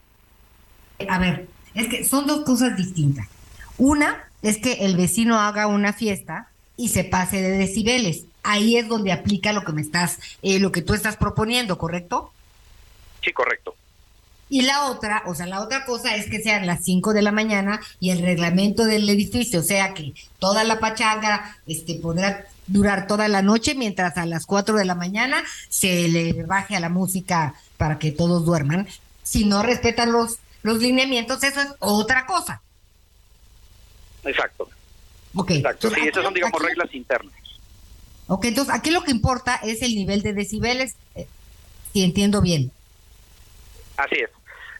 A 1.08 1.18
ver, 1.18 1.46
es 1.74 1.88
que 1.88 2.04
son 2.04 2.26
dos 2.26 2.44
cosas 2.44 2.76
distintas. 2.76 3.28
Una 3.78 4.28
es 4.42 4.58
que 4.58 4.84
el 4.84 4.96
vecino 4.96 5.40
haga 5.40 5.66
una 5.66 5.92
fiesta 5.92 6.50
y 6.76 6.88
se 6.88 7.04
pase 7.04 7.40
de 7.40 7.52
decibeles. 7.52 8.26
Ahí 8.42 8.76
es 8.76 8.88
donde 8.88 9.12
aplica 9.12 9.52
lo 9.52 9.62
que 9.62 9.72
me 9.72 9.80
estás, 9.80 10.18
eh, 10.42 10.60
lo 10.60 10.72
que 10.72 10.82
tú 10.82 10.94
estás 10.94 11.16
proponiendo, 11.16 11.78
¿correcto? 11.78 12.32
Sí, 13.22 13.32
correcto. 13.32 13.74
Y 14.48 14.62
la 14.62 14.90
otra, 14.90 15.22
o 15.26 15.34
sea, 15.34 15.46
la 15.46 15.60
otra 15.60 15.84
cosa 15.84 16.16
es 16.16 16.28
que 16.28 16.40
sean 16.40 16.66
las 16.66 16.84
5 16.84 17.12
de 17.12 17.22
la 17.22 17.30
mañana 17.30 17.80
y 18.00 18.10
el 18.10 18.18
reglamento 18.18 18.84
del 18.84 19.08
edificio, 19.08 19.60
o 19.60 19.62
sea 19.62 19.94
que 19.94 20.12
toda 20.40 20.64
la 20.64 20.80
pachanga 20.80 21.56
este, 21.66 21.94
podrá 21.94 22.46
durar 22.66 23.06
toda 23.06 23.28
la 23.28 23.42
noche, 23.42 23.76
mientras 23.76 24.16
a 24.16 24.26
las 24.26 24.46
4 24.46 24.76
de 24.76 24.84
la 24.84 24.96
mañana 24.96 25.44
se 25.68 26.08
le 26.08 26.42
baje 26.44 26.74
a 26.74 26.80
la 26.80 26.88
música 26.88 27.54
para 27.76 27.98
que 28.00 28.10
todos 28.10 28.44
duerman. 28.44 28.88
Si 29.22 29.44
no 29.44 29.62
respetan 29.62 30.10
los, 30.10 30.38
los 30.62 30.78
lineamientos, 30.78 31.44
eso 31.44 31.60
es 31.60 31.68
otra 31.78 32.26
cosa. 32.26 32.60
Exacto. 34.24 34.68
Ok. 35.34 35.52
Exacto. 35.52 35.90
sí, 35.90 36.00
esas 36.08 36.24
son, 36.24 36.34
digamos, 36.34 36.60
reglas 36.60 36.92
internas. 36.92 37.34
Ok, 38.26 38.46
entonces 38.46 38.74
aquí 38.74 38.90
lo 38.90 39.02
que 39.02 39.10
importa 39.12 39.56
es 39.56 39.82
el 39.82 39.94
nivel 39.94 40.22
de 40.22 40.32
decibeles, 40.32 40.94
eh, 41.14 41.26
si 41.92 42.02
entiendo 42.02 42.40
bien. 42.40 42.72
Así 44.00 44.16
es. 44.16 44.30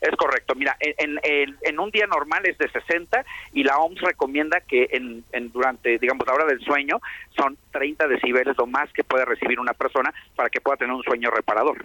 Es 0.01 0.17
correcto. 0.17 0.55
Mira, 0.55 0.77
en, 0.81 1.21
en, 1.61 1.79
un 1.79 1.91
día 1.91 2.07
normal 2.07 2.47
es 2.47 2.57
de 2.57 2.71
60 2.71 3.23
y 3.53 3.65
la 3.65 3.77
OMS 3.79 4.01
recomienda 4.01 4.61
que 4.61 4.89
en, 4.93 5.53
durante, 5.53 5.99
digamos, 5.99 6.27
la 6.27 6.33
hora 6.33 6.47
del 6.47 6.61
sueño 6.61 7.01
son 7.37 7.59
30 7.73 8.09
decibeles 8.09 8.57
lo 8.57 8.67
más 8.67 8.91
que 8.95 9.05
puede 9.05 9.27
recibir 9.27 9.61
una 9.61 9.75
persona 9.75 10.13
para 10.37 10.49
que 10.49 10.63
pueda 10.63 10.79
tener 10.79 10.95
un 10.95 11.03
sueño 11.03 11.31
reparador. 11.31 11.85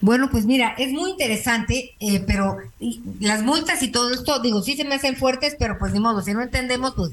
Bueno, 0.00 0.28
pues 0.30 0.46
mira, 0.46 0.74
es 0.78 0.92
muy 0.92 1.10
interesante, 1.10 1.94
eh, 1.98 2.22
pero 2.26 2.58
las 3.20 3.42
multas 3.42 3.82
y 3.82 3.90
todo 3.90 4.12
esto, 4.12 4.40
digo, 4.40 4.60
sí 4.62 4.76
se 4.76 4.84
me 4.84 4.96
hacen 4.96 5.16
fuertes, 5.16 5.56
pero 5.58 5.78
pues 5.78 5.92
ni 5.92 6.00
modo, 6.00 6.22
si 6.22 6.32
no 6.32 6.42
entendemos, 6.42 6.94
pues 6.94 7.12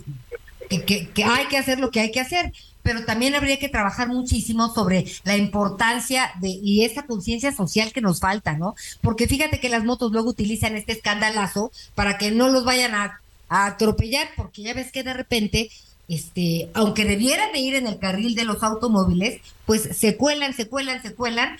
que, 0.69 1.23
hay 1.23 1.45
que 1.47 1.57
hacer 1.57 1.79
lo 1.79 1.89
que 1.91 1.99
hay 1.99 2.11
que 2.11 2.19
hacer, 2.19 2.51
pero 2.83 3.05
también 3.05 3.35
habría 3.35 3.59
que 3.59 3.69
trabajar 3.69 4.07
muchísimo 4.07 4.73
sobre 4.73 5.05
la 5.23 5.37
importancia 5.37 6.31
de 6.39 6.49
y 6.49 6.85
esa 6.85 7.05
conciencia 7.05 7.51
social 7.51 7.91
que 7.91 8.01
nos 8.01 8.19
falta, 8.19 8.57
¿no? 8.57 8.75
Porque 9.01 9.27
fíjate 9.27 9.59
que 9.59 9.69
las 9.69 9.83
motos 9.83 10.11
luego 10.11 10.29
utilizan 10.29 10.75
este 10.75 10.93
escandalazo 10.93 11.71
para 11.95 12.17
que 12.17 12.31
no 12.31 12.49
los 12.49 12.65
vayan 12.65 12.95
a, 12.95 13.21
atropellar, 13.51 14.27
porque 14.35 14.61
ya 14.61 14.75
ves 14.75 14.91
que 14.91 15.01
de 15.01 15.13
repente 15.13 15.71
este, 16.07 16.69
aunque 16.75 17.03
debieran 17.03 17.51
de 17.51 17.59
ir 17.59 17.73
en 17.73 17.87
el 17.87 17.97
carril 17.97 18.35
de 18.35 18.43
los 18.43 18.61
automóviles, 18.61 19.41
pues 19.65 19.89
se 19.97 20.17
cuelan, 20.17 20.53
se 20.53 20.67
cuelan, 20.67 21.01
se 21.01 21.15
cuelan, 21.15 21.57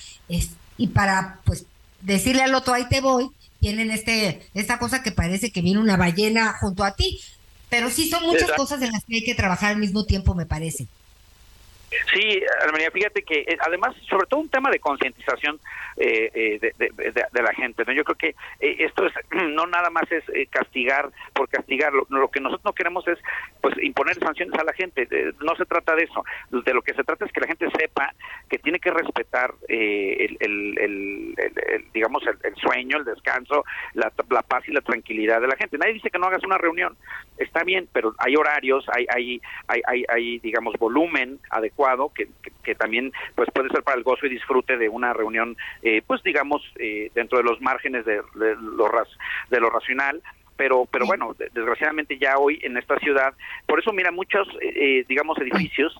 y 0.78 0.88
para 0.88 1.39
pues 1.45 1.65
decirle 2.01 2.43
al 2.43 2.53
otro 2.53 2.76
ahí 2.76 2.88
te 2.89 3.01
voy, 3.01 3.32
tienen 3.59 3.91
este, 3.91 4.47
esta 4.53 4.80
cosa 4.80 5.03
que 5.03 5.11
parece 5.11 5.51
que 5.51 5.61
viene 5.61 5.80
una 5.80 5.97
ballena 5.97 6.55
junto 6.59 6.84
a 6.84 6.95
ti. 6.95 7.20
Pero 7.70 7.91
sí 7.91 8.09
son 8.09 8.26
muchas 8.26 8.51
cosas 8.53 8.82
en 8.82 8.91
las 8.91 9.03
que 9.03 9.17
hay 9.17 9.24
que 9.24 9.36
trabajar 9.36 9.72
al 9.72 9.78
mismo 9.78 10.05
tiempo, 10.05 10.34
me 10.34 10.45
parece. 10.45 10.88
Sí, 12.14 12.42
María, 12.72 12.92
fíjate 12.92 13.24
que 13.24 13.40
eh, 13.40 13.58
además, 13.62 13.96
sobre 14.08 14.28
todo 14.28 14.40
un 14.40 14.50
tema 14.50 14.70
de 14.70 14.80
concientización 14.80 15.60
eh, 15.98 16.32
eh 16.34 16.60
de, 16.78 17.42
la 17.42 17.54
gente. 17.54 17.84
¿no? 17.86 17.94
Yo 17.94 18.04
creo 18.04 18.18
que 18.18 18.36
eh, 18.60 18.76
esto 18.80 19.08
es 19.08 19.14
no 19.32 19.66
nada 19.66 19.90
más 19.90 20.04
es 20.12 20.24
castigar 20.50 21.10
por 21.34 21.50
castigar. 21.50 21.92
Lo, 21.94 22.30
que 22.30 22.40
nosotros 22.40 22.66
no 22.66 22.74
queremos 22.74 23.08
es 23.08 23.18
pues 23.62 23.76
imponer 23.82 24.16
sanciones 24.20 24.60
a 24.60 24.64
la 24.64 24.74
gente. 24.74 25.08
no 25.42 25.56
se 25.56 25.66
trata 25.66 25.96
de 25.96 26.04
eso. 26.04 26.24
De 26.50 26.74
lo 26.74 26.82
que 26.82 26.94
se 26.94 27.04
trata 27.04 27.26
es 27.26 27.32
que 27.32 27.42
la 27.42 27.48
gente 27.48 27.70
sepa 27.72 28.14
que 28.50 28.60
tiene 28.60 28.80
que 28.80 28.92
respetar 28.92 29.54
el, 29.68 30.38
el, 30.40 31.36
digamos, 31.94 32.24
el, 32.26 32.56
sueño, 32.56 32.98
el 32.98 33.06
descanso, 33.06 33.66
la, 33.94 34.12
la 34.30 34.42
paz 34.42 34.64
y 34.68 34.72
la 34.72 34.82
tranquilidad 34.82 35.42
de 35.42 35.48
la 35.48 35.56
gente. 35.56 35.78
Nadie 35.78 35.94
dice 35.94 36.10
que 36.10 36.20
no 36.20 36.28
hagas 36.28 36.44
una 36.44 36.58
reunión. 36.58 36.96
Está 37.38 37.64
bien, 37.64 37.88
pero 37.92 38.14
hay 38.20 38.36
horarios, 38.36 38.86
hay, 38.94 39.06
hay, 39.10 39.42
hay, 39.68 39.82
hay, 39.88 40.06
hay 40.10 40.40
digamos, 40.40 40.76
volumen 40.78 41.40
adecuado 41.50 41.78
que, 42.13 42.27
que, 42.63 42.75
también 42.75 43.11
pues 43.36 43.49
puede 43.53 43.69
ser 43.69 43.84
para 43.84 43.97
el 43.97 44.03
gozo 44.03 44.25
y 44.25 44.30
disfrute 44.30 44.77
de 44.77 44.89
una 44.89 45.13
reunión, 45.13 45.55
eh, 45.82 46.01
pues 46.05 46.21
digamos, 46.23 46.61
eh, 46.77 47.09
dentro 47.15 47.38
de 47.38 47.43
los 47.43 47.61
márgenes 47.61 48.05
de, 48.05 48.21
lo, 48.34 48.91
de 49.49 49.59
lo 49.59 49.69
racional. 49.69 50.21
Pero 50.57 50.86
pero 50.91 51.05
bueno 51.05 51.34
desgraciadamente 51.38 52.17
ya 52.17 52.38
hoy 52.38 52.59
en 52.61 52.75
esta 52.75 52.99
ciudad 52.99 53.34
por 53.65 53.80
eso 53.80 53.93
mira 53.93 54.11
muchos 54.11 54.45
eh, 54.61 55.05
digamos 55.07 55.38
edificios 55.38 55.97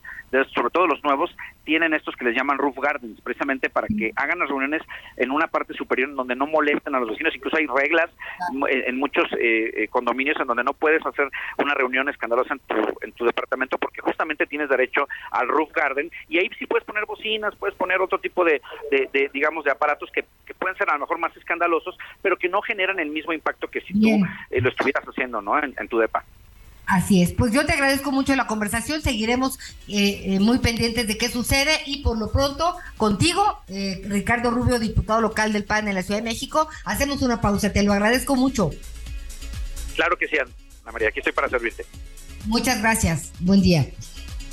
sobre 0.54 0.70
todo 0.70 0.86
los 0.86 1.02
nuevos 1.02 1.34
tienen 1.70 1.94
estos 1.94 2.16
que 2.16 2.26
les 2.26 2.36
llaman 2.36 2.58
roof 2.58 2.76
gardens 2.80 3.22
precisamente 3.22 3.70
para 3.70 3.86
que 3.88 4.12
hagan 4.16 4.40
las 4.40 4.50
reuniones 4.50 4.82
en 5.18 5.30
una 5.30 5.46
parte 5.46 5.76
superior 5.76 6.10
en 6.10 6.16
donde 6.16 6.36
no 6.36 6.48
molesten 6.48 6.96
a 6.96 7.00
los 7.00 7.10
vecinos. 7.10 7.36
Incluso 7.36 7.58
hay 7.58 7.68
reglas 7.68 8.10
en, 8.70 8.98
muchos 8.98 9.26
eh, 9.40 9.88
condominios 9.92 10.40
en 10.40 10.48
donde 10.48 10.64
no 10.64 10.74
puedes 10.74 11.06
hacer 11.06 11.30
una 11.60 11.76
reunión 11.76 12.10
escandalosa 12.10 12.56
en 12.56 12.60
tu, 12.62 12.76
en 13.02 13.12
tu 13.12 13.24
departamento 13.24 13.78
porque 13.78 14.02
justamente 14.02 14.48
tienes 14.48 14.68
derecho 14.68 15.08
al 15.30 15.48
roof 15.48 15.72
garden. 15.72 16.10
Y 16.28 16.40
ahí 16.40 16.50
sí 16.58 16.66
puedes 16.66 16.88
poner 16.88 17.06
bocinas 17.06 17.56
puedes 17.56 17.78
poner 17.78 18.02
otro 18.02 18.18
tipo 18.18 18.44
de, 18.44 18.64
de, 18.90 19.30
digamos 19.32 19.64
de 19.64 19.70
aparatos 19.70 20.10
que, 20.12 20.26
que, 20.48 20.56
pueden 20.56 20.76
ser 20.76 20.90
a 20.90 20.94
lo 20.94 21.02
mejor 21.02 21.20
más 21.20 21.38
escandalosos 21.38 21.96
pero 22.24 22.36
que 22.36 22.50
no 22.50 22.64
generan 22.64 23.00
el 23.00 23.12
mismo 23.12 23.32
impacto 23.32 23.68
que 23.68 23.82
si 23.82 23.94
tú 23.94 24.26
eh, 24.50 24.60
lo 24.60 24.70
estuvieras 24.70 25.06
haciendo, 25.06 25.40
¿no? 25.40 25.62
En, 25.62 25.88
tu 25.88 26.00
depa. 26.00 26.26
Así 26.90 27.22
es, 27.22 27.34
pues 27.34 27.54
yo 27.54 27.66
te 27.68 27.74
agradezco 27.74 28.12
mucho 28.12 28.36
la 28.36 28.48
conversación, 28.48 29.04
seguiremos 29.04 29.60
eh, 29.88 30.24
eh, 30.26 30.40
muy 30.40 30.58
pendientes 30.58 31.08
de 31.08 31.18
qué 31.18 31.30
sucede 31.30 31.72
y 31.86 32.02
por 32.02 32.18
lo 32.18 32.32
pronto 32.32 32.76
contigo, 32.98 33.62
Ricardo 33.68 34.50
Rubio, 34.50 34.80
diputado 34.80 35.22
local 35.22 35.54
del 35.54 35.66
PAN 35.66 35.88
en 35.88 35.94
la 35.94 36.02
Ciudad 36.02 36.20
de 36.20 36.26
México, 36.26 36.68
hacemos 36.86 37.22
una 37.22 37.42
pausa, 37.42 37.72
te 37.72 37.84
lo 37.84 37.94
agradezco 37.94 38.36
mucho. 38.36 38.72
Claro 39.96 40.18
que 40.18 40.28
sí, 40.28 40.38
Ana 40.38 40.92
María, 40.92 41.10
aquí 41.10 41.20
estoy 41.20 41.34
para 41.34 41.48
servirte. 41.48 41.86
Muchas 42.46 42.82
gracias, 42.82 43.32
buen 43.40 43.62
día. 43.62 43.86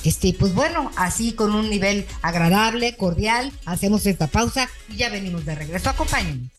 Este, 0.05 0.35
pues 0.39 0.55
bueno, 0.55 0.93
así 0.97 1.33
con 1.33 1.55
un 1.55 1.69
nivel 1.69 2.07
agradable, 2.23 2.97
cordial, 2.97 3.53
hacemos 3.65 4.07
esta 4.07 4.29
pausa 4.29 4.69
y 4.89 4.97
ya 4.97 5.09
venimos 5.09 5.45
de 5.45 5.55
regreso. 5.55 5.91
Acompáñenme. 5.91 6.51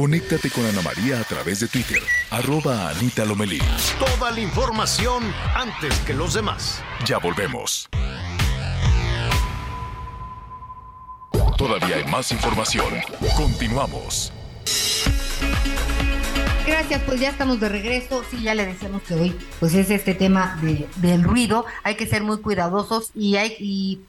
Conéctate 0.00 0.48
con 0.48 0.64
Ana 0.64 0.80
María 0.80 1.20
a 1.20 1.24
través 1.24 1.60
de 1.60 1.68
Twitter, 1.68 2.00
arroba 2.30 2.88
Anita 2.88 3.26
Lomelí. 3.26 3.58
Toda 3.98 4.30
la 4.30 4.40
información 4.40 5.22
antes 5.54 5.94
que 6.06 6.14
los 6.14 6.32
demás. 6.32 6.82
Ya 7.04 7.18
volvemos. 7.18 7.86
Todavía 11.58 11.96
hay 11.96 12.04
más 12.10 12.32
información. 12.32 12.94
Continuamos. 13.36 14.32
Gracias, 16.66 17.02
pues 17.04 17.20
ya 17.20 17.28
estamos 17.28 17.60
de 17.60 17.68
regreso. 17.68 18.24
Sí, 18.30 18.40
ya 18.40 18.54
le 18.54 18.64
decíamos 18.64 19.02
que 19.02 19.12
hoy, 19.12 19.36
pues 19.58 19.74
es 19.74 19.90
este 19.90 20.14
tema 20.14 20.58
de, 20.62 20.88
del 20.96 21.22
ruido. 21.22 21.66
Hay 21.82 21.96
que 21.96 22.06
ser 22.06 22.22
muy 22.22 22.38
cuidadosos 22.38 23.10
y 23.14 23.36
hay 23.36 23.54
y, 23.60 24.00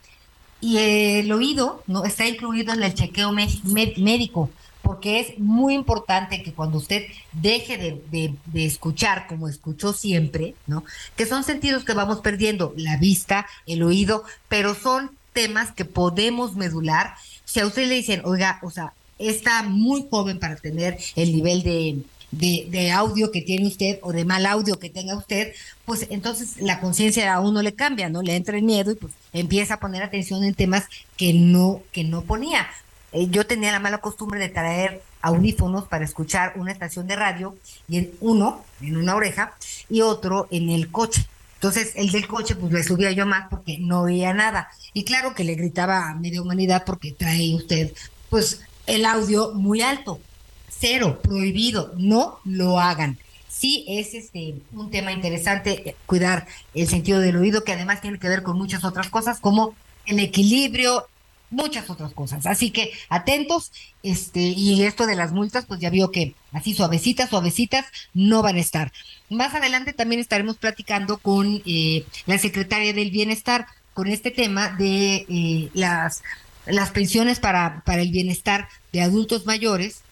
el 0.78 1.30
oído 1.34 1.84
no 1.88 2.06
está 2.06 2.26
incluido 2.26 2.72
en 2.72 2.82
el 2.82 2.94
chequeo 2.94 3.34
médico 3.34 4.50
porque 4.82 5.20
es 5.20 5.40
muy 5.40 5.74
importante 5.74 6.44
que 6.44 6.54
cuando 6.54 6.78
usted 6.78 7.06
deje 7.34 7.78
de, 7.78 8.36
escuchar 8.54 9.28
como 9.28 9.48
escuchó 9.48 9.94
siempre, 9.94 10.56
¿no? 10.68 10.84
Que 11.16 11.26
son 11.26 11.44
sentidos 11.44 11.84
que 11.84 11.94
vamos 11.94 12.22
perdiendo, 12.22 12.74
la 12.78 12.98
vista, 12.98 13.46
el 13.66 13.84
oído, 13.84 14.24
pero 14.48 14.76
son 14.76 15.12
temas 15.34 15.72
que 15.72 15.86
podemos 15.86 16.56
medular. 16.56 17.16
Si 17.46 17.60
a 17.60 17.66
usted 17.66 17.88
le 17.88 17.96
dicen, 17.96 18.22
oiga, 18.26 18.60
o 18.64 18.72
sea, 18.72 18.94
está 19.18 19.64
muy 19.64 20.06
joven 20.10 20.40
para 20.40 20.56
tener 20.56 20.98
el 21.16 21.32
nivel 21.32 21.64
de, 21.64 22.04
de, 22.32 22.92
audio 22.92 23.32
que 23.32 23.42
tiene 23.42 23.68
usted 23.68 24.00
o 24.02 24.14
de 24.14 24.26
mal 24.26 24.46
audio 24.46 24.80
que 24.80 24.90
tenga 24.90 25.16
usted, 25.16 25.54
pues 25.86 26.08
entonces 26.10 26.62
la 26.62 26.80
conciencia 26.80 27.34
a 27.34 27.40
uno 27.40 27.62
le 27.62 27.74
cambia, 27.74 28.10
¿no? 28.10 28.22
Le 28.22 28.36
entra 28.36 28.58
el 28.58 28.64
miedo 28.64 28.92
y 28.92 28.96
pues 28.96 29.14
empieza 29.34 29.76
a 29.76 29.80
poner 29.80 30.04
atención 30.04 30.44
en 30.44 30.56
temas 30.56 30.86
que 31.18 31.34
no, 31.34 31.84
que 31.92 32.04
no 32.04 32.24
ponía. 32.24 32.68
Eh, 33.12 33.28
yo 33.30 33.46
tenía 33.46 33.72
la 33.72 33.80
mala 33.80 34.00
costumbre 34.00 34.40
de 34.40 34.50
traer 34.50 35.02
audífonos 35.22 35.86
para 35.86 36.06
escuchar 36.06 36.54
una 36.56 36.72
estación 36.72 37.08
de 37.08 37.16
radio 37.16 37.56
y 37.88 37.98
en 37.98 38.12
uno 38.22 38.64
en 38.82 38.98
una 38.98 39.16
oreja 39.16 39.54
y 39.90 40.02
otro 40.02 40.48
en 40.52 40.70
el 40.70 40.92
coche. 40.92 41.28
Entonces 41.56 41.94
el 41.96 42.12
del 42.12 42.28
coche 42.28 42.56
pues 42.56 42.72
le 42.74 42.84
subía 42.84 43.12
yo 43.12 43.26
más 43.26 43.48
porque 43.50 43.78
no 43.78 44.02
oía 44.02 44.34
nada. 44.34 44.70
Y 44.94 45.04
claro 45.04 45.36
que 45.36 45.44
le 45.44 45.56
gritaba 45.56 46.10
a 46.10 46.16
media 46.16 46.42
humanidad 46.42 46.84
porque 46.86 47.12
trae 47.12 47.54
usted 47.56 47.94
pues 48.30 48.62
el 48.88 49.06
audio 49.06 49.54
muy 49.54 49.82
alto. 49.82 50.20
Cero, 50.70 51.20
prohibido, 51.22 51.94
no 51.98 52.40
lo 52.46 52.80
hagan. 52.80 53.20
Sí 53.48 53.86
es 53.88 54.16
este 54.16 54.56
un 54.72 54.90
tema 54.90 55.12
interesante 55.12 55.90
eh, 55.90 55.96
cuidar 56.08 56.48
el 56.74 56.88
sentido 56.88 57.20
del 57.20 57.38
oído 57.38 57.64
que 57.64 57.74
además 57.74 58.02
tiene 58.02 58.18
que 58.18 58.30
ver 58.30 58.42
con 58.42 58.58
muchas 58.58 58.84
otras 58.84 59.10
cosas 59.10 59.40
como 59.40 59.76
el 60.08 60.20
equilibrio, 60.20 61.06
muchas 61.52 61.90
otras 61.90 62.14
cosas. 62.14 62.46
Así 62.48 62.72
que 62.72 62.92
atentos, 63.10 63.72
este, 64.02 64.40
y 64.40 64.84
esto 64.84 65.06
de 65.06 65.16
las 65.16 65.32
multas, 65.32 65.66
pues 65.66 65.80
ya 65.80 65.90
vio 65.90 66.10
que 66.12 66.34
así 66.52 66.74
suavecitas, 66.74 67.30
suavecitas, 67.30 67.86
no 68.14 68.42
van 68.42 68.56
a 68.56 68.62
estar. 68.62 68.92
Más 69.30 69.54
adelante 69.54 69.94
también 69.94 70.20
estaremos 70.20 70.58
platicando 70.58 71.18
con 71.18 71.62
eh, 71.66 72.06
la 72.26 72.38
secretaria 72.40 72.94
del 72.94 73.12
Bienestar 73.12 73.68
con 73.94 74.08
este 74.08 74.32
tema 74.32 74.70
de 74.70 75.26
eh, 75.30 75.70
las, 75.74 76.24
las 76.66 76.92
pensiones 76.92 77.40
para, 77.40 77.84
para 77.86 78.02
el 78.02 78.12
bienestar 78.12 78.70
de 78.94 79.02
adultos 79.02 79.46
mayores 79.46 80.04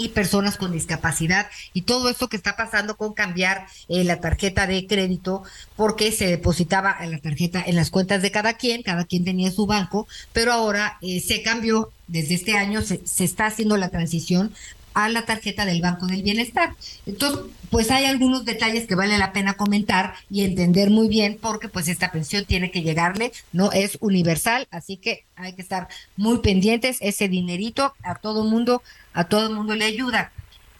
y 0.00 0.08
personas 0.08 0.56
con 0.56 0.72
discapacidad 0.72 1.48
y 1.74 1.82
todo 1.82 2.08
esto 2.08 2.28
que 2.28 2.38
está 2.38 2.56
pasando 2.56 2.96
con 2.96 3.12
cambiar 3.12 3.66
eh, 3.88 4.02
la 4.02 4.18
tarjeta 4.18 4.66
de 4.66 4.86
crédito 4.86 5.42
porque 5.76 6.10
se 6.10 6.26
depositaba 6.26 6.96
en 7.00 7.10
la 7.10 7.18
tarjeta 7.18 7.62
en 7.64 7.76
las 7.76 7.90
cuentas 7.90 8.22
de 8.22 8.30
cada 8.30 8.54
quien, 8.54 8.82
cada 8.82 9.04
quien 9.04 9.24
tenía 9.24 9.50
su 9.50 9.66
banco, 9.66 10.08
pero 10.32 10.52
ahora 10.52 10.98
eh, 11.02 11.20
se 11.20 11.42
cambió. 11.42 11.92
Desde 12.08 12.34
este 12.34 12.56
año 12.58 12.82
se, 12.82 13.06
se, 13.06 13.22
está 13.22 13.46
haciendo 13.46 13.76
la 13.76 13.90
transición 13.90 14.52
a 14.94 15.08
la 15.08 15.24
tarjeta 15.24 15.64
del 15.64 15.80
Banco 15.80 16.06
del 16.06 16.22
Bienestar. 16.22 16.74
Entonces, 17.06 17.46
pues 17.70 17.90
hay 17.90 18.04
algunos 18.04 18.44
detalles 18.44 18.86
que 18.86 18.94
vale 18.94 19.18
la 19.18 19.32
pena 19.32 19.54
comentar 19.54 20.14
y 20.30 20.44
entender 20.44 20.90
muy 20.90 21.08
bien 21.08 21.38
porque 21.40 21.68
pues 21.68 21.88
esta 21.88 22.10
pensión 22.10 22.44
tiene 22.44 22.70
que 22.70 22.82
llegarle, 22.82 23.32
no 23.52 23.72
es 23.72 23.98
universal, 24.00 24.66
así 24.70 24.96
que 24.96 25.24
hay 25.36 25.54
que 25.54 25.62
estar 25.62 25.88
muy 26.16 26.38
pendientes, 26.38 26.98
ese 27.00 27.28
dinerito 27.28 27.94
a 28.02 28.16
todo 28.16 28.44
mundo, 28.44 28.82
a 29.12 29.24
todo 29.24 29.50
mundo 29.52 29.74
le 29.74 29.84
ayuda. 29.84 30.32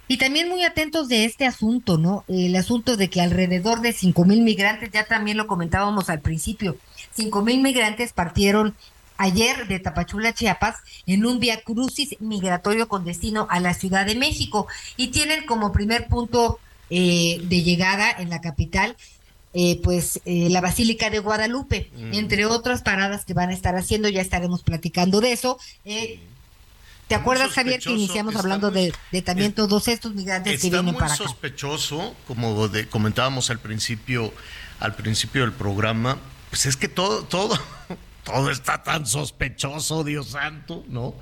Y 0.09 0.17
también 0.17 0.49
muy 0.49 0.65
atentos 0.65 1.07
de 1.07 1.25
este 1.25 1.47
asunto, 1.47 1.97
¿no? 1.97 2.25
El 2.27 2.57
asunto 2.57 2.97
de 2.97 3.09
que 3.09 3.21
alrededor 3.21 3.81
de 3.81 3.93
cinco 3.93 4.25
mil 4.25 4.43
migrantes, 4.43 4.91
ya 4.91 5.05
también 5.05 5.37
lo 5.37 5.47
comentábamos 5.47 6.11
al 6.11 6.21
principio, 6.21 6.77
cinco 7.13 7.43
mil 7.43 7.63
migrantes 7.63 8.13
partieron 8.13 8.75
ayer 9.21 9.69
de 9.69 9.79
Tapachula, 9.79 10.33
Chiapas, 10.33 10.77
en 11.07 11.27
un 11.27 11.41
via 11.41 11.61
crucis 11.61 12.17
migratorio 12.21 12.89
con 12.89 13.05
destino 13.05 13.47
a 13.51 13.61
la 13.61 13.75
Ciudad 13.75 14.07
de 14.07 14.15
México 14.15 14.67
y 14.97 15.09
tienen 15.09 15.45
como 15.45 15.73
primer 15.73 16.09
punto 16.09 16.59
eh, 16.89 17.39
de 17.45 17.63
llegada 17.63 18.11
en 18.11 18.31
la 18.31 18.41
capital 18.41 18.97
eh, 19.53 19.81
pues 19.83 20.21
eh, 20.25 20.49
la 20.49 20.61
Basílica 20.61 21.11
de 21.11 21.19
Guadalupe, 21.19 21.91
mm. 21.95 22.15
entre 22.15 22.47
otras 22.47 22.83
paradas 22.83 23.25
que 23.25 23.35
van 23.35 23.51
a 23.51 23.53
estar 23.53 23.75
haciendo, 23.77 24.09
ya 24.09 24.23
estaremos 24.23 24.63
platicando 24.63 25.21
de 25.21 25.33
eso. 25.33 25.59
¿Te 25.85 27.15
acuerdas, 27.17 27.51
Javier, 27.51 27.81
que 27.81 27.91
iniciamos 27.91 28.37
hablando 28.37 28.71
de, 28.71 28.95
también 29.25 29.53
todos 29.53 29.89
estos 29.89 30.15
migrantes 30.15 30.63
que 30.63 30.71
vienen 30.71 30.95
para 30.95 31.07
acá? 31.07 31.17
sospechoso, 31.17 32.15
como 32.29 32.69
de, 32.69 32.87
comentábamos 32.87 33.51
al 33.51 33.59
principio, 33.59 34.33
al 34.79 34.95
principio 34.95 35.43
del 35.43 35.53
programa, 35.53 36.19
pues 36.51 36.67
es 36.67 36.77
que 36.77 36.87
todo, 36.89 37.25
todo, 37.25 37.59
todo 38.31 38.51
está 38.51 38.83
tan 38.83 39.07
sospechoso, 39.07 40.05
Dios 40.05 40.29
santo, 40.29 40.85
¿no? 40.89 41.15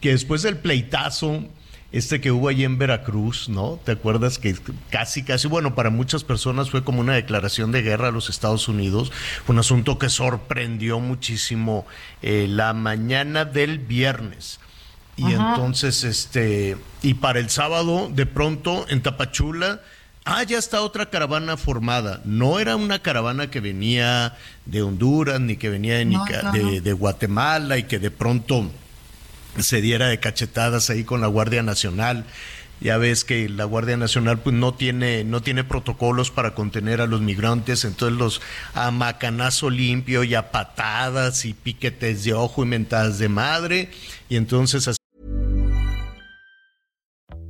Que 0.00 0.10
después 0.10 0.42
del 0.42 0.56
pleitazo, 0.56 1.44
este 1.92 2.20
que 2.20 2.30
hubo 2.30 2.48
allí 2.48 2.64
en 2.64 2.78
Veracruz, 2.78 3.48
¿no? 3.48 3.80
¿Te 3.84 3.92
acuerdas 3.92 4.38
que 4.38 4.54
casi, 4.90 5.22
casi, 5.22 5.48
bueno, 5.48 5.74
para 5.74 5.90
muchas 5.90 6.22
personas 6.22 6.70
fue 6.70 6.84
como 6.84 7.00
una 7.00 7.14
declaración 7.14 7.72
de 7.72 7.82
guerra 7.82 8.08
a 8.08 8.12
los 8.12 8.28
Estados 8.28 8.68
Unidos? 8.68 9.10
Fue 9.44 9.54
un 9.54 9.60
asunto 9.60 9.98
que 9.98 10.08
sorprendió 10.08 11.00
muchísimo 11.00 11.86
eh, 12.22 12.46
la 12.48 12.72
mañana 12.74 13.44
del 13.44 13.78
viernes. 13.78 14.60
Y 15.16 15.32
entonces, 15.32 16.04
este, 16.04 16.78
y 17.02 17.14
para 17.14 17.40
el 17.40 17.50
sábado, 17.50 18.08
de 18.10 18.24
pronto, 18.24 18.86
en 18.88 19.02
Tapachula, 19.02 19.82
Ah, 20.32 20.44
ya 20.44 20.58
está 20.58 20.82
otra 20.82 21.10
caravana 21.10 21.56
formada. 21.56 22.20
No 22.24 22.60
era 22.60 22.76
una 22.76 23.00
caravana 23.00 23.50
que 23.50 23.58
venía 23.58 24.36
de 24.64 24.80
Honduras 24.80 25.40
ni 25.40 25.56
que 25.56 25.68
venía 25.68 25.96
de, 25.96 26.80
de, 26.80 26.92
Guatemala 26.92 27.78
y 27.78 27.82
que 27.82 27.98
de 27.98 28.12
pronto 28.12 28.70
se 29.58 29.80
diera 29.80 30.06
de 30.06 30.20
cachetadas 30.20 30.88
ahí 30.88 31.02
con 31.02 31.20
la 31.20 31.26
Guardia 31.26 31.64
Nacional. 31.64 32.26
Ya 32.80 32.96
ves 32.96 33.24
que 33.24 33.48
la 33.48 33.64
Guardia 33.64 33.96
Nacional 33.96 34.38
pues 34.38 34.54
no 34.54 34.72
tiene 34.72 35.24
no 35.24 35.42
tiene 35.42 35.64
protocolos 35.64 36.30
para 36.30 36.54
contener 36.54 37.00
a 37.00 37.08
los 37.08 37.20
migrantes, 37.20 37.84
entonces 37.84 38.16
los 38.16 38.40
a 38.72 38.92
macanazo 38.92 39.68
limpio 39.68 40.22
y 40.22 40.36
a 40.36 40.52
patadas 40.52 41.44
y 41.44 41.54
piquetes 41.54 42.22
de 42.22 42.34
ojo 42.34 42.62
y 42.62 42.66
mentadas 42.68 43.18
de 43.18 43.28
madre 43.28 43.90
y 44.28 44.36
entonces 44.36 44.86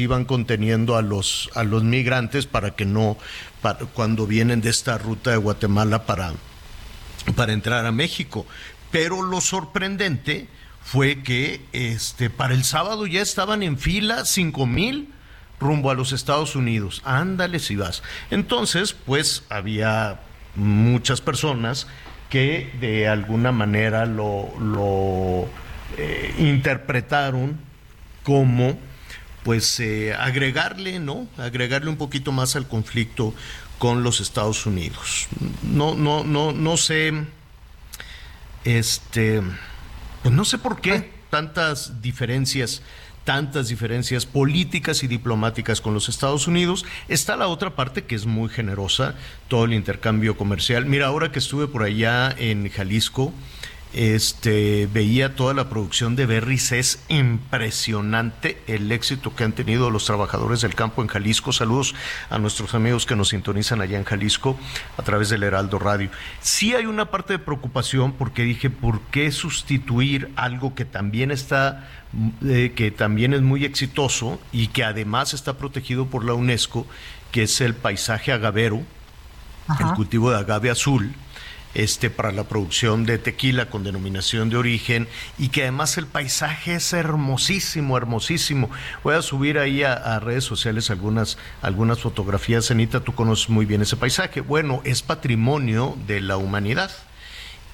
Iban 0.00 0.24
conteniendo 0.24 0.96
a 0.96 1.02
los, 1.02 1.50
a 1.54 1.62
los 1.62 1.84
migrantes 1.84 2.46
para 2.46 2.70
que 2.72 2.86
no, 2.86 3.16
cuando 3.94 4.26
vienen 4.26 4.60
de 4.60 4.70
esta 4.70 4.98
ruta 4.98 5.30
de 5.30 5.36
Guatemala 5.36 6.06
para 6.06 6.32
para 7.36 7.52
entrar 7.52 7.86
a 7.86 7.92
México. 7.92 8.46
Pero 8.90 9.22
lo 9.22 9.40
sorprendente 9.40 10.48
fue 10.82 11.22
que 11.22 11.60
este, 11.72 12.30
para 12.30 12.54
el 12.54 12.64
sábado 12.64 13.06
ya 13.06 13.22
estaban 13.22 13.62
en 13.62 13.78
fila 13.78 14.24
cinco 14.24 14.66
mil 14.66 15.12
rumbo 15.60 15.90
a 15.90 15.94
los 15.94 16.12
Estados 16.12 16.56
Unidos. 16.56 17.02
Ándale 17.04 17.58
si 17.58 17.76
vas. 17.76 18.02
Entonces, 18.30 18.94
pues 18.94 19.44
había 19.50 20.20
muchas 20.56 21.20
personas 21.20 21.86
que 22.30 22.72
de 22.80 23.08
alguna 23.08 23.52
manera 23.52 24.06
lo, 24.06 24.48
lo 24.58 25.48
eh, 25.98 26.34
interpretaron 26.38 27.58
como 28.22 28.78
pues 29.42 29.80
eh, 29.80 30.14
agregarle, 30.14 30.98
¿no? 30.98 31.26
Agregarle 31.38 31.90
un 31.90 31.96
poquito 31.96 32.32
más 32.32 32.56
al 32.56 32.68
conflicto 32.68 33.34
con 33.78 34.02
los 34.02 34.20
Estados 34.20 34.66
Unidos. 34.66 35.28
No, 35.62 35.94
no, 35.94 36.22
no, 36.24 36.52
no 36.52 36.76
sé, 36.76 37.12
este, 38.64 39.42
pues 40.22 40.34
no 40.34 40.44
sé 40.44 40.58
por 40.58 40.80
qué 40.80 41.10
tantas 41.30 42.02
diferencias, 42.02 42.82
tantas 43.24 43.68
diferencias 43.68 44.26
políticas 44.26 45.02
y 45.02 45.06
diplomáticas 45.06 45.80
con 45.80 45.94
los 45.94 46.10
Estados 46.10 46.46
Unidos. 46.46 46.84
Está 47.08 47.36
la 47.36 47.48
otra 47.48 47.74
parte 47.74 48.04
que 48.04 48.16
es 48.16 48.26
muy 48.26 48.50
generosa, 48.50 49.14
todo 49.48 49.64
el 49.64 49.72
intercambio 49.72 50.36
comercial. 50.36 50.84
Mira, 50.84 51.06
ahora 51.06 51.32
que 51.32 51.38
estuve 51.38 51.66
por 51.66 51.82
allá 51.82 52.34
en 52.36 52.68
Jalisco, 52.68 53.32
este, 53.92 54.88
veía 54.92 55.34
toda 55.34 55.52
la 55.52 55.68
producción 55.68 56.14
de 56.14 56.26
Berries, 56.26 56.72
es 56.72 57.02
impresionante 57.08 58.62
el 58.66 58.92
éxito 58.92 59.34
que 59.34 59.44
han 59.44 59.52
tenido 59.52 59.90
los 59.90 60.04
trabajadores 60.04 60.60
del 60.60 60.74
campo 60.74 61.02
en 61.02 61.08
Jalisco. 61.08 61.52
Saludos 61.52 61.94
a 62.28 62.38
nuestros 62.38 62.74
amigos 62.74 63.04
que 63.04 63.16
nos 63.16 63.30
sintonizan 63.30 63.80
allá 63.80 63.98
en 63.98 64.04
Jalisco 64.04 64.58
a 64.96 65.02
través 65.02 65.28
del 65.28 65.42
Heraldo 65.42 65.78
Radio. 65.78 66.10
Sí 66.40 66.74
hay 66.74 66.86
una 66.86 67.10
parte 67.10 67.34
de 67.34 67.38
preocupación 67.40 68.12
porque 68.12 68.42
dije, 68.42 68.70
¿por 68.70 69.00
qué 69.10 69.32
sustituir 69.32 70.30
algo 70.36 70.74
que 70.74 70.84
también 70.84 71.30
está, 71.30 71.88
eh, 72.44 72.72
que 72.76 72.90
también 72.90 73.34
es 73.34 73.42
muy 73.42 73.64
exitoso 73.64 74.40
y 74.52 74.68
que 74.68 74.84
además 74.84 75.34
está 75.34 75.58
protegido 75.58 76.06
por 76.06 76.24
la 76.24 76.34
UNESCO, 76.34 76.86
que 77.32 77.42
es 77.44 77.60
el 77.60 77.74
paisaje 77.74 78.32
agavero, 78.32 78.82
el 79.80 79.86
cultivo 79.94 80.30
de 80.30 80.38
agave 80.38 80.70
azul? 80.70 81.12
Este, 81.74 82.10
para 82.10 82.32
la 82.32 82.44
producción 82.44 83.04
de 83.04 83.18
tequila 83.18 83.70
con 83.70 83.84
denominación 83.84 84.50
de 84.50 84.56
origen 84.56 85.08
y 85.38 85.48
que 85.48 85.62
además 85.62 85.98
el 85.98 86.06
paisaje 86.06 86.74
es 86.74 86.92
hermosísimo, 86.92 87.96
hermosísimo. 87.96 88.70
Voy 89.04 89.14
a 89.14 89.22
subir 89.22 89.58
ahí 89.58 89.82
a, 89.82 90.18
redes 90.20 90.44
sociales 90.44 90.90
algunas, 90.90 91.38
algunas 91.62 92.00
fotografías. 92.00 92.70
Anita, 92.70 93.00
tú 93.00 93.14
conoces 93.14 93.48
muy 93.48 93.66
bien 93.66 93.82
ese 93.82 93.96
paisaje. 93.96 94.40
Bueno, 94.40 94.82
es 94.84 95.02
patrimonio 95.02 95.96
de 96.06 96.20
la 96.20 96.36
humanidad 96.36 96.90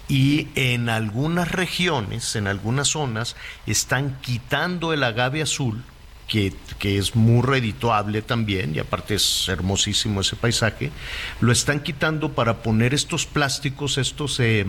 y 0.09 0.49
en 0.55 0.89
algunas 0.89 1.51
regiones, 1.51 2.37
en 2.37 2.47
algunas 2.47 2.89
zonas, 2.89 3.37
están 3.67 4.17
quitando 4.21 4.93
el 4.93 5.03
agave 5.03 5.43
azul 5.43 5.83
que, 6.27 6.53
es 6.83 7.17
muy 7.17 7.43
redituable 7.43 8.23
también, 8.23 8.75
y 8.75 8.79
aparte 8.79 9.15
es 9.15 9.49
hermosísimo 9.49 10.21
ese 10.21 10.37
paisaje, 10.37 10.91
lo 11.41 11.53
están 11.53 11.81
quitando 11.81 12.33
para 12.33 12.59
poner 12.59 12.95
estos 12.95 13.27
plásticos, 13.27 13.99
estos, 13.99 14.39
eh, 14.41 14.65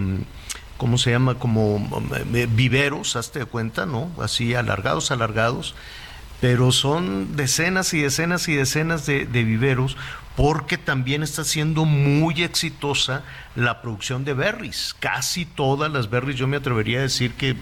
¿cómo 0.78 0.97
se 0.97 1.12
llama? 1.12 1.36
Como 1.36 2.01
eh, 2.34 2.47
viveros, 2.49 3.16
hazte 3.16 3.39
de 3.39 3.45
cuenta, 3.45 3.86
¿no? 3.86 4.12
Así 4.22 4.55
alargados, 4.55 5.12
alargados, 5.12 5.76
pero 6.41 6.72
son 6.72 7.36
decenas 7.36 7.93
y 7.93 8.01
decenas 8.01 8.47
y 8.47 8.55
decenas 8.55 9.05
de, 9.05 9.26
de 9.26 9.43
viveros 9.43 9.97
porque 10.36 10.78
también 10.78 11.24
está 11.24 11.43
siendo 11.43 11.84
muy 11.86 12.43
exitosa 12.43 13.24
la 13.55 13.82
producción 13.82 14.24
de 14.24 14.36
berries. 14.36 14.95
Casi 14.99 15.45
todas 15.45 15.91
las 15.91 16.12
berries, 16.12 16.38
yo 16.38 16.47
me 16.47 16.58
atrevería 16.58 16.99
a 16.99 17.01
decir 17.01 17.34
que 17.34 17.55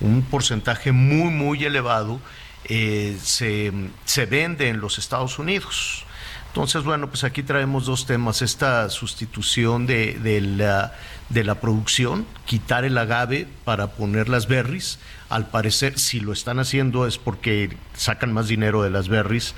un 0.00 0.20
porcentaje 0.20 0.92
muy, 0.92 1.30
muy 1.30 1.64
elevado 1.64 2.20
eh, 2.64 3.18
se, 3.22 3.72
se 4.04 4.26
vende 4.26 4.68
en 4.68 4.80
los 4.80 4.98
Estados 4.98 5.38
Unidos. 5.38 6.04
Entonces, 6.48 6.82
bueno, 6.82 7.08
pues 7.08 7.24
aquí 7.24 7.42
traemos 7.42 7.86
dos 7.86 8.06
temas, 8.06 8.42
esta 8.42 8.88
sustitución 8.88 9.86
de, 9.86 10.18
de, 10.18 10.40
la, 10.40 10.94
de 11.28 11.44
la 11.44 11.60
producción, 11.60 12.26
quitar 12.46 12.84
el 12.84 12.98
agave 12.98 13.46
para 13.64 13.88
poner 13.88 14.28
las 14.28 14.48
berries. 14.48 14.98
Al 15.28 15.50
parecer, 15.50 15.98
si 15.98 16.20
lo 16.20 16.32
están 16.32 16.58
haciendo 16.58 17.06
es 17.06 17.18
porque 17.18 17.76
sacan 17.94 18.32
más 18.32 18.48
dinero 18.48 18.82
de 18.82 18.90
las 18.90 19.08
berries 19.08 19.54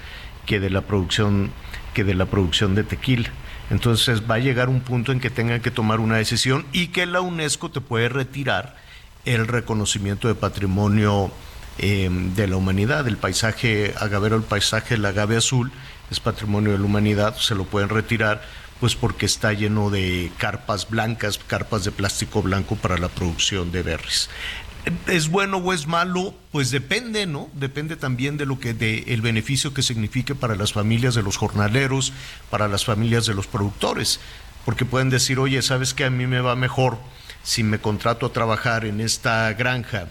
que 0.46 0.58
de 0.58 0.68
la 0.68 0.82
producción, 0.82 1.52
que 1.94 2.04
de 2.04 2.14
la 2.14 2.26
producción 2.26 2.74
de 2.74 2.82
tequila. 2.82 3.30
Entonces 3.70 4.28
va 4.28 4.34
a 4.34 4.38
llegar 4.40 4.68
un 4.68 4.80
punto 4.80 5.12
en 5.12 5.20
que 5.20 5.30
tengan 5.30 5.60
que 5.60 5.70
tomar 5.70 6.00
una 6.00 6.16
decisión 6.16 6.66
y 6.72 6.88
que 6.88 7.06
la 7.06 7.20
UNESCO 7.20 7.70
te 7.70 7.80
puede 7.80 8.08
retirar 8.08 8.76
el 9.24 9.46
reconocimiento 9.46 10.26
de 10.26 10.34
patrimonio 10.34 11.30
Em, 11.82 12.34
de 12.34 12.46
la 12.46 12.56
humanidad. 12.56 13.08
El 13.08 13.16
paisaje 13.16 13.94
agavero, 13.98 14.36
el 14.36 14.42
paisaje 14.42 14.96
el 14.96 15.04
agave 15.06 15.38
azul, 15.38 15.72
es 16.10 16.20
patrimonio 16.20 16.72
de 16.72 16.78
la 16.78 16.84
humanidad, 16.84 17.38
se 17.38 17.54
lo 17.54 17.64
pueden 17.64 17.88
retirar 17.88 18.42
pues 18.80 18.94
porque 18.94 19.24
está 19.24 19.54
lleno 19.54 19.88
de 19.88 20.30
carpas 20.36 20.90
blancas, 20.90 21.38
carpas 21.38 21.84
de 21.84 21.90
plástico 21.90 22.42
blanco 22.42 22.76
para 22.76 22.98
la 22.98 23.08
producción 23.08 23.72
de 23.72 23.82
berries. 23.82 24.28
¿Es 25.06 25.30
bueno 25.30 25.56
o 25.56 25.72
es 25.72 25.86
malo? 25.86 26.34
Pues 26.52 26.70
depende, 26.70 27.24
¿no? 27.24 27.48
Depende 27.54 27.96
también 27.96 28.36
de 28.36 28.44
lo 28.44 28.60
que, 28.60 28.74
de 28.74 29.04
el 29.08 29.22
beneficio 29.22 29.72
que 29.72 29.82
signifique 29.82 30.34
para 30.34 30.56
las 30.56 30.74
familias 30.74 31.14
de 31.14 31.22
los 31.22 31.38
jornaleros, 31.38 32.12
para 32.50 32.68
las 32.68 32.84
familias 32.84 33.24
de 33.24 33.32
los 33.32 33.46
productores. 33.46 34.20
Porque 34.66 34.84
pueden 34.84 35.08
decir, 35.08 35.38
oye, 35.38 35.62
¿sabes 35.62 35.94
que 35.94 36.04
a 36.04 36.10
mí 36.10 36.26
me 36.26 36.42
va 36.42 36.56
mejor 36.56 36.98
si 37.42 37.62
me 37.62 37.78
contrato 37.78 38.26
a 38.26 38.32
trabajar 38.34 38.84
en 38.84 39.00
esta 39.00 39.50
granja 39.54 40.08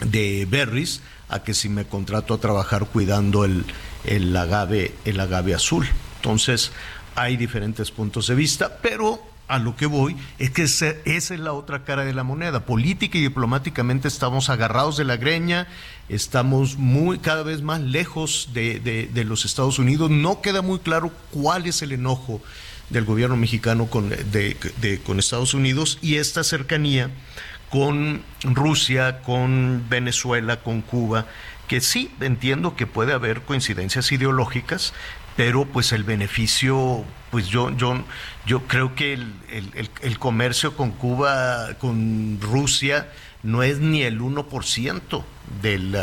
de 0.00 0.46
berries 0.48 1.00
a 1.28 1.42
que 1.42 1.54
si 1.54 1.68
me 1.68 1.84
contrato 1.84 2.34
a 2.34 2.38
trabajar 2.38 2.86
cuidando 2.86 3.44
el, 3.44 3.64
el, 4.04 4.36
agave, 4.36 4.94
el 5.04 5.18
agave 5.20 5.54
azul. 5.54 5.86
Entonces, 6.16 6.72
hay 7.14 7.36
diferentes 7.36 7.90
puntos 7.90 8.26
de 8.28 8.34
vista, 8.34 8.78
pero 8.82 9.20
a 9.48 9.58
lo 9.58 9.76
que 9.76 9.86
voy 9.86 10.16
es 10.38 10.50
que 10.50 10.62
esa, 10.62 10.88
es 11.04 11.30
la 11.30 11.52
otra 11.52 11.84
cara 11.84 12.04
de 12.04 12.12
la 12.12 12.24
moneda. 12.24 12.64
Política 12.64 13.18
y 13.18 13.22
diplomáticamente 13.22 14.08
estamos 14.08 14.50
agarrados 14.50 14.96
de 14.96 15.04
la 15.04 15.16
greña, 15.16 15.68
estamos 16.08 16.76
muy 16.76 17.18
cada 17.18 17.42
vez 17.42 17.62
más 17.62 17.80
lejos 17.80 18.50
de, 18.52 18.80
de, 18.80 19.24
los 19.24 19.44
Estados 19.44 19.78
Unidos. 19.78 20.10
No 20.10 20.40
queda 20.40 20.62
muy 20.62 20.78
claro 20.80 21.12
cuál 21.30 21.66
es 21.66 21.82
el 21.82 21.92
enojo 21.92 22.40
del 22.90 23.04
gobierno 23.04 23.36
mexicano 23.36 23.86
con, 23.86 24.10
de, 24.10 25.00
con 25.04 25.18
Estados 25.18 25.54
Unidos 25.54 25.98
y 26.02 26.16
esta 26.16 26.44
cercanía 26.44 27.10
con 27.70 28.22
Rusia, 28.42 29.22
con 29.22 29.84
Venezuela, 29.88 30.60
con 30.62 30.82
Cuba, 30.82 31.26
que 31.68 31.80
sí 31.80 32.10
entiendo 32.20 32.76
que 32.76 32.86
puede 32.86 33.12
haber 33.12 33.42
coincidencias 33.42 34.12
ideológicas, 34.12 34.92
pero 35.36 35.66
pues 35.66 35.92
el 35.92 36.04
beneficio, 36.04 37.04
pues 37.30 37.48
yo, 37.48 37.70
yo, 37.76 38.02
yo 38.46 38.66
creo 38.66 38.94
que 38.94 39.12
el, 39.12 39.32
el, 40.00 40.18
comercio 40.18 40.76
con 40.76 40.92
Cuba, 40.92 41.74
con 41.78 42.38
Rusia, 42.40 43.08
no 43.42 43.62
es 43.62 43.78
ni 43.78 44.02
el 44.02 44.20
1% 44.20 45.24
del, 45.62 45.96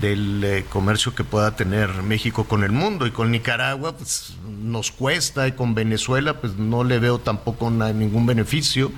del 0.00 0.44
eh, 0.44 0.64
comercio 0.68 1.14
que 1.14 1.24
pueda 1.24 1.56
tener 1.56 2.02
México 2.02 2.44
con 2.44 2.62
el 2.62 2.72
mundo 2.72 3.06
y 3.06 3.10
con 3.10 3.30
Nicaragua 3.30 3.96
pues 3.96 4.34
nos 4.46 4.90
cuesta 4.90 5.48
y 5.48 5.52
con 5.52 5.74
Venezuela 5.74 6.40
pues 6.40 6.56
no 6.56 6.84
le 6.84 6.98
veo 6.98 7.18
tampoco 7.18 7.70
ningún 7.70 8.26
beneficio. 8.26 8.92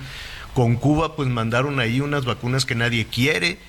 Con 0.53 0.75
Cuba 0.75 1.15
pues 1.15 1.29
mandaron 1.29 1.79
ahí 1.79 2.01
unas 2.01 2.25
vacunas 2.25 2.65
que 2.65 2.75
nadie 2.75 3.05
quiere. 3.07 3.59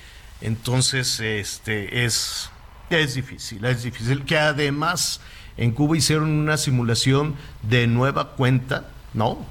Entonces 0.41 1.21
este 1.21 2.05
es 2.05 2.51
es 2.91 3.15
difícil, 3.15 3.65
es 3.65 3.83
difícil 3.83 4.25
que 4.25 4.37
además 4.37 5.21
en 5.57 5.73
Cuba 5.73 5.97
hicieron 5.97 6.31
una 6.31 6.57
simulación 6.57 7.37
de 7.63 7.87
nueva 7.87 8.31
cuenta, 8.31 8.89
¿no? 9.15 9.47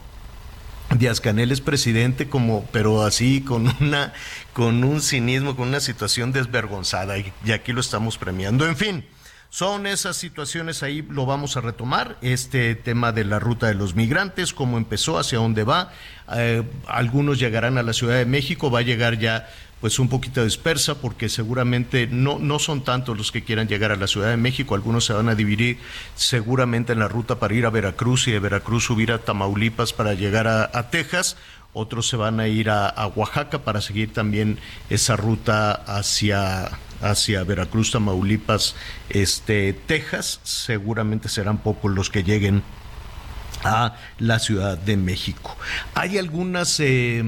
Díaz 0.97 1.21
Canel 1.21 1.51
es 1.51 1.61
presidente 1.61 2.27
como, 2.27 2.65
pero 2.71 3.03
así 3.03 3.41
con 3.41 3.73
una, 3.81 4.13
con 4.53 4.83
un 4.83 5.01
cinismo, 5.01 5.55
con 5.55 5.69
una 5.69 5.79
situación 5.79 6.31
desvergonzada 6.31 7.17
y, 7.17 7.31
aquí 7.51 7.71
lo 7.71 7.81
estamos 7.81 8.17
premiando. 8.17 8.67
En 8.67 8.75
fin, 8.75 9.05
son 9.51 9.85
esas 9.85 10.15
situaciones 10.15 10.81
ahí 10.81 11.01
lo 11.01 11.25
vamos 11.25 11.57
a 11.57 11.61
retomar 11.61 12.17
este 12.21 12.73
tema 12.73 13.11
de 13.11 13.25
la 13.25 13.37
ruta 13.37 13.67
de 13.67 13.73
los 13.73 13.95
migrantes, 13.95 14.53
cómo 14.53 14.77
empezó, 14.77 15.19
hacia 15.19 15.39
dónde 15.39 15.65
va. 15.65 15.91
Eh, 16.33 16.63
algunos 16.87 17.37
llegarán 17.37 17.77
a 17.77 17.83
la 17.83 17.91
Ciudad 17.91 18.15
de 18.15 18.25
México, 18.25 18.71
va 18.71 18.79
a 18.79 18.83
llegar 18.83 19.19
ya 19.19 19.49
pues 19.81 19.99
un 19.99 20.07
poquito 20.07 20.41
dispersa 20.45 21.01
porque 21.01 21.27
seguramente 21.27 22.07
no, 22.07 22.39
no 22.39 22.59
son 22.59 22.85
tantos 22.85 23.17
los 23.17 23.33
que 23.33 23.43
quieran 23.43 23.67
llegar 23.67 23.91
a 23.91 23.97
la 23.97 24.07
Ciudad 24.07 24.29
de 24.29 24.37
México, 24.37 24.73
algunos 24.73 25.03
se 25.03 25.11
van 25.11 25.27
a 25.27 25.35
dividir 25.35 25.79
seguramente 26.15 26.93
en 26.93 26.99
la 26.99 27.09
ruta 27.09 27.37
para 27.37 27.53
ir 27.53 27.65
a 27.65 27.71
Veracruz 27.71 28.29
y 28.29 28.31
de 28.31 28.39
Veracruz 28.39 28.85
subir 28.85 29.11
a 29.11 29.17
Tamaulipas 29.17 29.91
para 29.91 30.13
llegar 30.13 30.47
a, 30.47 30.89
Texas, 30.91 31.35
otros 31.73 32.07
se 32.07 32.15
van 32.15 32.39
a 32.39 32.47
ir 32.47 32.69
a, 32.69 33.05
Oaxaca 33.15 33.59
para 33.59 33.81
seguir 33.81 34.13
también 34.13 34.59
esa 34.89 35.17
ruta 35.17 35.73
hacia, 35.73 36.69
hacia 37.01 37.43
Veracruz, 37.43 37.91
Tamaulipas, 37.91 38.75
este, 39.09 39.73
Texas, 39.73 40.39
seguramente 40.43 41.29
serán 41.29 41.59
pocos 41.59 41.91
los 41.91 42.09
que 42.09 42.23
lleguen 42.23 42.63
a 43.63 43.95
la 44.17 44.39
Ciudad 44.39 44.77
de 44.77 44.97
México. 44.97 45.55
Hay 45.93 46.17
algunas, 46.17 46.79
eh, 46.79 47.23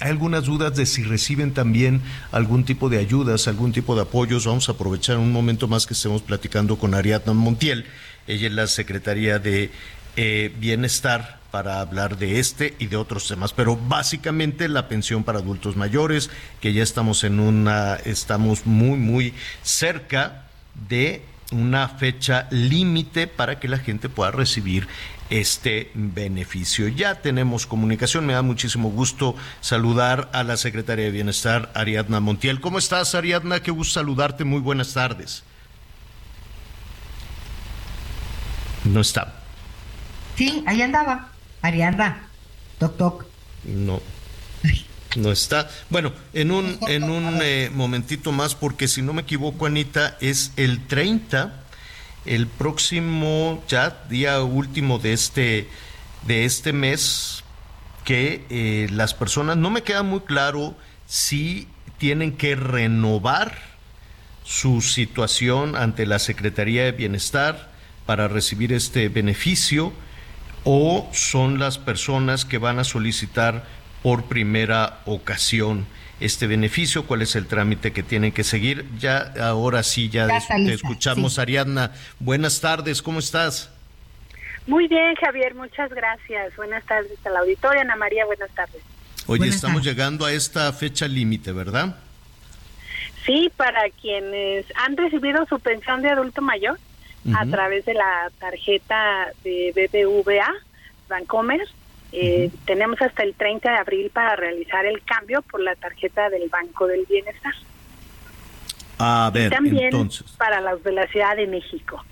hay 0.00 0.10
algunas 0.10 0.44
dudas 0.44 0.76
de 0.76 0.86
si 0.86 1.02
reciben 1.02 1.52
también 1.54 2.02
algún 2.30 2.64
tipo 2.64 2.88
de 2.88 2.98
ayudas, 2.98 3.48
algún 3.48 3.72
tipo 3.72 3.94
de 3.94 4.02
apoyos. 4.02 4.46
Vamos 4.46 4.68
a 4.68 4.72
aprovechar 4.72 5.18
un 5.18 5.32
momento 5.32 5.68
más 5.68 5.86
que 5.86 5.94
estemos 5.94 6.22
platicando 6.22 6.76
con 6.76 6.94
Ariadna 6.94 7.32
Montiel. 7.32 7.86
Ella 8.26 8.46
es 8.46 8.52
la 8.52 8.66
Secretaría 8.66 9.38
de 9.38 9.70
eh, 10.16 10.54
Bienestar 10.58 11.41
para 11.52 11.80
hablar 11.80 12.16
de 12.16 12.40
este 12.40 12.74
y 12.78 12.86
de 12.86 12.96
otros 12.96 13.28
temas, 13.28 13.52
pero 13.52 13.76
básicamente 13.76 14.68
la 14.68 14.88
pensión 14.88 15.22
para 15.22 15.38
adultos 15.38 15.76
mayores, 15.76 16.30
que 16.60 16.72
ya 16.72 16.82
estamos 16.82 17.22
en 17.22 17.38
una, 17.38 17.96
estamos 17.96 18.66
muy, 18.66 18.98
muy 18.98 19.34
cerca 19.62 20.46
de 20.88 21.22
una 21.52 21.88
fecha 21.88 22.48
límite 22.50 23.26
para 23.26 23.60
que 23.60 23.68
la 23.68 23.78
gente 23.78 24.08
pueda 24.08 24.30
recibir 24.30 24.88
este 25.28 25.90
beneficio. 25.94 26.88
Ya 26.88 27.16
tenemos 27.16 27.66
comunicación, 27.66 28.24
me 28.24 28.32
da 28.32 28.42
muchísimo 28.42 28.90
gusto 28.90 29.36
saludar 29.60 30.30
a 30.32 30.44
la 30.44 30.56
secretaria 30.56 31.04
de 31.04 31.10
Bienestar, 31.10 31.70
Ariadna 31.74 32.20
Montiel. 32.20 32.60
¿Cómo 32.62 32.78
estás, 32.78 33.14
Ariadna? 33.14 33.60
Qué 33.60 33.70
gusto 33.70 33.94
saludarte, 33.94 34.44
muy 34.44 34.60
buenas 34.60 34.94
tardes. 34.94 35.44
No 38.84 39.02
está. 39.02 39.34
Sí, 40.36 40.64
ahí 40.66 40.80
andaba, 40.80 41.31
Ariadna, 41.62 42.28
toc 42.78 42.96
toc. 42.96 43.26
No. 43.64 44.00
No 45.14 45.30
está. 45.30 45.68
Bueno, 45.90 46.12
en 46.32 46.50
un, 46.50 46.78
en 46.88 47.04
un 47.04 47.38
eh, 47.42 47.70
momentito 47.74 48.32
más, 48.32 48.54
porque 48.54 48.88
si 48.88 49.02
no 49.02 49.12
me 49.12 49.22
equivoco, 49.22 49.66
Anita, 49.66 50.16
es 50.20 50.52
el 50.56 50.86
30 50.86 51.62
el 52.24 52.46
próximo 52.46 53.62
ya 53.68 54.04
día 54.08 54.40
último 54.42 54.98
de 54.98 55.12
este 55.12 55.68
de 56.26 56.44
este 56.44 56.72
mes 56.72 57.42
que 58.04 58.44
eh, 58.48 58.88
las 58.92 59.14
personas 59.14 59.56
no 59.56 59.70
me 59.70 59.82
queda 59.82 60.02
muy 60.02 60.20
claro 60.20 60.76
si 61.06 61.68
tienen 61.98 62.36
que 62.36 62.54
renovar 62.54 63.58
su 64.44 64.80
situación 64.80 65.76
ante 65.76 66.06
la 66.06 66.18
Secretaría 66.18 66.84
de 66.84 66.92
Bienestar 66.92 67.70
para 68.06 68.28
recibir 68.28 68.72
este 68.72 69.08
beneficio 69.08 69.92
o 70.64 71.08
son 71.12 71.58
las 71.58 71.78
personas 71.78 72.44
que 72.44 72.58
van 72.58 72.78
a 72.78 72.84
solicitar 72.84 73.64
por 74.02 74.24
primera 74.24 75.00
ocasión 75.06 75.86
este 76.20 76.46
beneficio, 76.46 77.04
cuál 77.04 77.22
es 77.22 77.34
el 77.34 77.46
trámite 77.46 77.92
que 77.92 78.02
tienen 78.02 78.32
que 78.32 78.44
seguir. 78.44 78.86
Ya 78.98 79.32
ahora 79.40 79.82
sí, 79.82 80.08
ya, 80.08 80.28
te 80.48 80.72
escuchamos, 80.72 81.38
Ariadna. 81.38 81.92
Buenas 82.20 82.60
tardes, 82.60 83.02
¿cómo 83.02 83.18
estás? 83.18 83.70
Muy 84.66 84.86
bien, 84.86 85.14
Javier, 85.16 85.54
muchas 85.54 85.90
gracias. 85.90 86.54
Buenas 86.56 86.84
tardes 86.84 87.18
a 87.24 87.30
la 87.30 87.40
auditoria. 87.40 87.82
Ana 87.82 87.96
María, 87.96 88.24
buenas 88.24 88.50
tardes. 88.50 88.82
Oye, 89.26 89.48
estamos 89.48 89.82
llegando 89.82 90.24
a 90.24 90.32
esta 90.32 90.72
fecha 90.72 91.08
límite, 91.08 91.52
¿verdad? 91.52 91.96
Sí, 93.24 93.50
para 93.56 93.88
quienes 94.00 94.66
han 94.76 94.96
recibido 94.96 95.44
su 95.46 95.58
pensión 95.60 96.02
de 96.02 96.10
adulto 96.10 96.42
mayor 96.42 96.78
a 97.34 97.46
través 97.46 97.84
de 97.84 97.94
la 97.94 98.30
tarjeta 98.38 99.28
de 99.44 99.72
BBVA, 99.74 100.52
Bancomer, 101.08 101.60
eh, 102.12 102.50
tenemos 102.66 103.00
hasta 103.00 103.22
el 103.22 103.34
30 103.34 103.70
de 103.70 103.76
abril 103.76 104.10
para 104.10 104.36
realizar 104.36 104.84
el 104.84 105.02
cambio 105.02 105.42
por 105.42 105.60
la 105.60 105.74
tarjeta 105.76 106.28
del 106.30 106.48
Banco 106.48 106.86
del 106.86 107.06
Bienestar. 107.08 107.54
A 108.98 109.30
ver, 109.32 109.50
también 109.50 109.84
entonces. 109.84 110.30
para 110.36 110.60
los 110.60 110.82
de 110.84 110.92
la 110.92 111.06
Ciudad 111.06 111.36
de 111.36 111.46
México. 111.46 112.04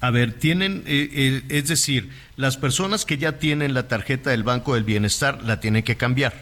A 0.00 0.10
ver, 0.10 0.32
tienen, 0.32 0.84
eh, 0.86 1.42
es 1.48 1.68
decir, 1.68 2.10
las 2.36 2.56
personas 2.56 3.04
que 3.04 3.18
ya 3.18 3.38
tienen 3.38 3.74
la 3.74 3.88
tarjeta 3.88 4.30
del 4.30 4.42
Banco 4.42 4.74
del 4.74 4.84
Bienestar 4.84 5.42
la 5.42 5.60
tienen 5.60 5.82
que 5.82 5.96
cambiar. 5.96 6.32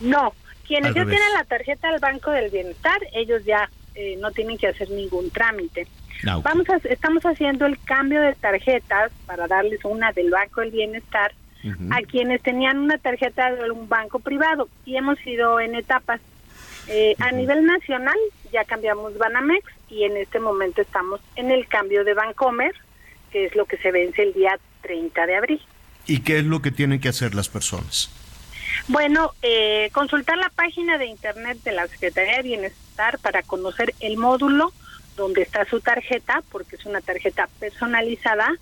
No, 0.00 0.32
quienes 0.66 0.94
ya 0.94 1.04
tienen 1.04 1.32
la 1.34 1.44
tarjeta 1.44 1.90
del 1.90 2.00
Banco 2.00 2.30
del 2.30 2.50
Bienestar, 2.50 2.98
ellos 3.12 3.44
ya 3.44 3.68
eh, 3.94 4.16
no 4.20 4.30
tienen 4.32 4.58
que 4.58 4.68
hacer 4.68 4.90
ningún 4.90 5.30
trámite. 5.30 5.86
Vamos 6.24 6.68
a, 6.70 6.76
estamos 6.88 7.22
haciendo 7.24 7.66
el 7.66 7.78
cambio 7.82 8.20
de 8.20 8.34
tarjetas 8.34 9.12
para 9.26 9.46
darles 9.46 9.84
una 9.84 10.12
del 10.12 10.30
Banco 10.30 10.60
del 10.60 10.70
Bienestar 10.70 11.32
a 11.90 12.02
quienes 12.02 12.42
tenían 12.42 12.78
una 12.78 12.98
tarjeta 12.98 13.50
de 13.54 13.70
un 13.70 13.88
banco 13.88 14.18
privado 14.18 14.68
y 14.84 14.96
hemos 14.96 15.18
ido 15.26 15.60
en 15.60 15.74
etapas. 15.74 16.20
Eh, 16.88 17.14
a 17.18 17.32
nivel 17.32 17.64
nacional 17.64 18.16
ya 18.52 18.64
cambiamos 18.64 19.16
Banamex 19.16 19.64
y 19.88 20.04
en 20.04 20.18
este 20.18 20.38
momento 20.38 20.82
estamos 20.82 21.20
en 21.36 21.50
el 21.50 21.66
cambio 21.66 22.04
de 22.04 22.12
Bancomer, 22.12 22.74
que 23.30 23.46
es 23.46 23.56
lo 23.56 23.64
que 23.64 23.78
se 23.78 23.90
vence 23.90 24.22
el 24.22 24.34
día 24.34 24.58
30 24.82 25.26
de 25.26 25.36
abril. 25.36 25.62
¿Y 26.06 26.20
qué 26.20 26.38
es 26.38 26.44
lo 26.44 26.60
que 26.60 26.70
tienen 26.70 27.00
que 27.00 27.08
hacer 27.08 27.34
las 27.34 27.48
personas? 27.48 28.10
Bueno, 28.88 29.32
eh, 29.40 29.88
consultar 29.92 30.36
la 30.36 30.50
página 30.50 30.98
de 30.98 31.06
internet 31.06 31.58
de 31.64 31.72
la 31.72 31.86
Secretaría 31.88 32.36
de 32.36 32.42
Bienestar 32.42 33.18
para 33.20 33.42
conocer 33.42 33.94
el 34.00 34.18
módulo 34.18 34.72
donde 35.16 35.42
está 35.42 35.64
su 35.64 35.80
tarjeta, 35.80 36.42
porque 36.50 36.76
es 36.76 36.86
una 36.86 37.00
tarjeta 37.00 37.48
personalizada 37.60 38.52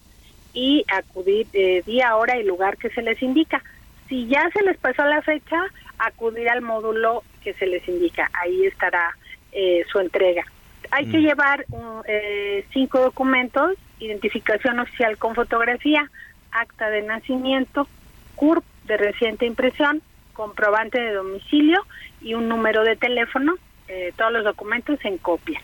y 0.53 0.85
acudir 0.89 1.47
eh, 1.53 1.83
día, 1.87 2.17
hora 2.17 2.37
y 2.39 2.45
lugar 2.45 2.77
que 2.77 2.91
se 2.91 3.03
les 3.03 3.21
indica. 3.23 3.63
Si 4.09 4.27
ya 4.27 4.51
se 4.53 4.63
les 4.63 4.77
pasó 4.77 5.05
la 5.05 5.23
fecha, 5.23 5.59
acudir 5.99 6.49
al 6.49 6.63
módulo 6.63 7.23
que 7.43 7.55
se 7.55 7.67
les 7.67 7.87
indica. 7.89 8.31
Ahí 8.35 8.67
estará 8.67 9.17
eh, 9.53 9.85
su 9.91 9.99
entrega. 9.99 10.45
Hay 10.91 11.07
que 11.07 11.19
mm. 11.19 11.23
llevar 11.23 11.65
eh, 12.07 12.67
cinco 12.73 13.01
documentos, 13.01 13.77
identificación 13.99 14.79
oficial 14.79 15.17
con 15.17 15.35
fotografía, 15.35 16.11
acta 16.51 16.91
de 16.91 17.03
nacimiento, 17.03 17.89
CURP 18.37 18.65
de 18.85 18.97
reciente 18.97 19.47
impresión, 19.47 20.03
comprobante 20.33 21.01
de 21.01 21.13
domicilio 21.13 21.85
y 22.21 22.35
un 22.35 22.49
número 22.49 22.85
de 22.85 22.97
teléfono 22.97 23.55
eh, 23.95 24.11
todos 24.17 24.33
los 24.33 24.45
documentos 24.45 24.99
en 25.05 25.19
copia 25.19 25.61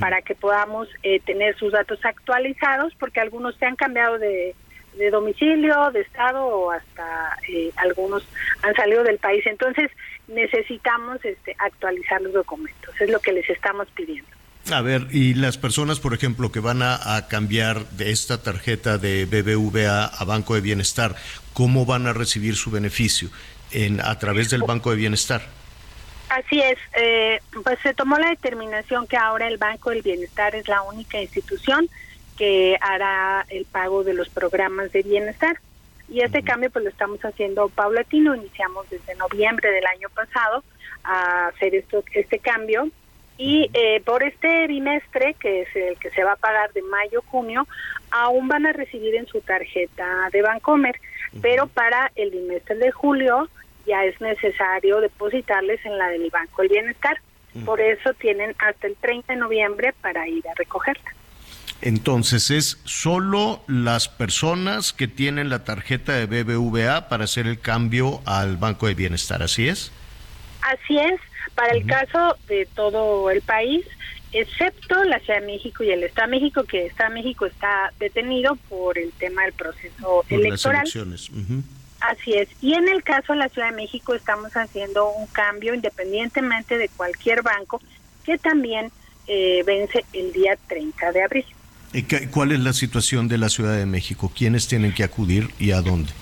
para 0.00 0.20
que 0.20 0.34
podamos 0.34 0.88
eh, 1.04 1.20
tener 1.20 1.56
sus 1.56 1.72
datos 1.72 2.04
actualizados 2.04 2.92
porque 2.98 3.20
algunos 3.20 3.54
se 3.56 3.66
han 3.66 3.76
cambiado 3.76 4.18
de, 4.18 4.56
domicilio, 5.12 5.92
de 5.92 6.00
estado 6.00 6.44
o 6.44 6.72
hasta 6.72 7.38
eh, 7.48 7.70
algunos 7.76 8.24
han 8.62 8.74
salido 8.74 9.04
del 9.04 9.18
país. 9.18 9.46
Entonces 9.46 9.92
necesitamos 10.26 11.24
este, 11.24 11.54
actualizar 11.58 12.20
los 12.20 12.32
documentos, 12.32 13.00
es 13.00 13.08
lo 13.10 13.20
que 13.20 13.32
les 13.32 13.48
estamos 13.48 13.86
pidiendo. 13.94 14.28
A 14.72 14.82
ver, 14.82 15.06
y 15.12 15.34
las 15.34 15.56
personas, 15.56 16.00
por 16.00 16.14
ejemplo, 16.14 16.50
que 16.50 16.58
van 16.58 16.82
a, 16.82 17.16
a, 17.16 17.28
cambiar 17.28 17.88
de 17.90 18.10
esta 18.10 18.42
tarjeta 18.42 18.98
de 18.98 19.24
BBVA 19.24 20.04
a 20.04 20.24
Banco 20.24 20.56
de 20.56 20.62
Bienestar, 20.62 21.14
¿cómo 21.52 21.86
van 21.86 22.08
a 22.08 22.12
recibir 22.12 22.56
su 22.56 22.72
beneficio? 22.72 23.30
En, 23.70 24.00
a 24.00 24.18
través 24.18 24.50
del 24.50 24.64
Banco 24.64 24.90
de 24.90 24.96
Bienestar. 24.96 25.57
Así 26.28 26.60
es, 26.60 26.78
eh, 26.94 27.40
pues 27.64 27.78
se 27.82 27.94
tomó 27.94 28.18
la 28.18 28.28
determinación 28.28 29.06
que 29.06 29.16
ahora 29.16 29.48
el 29.48 29.56
Banco 29.56 29.90
del 29.90 30.02
Bienestar 30.02 30.54
es 30.54 30.68
la 30.68 30.82
única 30.82 31.20
institución 31.20 31.88
que 32.36 32.76
hará 32.80 33.46
el 33.48 33.64
pago 33.64 34.04
de 34.04 34.14
los 34.14 34.28
programas 34.28 34.92
de 34.92 35.02
bienestar. 35.02 35.58
y 36.10 36.22
este 36.22 36.42
cambio 36.42 36.70
pues 36.70 36.84
lo 36.84 36.90
estamos 36.90 37.20
haciendo 37.20 37.68
paulatino, 37.68 38.34
iniciamos 38.34 38.88
desde 38.88 39.14
noviembre 39.16 39.70
del 39.70 39.84
año 39.84 40.08
pasado 40.08 40.64
a 41.04 41.48
hacer 41.48 41.74
esto, 41.74 42.02
este 42.14 42.38
cambio. 42.38 42.88
Y 43.36 43.70
eh, 43.72 44.00
por 44.04 44.22
este 44.22 44.66
bimestre, 44.66 45.34
que 45.34 45.62
es 45.62 45.76
el 45.76 45.98
que 45.98 46.10
se 46.10 46.24
va 46.24 46.32
a 46.32 46.36
pagar 46.36 46.72
de 46.72 46.82
mayo-junio, 46.82 47.68
aún 48.10 48.48
van 48.48 48.66
a 48.66 48.72
recibir 48.72 49.14
en 49.16 49.26
su 49.26 49.40
tarjeta 49.42 50.28
de 50.32 50.42
Bancomer, 50.42 50.98
pero 51.42 51.66
para 51.66 52.10
el 52.16 52.30
bimestre 52.30 52.76
de 52.76 52.90
julio 52.90 53.48
ya 53.88 54.04
es 54.04 54.20
necesario 54.20 55.00
depositarles 55.00 55.84
en 55.84 55.98
la 55.98 56.08
del 56.08 56.30
Banco 56.30 56.62
del 56.62 56.70
Bienestar. 56.70 57.18
Por 57.64 57.80
eso 57.80 58.12
tienen 58.14 58.54
hasta 58.58 58.86
el 58.86 58.94
30 58.96 59.32
de 59.32 59.38
noviembre 59.40 59.92
para 60.00 60.28
ir 60.28 60.46
a 60.46 60.54
recogerla. 60.54 61.12
Entonces 61.80 62.50
es 62.50 62.80
solo 62.84 63.62
las 63.66 64.08
personas 64.08 64.92
que 64.92 65.08
tienen 65.08 65.48
la 65.48 65.64
tarjeta 65.64 66.12
de 66.12 66.26
BBVA 66.26 67.08
para 67.08 67.24
hacer 67.24 67.46
el 67.46 67.58
cambio 67.60 68.20
al 68.26 68.56
Banco 68.56 68.86
de 68.86 68.94
Bienestar, 68.94 69.42
¿así 69.42 69.68
es? 69.68 69.92
Así 70.60 70.98
es, 70.98 71.20
para 71.54 71.72
el 71.72 71.86
caso 71.86 72.36
de 72.48 72.66
todo 72.74 73.30
el 73.30 73.42
país, 73.42 73.86
excepto 74.32 75.02
la 75.04 75.18
Ciudad 75.20 75.40
de 75.40 75.46
México 75.46 75.84
y 75.84 75.90
el 75.90 76.02
Estado 76.02 76.28
de 76.30 76.36
México, 76.36 76.64
que 76.64 76.82
el 76.82 76.86
Estado 76.88 77.10
de 77.10 77.22
México 77.22 77.46
está 77.46 77.92
detenido 77.98 78.56
por 78.68 78.98
el 78.98 79.12
tema 79.12 79.44
del 79.44 79.52
proceso 79.52 80.24
Por 80.28 80.38
las 80.38 80.46
electoral. 80.46 80.80
elecciones. 80.82 81.30
Ujú. 81.30 81.62
Así 82.00 82.34
es. 82.34 82.48
Y 82.60 82.74
en 82.74 82.88
el 82.88 83.02
caso 83.02 83.32
de 83.32 83.40
la 83.40 83.48
Ciudad 83.48 83.70
de 83.70 83.76
México 83.76 84.14
estamos 84.14 84.52
haciendo 84.56 85.10
un 85.10 85.26
cambio 85.28 85.74
independientemente 85.74 86.78
de 86.78 86.88
cualquier 86.90 87.42
banco 87.42 87.80
que 88.24 88.38
también 88.38 88.90
eh, 89.26 89.62
vence 89.66 90.04
el 90.12 90.32
día 90.32 90.56
30 90.68 91.12
de 91.12 91.22
abril. 91.24 91.44
¿Y 91.92 92.02
qué- 92.04 92.30
¿Cuál 92.30 92.52
es 92.52 92.60
la 92.60 92.72
situación 92.72 93.28
de 93.28 93.38
la 93.38 93.48
Ciudad 93.48 93.76
de 93.76 93.86
México? 93.86 94.30
¿Quiénes 94.36 94.68
tienen 94.68 94.94
que 94.94 95.02
acudir 95.04 95.48
y 95.58 95.72
a 95.72 95.80
dónde? 95.80 96.12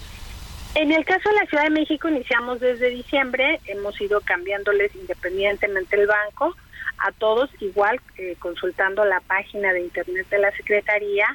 En 0.75 0.93
el 0.93 1.05
caso 1.05 1.29
de 1.31 1.35
la 1.37 1.47
Ciudad 1.47 1.65
de 1.65 1.71
México 1.71 2.09
iniciamos 2.09 2.61
desde 2.61 2.91
diciembre, 2.91 3.61
hemos 3.67 3.99
ido 4.01 4.21
cambiándoles 4.21 4.95
independientemente 4.95 5.97
el 5.97 6.07
banco 6.07 6.55
a 6.99 7.13
todos 7.13 7.51
igual 7.61 8.01
eh, 8.19 8.37
consultando 8.39 9.05
la 9.05 9.21
página 9.21 9.73
de 9.73 9.81
internet 9.83 10.27
de 10.31 10.39
la 10.39 10.51
Secretaría, 10.53 11.27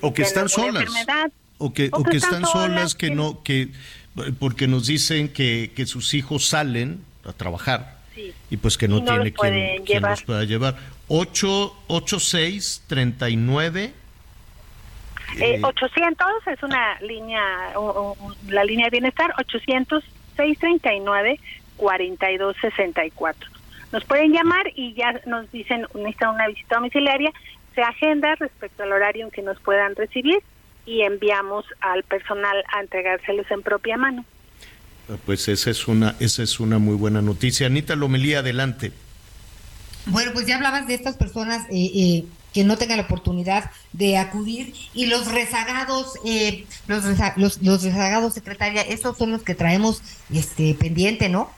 o 0.00 0.14
que 0.14 0.22
están 0.22 0.48
solas. 0.48 0.82
enfermedad, 0.82 1.30
o 1.58 1.74
que, 1.74 1.90
o 1.92 2.02
que 2.02 2.16
están 2.16 2.46
solas 2.46 2.94
que 2.94 3.10
no 3.10 3.42
que 3.42 3.68
porque 4.38 4.66
nos 4.66 4.86
dicen 4.86 5.28
que, 5.28 5.72
que 5.76 5.84
sus 5.84 6.14
hijos 6.14 6.46
salen 6.48 7.04
a 7.24 7.32
trabajar 7.34 7.95
Sí. 8.16 8.34
y 8.50 8.56
pues 8.56 8.76
que 8.76 8.88
no 8.88 9.04
tiene 9.04 9.32
quien, 9.32 9.84
quien 9.84 9.98
llevar. 9.98 10.10
los 10.10 10.22
pueda 10.24 10.42
llevar 10.44 10.74
8 11.08 11.76
86 11.86 12.82
39 12.88 13.92
Eh, 15.38 15.60
800 15.62 16.26
es 16.46 16.62
una 16.62 16.98
línea, 17.00 17.42
o- 17.76 18.16
o- 18.18 18.34
la 18.48 18.64
línea 18.64 18.86
de 18.86 18.90
bienestar, 18.90 19.32
800 19.38 20.02
639 20.36 21.38
4264. 21.76 23.50
Nos 23.92 24.04
pueden 24.04 24.32
llamar 24.32 24.66
y 24.74 24.94
ya 24.94 25.20
nos 25.26 25.50
dicen 25.52 25.86
necesitan 25.94 26.34
una 26.34 26.48
visita 26.48 26.76
domiciliaria, 26.76 27.30
se 27.74 27.82
agenda 27.82 28.34
respecto 28.36 28.82
al 28.82 28.92
horario 28.92 29.26
en 29.26 29.30
que 29.30 29.42
nos 29.42 29.60
puedan 29.60 29.94
recibir 29.94 30.38
y 30.86 31.02
enviamos 31.02 31.64
al 31.80 32.02
personal 32.04 32.64
a 32.72 32.80
entregárselos 32.80 33.50
en 33.50 33.62
propia 33.62 33.96
mano. 33.96 34.24
Pues 35.24 35.48
esa 35.48 35.70
es 35.70 35.86
una 35.88 36.16
esa 36.20 36.42
es 36.42 36.58
una 36.60 36.78
muy 36.78 36.96
buena 36.96 37.22
noticia 37.22 37.66
Anita 37.66 37.94
Lomelí 37.94 38.34
adelante 38.34 38.92
Bueno, 40.06 40.32
pues 40.32 40.46
ya 40.46 40.56
hablabas 40.56 40.86
de 40.86 40.94
estas 40.94 41.16
personas 41.16 41.64
eh, 41.70 41.90
eh, 41.94 42.24
que 42.52 42.64
no 42.64 42.76
tengan 42.78 42.96
la 42.98 43.04
oportunidad 43.04 43.70
de 43.92 44.16
acudir 44.18 44.72
y 44.94 45.06
los 45.06 45.30
rezagados, 45.30 46.14
eh, 46.24 46.64
los, 46.86 47.04
reza- 47.04 47.34
los, 47.36 47.62
los 47.62 47.82
rezagados, 47.82 48.34
secretaria, 48.34 48.82
esos 48.82 49.16
son 49.18 49.30
los 49.32 49.42
que 49.42 49.54
traemos 49.54 50.00
este 50.32 50.74
pendiente, 50.74 51.28
¿no? 51.28 51.50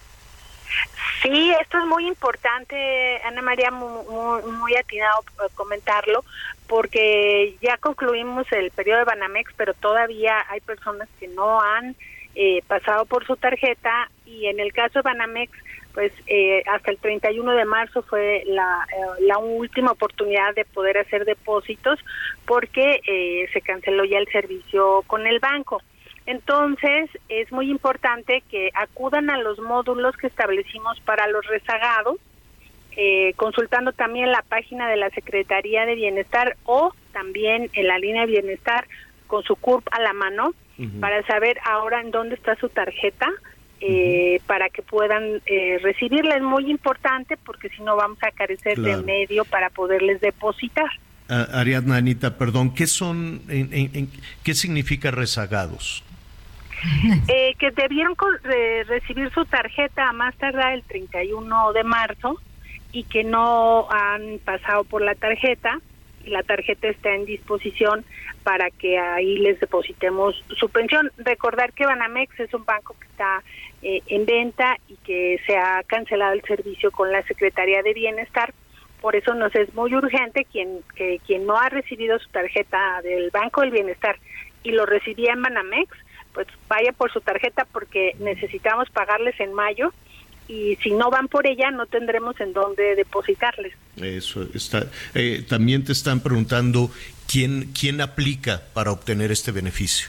Sí, 1.22 1.52
esto 1.60 1.78
es 1.78 1.84
muy 1.86 2.06
importante, 2.06 2.76
Ana 3.24 3.42
María, 3.42 3.70
muy, 3.70 3.88
muy, 4.10 4.52
muy 4.52 4.76
atinado 4.76 5.20
eh, 5.44 5.48
comentarlo, 5.54 6.24
porque 6.66 7.56
ya 7.62 7.76
concluimos 7.78 8.46
el 8.52 8.70
periodo 8.72 8.98
de 9.00 9.04
Banamex, 9.04 9.52
pero 9.56 9.74
todavía 9.74 10.34
hay 10.50 10.60
personas 10.60 11.08
que 11.20 11.28
no 11.28 11.60
han 11.60 11.96
eh, 12.40 12.62
pasado 12.68 13.04
por 13.04 13.26
su 13.26 13.34
tarjeta 13.36 14.08
y 14.24 14.46
en 14.46 14.60
el 14.60 14.72
caso 14.72 15.00
de 15.00 15.02
Banamex, 15.02 15.50
pues 15.92 16.12
eh, 16.28 16.62
hasta 16.70 16.92
el 16.92 16.98
31 16.98 17.50
de 17.50 17.64
marzo 17.64 18.02
fue 18.02 18.44
la, 18.46 18.86
eh, 18.96 19.22
la 19.26 19.38
última 19.38 19.90
oportunidad 19.90 20.54
de 20.54 20.64
poder 20.64 20.98
hacer 20.98 21.24
depósitos 21.24 21.98
porque 22.46 23.00
eh, 23.08 23.48
se 23.52 23.60
canceló 23.60 24.04
ya 24.04 24.18
el 24.18 24.28
servicio 24.28 25.02
con 25.08 25.26
el 25.26 25.40
banco. 25.40 25.82
Entonces, 26.26 27.10
es 27.28 27.50
muy 27.50 27.70
importante 27.70 28.44
que 28.48 28.70
acudan 28.74 29.30
a 29.30 29.38
los 29.38 29.58
módulos 29.58 30.16
que 30.16 30.28
establecimos 30.28 31.00
para 31.00 31.26
los 31.26 31.44
rezagados, 31.44 32.20
eh, 32.92 33.32
consultando 33.34 33.90
también 33.90 34.30
la 34.30 34.42
página 34.42 34.88
de 34.88 34.96
la 34.96 35.10
Secretaría 35.10 35.86
de 35.86 35.96
Bienestar 35.96 36.56
o 36.64 36.92
también 37.12 37.68
en 37.72 37.88
la 37.88 37.98
línea 37.98 38.26
de 38.26 38.32
bienestar 38.32 38.86
con 39.26 39.42
su 39.42 39.56
CURP 39.56 39.88
a 39.90 40.00
la 40.00 40.12
mano 40.12 40.54
para 41.00 41.22
saber 41.26 41.58
ahora 41.64 42.00
en 42.00 42.10
dónde 42.10 42.34
está 42.36 42.54
su 42.56 42.68
tarjeta 42.68 43.28
eh, 43.80 44.40
para 44.46 44.68
que 44.68 44.82
puedan 44.82 45.40
eh, 45.46 45.78
recibirla. 45.82 46.36
Es 46.36 46.42
muy 46.42 46.70
importante 46.70 47.36
porque 47.36 47.68
si 47.70 47.82
no 47.82 47.96
vamos 47.96 48.18
a 48.22 48.30
carecer 48.32 48.74
Claro. 48.74 48.98
de 48.98 49.02
medio 49.04 49.44
para 49.44 49.70
poderles 49.70 50.20
depositar. 50.20 50.86
Ah, 51.28 51.46
Ariadna 51.52 51.96
Anita 51.96 52.38
perdón 52.38 52.74
qué 52.74 52.86
son 52.86 53.42
en- 53.48 53.72
en- 53.72 53.90
en- 53.94 54.10
qué 54.42 54.54
significa 54.54 55.10
rezagados 55.10 56.02
Eh, 57.28 57.54
que 57.58 57.70
debieron 57.72 58.14
recibir 58.86 59.30
su 59.32 59.44
tarjeta 59.44 60.08
a 60.08 60.12
más 60.12 60.34
tardar 60.36 60.72
el 60.74 60.82
31 60.84 61.72
de 61.72 61.82
marzo 61.84 62.40
y 62.92 63.02
que 63.04 63.24
no 63.24 63.88
han 63.90 64.38
pasado 64.44 64.84
por 64.84 65.02
la 65.02 65.14
tarjeta 65.16 65.80
la 66.28 66.42
tarjeta 66.42 66.88
está 66.88 67.14
en 67.14 67.24
disposición 67.24 68.04
para 68.42 68.70
que 68.70 68.98
ahí 68.98 69.38
les 69.38 69.60
depositemos 69.60 70.42
su 70.56 70.68
pensión. 70.68 71.10
Recordar 71.18 71.72
que 71.72 71.86
Banamex 71.86 72.38
es 72.40 72.52
un 72.54 72.64
banco 72.64 72.94
que 72.98 73.06
está 73.06 73.42
eh, 73.82 74.02
en 74.06 74.26
venta 74.26 74.76
y 74.88 74.96
que 74.96 75.40
se 75.46 75.56
ha 75.56 75.82
cancelado 75.84 76.32
el 76.32 76.42
servicio 76.42 76.90
con 76.90 77.12
la 77.12 77.22
Secretaría 77.24 77.82
de 77.82 77.94
Bienestar. 77.94 78.52
Por 79.00 79.14
eso 79.14 79.34
nos 79.34 79.54
es 79.54 79.72
muy 79.74 79.94
urgente 79.94 80.44
quien 80.44 80.80
que 80.96 81.20
quien 81.26 81.46
no 81.46 81.56
ha 81.56 81.68
recibido 81.68 82.18
su 82.18 82.28
tarjeta 82.30 83.00
del 83.02 83.30
Banco 83.30 83.60
del 83.60 83.70
Bienestar 83.70 84.16
y 84.64 84.72
lo 84.72 84.86
recibía 84.86 85.32
en 85.32 85.42
Banamex, 85.42 85.90
pues 86.34 86.48
vaya 86.68 86.92
por 86.92 87.12
su 87.12 87.20
tarjeta 87.20 87.66
porque 87.72 88.16
necesitamos 88.18 88.90
pagarles 88.90 89.38
en 89.40 89.54
mayo 89.54 89.92
y 90.48 90.76
si 90.82 90.90
no 90.90 91.10
van 91.10 91.28
por 91.28 91.46
ella 91.46 91.70
no 91.70 91.86
tendremos 91.86 92.40
en 92.40 92.52
dónde 92.52 92.96
depositarles. 92.96 93.74
Eso 93.96 94.46
está. 94.54 94.86
Eh, 95.14 95.44
también 95.48 95.84
te 95.84 95.92
están 95.92 96.20
preguntando 96.20 96.90
quién 97.26 97.72
quién 97.78 98.00
aplica 98.00 98.62
para 98.72 98.90
obtener 98.90 99.30
este 99.30 99.52
beneficio. 99.52 100.08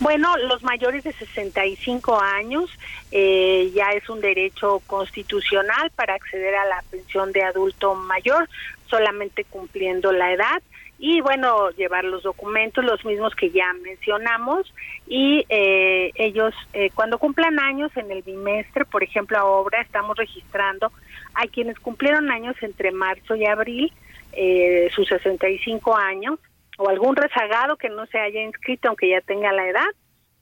Bueno, 0.00 0.36
los 0.36 0.62
mayores 0.62 1.04
de 1.04 1.12
65 1.12 2.20
años 2.20 2.70
eh, 3.10 3.70
ya 3.74 3.90
es 3.92 4.08
un 4.08 4.20
derecho 4.20 4.80
constitucional 4.86 5.90
para 5.94 6.14
acceder 6.14 6.54
a 6.54 6.64
la 6.66 6.82
pensión 6.90 7.32
de 7.32 7.42
adulto 7.42 7.94
mayor, 7.94 8.48
solamente 8.88 9.44
cumpliendo 9.44 10.12
la 10.12 10.32
edad 10.32 10.62
y 10.98 11.20
bueno, 11.20 11.70
llevar 11.70 12.04
los 12.04 12.24
documentos, 12.24 12.84
los 12.84 13.04
mismos 13.04 13.34
que 13.36 13.50
ya 13.50 13.72
mencionamos, 13.82 14.72
y 15.06 15.44
eh, 15.48 16.10
ellos 16.16 16.52
eh, 16.72 16.90
cuando 16.94 17.18
cumplan 17.18 17.58
años 17.60 17.90
en 17.96 18.10
el 18.10 18.22
bimestre, 18.22 18.84
por 18.84 19.04
ejemplo, 19.04 19.38
ahora 19.38 19.80
estamos 19.80 20.16
registrando 20.16 20.92
a 21.34 21.46
quienes 21.46 21.78
cumplieron 21.78 22.30
años 22.30 22.56
entre 22.62 22.90
marzo 22.90 23.36
y 23.36 23.46
abril, 23.46 23.92
eh, 24.32 24.90
sus 24.94 25.06
65 25.08 25.96
años, 25.96 26.40
o 26.78 26.88
algún 26.88 27.14
rezagado 27.14 27.76
que 27.76 27.88
no 27.88 28.06
se 28.06 28.18
haya 28.18 28.42
inscrito 28.42 28.88
aunque 28.88 29.08
ya 29.08 29.20
tenga 29.20 29.52
la 29.52 29.68
edad, 29.68 29.88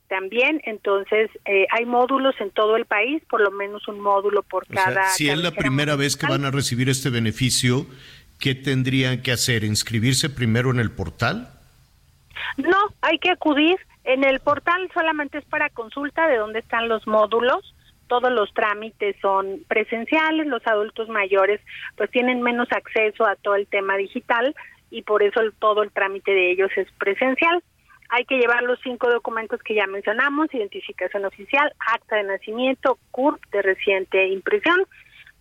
también, 0.08 0.60
entonces 0.64 1.30
eh, 1.44 1.66
hay 1.70 1.84
módulos 1.84 2.34
en 2.40 2.50
todo 2.50 2.76
el 2.76 2.86
país, 2.86 3.22
por 3.28 3.40
lo 3.40 3.50
menos 3.50 3.88
un 3.88 4.00
módulo 4.00 4.42
por 4.42 4.66
cada. 4.66 5.10
si 5.10 5.28
es 5.28 5.38
la 5.38 5.50
primera 5.50 5.96
vez 5.96 6.16
que 6.16 6.26
van 6.26 6.44
a 6.44 6.50
recibir 6.50 6.88
este 6.88 7.10
beneficio, 7.10 7.86
¿qué 8.38 8.54
tendrían 8.54 9.22
que 9.22 9.32
hacer? 9.32 9.64
¿Inscribirse 9.64 10.30
primero 10.30 10.70
en 10.70 10.80
el 10.80 10.90
portal? 10.90 11.48
No, 12.56 12.78
hay 13.00 13.18
que 13.18 13.30
acudir. 13.30 13.76
En 14.04 14.24
el 14.24 14.40
portal 14.40 14.88
solamente 14.94 15.38
es 15.38 15.44
para 15.44 15.70
consulta 15.70 16.28
de 16.28 16.36
dónde 16.36 16.60
están 16.60 16.88
los 16.88 17.06
módulos. 17.06 17.74
Todos 18.06 18.30
los 18.30 18.52
trámites 18.54 19.16
son 19.20 19.62
presenciales, 19.66 20.46
los 20.46 20.64
adultos 20.66 21.08
mayores 21.08 21.60
pues 21.96 22.08
tienen 22.10 22.40
menos 22.40 22.68
acceso 22.70 23.26
a 23.26 23.34
todo 23.34 23.56
el 23.56 23.66
tema 23.66 23.96
digital 23.96 24.54
y 24.90 25.02
por 25.02 25.24
eso 25.24 25.40
todo 25.58 25.82
el 25.82 25.90
trámite 25.90 26.30
de 26.30 26.52
ellos 26.52 26.70
es 26.76 26.86
presencial. 26.98 27.62
Hay 28.08 28.24
que 28.24 28.38
llevar 28.38 28.62
los 28.62 28.78
cinco 28.84 29.10
documentos 29.10 29.60
que 29.62 29.74
ya 29.74 29.88
mencionamos, 29.88 30.54
identificación 30.54 31.24
oficial, 31.24 31.72
acta 31.92 32.16
de 32.16 32.22
nacimiento, 32.22 32.98
CURP 33.10 33.42
de 33.50 33.62
reciente 33.62 34.28
impresión, 34.28 34.78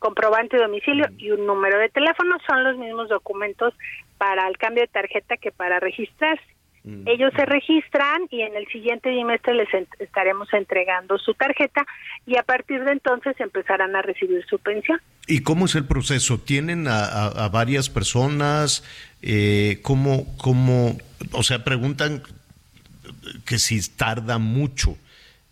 comprobante 0.06 0.56
de 0.56 0.64
domicilio 0.64 1.08
y 1.18 1.32
un 1.32 1.48
número 1.48 1.80
de 1.80 1.90
teléfono. 1.90 2.38
Son 2.48 2.64
los 2.64 2.78
mismos 2.78 3.10
documentos 3.10 3.74
para 4.20 4.48
el 4.48 4.56
cambio 4.60 4.84
de 4.84 4.88
tarjeta 4.88 5.36
que 5.38 5.52
para 5.52 5.80
registrarse. 5.80 6.44
Mm. 6.84 7.08
Ellos 7.08 7.34
se 7.36 7.44
registran 7.46 8.28
y 8.30 8.42
en 8.42 8.56
el 8.56 8.68
siguiente 8.68 9.10
bimestre 9.10 9.56
les 9.56 9.68
estaremos 9.98 10.54
entregando 10.54 11.18
su 11.18 11.34
tarjeta 11.34 11.84
y 12.28 12.38
a 12.38 12.44
partir 12.44 12.84
de 12.84 12.92
entonces 12.92 13.34
empezarán 13.40 13.96
a 13.96 14.04
recibir 14.04 14.46
su 14.48 14.60
pensión. 14.60 15.02
¿Y 15.26 15.42
cómo 15.42 15.66
es 15.66 15.74
el 15.74 15.86
proceso? 15.86 16.38
¿Tienen 16.38 16.86
a, 16.88 17.50
varias 17.52 17.90
personas? 17.90 18.84
Eh, 19.24 19.80
¿cómo, 19.82 20.38
¿Cómo, 20.38 21.00
o 21.32 21.42
sea, 21.42 21.64
preguntan 21.64 22.22
que 23.48 23.58
si 23.58 23.82
tarda 23.90 24.38
mucho? 24.38 24.96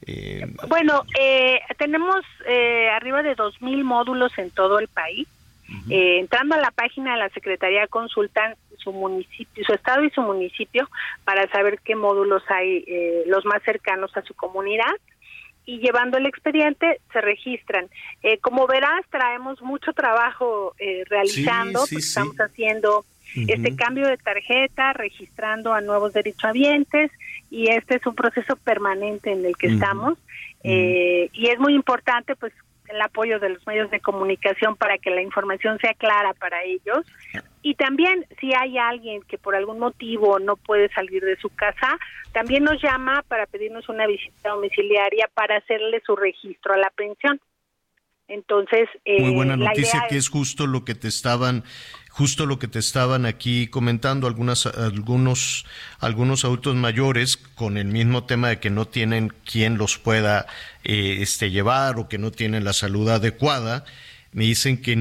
Eh, 0.07 0.45
bueno, 0.67 1.03
eh, 1.19 1.59
tenemos 1.77 2.23
eh, 2.47 2.89
arriba 2.89 3.23
de 3.23 3.35
2.000 3.35 3.83
módulos 3.83 4.37
en 4.37 4.51
todo 4.51 4.79
el 4.79 4.87
país. 4.87 5.27
Eh, 5.89 6.19
entrando 6.19 6.55
a 6.55 6.59
la 6.59 6.69
página 6.71 7.13
de 7.13 7.19
la 7.19 7.29
Secretaría 7.29 7.87
consultan 7.87 8.55
su 8.77 8.91
municipio, 8.91 9.63
su 9.65 9.73
estado 9.73 10.03
y 10.03 10.11
su 10.11 10.21
municipio 10.21 10.87
para 11.23 11.49
saber 11.49 11.79
qué 11.83 11.95
módulos 11.95 12.43
hay 12.49 12.85
los 13.25 13.43
más 13.45 13.63
cercanos 13.63 14.15
a 14.15 14.21
su 14.21 14.35
comunidad 14.35 14.93
y 15.65 15.79
llevando 15.79 16.17
el 16.17 16.27
expediente 16.27 16.99
se 17.11 17.21
registran. 17.21 17.87
como 18.41 18.67
verás, 18.67 19.03
traemos 19.09 19.61
mucho 19.61 19.93
trabajo 19.93 20.75
realizando, 21.07 21.79
porque 21.79 21.95
estamos 21.95 22.35
haciendo 22.35 23.05
este 23.35 23.75
cambio 23.75 24.07
de 24.07 24.17
tarjeta, 24.17 24.93
registrando 24.93 25.73
a 25.73 25.81
nuevos 25.81 26.13
derechohabientes 26.13 27.09
y 27.53 27.69
este 27.69 27.97
es 27.97 28.05
un 28.07 28.15
proceso 28.15 28.55
permanente 28.55 29.31
en 29.31 29.45
el 29.45 29.55
que 29.55 29.67
estamos 29.67 30.17
eh, 30.63 31.29
y 31.33 31.49
es 31.49 31.59
muy 31.59 31.75
importante 31.75 32.35
pues 32.35 32.51
el 32.87 32.99
apoyo 32.99 33.39
de 33.39 33.49
los 33.49 33.67
medios 33.67 33.91
de 33.91 33.99
comunicación 33.99 34.75
para 34.75 34.97
que 34.97 35.11
la 35.11 35.21
información 35.21 35.77
sea 35.79 35.93
clara 35.93 36.33
para 36.33 36.63
ellos. 36.63 37.05
Y 37.61 37.75
también 37.75 38.25
si 38.39 38.53
hay 38.55 38.79
alguien 38.79 39.21
que 39.21 39.37
por 39.37 39.55
algún 39.55 39.77
motivo 39.77 40.39
no 40.39 40.55
puede 40.57 40.89
salir 40.93 41.23
de 41.23 41.37
su 41.37 41.49
casa, 41.49 41.99
también 42.31 42.63
nos 42.63 42.81
llama 42.81 43.23
para 43.27 43.45
pedirnos 43.45 43.87
una 43.87 44.07
visita 44.07 44.49
domiciliaria 44.49 45.29
para 45.35 45.57
hacerle 45.57 46.01
su 46.05 46.15
registro 46.15 46.73
a 46.73 46.77
la 46.77 46.89
pensión. 46.89 47.39
Entonces, 48.27 48.89
muy 49.05 49.33
buena 49.33 49.53
eh, 49.53 49.57
noticia 49.57 50.05
que 50.09 50.17
es 50.17 50.27
justo 50.27 50.65
lo 50.65 50.83
que 50.83 50.95
te 50.95 51.07
estaban 51.07 51.63
justo 52.13 52.45
lo 52.45 52.59
que 52.59 52.67
te 52.67 52.77
estaban 52.77 53.25
aquí 53.25 53.67
comentando 53.67 54.27
algunas 54.27 54.67
algunos 54.67 55.65
algunos 55.99 56.45
adultos 56.45 56.75
mayores 56.75 57.37
con 57.37 57.77
el 57.77 57.87
mismo 57.87 58.25
tema 58.25 58.49
de 58.49 58.59
que 58.59 58.69
no 58.69 58.85
tienen 58.85 59.29
quien 59.29 59.79
los 59.79 59.97
pueda 59.97 60.45
eh, 60.83 61.17
este 61.21 61.49
llevar 61.49 61.97
o 61.97 62.07
que 62.07 62.19
no 62.19 62.29
tienen 62.29 62.63
la 62.63 62.73
salud 62.73 63.09
adecuada 63.09 63.83
me 64.31 64.43
dicen 64.43 64.79
que 64.79 64.93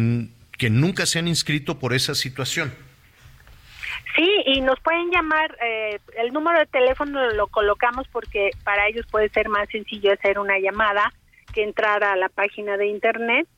que 0.56 0.70
nunca 0.70 1.04
se 1.06 1.18
han 1.18 1.28
inscrito 1.28 1.78
por 1.78 1.92
esa 1.92 2.14
situación. 2.14 2.72
Sí, 4.14 4.30
y 4.46 4.60
nos 4.60 4.78
pueden 4.80 5.10
llamar, 5.10 5.56
eh, 5.60 5.98
el 6.18 6.32
número 6.32 6.58
de 6.58 6.66
teléfono 6.66 7.32
lo 7.32 7.46
colocamos 7.48 8.06
porque 8.08 8.50
para 8.62 8.86
ellos 8.86 9.06
puede 9.10 9.28
ser 9.30 9.48
más 9.48 9.68
sencillo 9.70 10.12
hacer 10.12 10.38
una 10.38 10.58
llamada 10.58 11.12
que 11.52 11.62
entrar 11.62 12.04
a 12.04 12.16
la 12.16 12.28
página 12.28 12.76
de 12.76 12.86
internet 12.86 13.48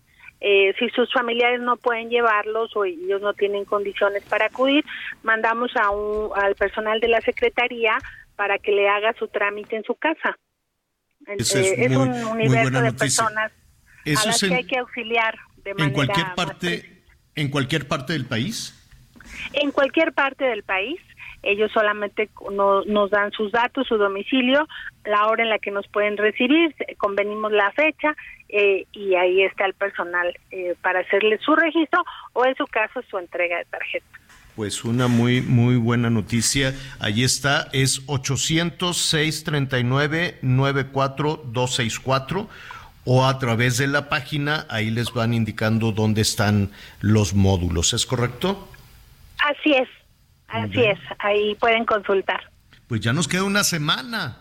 eh, 0.47 0.75
si 0.79 0.91
sus 0.91 1.11
familiares 1.11 1.59
no 1.63 1.79
pueden 1.79 2.11
llevarlos 2.11 2.77
o 2.77 2.85
ellos 2.85 3.23
no 3.23 3.33
tienen 3.33 3.65
condiciones 3.65 4.23
para 4.25 4.45
acudir, 4.45 4.85
mandamos 5.23 5.75
a 5.75 5.89
un, 5.89 6.31
al 6.37 6.55
personal 6.55 7.01
de 7.01 7.09
la 7.09 7.23
Secretaría 7.23 7.97
para 8.37 8.59
que 8.59 8.71
le 8.73 8.87
haga 8.87 9.15
su 9.19 9.27
trámite 9.29 9.77
en 9.77 9.85
su 9.85 9.95
casa. 9.95 10.37
es, 11.27 11.55
eh, 11.57 11.97
un 11.97 12.13
universo 12.25 12.83
de 12.83 12.93
personas 12.93 13.53
a 14.05 14.27
las 14.27 14.39
que 14.39 14.55
hay 14.55 14.67
que 14.67 14.77
auxiliar 14.77 15.35
de 15.65 15.71
en 15.79 15.91
cualquier 15.93 16.35
parte 16.35 17.03
en 17.37 17.49
cualquier 17.49 17.89
parte 17.89 18.13
del 18.13 18.27
país. 18.27 18.79
En 19.55 19.71
cualquier 19.71 20.13
parte 20.13 20.45
del 20.45 20.63
país 20.63 21.01
ellos 21.45 21.71
solamente 21.73 22.31
nos 22.51 23.11
dan 23.11 23.31
sus 23.33 23.53
datos, 23.53 23.87
su 23.87 23.97
domicilio, 23.97 24.67
la 25.05 25.27
hora 25.27 25.43
en 25.43 25.51
la 25.51 25.59
que 25.59 25.71
nos 25.71 25.87
pueden 25.89 26.17
recibir, 26.17 26.75
convenimos 26.99 27.53
la 27.53 27.71
fecha 27.73 28.17
eh, 28.57 28.87
y 28.93 29.17
ahí 29.17 29.43
está 29.43 29.67
el 29.67 29.75
personal 29.75 30.33
eh, 30.53 30.77
para 30.81 31.01
hacerle 31.01 31.39
su 31.39 31.57
registro 31.57 32.05
o 32.33 32.47
en 32.47 32.55
su 32.55 32.65
caso 32.67 33.03
su 33.11 33.19
entrega 33.19 33.59
de 33.59 33.65
tarjeta. 33.65 34.07
Pues 34.55 34.85
una 34.85 35.09
muy 35.09 35.43
muy 35.43 35.77
buena 35.77 36.11
noticia. 36.11 36.73
Ahí 37.01 37.25
está, 37.25 37.69
es 37.73 38.03
806 38.07 39.43
39 39.43 40.39
94264 40.43 42.49
o 43.07 43.27
a 43.27 43.39
través 43.41 43.77
de 43.77 43.89
la 43.89 44.09
página, 44.09 44.67
ahí 44.71 44.91
les 44.91 45.13
van 45.13 45.35
indicando 45.35 45.93
dónde 45.93 46.23
están 46.23 46.71
los 47.01 47.35
módulos, 47.35 47.93
¿es 47.93 48.07
correcto? 48.07 48.67
Así 49.39 49.75
es, 49.75 49.89
Así 50.47 50.85
es, 50.85 50.99
ahí 51.19 51.57
pueden 51.57 51.85
consultar. 51.85 52.41
Pues 52.87 53.01
ya 53.01 53.13
nos 53.13 53.27
queda 53.27 53.43
una 53.43 53.65
semana. 53.65 54.39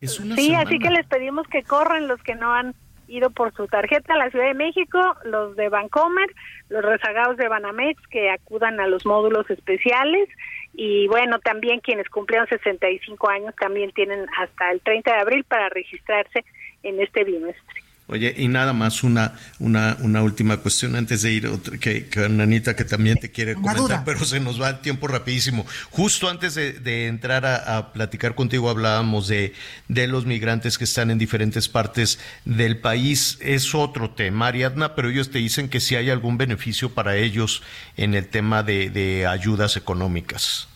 Es 0.00 0.20
una 0.20 0.36
sí, 0.36 0.54
así 0.54 0.78
que 0.78 0.90
les 0.90 1.06
pedimos 1.06 1.46
que 1.48 1.64
corran 1.64 2.06
los 2.06 2.22
que 2.22 2.34
no 2.34 2.54
han 2.54 2.74
ido 3.12 3.30
por 3.30 3.52
su 3.54 3.66
tarjeta 3.66 4.14
a 4.14 4.18
la 4.18 4.30
Ciudad 4.30 4.46
de 4.46 4.54
México, 4.54 4.98
los 5.24 5.54
de 5.56 5.68
Bancomer, 5.68 6.30
los 6.68 6.82
rezagados 6.82 7.36
de 7.36 7.48
Banamex 7.48 8.00
que 8.08 8.30
acudan 8.30 8.80
a 8.80 8.86
los 8.86 9.04
módulos 9.04 9.48
especiales 9.50 10.28
y 10.74 11.06
bueno, 11.08 11.38
también 11.38 11.80
quienes 11.80 12.08
cumplieron 12.08 12.48
65 12.48 13.28
años 13.28 13.54
también 13.56 13.92
tienen 13.92 14.26
hasta 14.38 14.70
el 14.70 14.80
30 14.80 15.12
de 15.12 15.20
abril 15.20 15.44
para 15.44 15.68
registrarse 15.68 16.44
en 16.82 17.00
este 17.00 17.24
bimestre. 17.24 17.81
Oye, 18.08 18.34
y 18.36 18.48
nada 18.48 18.72
más 18.72 19.04
una, 19.04 19.34
una, 19.58 19.96
una 20.00 20.22
última 20.22 20.56
cuestión 20.58 20.96
antes 20.96 21.22
de 21.22 21.32
ir, 21.32 21.48
que, 21.80 22.08
que 22.08 22.24
Anita 22.24 22.74
que 22.74 22.84
también 22.84 23.16
te 23.16 23.30
quiere 23.30 23.54
comentar, 23.54 24.02
pero 24.04 24.24
se 24.24 24.40
nos 24.40 24.60
va 24.60 24.70
el 24.70 24.80
tiempo 24.80 25.06
rapidísimo. 25.06 25.64
Justo 25.90 26.28
antes 26.28 26.54
de, 26.54 27.06
entrar 27.06 27.46
a, 27.46 27.92
platicar 27.92 28.34
contigo 28.34 28.68
hablábamos 28.68 29.28
de, 29.28 29.54
de 29.88 30.08
los 30.08 30.26
migrantes 30.26 30.78
que 30.78 30.84
están 30.84 31.10
en 31.10 31.18
diferentes 31.18 31.68
partes 31.68 32.18
del 32.44 32.78
país. 32.78 33.38
Es 33.40 33.74
otro 33.74 34.10
tema, 34.10 34.48
Ariadna, 34.48 34.94
pero 34.94 35.08
ellos 35.08 35.30
te 35.30 35.38
dicen 35.38 35.68
que 35.68 35.80
si 35.80 35.94
hay 35.94 36.10
algún 36.10 36.36
beneficio 36.36 36.90
para 36.90 37.16
ellos 37.16 37.62
en 37.96 38.14
el 38.14 38.26
tema 38.26 38.62
de, 38.62 38.90
de 38.90 39.26
ayudas 39.26 39.76
económicas. 39.76 40.68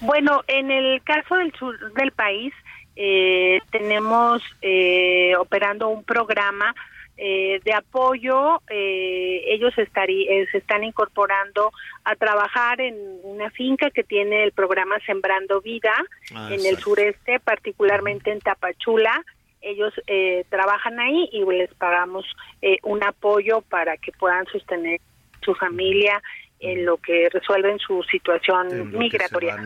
Bueno, 0.00 0.42
en 0.48 0.70
el 0.70 1.02
caso 1.02 1.36
del 1.36 1.52
sur 1.58 1.92
del 1.94 2.10
país, 2.12 2.52
eh, 2.96 3.60
tenemos 3.70 4.42
eh, 4.60 5.34
operando 5.38 5.88
un 5.88 6.04
programa 6.04 6.74
eh, 7.16 7.60
de 7.64 7.72
apoyo. 7.74 8.60
Eh, 8.68 9.44
ellos 9.48 9.76
estarí, 9.78 10.26
se 10.50 10.58
están 10.58 10.82
incorporando 10.84 11.70
a 12.04 12.16
trabajar 12.16 12.80
en 12.80 12.96
una 13.22 13.50
finca 13.50 13.90
que 13.90 14.02
tiene 14.02 14.44
el 14.44 14.52
programa 14.52 14.96
Sembrando 15.06 15.60
Vida 15.60 15.94
ah, 16.34 16.48
en 16.50 16.64
el 16.66 16.78
sureste, 16.78 17.38
particularmente 17.40 18.30
en 18.32 18.40
Tapachula. 18.40 19.22
ellos 19.60 19.92
eh, 20.06 20.44
trabajan 20.48 20.98
ahí 20.98 21.28
y 21.32 21.44
les 21.44 21.72
pagamos 21.74 22.24
eh, 22.60 22.78
un 22.82 23.04
apoyo 23.04 23.60
para 23.62 23.96
que 23.96 24.12
puedan 24.12 24.46
sostener 24.46 25.00
su 25.42 25.54
familia 25.54 26.20
en 26.60 26.84
lo 26.84 26.96
que 26.96 27.28
resuelven 27.30 27.78
su 27.78 28.02
situación 28.04 28.96
migratoria 28.96 29.56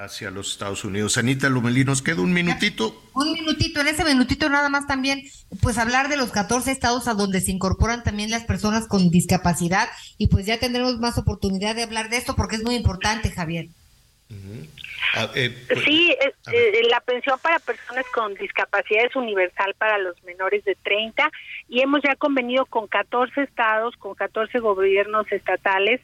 hacia 0.00 0.30
los 0.30 0.52
Estados 0.52 0.84
Unidos. 0.84 1.18
Anita 1.18 1.48
Lomelí, 1.48 1.84
nos 1.84 2.02
queda 2.02 2.22
un 2.22 2.32
minutito. 2.32 3.02
Un 3.14 3.32
minutito, 3.32 3.80
en 3.80 3.88
ese 3.88 4.04
minutito 4.04 4.48
nada 4.48 4.68
más 4.68 4.86
también, 4.86 5.22
pues 5.60 5.78
hablar 5.78 6.08
de 6.08 6.16
los 6.16 6.30
14 6.30 6.70
estados 6.70 7.06
a 7.06 7.14
donde 7.14 7.40
se 7.40 7.52
incorporan 7.52 8.02
también 8.02 8.30
las 8.30 8.44
personas 8.44 8.88
con 8.88 9.10
discapacidad 9.10 9.88
y 10.16 10.28
pues 10.28 10.46
ya 10.46 10.58
tendremos 10.58 10.98
más 10.98 11.18
oportunidad 11.18 11.74
de 11.74 11.82
hablar 11.82 12.08
de 12.08 12.16
esto 12.16 12.34
porque 12.34 12.56
es 12.56 12.64
muy 12.64 12.74
importante, 12.76 13.30
Javier. 13.30 13.66
Eh, 15.34 15.64
pues, 15.66 15.84
sí, 15.84 16.14
eh, 16.52 16.82
la 16.88 17.00
pensión 17.00 17.38
para 17.40 17.58
personas 17.58 18.06
con 18.14 18.34
discapacidad 18.34 19.04
es 19.04 19.16
universal 19.16 19.74
para 19.76 19.98
los 19.98 20.22
menores 20.22 20.64
de 20.64 20.76
30 20.76 21.30
y 21.68 21.80
hemos 21.80 22.00
ya 22.02 22.14
convenido 22.14 22.64
con 22.66 22.86
14 22.86 23.42
estados, 23.42 23.96
con 23.96 24.14
14 24.14 24.60
gobiernos 24.60 25.30
estatales 25.32 26.00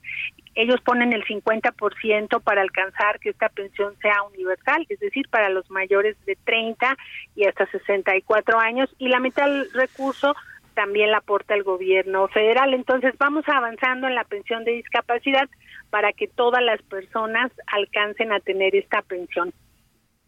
ellos 0.57 0.81
ponen 0.81 1.13
el 1.13 1.23
50% 1.25 2.41
para 2.41 2.63
alcanzar 2.63 3.21
que 3.21 3.29
esta 3.29 3.51
pensión 3.51 3.95
sea 4.01 4.23
universal, 4.35 4.87
es 4.89 4.99
decir, 4.99 5.29
para 5.29 5.51
los 5.51 5.71
mayores 5.71 6.17
de 6.25 6.37
30 6.45 6.97
y 7.37 7.45
hasta 7.45 7.67
64 7.71 8.59
años, 8.59 8.89
y 8.99 9.09
la 9.09 9.21
mitad 9.21 9.47
del 9.47 9.71
recurso 9.73 10.35
también 10.75 11.11
la 11.11 11.19
aporta 11.19 11.55
el 11.55 11.63
gobierno 11.63 12.29
federal. 12.29 12.75
Entonces 12.75 13.15
vamos 13.19 13.45
avanzando 13.47 14.09
en 14.09 14.15
la 14.15 14.25
pensión 14.25 14.65
de 14.65 14.73
discapacidad 14.73 15.49
para 15.91 16.13
que 16.13 16.27
todas 16.27 16.63
las 16.63 16.83
personas 16.83 17.53
alcancen 17.67 18.33
a 18.33 18.41
tener 18.41 18.75
esta 18.75 19.03
pensión. 19.03 19.53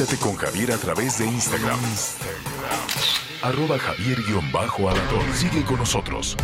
Conéctate 0.00 0.24
con 0.24 0.36
Javier 0.36 0.72
a 0.72 0.78
través 0.78 1.18
de 1.18 1.26
Instagram. 1.26 1.78
Arroba 3.42 3.78
Javier-Alador. 3.78 5.22
Sigue 5.34 5.62
con 5.62 5.76
nosotros. 5.76 6.38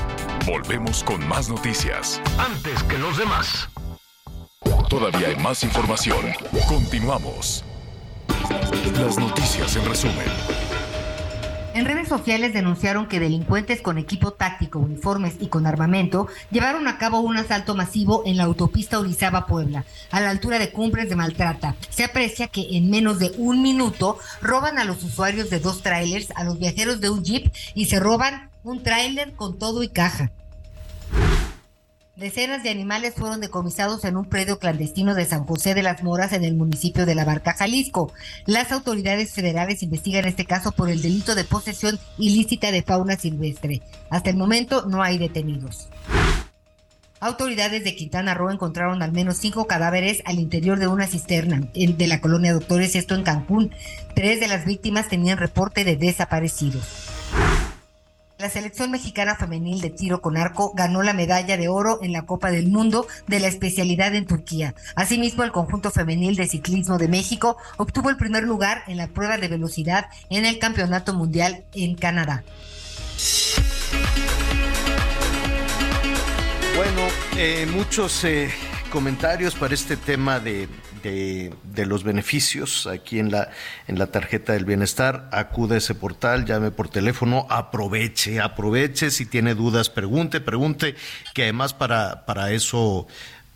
Volvemos 0.45 1.03
con 1.03 1.27
más 1.27 1.49
noticias. 1.49 2.21
Antes 2.37 2.83
que 2.83 2.99
los 2.99 3.17
demás. 3.17 3.71
Todavía 4.91 5.29
hay 5.29 5.37
más 5.37 5.65
información. 5.65 6.35
Continuamos. 6.69 7.65
Las 8.93 9.17
noticias 9.17 9.75
en 9.77 9.87
resumen. 9.87 10.66
En 11.77 11.85
redes 11.85 12.09
sociales 12.09 12.55
denunciaron 12.55 13.07
que 13.07 13.21
delincuentes 13.21 13.83
con 13.83 13.99
equipo 13.99 14.33
táctico, 14.33 14.79
uniformes 14.79 15.35
y 15.41 15.49
con 15.49 15.67
armamento 15.67 16.27
llevaron 16.51 16.89
a 16.89 16.97
cabo 16.97 17.21
un 17.21 17.37
asalto 17.37 17.75
masivo 17.75 18.23
en 18.25 18.39
la 18.39 18.45
autopista 18.45 18.99
Orizaba-Puebla, 18.99 19.85
a 20.11 20.21
la 20.23 20.31
altura 20.31 20.59
de 20.59 20.71
Cumbres 20.71 21.11
de 21.11 21.17
Maltrata. 21.17 21.77
Se 21.91 22.05
aprecia 22.05 22.49
que 22.49 22.79
en 22.79 22.89
menos 22.89 23.19
de 23.19 23.31
un 23.37 23.61
minuto 23.61 24.19
roban 24.41 24.79
a 24.79 24.85
los 24.85 25.05
usuarios 25.05 25.51
de 25.51 25.61
dos 25.61 25.83
trailers, 25.83 26.31
a 26.35 26.45
los 26.45 26.59
viajeros 26.59 27.03
de 27.03 27.11
un 27.11 27.23
jeep 27.23 27.53
y 27.75 27.85
se 27.85 28.01
roban 28.01 28.49
un 28.65 28.83
tráiler 28.83 29.35
con 29.35 29.59
todo 29.59 29.83
y 29.83 29.89
caja. 29.89 30.31
Decenas 32.17 32.63
de 32.63 32.71
animales 32.71 33.13
fueron 33.15 33.43
decomisados 33.43 34.03
en 34.07 34.17
un 34.17 34.25
predio 34.25 34.59
clandestino 34.59 35.15
de 35.15 35.27
San 35.27 35.45
José 35.45 35.75
de 35.75 35.83
las 35.83 36.03
Moras 36.03 36.33
en 36.33 36.45
el 36.45 36.55
municipio 36.55 37.05
de 37.05 37.15
La 37.15 37.27
Barca, 37.27 37.53
Jalisco. 37.53 38.11
Las 38.47 38.73
autoridades 38.73 39.35
federales 39.35 39.83
investigan 39.83 40.25
este 40.25 40.47
caso 40.47 40.73
por 40.73 40.89
el 40.89 41.03
delito 41.03 41.35
de 41.35 41.45
posesión 41.45 41.99
ilícita 42.17 42.73
de 42.73 42.83
fauna 42.83 43.17
silvestre. 43.17 43.83
Hasta 44.09 44.31
el 44.31 44.37
momento 44.39 44.87
no 44.87 45.03
hay 45.03 45.19
detenidos. 45.19 45.91
Autoridades 47.21 47.85
de 47.85 47.95
Quintana 47.95 48.33
Roo 48.33 48.51
encontraron 48.51 49.03
al 49.03 49.13
menos 49.13 49.37
cinco 49.37 49.67
cadáveres 49.67 50.23
al 50.25 50.39
interior 50.39 50.79
de 50.79 50.87
una 50.87 51.07
cisterna 51.07 51.69
de 51.75 52.07
la 52.07 52.23
colonia 52.23 52.55
Doctores, 52.55 52.97
esto 52.97 53.15
en 53.15 53.25
Cancún. 53.25 53.73
Tres 54.15 54.41
de 54.41 54.49
las 54.49 54.65
víctimas 54.65 55.11
tenían 55.11 55.37
reporte 55.37 55.85
de 55.85 55.97
desaparecidos. 55.97 57.16
La 58.39 58.51
selección 58.51 58.91
mexicana 58.91 59.35
femenil 59.35 59.81
de 59.81 59.89
tiro 59.89 60.21
con 60.21 60.37
arco 60.37 60.73
ganó 60.75 61.03
la 61.03 61.15
medalla 61.15 61.57
de 61.57 61.69
oro 61.69 62.01
en 62.03 62.13
la 62.13 62.27
Copa 62.27 62.51
del 62.51 62.69
Mundo 62.69 63.07
de 63.27 63.41
la 63.41 63.47
especialidad 63.47 64.15
en 64.15 64.27
Turquía. 64.27 64.75
Asimismo, 64.95 65.43
el 65.43 65.53
conjunto 65.53 65.91
femenil 65.91 66.37
de 66.37 66.47
ciclismo 66.47 66.99
de 66.99 67.09
México 67.09 67.57
obtuvo 67.79 68.11
el 68.11 68.19
primer 68.19 68.43
lugar 68.43 68.83
en 68.89 68.99
la 68.99 69.07
prueba 69.07 69.39
de 69.39 69.49
velocidad 69.49 70.09
en 70.29 70.45
el 70.45 70.59
Campeonato 70.59 71.15
Mundial 71.15 71.65
en 71.73 71.95
Canadá. 71.95 72.45
Bueno, 76.77 77.09
eh, 77.39 77.67
muchos 77.73 78.23
eh, 78.25 78.51
comentarios 78.91 79.55
para 79.55 79.73
este 79.73 79.97
tema 79.97 80.41
de, 80.41 80.69
de, 81.11 81.87
los 81.87 82.05
beneficios 82.05 82.87
aquí 82.87 83.19
en 83.19 83.31
la, 83.31 83.51
en 83.87 83.99
la 83.99 84.07
tarjeta 84.09 84.53
del 84.53 84.65
bienestar. 84.65 85.29
Acude 85.33 85.77
a 85.77 85.79
ese 85.79 85.95
portal, 85.95 86.45
llame 86.45 86.71
por 86.71 86.89
teléfono, 86.89 87.47
aproveche, 87.51 88.41
aproveche. 88.41 89.11
Si 89.11 89.27
tiene 89.27 89.55
dudas, 89.55 89.91
pregunte, 89.91 90.41
pregunte, 90.41 90.97
que 91.35 91.45
además 91.45 91.75
para, 91.75 92.25
para 92.27 92.53
eso 92.53 93.07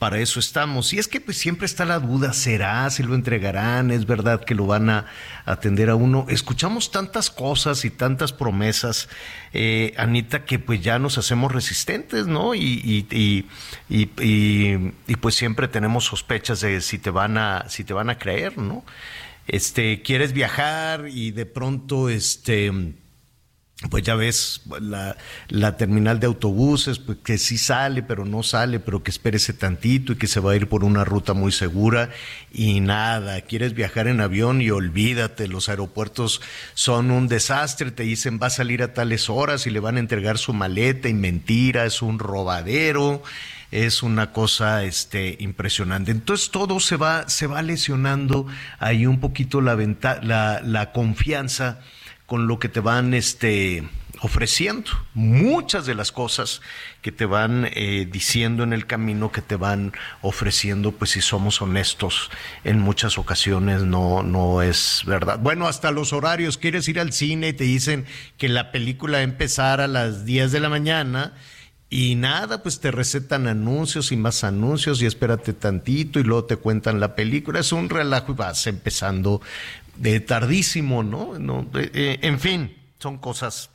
para 0.01 0.18
eso 0.18 0.40
estamos. 0.40 0.94
Y 0.94 0.98
es 0.98 1.09
que 1.09 1.20
pues 1.20 1.36
siempre 1.36 1.66
está 1.66 1.85
la 1.85 1.98
duda, 1.98 2.32
¿será? 2.32 2.89
¿Se 2.89 3.05
lo 3.05 3.14
entregarán? 3.14 3.90
¿Es 3.90 4.06
verdad 4.06 4.43
que 4.43 4.55
lo 4.55 4.64
van 4.64 4.89
a 4.89 5.05
atender 5.44 5.90
a 5.90 5.94
uno? 5.94 6.24
Escuchamos 6.31 6.90
tantas 6.90 7.28
cosas 7.28 7.85
y 7.85 7.90
tantas 7.90 8.32
promesas, 8.32 9.10
eh, 9.52 9.93
Anita, 9.98 10.47
que 10.47 10.59
pues 10.59 10.81
ya 10.81 10.98
nos 10.98 11.18
hacemos 11.18 11.52
resistentes, 11.52 12.27
¿no? 12.27 12.55
Y, 12.55 13.06
y, 13.10 13.47
y, 13.90 14.14
y, 15.06 15.16
pues 15.16 15.35
siempre 15.35 15.68
tenemos 15.68 16.06
sospechas 16.06 16.62
de 16.62 16.81
si 16.81 16.98
te 16.98 17.10
van 17.10 17.36
a, 17.36 17.68
si 17.68 17.85
te 17.85 17.93
van 17.93 18.09
a 18.09 18.18
creer, 18.18 18.56
¿no? 18.56 18.82
Este, 19.48 20.01
quieres 20.01 20.32
viajar 20.32 21.09
y 21.10 21.32
de 21.32 21.44
pronto, 21.44 22.09
este 22.09 22.72
pues 23.89 24.02
ya 24.02 24.15
ves 24.15 24.61
la, 24.81 25.16
la, 25.48 25.77
terminal 25.78 26.20
de 26.20 26.27
autobuses, 26.27 26.98
pues 26.98 27.16
que 27.24 27.39
sí 27.39 27.57
sale, 27.57 28.02
pero 28.02 28.27
no 28.27 28.43
sale, 28.43 28.78
pero 28.78 29.02
que 29.02 29.11
espérese 29.11 29.55
tantito 29.55 30.12
y 30.12 30.16
que 30.16 30.27
se 30.27 30.40
va 30.40 30.52
a 30.52 30.57
ir 30.57 30.69
por 30.69 30.85
una 30.85 31.02
ruta 31.05 31.32
muy 31.32 31.51
segura 31.51 32.11
y 32.52 32.81
nada, 32.81 33.40
quieres 33.40 33.73
viajar 33.73 34.07
en 34.07 34.20
avión 34.20 34.61
y 34.61 34.70
olvídate, 34.70 35.48
los 35.48 35.70
aeropuertos 35.70 36.43
son 36.74 37.11
un 37.11 37.27
desastre, 37.27 37.90
te 37.90 38.02
dicen 38.02 38.39
va 38.43 38.48
a 38.48 38.51
salir 38.51 38.82
a 38.82 38.93
tales 38.93 39.31
horas 39.31 39.66
y 39.66 39.70
le 39.70 39.81
van 39.81 39.97
a 39.97 40.01
entregar 40.01 40.36
su 40.36 40.52
maleta 40.52 41.09
y 41.09 41.15
mentira, 41.15 41.86
es 41.86 42.02
un 42.02 42.19
robadero 42.19 43.23
es 43.70 44.02
una 44.02 44.32
cosa 44.32 44.82
este 44.82 45.36
impresionante. 45.39 46.11
Entonces 46.11 46.51
todo 46.51 46.81
se 46.81 46.97
va 46.97 47.28
se 47.28 47.47
va 47.47 47.62
lesionando 47.62 48.48
ahí 48.81 49.07
un 49.07 49.20
poquito 49.20 49.61
la 49.61 49.77
la, 50.23 50.61
la 50.65 50.90
confianza 50.90 51.78
con 52.31 52.47
lo 52.47 52.61
que 52.61 52.69
te 52.69 52.78
van 52.78 53.12
este, 53.12 53.82
ofreciendo. 54.20 54.89
Muchas 55.15 55.85
de 55.85 55.97
las 55.97 56.12
cosas 56.12 56.62
que 57.02 57.11
te 57.11 57.27
van 57.27 57.69
eh, 57.73 58.07
diciendo 58.09 58.62
en 58.62 58.73
el 58.73 58.86
camino, 58.86 59.32
que 59.32 59.43
te 59.43 59.57
van 59.57 59.93
ofreciendo, 60.23 60.93
pues 60.93 61.11
si 61.11 61.23
somos 61.23 61.61
honestos, 61.61 62.31
en 62.62 62.78
muchas 62.78 63.19
ocasiones 63.19 63.82
no, 63.82 64.23
no 64.23 64.62
es 64.62 65.02
verdad. 65.07 65.40
Bueno, 65.40 65.66
hasta 65.66 65.90
los 65.90 66.12
horarios, 66.12 66.57
quieres 66.57 66.86
ir 66.86 67.01
al 67.01 67.12
cine 67.12 67.48
y 67.48 67.52
te 67.52 67.65
dicen 67.65 68.07
que 68.39 68.48
la 68.48 68.70
película 68.70 69.19
va 69.19 69.23
a 69.23 69.24
empezar 69.24 69.81
a 69.81 69.89
las 69.89 70.24
10 70.24 70.52
de 70.52 70.61
la 70.61 70.69
mañana. 70.69 71.35
Y 71.93 72.15
nada, 72.15 72.62
pues 72.62 72.78
te 72.78 72.93
recetan 72.93 73.48
anuncios 73.48 74.12
y 74.12 74.16
más 74.16 74.44
anuncios 74.44 75.02
y 75.02 75.07
espérate 75.07 75.52
tantito 75.52 76.20
y 76.20 76.23
luego 76.23 76.44
te 76.44 76.55
cuentan 76.55 77.01
la 77.01 77.16
película. 77.16 77.59
Es 77.59 77.73
un 77.73 77.89
relajo 77.89 78.31
y 78.31 78.36
vas 78.36 78.69
empezando 78.69 79.43
de 80.01 80.18
tardísimo, 80.20 81.02
¿no? 81.02 81.39
no 81.39 81.68
eh, 81.74 82.18
en 82.22 82.40
fin, 82.40 82.74
son 82.98 83.18
cosas 83.18 83.70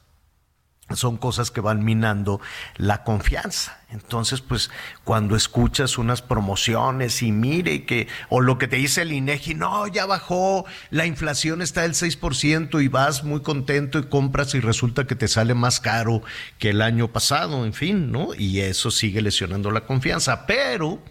son 0.94 1.18
cosas 1.18 1.50
que 1.50 1.62
van 1.62 1.84
minando 1.84 2.40
la 2.78 3.04
confianza. 3.04 3.80
Entonces, 3.90 4.42
pues, 4.42 4.70
cuando 5.04 5.36
escuchas 5.36 5.98
unas 5.98 6.22
promociones 6.22 7.24
y 7.24 7.32
mire 7.32 7.86
que, 7.86 8.08
o 8.30 8.40
lo 8.40 8.60
que 8.60 8.68
te 8.68 8.76
dice 8.76 9.02
el 9.02 9.12
INEGI, 9.12 9.56
no, 9.56 9.88
ya 9.88 10.06
bajó, 10.06 10.66
la 10.92 11.08
inflación 11.08 11.64
está 11.64 11.82
del 11.82 11.94
6% 11.94 12.84
y 12.84 12.88
vas 12.88 13.24
muy 13.24 13.42
contento 13.42 13.98
y 13.98 14.04
compras 14.04 14.54
y 14.54 14.60
resulta 14.60 15.08
que 15.08 15.16
te 15.16 15.28
sale 15.28 15.56
más 15.56 15.80
caro 15.80 16.22
que 16.60 16.70
el 16.70 16.84
año 16.84 17.12
pasado, 17.12 17.66
en 17.66 17.74
fin, 17.74 18.12
¿no? 18.12 18.36
Y 18.36 18.60
eso 18.60 18.92
sigue 18.92 19.24
lesionando 19.24 19.72
la 19.72 19.88
confianza. 19.88 20.46
Pero, 20.46 21.02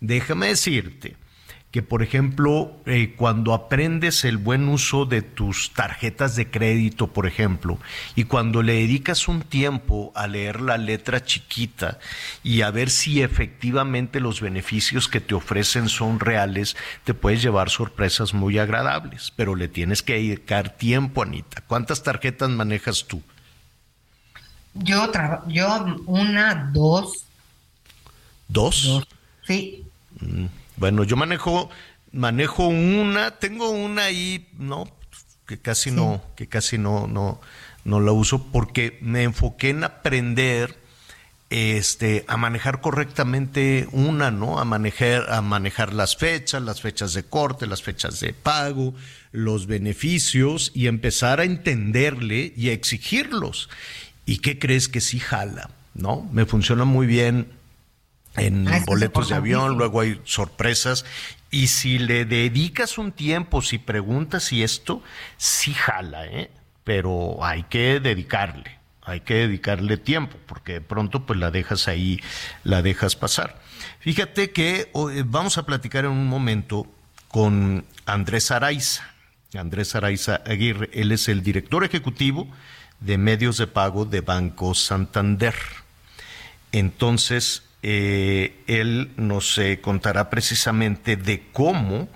déjame 0.00 0.48
decirte, 0.48 1.16
que, 1.70 1.82
por 1.82 2.02
ejemplo, 2.02 2.72
eh, 2.84 3.14
cuando 3.16 3.54
aprendes 3.54 4.24
el 4.24 4.38
buen 4.38 4.68
uso 4.68 5.06
de 5.06 5.22
tus 5.22 5.72
tarjetas 5.72 6.34
de 6.34 6.50
crédito, 6.50 7.06
por 7.06 7.28
ejemplo, 7.28 7.78
y 8.16 8.24
cuando 8.24 8.62
le 8.62 8.72
dedicas 8.74 9.28
un 9.28 9.42
tiempo 9.42 10.10
a 10.16 10.26
leer 10.26 10.60
la 10.60 10.78
letra 10.78 11.22
chiquita 11.22 12.00
y 12.42 12.62
a 12.62 12.72
ver 12.72 12.90
si 12.90 13.22
efectivamente 13.22 14.18
los 14.18 14.40
beneficios 14.40 15.06
que 15.06 15.20
te 15.20 15.34
ofrecen 15.34 15.88
son 15.88 16.18
reales, 16.18 16.76
te 17.04 17.14
puedes 17.14 17.40
llevar 17.40 17.70
sorpresas 17.70 18.34
muy 18.34 18.58
agradables, 18.58 19.32
pero 19.36 19.54
le 19.54 19.68
tienes 19.68 20.02
que 20.02 20.14
dedicar 20.14 20.76
tiempo, 20.76 21.22
Anita. 21.22 21.62
¿Cuántas 21.68 22.02
tarjetas 22.02 22.50
manejas 22.50 23.06
tú? 23.06 23.22
Yo, 24.74 25.10
yo 25.46 25.84
una, 26.06 26.70
dos. 26.72 27.26
¿Dos? 28.48 29.06
Sí. 29.46 29.84
Mm. 30.20 30.46
Bueno, 30.80 31.04
yo 31.04 31.14
manejo, 31.14 31.68
manejo 32.10 32.66
una, 32.66 33.32
tengo 33.32 33.68
una 33.68 34.04
ahí, 34.04 34.48
¿no? 34.58 34.90
Que 35.46 35.58
casi 35.58 35.90
no, 35.90 36.22
que 36.36 36.48
casi 36.48 36.78
no, 36.78 37.06
no, 37.06 37.38
no 37.84 38.00
la 38.00 38.12
uso 38.12 38.50
porque 38.50 38.98
me 39.02 39.24
enfoqué 39.24 39.68
en 39.68 39.84
aprender 39.84 40.78
este, 41.50 42.24
a 42.28 42.38
manejar 42.38 42.80
correctamente 42.80 43.88
una, 43.92 44.30
¿no? 44.30 44.58
A 44.58 44.64
manejar, 44.64 45.30
a 45.30 45.42
manejar 45.42 45.92
las 45.92 46.16
fechas, 46.16 46.62
las 46.62 46.80
fechas 46.80 47.12
de 47.12 47.24
corte, 47.24 47.66
las 47.66 47.82
fechas 47.82 48.18
de 48.20 48.32
pago, 48.32 48.94
los 49.32 49.66
beneficios 49.66 50.72
y 50.74 50.86
empezar 50.86 51.40
a 51.40 51.44
entenderle 51.44 52.54
y 52.56 52.70
a 52.70 52.72
exigirlos. 52.72 53.68
¿Y 54.24 54.38
qué 54.38 54.58
crees 54.58 54.88
que 54.88 55.02
sí 55.02 55.20
jala? 55.20 55.68
¿No? 55.92 56.26
Me 56.32 56.46
funciona 56.46 56.86
muy 56.86 57.06
bien 57.06 57.59
en 58.36 58.68
ah, 58.68 58.82
boletos 58.86 59.28
de 59.28 59.34
avión, 59.34 59.76
luego 59.76 60.00
hay 60.00 60.20
sorpresas. 60.24 61.04
Y 61.50 61.66
si 61.66 61.98
le 61.98 62.24
dedicas 62.24 62.98
un 62.98 63.12
tiempo, 63.12 63.60
si 63.62 63.78
preguntas 63.78 64.44
si 64.44 64.62
esto, 64.62 65.02
sí 65.36 65.74
jala, 65.74 66.26
¿eh? 66.26 66.50
pero 66.84 67.44
hay 67.44 67.64
que 67.64 67.98
dedicarle, 68.00 68.78
hay 69.02 69.20
que 69.20 69.34
dedicarle 69.34 69.96
tiempo, 69.96 70.36
porque 70.46 70.74
de 70.74 70.80
pronto 70.80 71.26
pues 71.26 71.38
la 71.38 71.50
dejas 71.50 71.88
ahí, 71.88 72.20
la 72.62 72.82
dejas 72.82 73.16
pasar. 73.16 73.60
Fíjate 73.98 74.52
que 74.52 74.90
eh, 74.92 75.22
vamos 75.26 75.58
a 75.58 75.66
platicar 75.66 76.04
en 76.04 76.12
un 76.12 76.28
momento 76.28 76.86
con 77.28 77.84
Andrés 78.06 78.50
Araiza. 78.50 79.10
Andrés 79.54 79.96
Araiza 79.96 80.42
Aguirre, 80.46 80.90
él 80.92 81.10
es 81.10 81.28
el 81.28 81.42
director 81.42 81.82
ejecutivo 81.82 82.48
de 83.00 83.18
medios 83.18 83.56
de 83.56 83.66
pago 83.66 84.04
de 84.04 84.20
Banco 84.20 84.74
Santander. 84.74 85.54
Entonces, 86.72 87.64
eh, 87.82 88.62
él 88.66 89.10
nos 89.16 89.56
eh, 89.56 89.80
contará 89.80 90.28
precisamente 90.28 91.16
de 91.16 91.46
cómo, 91.52 92.08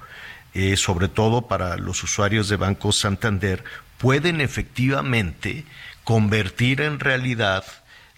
eh, 0.53 0.77
sobre 0.77 1.09
todo 1.09 1.49
para 1.49 1.77
los 1.77 2.03
usuarios 2.03 2.49
de 2.49 2.57
Banco 2.57 2.93
Santander, 2.93 3.65
pueden 3.99 4.41
efectivamente 4.41 5.65
convertir 6.05 6.83
en 6.83 7.01
realidad 7.01 7.65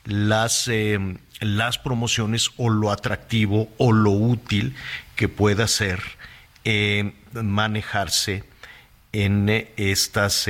las, 0.05 0.68
las 1.40 1.78
promociones 1.78 2.51
o 2.56 2.68
lo 2.68 2.90
atractivo 2.90 3.68
o 3.77 3.93
lo 3.93 4.10
útil 4.10 4.74
que 5.14 5.28
pueda 5.28 5.68
ser 5.68 6.02
manejarse 7.32 8.43
en 9.12 9.68
estas 9.77 10.48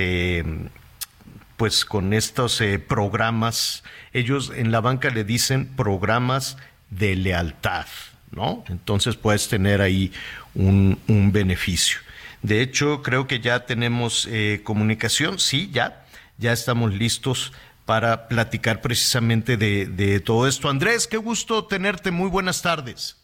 pues 1.56 1.85
con 1.85 2.14
estos 2.14 2.62
programas. 2.89 3.85
Ellos 4.14 4.51
en 4.55 4.73
la 4.73 4.81
banca 4.81 5.10
le 5.10 5.24
dicen 5.24 5.66
programas 5.77 6.56
de 6.98 7.16
lealtad, 7.16 7.86
¿no? 8.31 8.64
Entonces 8.68 9.16
puedes 9.16 9.48
tener 9.48 9.81
ahí 9.81 10.12
un, 10.55 10.98
beneficio. 11.32 11.98
De 12.43 12.62
hecho, 12.62 13.02
creo 13.02 13.27
que 13.27 13.40
ya 13.40 13.66
tenemos 13.66 14.28
eh, 14.31 14.60
comunicación, 14.62 15.39
sí, 15.39 15.70
ya, 15.73 16.05
ya 16.39 16.52
estamos 16.52 16.94
listos 16.94 17.52
para 17.85 18.28
platicar 18.28 18.81
precisamente 18.81 19.56
de, 19.56 20.20
todo 20.20 20.47
esto. 20.47 20.68
Andrés, 20.68 21.06
qué 21.06 21.16
gusto 21.16 21.66
tenerte, 21.66 22.10
muy 22.10 22.28
buenas 22.28 22.60
tardes. 22.60 23.16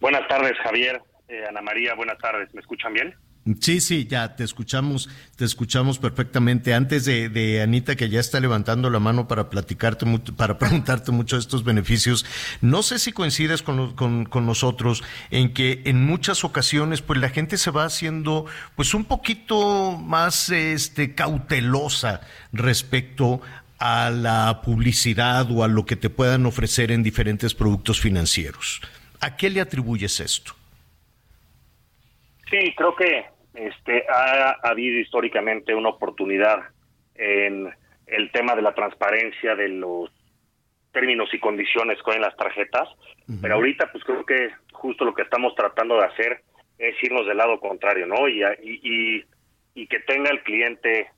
Buenas 0.00 0.26
tardes, 0.28 0.52
Javier. 0.62 1.00
Eh, 1.28 1.44
Ana 1.48 1.62
María, 1.62 1.94
buenas 1.94 2.18
tardes. 2.18 2.52
¿Me 2.54 2.60
escuchan 2.60 2.92
bien? 2.92 3.14
Sí, 3.60 3.82
sí, 3.82 4.06
ya 4.06 4.36
te 4.36 4.42
escuchamos, 4.42 5.10
te 5.36 5.44
escuchamos 5.44 5.98
perfectamente. 5.98 6.72
Antes 6.72 7.04
de, 7.04 7.60
Anita, 7.62 7.94
que 7.94 8.08
ya 8.08 8.18
está 8.18 8.40
levantando 8.40 8.88
la 8.88 9.00
mano 9.00 9.28
para 9.28 9.50
platicarte, 9.50 10.06
para 10.34 10.56
preguntarte 10.58 11.12
mucho 11.12 11.36
de 11.36 11.40
estos 11.40 11.62
beneficios, 11.62 12.24
no 12.62 12.82
sé 12.82 12.98
si 12.98 13.12
coincides 13.12 13.62
con, 13.62 13.94
con, 13.94 14.46
nosotros 14.46 15.04
en 15.30 15.52
que 15.52 15.82
en 15.84 16.06
muchas 16.06 16.42
ocasiones, 16.42 17.02
pues 17.02 17.20
la 17.20 17.28
gente 17.28 17.58
se 17.58 17.70
va 17.70 17.84
haciendo, 17.84 18.46
pues 18.76 18.94
un 18.94 19.04
poquito 19.04 19.98
más, 19.98 20.48
este, 20.48 21.14
cautelosa 21.14 22.22
respecto 22.52 23.42
a 23.78 24.08
la 24.08 24.62
publicidad 24.62 25.50
o 25.50 25.64
a 25.64 25.68
lo 25.68 25.84
que 25.84 25.96
te 25.96 26.08
puedan 26.08 26.46
ofrecer 26.46 26.90
en 26.90 27.02
diferentes 27.02 27.54
productos 27.54 28.00
financieros. 28.00 28.80
¿A 29.20 29.36
qué 29.36 29.50
le 29.50 29.60
atribuyes 29.60 30.20
esto? 30.20 30.54
Sí, 32.50 32.72
creo 32.76 32.94
que 32.94 33.33
este, 33.54 34.04
ha, 34.08 34.56
habido 34.62 34.98
históricamente 34.98 35.74
una 35.74 35.90
oportunidad 35.90 36.58
en 37.14 37.72
el 38.06 38.32
tema 38.32 38.54
de 38.54 38.62
la 38.62 38.74
transparencia 38.74 39.54
de 39.54 39.68
los 39.68 40.10
términos 40.92 41.32
y 41.32 41.40
condiciones 41.40 42.00
con 42.02 42.20
las 42.20 42.36
tarjetas, 42.36 42.88
pero 43.40 43.54
ahorita 43.54 43.90
pues 43.90 44.04
creo 44.04 44.24
que 44.24 44.50
justo 44.72 45.04
lo 45.04 45.14
que 45.14 45.22
estamos 45.22 45.54
tratando 45.54 45.96
de 45.96 46.06
hacer 46.06 46.42
es 46.78 46.94
irnos 47.02 47.26
del 47.26 47.38
lado 47.38 47.58
contrario, 47.58 48.06
¿no? 48.06 48.28
Y, 48.28 48.42
y, 48.62 49.24
y, 49.74 49.86
que 49.86 50.00
tenga 50.00 50.30
el 50.30 50.42
cliente 50.42 51.10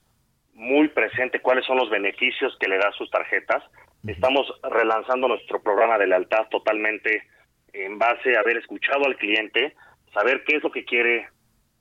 muy 0.54 0.88
presente 0.88 1.40
cuáles 1.40 1.66
son 1.66 1.76
los 1.76 1.90
beneficios 1.90 2.56
que 2.58 2.68
le 2.68 2.78
da 2.78 2.92
sus 2.92 3.10
tarjetas. 3.10 3.62
Estamos 4.06 4.46
relanzando 4.62 5.28
nuestro 5.28 5.60
programa 5.62 5.98
de 5.98 6.06
lealtad 6.06 6.46
totalmente 6.50 7.24
en 7.72 7.98
base 7.98 8.36
a 8.36 8.40
haber 8.40 8.58
escuchado 8.58 9.04
al 9.04 9.16
cliente, 9.16 9.74
saber 10.14 10.44
qué 10.46 10.56
es 10.56 10.62
lo 10.62 10.70
que 10.70 10.84
quiere 10.84 11.28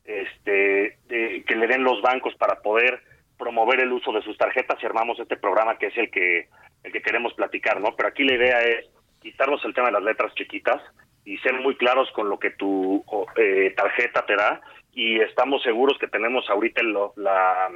este, 0.05 0.97
que 1.07 1.55
le 1.55 1.67
den 1.67 1.83
los 1.83 2.01
bancos 2.01 2.35
para 2.35 2.61
poder 2.61 3.01
promover 3.37 3.79
el 3.79 3.91
uso 3.91 4.11
de 4.11 4.21
sus 4.21 4.37
tarjetas 4.37 4.81
y 4.81 4.85
armamos 4.85 5.19
este 5.19 5.35
programa 5.35 5.77
que 5.77 5.87
es 5.87 5.97
el 5.97 6.09
que 6.09 6.47
el 6.83 6.91
que 6.91 7.01
queremos 7.01 7.33
platicar, 7.33 7.81
¿no? 7.81 7.95
Pero 7.95 8.09
aquí 8.09 8.23
la 8.23 8.35
idea 8.35 8.59
es 8.59 8.85
quitarnos 9.19 9.63
el 9.65 9.73
tema 9.73 9.87
de 9.87 9.93
las 9.93 10.03
letras 10.03 10.33
chiquitas 10.35 10.81
y 11.25 11.37
ser 11.39 11.59
muy 11.59 11.75
claros 11.75 12.09
con 12.11 12.29
lo 12.29 12.37
que 12.37 12.51
tu 12.51 13.03
eh, 13.35 13.73
tarjeta 13.75 14.23
te 14.25 14.35
da 14.35 14.61
y 14.93 15.19
estamos 15.19 15.63
seguros 15.63 15.97
que 15.97 16.07
tenemos 16.07 16.47
ahorita 16.47 16.83
la, 16.83 17.69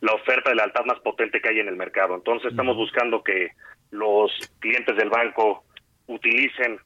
la 0.00 0.12
oferta 0.12 0.50
de 0.50 0.56
lealtad 0.56 0.84
más 0.84 1.00
potente 1.00 1.40
que 1.40 1.48
hay 1.48 1.60
en 1.60 1.68
el 1.68 1.76
mercado. 1.76 2.14
Entonces 2.14 2.50
estamos 2.50 2.76
buscando 2.76 3.24
que 3.24 3.52
los 3.90 4.30
clientes 4.60 4.94
del 4.96 5.08
banco 5.08 5.64
utilicen 6.06 6.78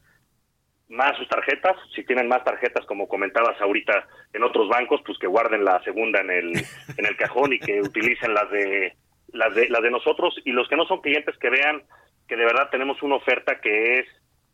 más 0.88 1.16
sus 1.16 1.28
tarjetas, 1.28 1.76
si 1.94 2.04
tienen 2.04 2.28
más 2.28 2.44
tarjetas 2.44 2.84
como 2.86 3.08
comentabas 3.08 3.60
ahorita 3.60 4.06
en 4.32 4.42
otros 4.42 4.68
bancos, 4.68 5.00
pues 5.04 5.18
que 5.18 5.26
guarden 5.26 5.64
la 5.64 5.82
segunda 5.82 6.20
en 6.20 6.30
el 6.30 6.52
en 6.96 7.06
el 7.06 7.16
cajón 7.16 7.52
y 7.52 7.58
que 7.58 7.80
utilicen 7.80 8.34
las 8.34 8.50
de 8.50 8.94
las 9.28 9.54
de 9.54 9.68
las 9.68 9.82
de 9.82 9.90
nosotros 9.90 10.34
y 10.44 10.52
los 10.52 10.68
que 10.68 10.76
no 10.76 10.86
son 10.86 11.00
clientes 11.00 11.36
que 11.38 11.50
vean 11.50 11.82
que 12.28 12.36
de 12.36 12.44
verdad 12.44 12.68
tenemos 12.70 13.02
una 13.02 13.16
oferta 13.16 13.60
que 13.60 14.00
es 14.00 14.06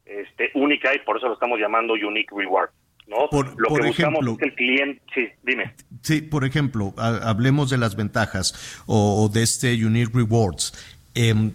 este 0.05 0.51
única 0.55 0.95
y 0.95 1.01
por 1.01 1.17
eso 1.17 1.29
lo 1.29 1.35
estamos 1.35 1.59
llamando 1.59 1.95
unique 1.95 2.35
reward. 2.35 2.71
¿no? 3.07 3.29
lo 3.33 3.75
que 3.75 3.89
buscamos 3.89 4.25
es 4.25 4.39
que 4.39 4.45
el 4.45 4.55
cliente, 4.55 5.03
sí, 5.13 5.29
dime. 5.43 5.75
Sí, 6.01 6.23
por 6.23 6.45
ejemplo, 6.45 6.95
hablemos 6.97 7.69
de 7.69 7.77
las 7.77 7.97
ventajas 7.97 8.83
o, 8.87 9.29
de 9.29 9.43
este 9.43 9.75
Unique 9.85 10.13
Rewards. 10.15 10.73
Em, 11.15 11.53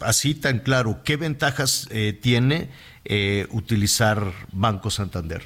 así 0.00 0.34
tan 0.34 0.60
claro, 0.60 1.00
¿qué 1.04 1.16
ventajas 1.16 1.88
eh, 1.92 2.14
tiene 2.14 2.68
eh, 3.04 3.46
utilizar 3.50 4.18
Banco 4.52 4.90
Santander? 4.90 5.42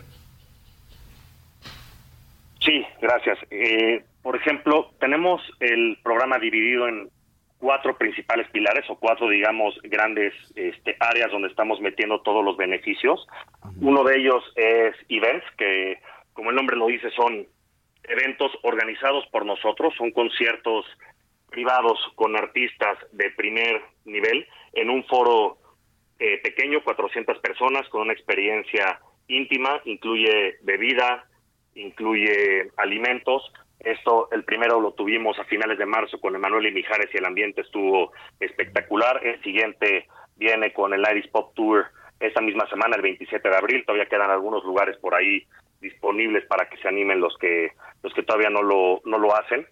Sí, 2.60 2.84
gracias. 3.00 3.38
Eh, 3.50 4.04
por 4.22 4.36
ejemplo, 4.36 4.92
tenemos 5.00 5.42
el 5.60 5.98
programa 6.02 6.38
dividido 6.38 6.88
en 6.88 7.10
cuatro 7.58 7.96
principales 7.96 8.48
pilares 8.50 8.84
o 8.88 8.96
cuatro, 8.96 9.28
digamos, 9.28 9.78
grandes 9.84 10.34
este, 10.56 10.96
áreas 10.98 11.30
donde 11.30 11.48
estamos 11.48 11.80
metiendo 11.80 12.20
todos 12.22 12.44
los 12.44 12.56
beneficios. 12.56 13.26
Uno 13.80 14.02
de 14.04 14.18
ellos 14.18 14.42
es 14.56 14.94
events, 15.08 15.46
que 15.56 15.98
como 16.32 16.50
el 16.50 16.56
nombre 16.56 16.76
lo 16.76 16.86
dice, 16.86 17.10
son 17.10 17.46
eventos 18.04 18.50
organizados 18.62 19.26
por 19.28 19.46
nosotros, 19.46 19.94
son 19.96 20.10
conciertos 20.10 20.86
privados 21.50 21.98
con 22.16 22.36
artistas 22.36 22.98
de 23.12 23.30
primer 23.30 23.82
nivel 24.04 24.46
en 24.72 24.90
un 24.90 25.04
foro 25.04 25.58
eh, 26.22 26.38
pequeño, 26.40 26.84
400 26.84 27.40
personas, 27.40 27.88
con 27.88 28.02
una 28.02 28.12
experiencia 28.12 29.00
íntima, 29.26 29.80
incluye 29.84 30.56
bebida, 30.62 31.26
incluye 31.74 32.70
alimentos. 32.76 33.52
Esto, 33.80 34.28
el 34.30 34.44
primero 34.44 34.80
lo 34.80 34.92
tuvimos 34.92 35.36
a 35.40 35.44
finales 35.46 35.78
de 35.78 35.86
marzo 35.86 36.20
con 36.20 36.36
Emanuel 36.36 36.66
y 36.66 36.70
Mijares 36.70 37.10
y 37.12 37.16
el 37.16 37.24
ambiente 37.24 37.62
estuvo 37.62 38.12
espectacular. 38.38 39.26
El 39.26 39.42
siguiente 39.42 40.06
viene 40.36 40.72
con 40.72 40.94
el 40.94 41.04
Iris 41.10 41.26
Pop 41.26 41.54
Tour 41.56 41.86
esta 42.20 42.40
misma 42.40 42.68
semana, 42.68 42.94
el 42.94 43.02
27 43.02 43.48
de 43.48 43.56
abril. 43.56 43.84
Todavía 43.84 44.06
quedan 44.06 44.30
algunos 44.30 44.62
lugares 44.62 44.96
por 44.98 45.16
ahí 45.16 45.44
disponibles 45.80 46.46
para 46.46 46.68
que 46.68 46.76
se 46.76 46.86
animen 46.86 47.20
los 47.20 47.36
que 47.38 47.72
los 48.04 48.14
que 48.14 48.22
todavía 48.22 48.50
no 48.50 48.62
lo 48.62 49.00
no 49.04 49.18
lo 49.18 49.34
hacen. 49.34 49.66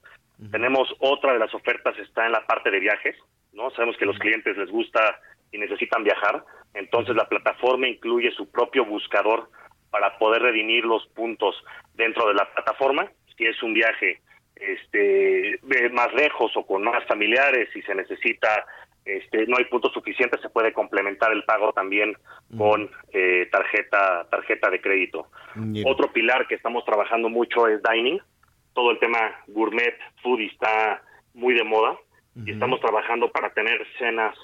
Tenemos 0.51 0.89
otra 0.99 1.35
de 1.35 1.39
las 1.39 1.55
ofertas 1.55 1.97
está 1.99 2.27
en 2.27 2.33
la 2.33 2.45
parte 2.47 2.73
de 2.73 2.81
viajes, 2.81 3.15
¿no? 3.53 3.71
Sabemos 3.71 3.97
que 3.97 4.05
a 4.05 4.09
los 4.09 4.19
clientes 4.19 4.57
les 4.57 4.71
gusta 4.71 5.21
y 5.53 5.59
necesitan 5.59 6.05
viajar, 6.05 6.45
entonces 6.75 7.17
la 7.17 7.29
plataforma 7.29 7.89
incluye 7.89 8.31
su 8.33 8.51
propio 8.51 8.85
buscador 8.85 9.51
para 9.91 10.19
poder 10.19 10.43
redimir 10.43 10.85
los 10.85 11.07
puntos 11.09 11.57
dentro 11.95 12.29
de 12.29 12.35
la 12.35 12.51
plataforma. 12.53 13.11
Si 13.37 13.45
es 13.45 13.63
un 13.63 13.75
viaje 13.75 14.21
este 14.55 15.59
más 15.93 16.13
lejos 16.15 16.53
o 16.57 16.67
con 16.67 16.83
más 16.85 17.05
familiares, 17.07 17.69
si 17.73 17.83
se 17.83 17.95
necesita 17.95 18.67
este, 19.05 19.47
no 19.47 19.57
hay 19.57 19.65
puntos 19.65 19.93
suficientes, 19.93 20.41
se 20.41 20.51
puede 20.51 20.73
complementar 20.73 21.33
el 21.33 21.43
pago 21.45 21.73
también 21.73 22.15
con 22.57 22.91
eh, 23.13 23.49
tarjeta 23.51 24.29
tarjeta 24.31 24.71
de 24.71 24.81
crédito. 24.81 25.27
Otro 25.85 26.13
pilar 26.13 26.47
que 26.47 26.55
estamos 26.55 26.85
trabajando 26.85 27.29
mucho 27.29 27.67
es 27.67 27.81
dining. 27.83 28.21
Todo 28.75 28.91
el 28.91 28.99
tema 28.99 29.19
gourmet 29.49 29.99
food 30.23 30.41
está 30.41 31.03
muy 31.35 31.55
de 31.55 31.65
moda 31.65 31.97
y 32.45 32.53
estamos 32.53 32.81
trabajando 32.81 33.33
para 33.33 33.53
tener 33.53 33.85
cenas 33.99 34.37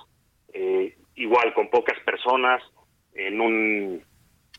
eh, 0.53 0.97
igual 1.15 1.55
con 1.55 1.69
pocas 1.71 1.99
personas 2.05 2.63
en 3.15 3.41
un 3.41 4.03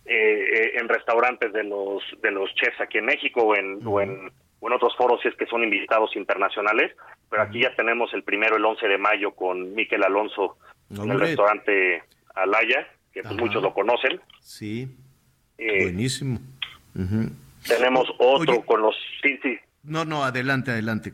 eh, 0.06 0.72
en 0.80 0.88
restaurantes 0.88 1.52
de 1.54 1.64
los 1.64 2.04
de 2.22 2.32
los 2.32 2.54
chefs 2.56 2.80
aquí 2.82 2.98
en 2.98 3.06
México 3.06 3.42
o 3.42 3.56
en, 3.56 3.86
o 3.86 4.02
en 4.02 4.32
o 4.60 4.68
en 4.68 4.74
otros 4.74 4.96
foros 4.98 5.22
si 5.22 5.28
es 5.28 5.36
que 5.36 5.46
son 5.46 5.64
invitados 5.64 6.16
internacionales, 6.16 6.96
pero 7.30 7.44
aquí 7.44 7.62
ya 7.62 7.76
tenemos 7.76 8.14
el 8.14 8.24
primero 8.24 8.58
el 8.58 8.66
11 8.66 8.88
de 8.88 8.98
mayo 8.98 9.32
con 9.32 9.74
Miquel 9.76 10.04
Alonso 10.04 10.58
en 10.90 11.12
el 11.12 11.20
restaurante 11.20 12.04
Alaya, 12.34 12.88
que 13.12 13.22
pues 13.22 13.36
muchos 13.36 13.62
lo 13.62 13.74
conocen. 13.74 14.20
Sí. 14.42 14.88
Eh, 15.58 15.84
Buenísimo. 15.84 16.40
Tenemos 17.68 18.08
otro 18.18 18.62
con 18.62 18.82
los 18.82 18.96
sí, 19.22 19.38
sí. 19.44 19.58
No, 19.84 20.06
no, 20.06 20.24
adelante, 20.24 20.72
adelante. 20.72 21.14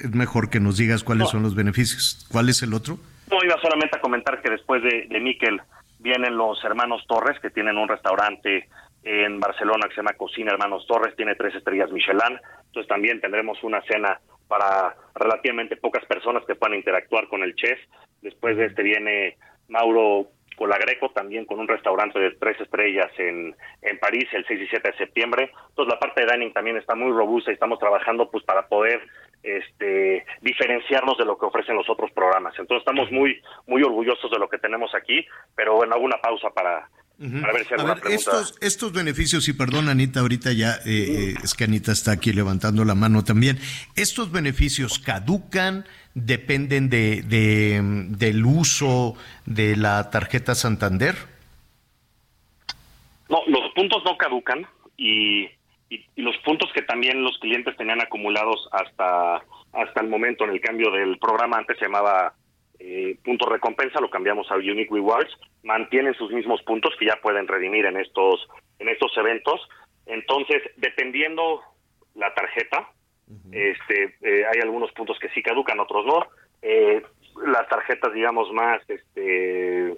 Es 0.00 0.10
mejor 0.10 0.50
que 0.50 0.60
nos 0.60 0.76
digas 0.76 1.02
cuáles 1.04 1.28
son 1.28 1.42
los 1.42 1.54
beneficios. 1.54 2.26
¿Cuál 2.30 2.48
es 2.48 2.62
el 2.62 2.74
otro? 2.74 2.98
No, 3.32 3.38
iba 3.42 3.58
solamente 3.62 3.96
a 3.96 4.00
comentar 4.00 4.42
que 4.42 4.50
después 4.50 4.82
de, 4.82 5.06
de 5.08 5.20
Miquel 5.20 5.60
vienen 5.98 6.36
los 6.36 6.62
hermanos 6.64 7.02
Torres, 7.08 7.40
que 7.40 7.48
tienen 7.48 7.78
un 7.78 7.88
restaurante 7.88 8.68
en 9.02 9.40
Barcelona 9.40 9.88
que 9.88 9.94
se 9.94 10.00
llama 10.00 10.12
Cocina 10.18 10.52
Hermanos 10.52 10.86
Torres, 10.86 11.16
tiene 11.16 11.34
tres 11.34 11.54
estrellas 11.54 11.90
Michelin, 11.90 12.38
entonces 12.66 12.88
también 12.88 13.20
tendremos 13.20 13.62
una 13.64 13.80
cena 13.82 14.20
para 14.48 14.94
relativamente 15.14 15.76
pocas 15.76 16.04
personas 16.04 16.44
que 16.44 16.54
puedan 16.54 16.76
interactuar 16.76 17.26
con 17.28 17.42
el 17.42 17.54
chef. 17.54 17.78
Después 18.20 18.56
de 18.58 18.66
este 18.66 18.82
viene 18.82 19.38
Mauro 19.68 20.26
Colagreco, 20.56 21.08
también 21.10 21.46
con 21.46 21.58
un 21.58 21.68
restaurante 21.68 22.18
de 22.18 22.32
tres 22.32 22.60
estrellas 22.60 23.10
en, 23.16 23.56
en 23.80 23.98
París 23.98 24.28
el 24.32 24.46
6 24.46 24.60
y 24.60 24.66
7 24.68 24.90
de 24.90 24.98
septiembre. 24.98 25.50
Entonces 25.70 25.94
la 25.94 25.98
parte 25.98 26.20
de 26.20 26.32
dining 26.32 26.52
también 26.52 26.76
está 26.76 26.94
muy 26.94 27.10
robusta 27.10 27.50
y 27.50 27.54
estamos 27.54 27.78
trabajando 27.78 28.30
pues 28.30 28.44
para 28.44 28.68
poder 28.68 29.00
este 29.42 30.24
diferenciarnos 30.40 31.18
de 31.18 31.24
lo 31.24 31.36
que 31.38 31.46
ofrecen 31.46 31.76
los 31.76 31.88
otros 31.88 32.10
programas. 32.12 32.54
Entonces 32.58 32.82
estamos 32.86 33.10
muy 33.10 33.40
muy 33.66 33.82
orgullosos 33.82 34.30
de 34.30 34.38
lo 34.38 34.48
que 34.48 34.58
tenemos 34.58 34.94
aquí, 34.94 35.26
pero 35.54 35.76
bueno, 35.76 35.94
hago 35.94 36.04
una 36.04 36.20
pausa 36.20 36.50
para 36.50 36.88
a 37.22 37.52
ver, 37.52 37.64
si 37.64 38.14
estos, 38.14 38.58
estos 38.60 38.92
beneficios, 38.92 39.46
y 39.46 39.52
perdón 39.52 39.88
Anita, 39.88 40.20
ahorita 40.20 40.52
ya, 40.52 40.74
eh, 40.84 40.86
eh, 40.86 41.34
es 41.44 41.54
que 41.54 41.64
Anita 41.64 41.92
está 41.92 42.10
aquí 42.10 42.32
levantando 42.32 42.84
la 42.84 42.96
mano 42.96 43.22
también, 43.22 43.58
¿estos 43.94 44.32
beneficios 44.32 44.98
caducan, 44.98 45.84
dependen 46.14 46.90
de, 46.90 47.22
del 48.08 48.44
uso 48.44 49.14
de 49.46 49.76
la 49.76 50.10
tarjeta 50.10 50.56
Santander? 50.56 51.14
No, 53.28 53.42
los 53.46 53.72
puntos 53.72 54.02
no 54.04 54.16
caducan 54.18 54.66
y, 54.96 55.48
y, 55.94 56.22
los 56.22 56.36
puntos 56.38 56.70
que 56.72 56.82
también 56.82 57.22
los 57.22 57.38
clientes 57.38 57.76
tenían 57.76 58.00
acumulados 58.00 58.68
hasta, 58.72 59.42
hasta 59.72 60.00
el 60.00 60.08
momento 60.08 60.44
en 60.44 60.50
el 60.50 60.60
cambio 60.60 60.90
del 60.90 61.18
programa, 61.18 61.58
antes 61.58 61.78
se 61.78 61.86
llamaba 61.86 62.34
eh, 62.78 63.16
punto 63.24 63.48
recompensa, 63.48 64.00
lo 64.00 64.10
cambiamos 64.10 64.50
a 64.50 64.56
Unique 64.56 64.92
Rewards, 64.92 65.32
mantienen 65.62 66.14
sus 66.14 66.32
mismos 66.32 66.62
puntos 66.62 66.94
que 66.98 67.06
ya 67.06 67.16
pueden 67.22 67.46
redimir 67.46 67.86
en 67.86 67.96
estos, 67.96 68.48
en 68.78 68.88
estos 68.88 69.16
eventos. 69.16 69.60
Entonces, 70.06 70.62
dependiendo 70.76 71.62
la 72.14 72.34
tarjeta, 72.34 72.88
este, 73.50 74.14
eh, 74.22 74.44
hay 74.46 74.60
algunos 74.62 74.92
puntos 74.92 75.18
que 75.18 75.28
sí 75.30 75.42
caducan, 75.42 75.80
otros 75.80 76.04
no. 76.06 76.26
Eh, 76.60 77.02
las 77.46 77.68
tarjetas, 77.68 78.12
digamos, 78.12 78.52
más 78.52 78.82
este, 78.88 79.94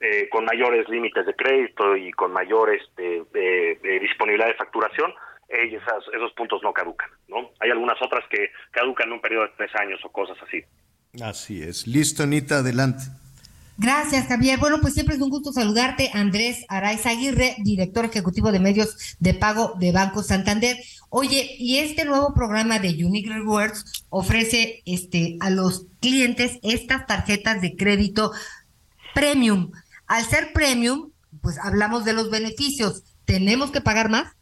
eh, 0.00 0.28
con 0.30 0.44
mayores 0.44 0.88
límites 0.88 1.26
de 1.26 1.34
crédito 1.34 1.96
y 1.96 2.10
con 2.12 2.32
mayor 2.32 2.74
este, 2.74 3.22
disponibilidad 4.00 4.48
de 4.48 4.54
facturación, 4.54 5.14
esas, 5.52 6.04
esos 6.14 6.32
puntos 6.32 6.60
no 6.62 6.72
caducan, 6.72 7.10
¿no? 7.28 7.50
Hay 7.60 7.70
algunas 7.70 8.00
otras 8.02 8.24
que 8.30 8.50
caducan 8.70 9.08
en 9.08 9.14
un 9.14 9.20
periodo 9.20 9.44
de 9.44 9.52
tres 9.56 9.70
años 9.76 10.00
o 10.04 10.10
cosas 10.10 10.36
así. 10.46 10.62
Así 11.22 11.62
es. 11.62 11.86
Listo, 11.86 12.22
Anita, 12.22 12.58
adelante. 12.58 13.04
Gracias, 13.78 14.28
Javier. 14.28 14.58
Bueno, 14.58 14.78
pues 14.80 14.94
siempre 14.94 15.16
es 15.16 15.20
un 15.20 15.30
gusto 15.30 15.52
saludarte. 15.52 16.10
Andrés 16.14 16.64
Araiza 16.68 17.10
Aguirre, 17.10 17.56
director 17.58 18.04
ejecutivo 18.04 18.52
de 18.52 18.60
medios 18.60 19.16
de 19.18 19.34
pago 19.34 19.74
de 19.78 19.92
Banco 19.92 20.22
Santander. 20.22 20.76
Oye, 21.08 21.56
y 21.58 21.78
este 21.78 22.04
nuevo 22.04 22.32
programa 22.34 22.78
de 22.78 23.04
Unique 23.04 23.30
Rewards 23.30 24.06
ofrece 24.08 24.82
este, 24.86 25.36
a 25.40 25.50
los 25.50 25.86
clientes 26.00 26.58
estas 26.62 27.06
tarjetas 27.06 27.60
de 27.60 27.76
crédito 27.76 28.32
premium. 29.14 29.72
Al 30.06 30.24
ser 30.24 30.52
premium, 30.52 31.10
pues 31.40 31.58
hablamos 31.58 32.04
de 32.04 32.12
los 32.12 32.30
beneficios. 32.30 33.02
¿Tenemos 33.24 33.70
que 33.70 33.80
pagar 33.80 34.10
más? 34.10 34.34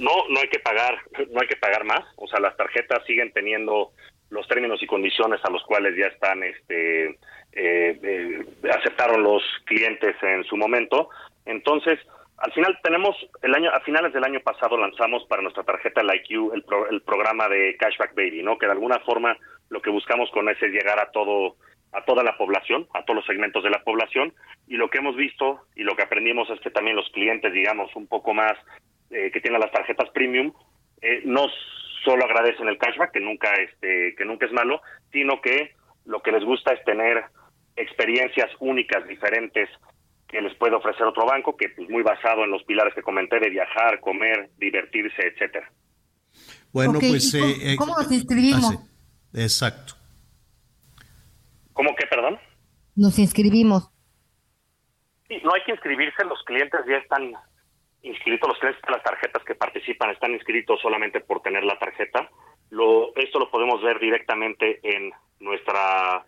No, 0.00 0.10
no 0.28 0.40
hay 0.40 0.48
que 0.48 0.58
pagar, 0.58 0.98
no 1.30 1.40
hay 1.40 1.46
que 1.46 1.56
pagar 1.56 1.84
más. 1.84 2.00
O 2.16 2.26
sea, 2.26 2.40
las 2.40 2.56
tarjetas 2.56 3.04
siguen 3.06 3.32
teniendo 3.32 3.92
los 4.30 4.46
términos 4.48 4.82
y 4.82 4.86
condiciones 4.86 5.40
a 5.44 5.50
los 5.50 5.62
cuales 5.64 5.96
ya 5.96 6.06
están, 6.06 6.42
este, 6.42 7.06
eh, 7.52 7.98
eh, 8.02 8.44
aceptaron 8.72 9.22
los 9.22 9.42
clientes 9.64 10.16
en 10.22 10.44
su 10.44 10.56
momento. 10.56 11.10
Entonces, 11.44 11.98
al 12.38 12.52
final 12.52 12.78
tenemos 12.82 13.14
el 13.42 13.54
año, 13.54 13.70
a 13.70 13.80
finales 13.80 14.12
del 14.12 14.24
año 14.24 14.40
pasado 14.40 14.78
lanzamos 14.78 15.24
para 15.24 15.42
nuestra 15.42 15.64
tarjeta 15.64 16.02
Like 16.02 16.32
You 16.32 16.52
el, 16.54 16.64
el 16.90 17.02
programa 17.02 17.48
de 17.48 17.76
Cashback 17.76 18.14
Baby, 18.14 18.42
¿no? 18.42 18.56
Que 18.56 18.66
de 18.66 18.72
alguna 18.72 19.00
forma 19.00 19.36
lo 19.68 19.82
que 19.82 19.90
buscamos 19.90 20.30
con 20.30 20.48
ese 20.48 20.66
es 20.66 20.72
llegar 20.72 20.98
a 20.98 21.10
todo 21.10 21.56
a 21.92 22.04
toda 22.04 22.22
la 22.22 22.36
población, 22.36 22.86
a 22.94 23.04
todos 23.04 23.16
los 23.16 23.26
segmentos 23.26 23.64
de 23.64 23.70
la 23.70 23.82
población, 23.82 24.32
y 24.68 24.76
lo 24.76 24.88
que 24.88 24.98
hemos 24.98 25.16
visto 25.16 25.62
y 25.74 25.82
lo 25.82 25.96
que 25.96 26.04
aprendimos 26.04 26.48
es 26.50 26.60
que 26.60 26.70
también 26.70 26.94
los 26.94 27.10
clientes, 27.10 27.52
digamos, 27.52 27.94
un 27.96 28.06
poco 28.06 28.32
más 28.32 28.56
eh, 29.10 29.30
que 29.32 29.40
tienen 29.40 29.60
las 29.60 29.72
tarjetas 29.72 30.08
premium 30.10 30.52
eh, 31.02 31.22
no 31.24 31.46
solo 32.04 32.24
agradecen 32.24 32.68
el 32.68 32.78
cashback, 32.78 33.12
que 33.12 33.20
nunca, 33.20 33.52
este, 33.54 34.14
que 34.16 34.24
nunca 34.24 34.46
es 34.46 34.52
malo, 34.52 34.80
sino 35.12 35.40
que 35.40 35.74
lo 36.04 36.22
que 36.22 36.32
les 36.32 36.44
gusta 36.44 36.72
es 36.72 36.84
tener 36.84 37.24
experiencias 37.76 38.50
únicas, 38.60 39.06
diferentes, 39.06 39.68
que 40.28 40.40
les 40.40 40.54
puede 40.56 40.76
ofrecer 40.76 41.06
otro 41.06 41.26
banco, 41.26 41.56
que 41.56 41.68
pues 41.70 41.88
muy 41.88 42.02
basado 42.02 42.44
en 42.44 42.50
los 42.50 42.62
pilares 42.64 42.94
que 42.94 43.02
comenté 43.02 43.40
de 43.40 43.50
viajar, 43.50 44.00
comer, 44.00 44.50
divertirse, 44.58 45.26
etcétera. 45.26 45.70
Bueno, 46.72 47.00
pues... 47.00 47.32
cómo, 47.32 47.46
eh, 47.46 47.76
cómo 47.76 47.96
nos 47.96 48.12
inscribimos? 48.12 48.74
ah, 48.74 48.84
sí. 49.32 49.42
Exacto. 49.42 49.94
¿Cómo 51.72 51.94
que, 51.96 52.06
perdón? 52.06 52.38
Nos 52.94 53.18
inscribimos. 53.18 53.90
Sí, 55.28 55.36
no 55.42 55.54
hay 55.54 55.62
que 55.64 55.72
inscribirse, 55.72 56.24
los 56.24 56.42
clientes 56.44 56.80
ya 56.88 56.96
están 56.96 57.32
inscritos, 58.02 58.48
los 58.48 58.58
clientes 58.58 58.82
de 58.82 58.92
las 58.92 59.02
tarjetas 59.02 59.44
que 59.44 59.54
participan 59.54 60.10
están 60.10 60.32
inscritos 60.32 60.80
solamente 60.80 61.20
por 61.20 61.42
tener 61.42 61.64
la 61.64 61.78
tarjeta. 61.78 62.30
Lo, 62.70 63.14
esto 63.16 63.38
lo 63.38 63.50
podemos 63.50 63.82
ver 63.82 63.98
directamente 63.98 64.80
en 64.82 65.12
nuestra 65.40 66.24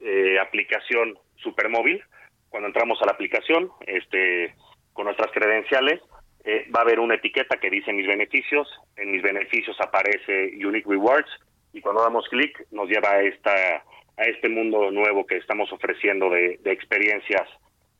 eh, 0.00 0.38
aplicación 0.38 1.18
Supermóvil. 1.36 2.02
Cuando 2.48 2.68
entramos 2.68 3.00
a 3.02 3.06
la 3.06 3.12
aplicación, 3.12 3.70
este, 3.86 4.54
con 4.92 5.06
nuestras 5.06 5.32
credenciales, 5.32 6.00
eh, 6.44 6.68
va 6.74 6.80
a 6.80 6.82
haber 6.82 7.00
una 7.00 7.14
etiqueta 7.16 7.56
que 7.56 7.70
dice 7.70 7.92
mis 7.92 8.06
beneficios. 8.06 8.68
En 8.96 9.10
mis 9.10 9.22
beneficios 9.22 9.76
aparece 9.80 10.52
Unique 10.64 10.88
Rewards 10.88 11.30
y 11.72 11.80
cuando 11.80 12.02
damos 12.02 12.28
clic 12.28 12.66
nos 12.70 12.88
lleva 12.88 13.10
a 13.10 13.22
esta 13.22 13.84
a 14.16 14.22
este 14.24 14.48
mundo 14.48 14.92
nuevo 14.92 15.26
que 15.26 15.36
estamos 15.38 15.72
ofreciendo 15.72 16.30
de, 16.30 16.58
de 16.62 16.70
experiencias 16.70 17.48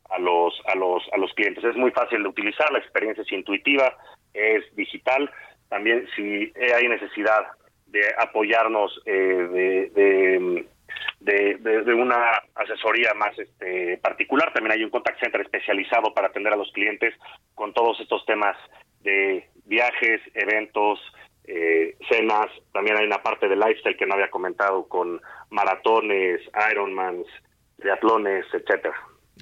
a 0.09 0.19
los 0.19 0.53
a 0.67 0.75
los 0.75 1.03
a 1.13 1.17
los 1.17 1.33
clientes. 1.33 1.63
Es 1.63 1.75
muy 1.75 1.91
fácil 1.91 2.23
de 2.23 2.29
utilizar, 2.29 2.71
la 2.71 2.79
experiencia 2.79 3.23
es 3.23 3.31
intuitiva, 3.31 3.95
es 4.33 4.63
digital. 4.75 5.29
También 5.69 6.07
si 6.15 6.51
hay 6.75 6.87
necesidad 6.87 7.47
de 7.87 8.01
apoyarnos 8.17 9.01
eh, 9.05 9.11
de, 9.11 10.65
de, 11.19 11.57
de, 11.81 11.93
una 11.93 12.31
asesoría 12.55 13.13
más 13.13 13.37
este, 13.39 13.97
particular, 13.97 14.53
también 14.53 14.73
hay 14.73 14.83
un 14.83 14.89
contact 14.89 15.19
center 15.19 15.41
especializado 15.41 16.13
para 16.13 16.27
atender 16.27 16.53
a 16.53 16.57
los 16.57 16.71
clientes 16.71 17.13
con 17.53 17.73
todos 17.73 17.99
estos 17.99 18.25
temas 18.25 18.57
de 19.01 19.47
viajes, 19.65 20.21
eventos, 20.33 20.99
eh, 21.45 21.95
cenas. 22.09 22.47
También 22.73 22.97
hay 22.97 23.05
una 23.05 23.21
parte 23.23 23.47
de 23.47 23.55
lifestyle 23.55 23.97
que 23.97 24.05
no 24.05 24.15
había 24.15 24.29
comentado 24.29 24.87
con 24.87 25.21
maratones, 25.49 26.41
Ironmans, 26.71 27.27
triatlones, 27.77 28.45
etcétera. 28.53 28.95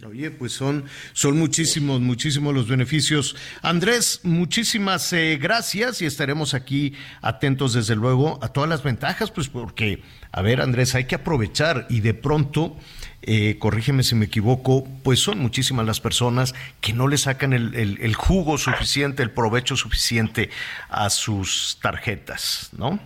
Oye, 0.06 0.32
pues 0.32 0.52
son, 0.52 0.86
son 1.14 1.38
muchísimos, 1.38 2.02
muchísimos 2.02 2.54
los 2.54 2.68
beneficios. 2.68 3.38
Andrés, 3.62 4.20
muchísimas 4.24 5.14
eh, 5.14 5.38
gracias 5.40 6.02
y 6.02 6.06
estaremos 6.06 6.54
aquí 6.56 6.94
atentos 7.22 7.74
desde 7.74 7.96
luego 7.96 8.38
a 8.42 8.50
todas 8.50 8.70
las 8.70 8.84
ventajas, 8.84 9.32
pues 9.32 9.48
porque, 9.50 10.02
a 10.32 10.42
ver 10.42 10.60
Andrés, 10.62 10.96
hay 10.96 11.06
que 11.06 11.16
aprovechar 11.16 11.86
y 11.90 12.02
de 12.02 12.14
pronto, 12.16 12.76
eh, 13.22 13.58
corrígeme 13.60 14.04
si 14.04 14.16
me 14.16 14.26
equivoco, 14.26 14.86
pues 15.04 15.20
son 15.20 15.40
muchísimas 15.40 15.86
las 15.86 16.02
personas 16.02 16.54
que 16.82 16.92
no 16.92 17.08
le 17.08 17.18
sacan 17.18 17.54
el, 17.54 17.74
el- 17.76 18.00
el 18.02 18.16
jugo 18.16 18.58
suficiente, 18.58 19.24
el 19.24 19.32
provecho 19.32 19.78
suficiente 19.78 20.50
a 20.90 21.10
sus 21.12 21.80
tarjetas, 21.82 22.72
¿no? 22.78 23.00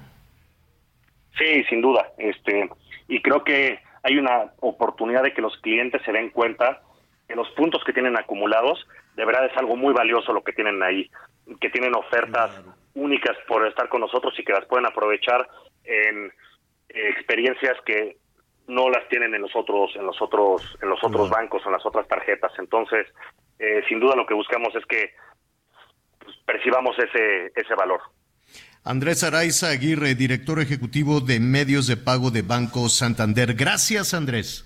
Sí, 1.37 1.63
sin 1.69 1.81
duda. 1.81 2.07
Este, 2.17 2.69
y 3.07 3.21
creo 3.21 3.43
que 3.43 3.85
hay 4.07 4.17
una 4.17 4.53
oportunidad 4.61 5.23
de 5.23 5.33
que 5.33 5.41
los 5.41 5.57
clientes 5.57 6.01
se 6.05 6.13
den 6.13 6.29
cuenta 6.29 6.81
que 7.27 7.35
los 7.35 7.49
puntos 7.51 7.83
que 7.83 7.91
tienen 7.91 8.17
acumulados, 8.17 8.87
de 9.15 9.25
verdad 9.25 9.45
es 9.45 9.57
algo 9.57 9.75
muy 9.75 9.93
valioso 9.93 10.31
lo 10.31 10.43
que 10.43 10.53
tienen 10.53 10.81
ahí, 10.81 11.11
que 11.59 11.69
tienen 11.69 11.93
ofertas 11.93 12.63
únicas 12.93 13.35
por 13.49 13.67
estar 13.67 13.89
con 13.89 13.99
nosotros 13.99 14.33
y 14.39 14.45
que 14.45 14.53
las 14.53 14.65
pueden 14.65 14.85
aprovechar 14.85 15.45
en 15.83 16.27
eh, 16.89 17.09
experiencias 17.09 17.75
que 17.85 18.15
no 18.67 18.89
las 18.89 19.07
tienen 19.09 19.35
en 19.35 19.41
los 19.41 19.53
otros 19.55 19.93
en 19.95 20.05
los 20.05 20.21
otros 20.21 20.77
en 20.81 20.89
los 20.89 21.03
otros 21.03 21.29
bancos 21.29 21.61
en 21.65 21.73
las 21.73 21.85
otras 21.85 22.07
tarjetas. 22.07 22.53
Entonces 22.59 23.07
eh, 23.59 23.83
sin 23.89 23.99
duda 23.99 24.15
lo 24.15 24.25
que 24.25 24.33
buscamos 24.33 24.73
es 24.75 24.85
que 24.85 25.11
pues, 26.19 26.35
percibamos 26.45 26.97
ese 26.97 27.51
ese 27.55 27.75
valor 27.75 28.01
Andrés 28.87 29.21
Araiza 29.25 29.67
Aguirre, 29.67 30.15
director 30.15 30.61
ejecutivo 30.61 31.19
de 31.19 31.41
medios 31.41 31.87
de 31.87 31.97
pago 31.97 32.31
de 32.31 32.41
Banco 32.41 32.87
Santander. 32.87 33.53
Gracias, 33.53 34.13
Andrés. 34.13 34.65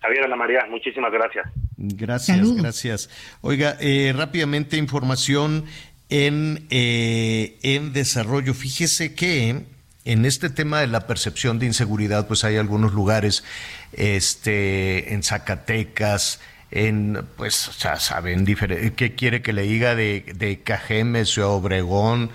Javier 0.00 0.24
Ana 0.24 0.36
María 0.36 0.64
muchísimas 0.70 1.12
gracias 1.12 1.46
Gracias, 1.76 2.56
gracias. 2.56 3.10
Oiga, 3.42 3.76
eh, 3.78 4.14
rápidamente 4.16 4.78
información 4.78 5.66
en, 6.08 6.66
eh, 6.70 7.58
en 7.62 7.92
desarrollo. 7.92 8.54
Fíjese 8.54 9.14
que 9.14 9.64
en 10.06 10.24
este 10.24 10.48
tema 10.48 10.80
de 10.80 10.86
la 10.86 11.06
percepción 11.06 11.58
de 11.58 11.66
inseguridad, 11.66 12.26
pues 12.26 12.44
hay 12.44 12.56
algunos 12.56 12.94
lugares, 12.94 13.44
este, 13.92 15.12
en 15.12 15.22
Zacatecas, 15.22 16.40
en, 16.70 17.26
pues, 17.36 17.78
ya 17.80 17.96
saben, 17.96 18.46
¿qué 18.46 19.14
quiere 19.14 19.42
que 19.42 19.52
le 19.52 19.62
diga 19.62 19.94
de, 19.94 20.24
de 20.36 20.60
Cajeme, 20.60 21.26
Ciudad 21.26 21.50
Obregón, 21.50 22.30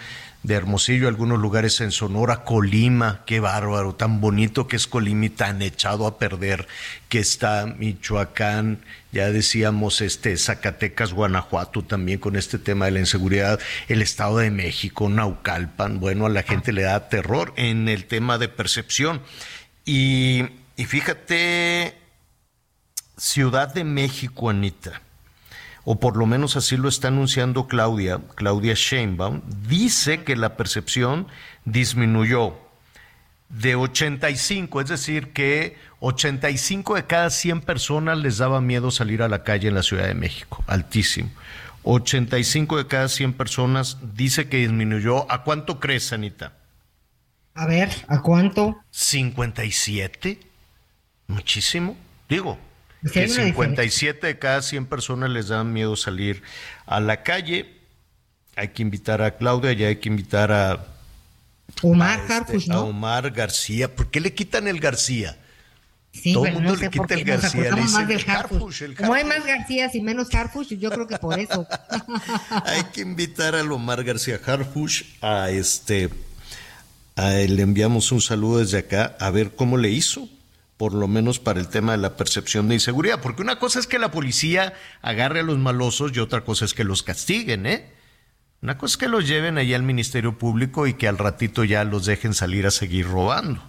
de 0.46 0.54
Hermosillo, 0.54 1.08
algunos 1.08 1.40
lugares 1.40 1.82
en 1.82 1.92
Sonora, 1.92 2.44
Colima, 2.44 3.24
qué 3.26 3.40
bárbaro, 3.40 3.96
tan 3.96 4.22
bonito 4.22 4.68
que 4.68 4.76
es 4.76 4.86
Colima 4.86 5.26
y 5.26 5.30
tan 5.30 5.64
echado 5.64 6.06
a 6.06 6.20
perder 6.20 6.68
que 7.10 7.18
está 7.18 7.66
Michoacán, 7.66 8.80
ya 9.12 9.32
decíamos 9.32 10.02
este 10.02 10.38
Zacatecas, 10.38 11.14
Guanajuato 11.14 11.82
también 11.84 12.20
con 12.20 12.36
este 12.36 12.60
tema 12.60 12.86
de 12.86 12.92
la 12.92 13.00
inseguridad, 13.00 13.60
el 13.88 14.04
Estado 14.04 14.38
de 14.38 14.52
México, 14.52 15.10
Naucalpan, 15.10 16.00
bueno, 16.00 16.28
a 16.28 16.30
la 16.30 16.44
gente 16.44 16.74
le 16.74 16.84
da 16.84 17.10
terror 17.10 17.52
en 17.56 17.90
el 17.90 18.06
tema 18.06 18.38
de 18.38 18.48
percepción. 18.48 19.22
Y, 19.84 20.46
y 20.78 20.86
fíjate, 20.86 21.96
Ciudad 23.18 23.74
de 23.74 23.84
México, 23.84 24.52
Anita, 24.52 25.02
o 25.86 26.00
por 26.00 26.18
lo 26.18 26.26
menos 26.26 26.58
así 26.58 26.76
lo 26.76 26.90
está 26.90 27.08
anunciando 27.08 27.68
Claudia, 27.68 28.20
Claudia 28.36 28.74
Sheinbaum, 28.76 29.42
dice 29.68 30.24
que 30.24 30.36
la 30.36 30.58
percepción 30.58 31.28
disminuyó 31.64 32.56
de 33.50 33.76
85, 33.76 34.82
es 34.82 34.90
decir, 34.90 35.32
que 35.32 35.78
85 36.00 36.96
de 36.96 37.06
cada 37.06 37.30
100 37.30 37.62
personas 37.62 38.18
les 38.18 38.40
daba 38.40 38.60
miedo 38.60 38.92
salir 38.92 39.22
a 39.22 39.30
la 39.30 39.44
calle 39.44 39.68
en 39.68 39.76
la 39.76 39.84
Ciudad 39.84 40.08
de 40.08 40.16
México, 40.16 40.64
altísimo. 40.68 41.30
85 41.84 42.78
de 42.78 42.88
cada 42.88 43.08
100 43.08 43.34
personas 43.34 43.98
dice 44.16 44.50
que 44.50 44.58
disminuyó. 44.58 45.32
¿A 45.32 45.44
cuánto 45.44 45.80
crees, 45.80 46.12
Anita? 46.12 46.54
A 47.54 47.68
ver, 47.68 47.90
¿a 48.08 48.22
cuánto? 48.22 48.76
57. 48.90 50.40
Muchísimo. 51.28 51.96
Digo, 52.28 52.58
que 53.12 53.20
hay 53.22 53.32
una 53.32 53.44
57 53.46 54.28
de 54.28 54.40
cada 54.40 54.62
100 54.62 54.86
personas 54.88 55.30
les 55.30 55.48
dan 55.50 55.72
miedo 55.74 55.96
salir 55.96 56.44
a 56.86 57.00
la 57.00 57.24
calle. 57.24 57.74
Hay 58.56 58.70
que 58.70 58.82
invitar 58.82 59.22
a 59.22 59.38
Claudia 59.38 59.74
y 59.74 59.84
hay 59.84 59.98
que 59.98 60.10
invitar 60.10 60.52
a, 60.52 60.96
Omar 61.82 62.20
a 62.30 62.46
este. 62.54 62.74
Omar 62.74 63.32
García. 63.32 63.94
¿Por 63.94 64.10
qué 64.10 64.20
le 64.20 64.34
quitan 64.34 64.68
el 64.68 64.80
García? 64.80 65.38
Sí, 66.12 66.32
Todo 66.32 66.46
el 66.46 66.54
mundo 66.54 66.74
no 66.74 66.80
le 66.80 66.90
quita 66.90 67.14
el 67.14 67.26
García, 67.26 67.64
le 67.64 67.72
más 67.72 67.92
dicen 67.92 68.08
del 68.08 68.20
el 68.22 68.30
Harfuch. 68.30 68.58
Harfuch, 68.58 68.82
el 68.84 68.96
Como 68.96 69.14
hay 69.14 69.26
más 69.26 69.46
Garcías 69.46 69.94
y 69.96 70.02
menos 70.02 70.34
Harfuch, 70.34 70.70
yo 70.70 70.90
creo 70.90 71.08
que 71.08 71.18
por 71.18 71.38
eso. 71.38 71.68
Hay 72.66 72.84
que 72.94 73.02
invitar 73.02 73.54
a 73.54 73.64
Omar 73.64 74.04
García 74.04 74.40
Harfush 74.46 75.04
a 75.22 75.50
este. 75.50 76.10
A 77.18 77.36
él 77.36 77.58
le 77.58 77.64
enviamos 77.64 78.14
un 78.14 78.22
saludo 78.22 78.60
desde 78.60 78.78
acá 78.78 79.18
a 79.20 79.30
ver 79.30 79.56
cómo 79.56 79.78
le 79.78 79.90
hizo, 79.90 80.30
por 80.78 80.94
lo 80.94 81.08
menos 81.08 81.40
para 81.40 81.60
el 81.60 81.68
tema 81.68 81.94
de 81.94 82.00
la 82.00 82.18
percepción 82.18 82.68
de 82.68 82.76
inseguridad. 82.76 83.22
Porque 83.22 83.42
una 83.42 83.60
cosa 83.60 83.80
es 83.80 83.88
que 83.88 84.00
la 84.00 84.12
policía 84.12 84.74
agarre 85.02 85.40
a 85.40 85.44
los 85.44 85.58
malosos 85.58 86.12
y 86.14 86.20
otra 86.20 86.42
cosa 86.42 86.66
es 86.66 86.74
que 86.74 86.84
los 86.84 87.04
castiguen, 87.04 87.66
¿eh? 87.66 87.92
Una 88.62 88.78
cosa 88.78 88.94
es 88.94 88.98
que 88.98 89.08
los 89.08 89.28
lleven 89.28 89.58
allá 89.58 89.76
al 89.76 89.84
Ministerio 89.84 90.38
Público 90.38 90.88
y 90.88 90.96
que 90.96 91.08
al 91.08 91.18
ratito 91.18 91.64
ya 91.64 91.84
los 91.84 92.06
dejen 92.06 92.34
salir 92.34 92.66
a 92.66 92.72
seguir 92.72 93.08
robando 93.08 93.62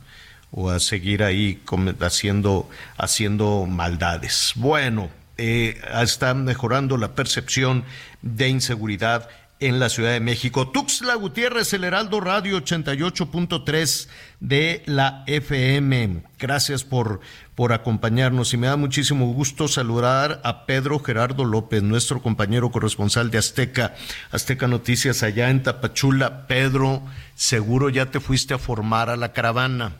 o 0.51 0.70
a 0.70 0.81
seguir 0.81 1.23
ahí 1.23 1.62
haciendo, 2.01 2.69
haciendo 2.97 3.66
maldades. 3.66 4.53
Bueno, 4.55 5.11
eh, 5.37 5.81
está 6.01 6.33
mejorando 6.33 6.97
la 6.97 7.15
percepción 7.15 7.85
de 8.23 8.49
inseguridad 8.49 9.28
en 9.61 9.78
la 9.78 9.89
Ciudad 9.89 10.12
de 10.12 10.20
México. 10.20 10.69
Tuxtla 10.69 11.15
Gutiérrez, 11.15 11.73
el 11.73 11.85
Heraldo 11.85 12.20
Radio 12.20 12.59
88.3 12.59 14.09
de 14.41 14.83
la 14.87 15.24
FM. 15.27 16.23
Gracias 16.39 16.85
por, 16.85 17.20
por 17.55 17.73
acompañarnos 17.73 18.53
y 18.53 18.57
me 18.57 18.66
da 18.66 18.77
muchísimo 18.77 19.27
gusto 19.33 19.69
saludar 19.69 20.41
a 20.45 20.66
Pedro 20.66 20.99
Gerardo 20.99 21.45
López, 21.45 21.83
nuestro 21.83 22.20
compañero 22.20 22.70
corresponsal 22.70 23.31
de 23.31 23.39
Azteca, 23.39 23.95
Azteca 24.31 24.66
Noticias 24.66 25.23
allá 25.23 25.49
en 25.51 25.62
Tapachula. 25.62 26.47
Pedro, 26.47 27.03
seguro 27.35 27.89
ya 27.89 28.11
te 28.11 28.20
fuiste 28.20 28.55
a 28.55 28.59
formar 28.59 29.11
a 29.11 29.16
la 29.16 29.33
caravana. 29.33 29.97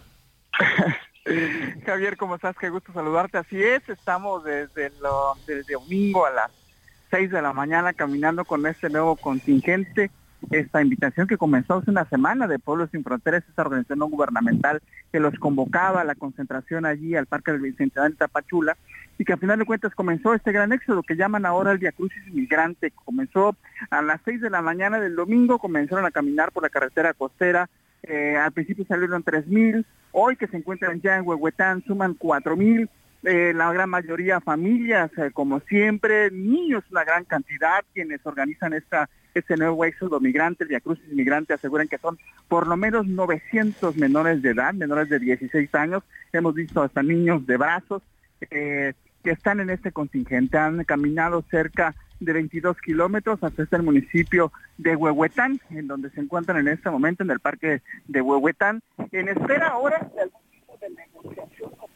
Javier, 1.85 2.17
¿cómo 2.17 2.37
estás? 2.37 2.57
Qué 2.59 2.69
gusto 2.69 2.93
saludarte. 2.93 3.39
Así 3.39 3.63
es, 3.63 3.89
estamos 3.89 4.45
desde, 4.45 4.91
lo, 5.01 5.37
desde 5.47 5.73
domingo 5.73 6.27
a 6.27 6.31
las 6.31 6.51
6 7.11 7.31
de 7.31 7.43
la 7.43 7.53
mañana 7.53 7.93
caminando 7.93 8.45
con 8.45 8.67
este 8.67 8.91
nuevo 8.91 9.17
contingente 9.17 10.11
esta 10.51 10.83
invitación 10.83 11.27
que 11.27 11.39
comenzó 11.39 11.75
hace 11.75 11.91
una 11.91 12.05
semana 12.09 12.47
de 12.47 12.59
Pueblos 12.59 12.91
Sin 12.91 13.03
Fronteras, 13.03 13.45
esta 13.49 13.63
organización 13.63 13.99
no 13.99 14.07
gubernamental 14.07 14.83
que 15.11 15.21
los 15.21 15.35
convocaba 15.39 16.03
a 16.03 16.05
la 16.05 16.15
concentración 16.15 16.87
allí 16.87 17.17
al 17.17 17.27
Parque 17.27 17.53
del 17.53 17.63
Bicentenario 17.63 18.13
de 18.13 18.19
Tapachula 18.19 18.77
y 19.19 19.25
que 19.25 19.33
al 19.33 19.39
final 19.39 19.59
de 19.59 19.65
cuentas 19.65 19.95
comenzó 19.95 20.35
este 20.35 20.53
gran 20.53 20.73
éxodo 20.73 21.03
que 21.03 21.17
llaman 21.17 21.47
ahora 21.47 21.73
el 21.73 21.79
Via 21.79 21.93
Crucis 21.93 22.33
Migrante. 22.33 22.93
Comenzó 23.05 23.57
a 23.91 24.03
las 24.03 24.21
6 24.25 24.43
de 24.43 24.51
la 24.51 24.63
mañana 24.63 25.01
del 25.01 25.17
domingo, 25.17 25.59
comenzaron 25.59 26.05
a 26.05 26.11
caminar 26.11 26.53
por 26.53 26.63
la 26.63 26.69
carretera 26.69 27.15
costera, 27.15 27.69
eh, 28.03 28.37
al 28.37 28.53
principio 28.53 28.85
salieron 28.87 29.25
3.000, 29.25 29.85
hoy 30.13 30.37
que 30.37 30.47
se 30.47 30.59
encuentran 30.59 31.01
ya 31.01 31.17
en 31.17 31.27
Huehuetán 31.27 31.83
suman 31.87 32.17
4.000, 32.17 32.89
eh, 33.23 33.53
la 33.55 33.73
gran 33.73 33.91
mayoría 33.91 34.41
familias, 34.41 35.11
eh, 35.19 35.31
como 35.33 35.61
siempre, 35.61 36.31
niños, 36.31 36.85
una 36.91 37.05
gran 37.05 37.25
cantidad, 37.25 37.85
quienes 37.93 38.25
organizan 38.25 38.73
esta 38.73 39.09
este 39.39 39.57
nuevo 39.57 39.85
éxodo 39.85 40.19
migrante, 40.19 40.65
el 40.65 40.83
Crucis 40.83 41.13
Migrante, 41.13 41.55
aseguran 41.55 41.89
que 41.89 41.99
son 41.99 42.19
por 42.49 42.67
lo 42.67 42.77
menos 42.77 43.07
900 43.07 43.97
menores 43.97 44.41
de 44.43 44.51
edad, 44.51 44.73
menores 44.73 45.09
de 45.11 45.19
16 45.19 45.75
años. 45.75 46.03
Hemos 46.33 46.55
visto 46.55 46.83
hasta 46.83 47.03
niños 47.03 47.47
de 47.47 47.57
brazos 47.59 48.03
eh, 48.51 48.95
que 49.23 49.31
están 49.31 49.61
en 49.61 49.71
este 49.71 49.93
contingente. 49.93 50.57
Han 50.57 50.85
caminado 50.85 51.45
cerca 51.51 51.95
de 52.19 52.33
22 52.33 52.81
kilómetros 52.81 53.43
hasta 53.43 53.63
este 53.63 53.79
municipio 53.79 54.53
de 54.79 54.97
Huehuetán, 54.97 55.61
en 55.71 55.87
donde 55.87 56.11
se 56.11 56.21
encuentran 56.21 56.59
en 56.59 56.69
este 56.69 56.89
momento 56.91 57.23
en 57.23 57.31
el 57.31 57.41
parque 57.41 57.83
de 58.07 58.21
Huehuetán, 58.23 58.83
en 59.13 59.29
espera 59.29 59.69
ahora 59.69 60.11
de 60.15 60.23
algún 60.23 60.46
negociación 60.91 61.73
o 61.79 61.89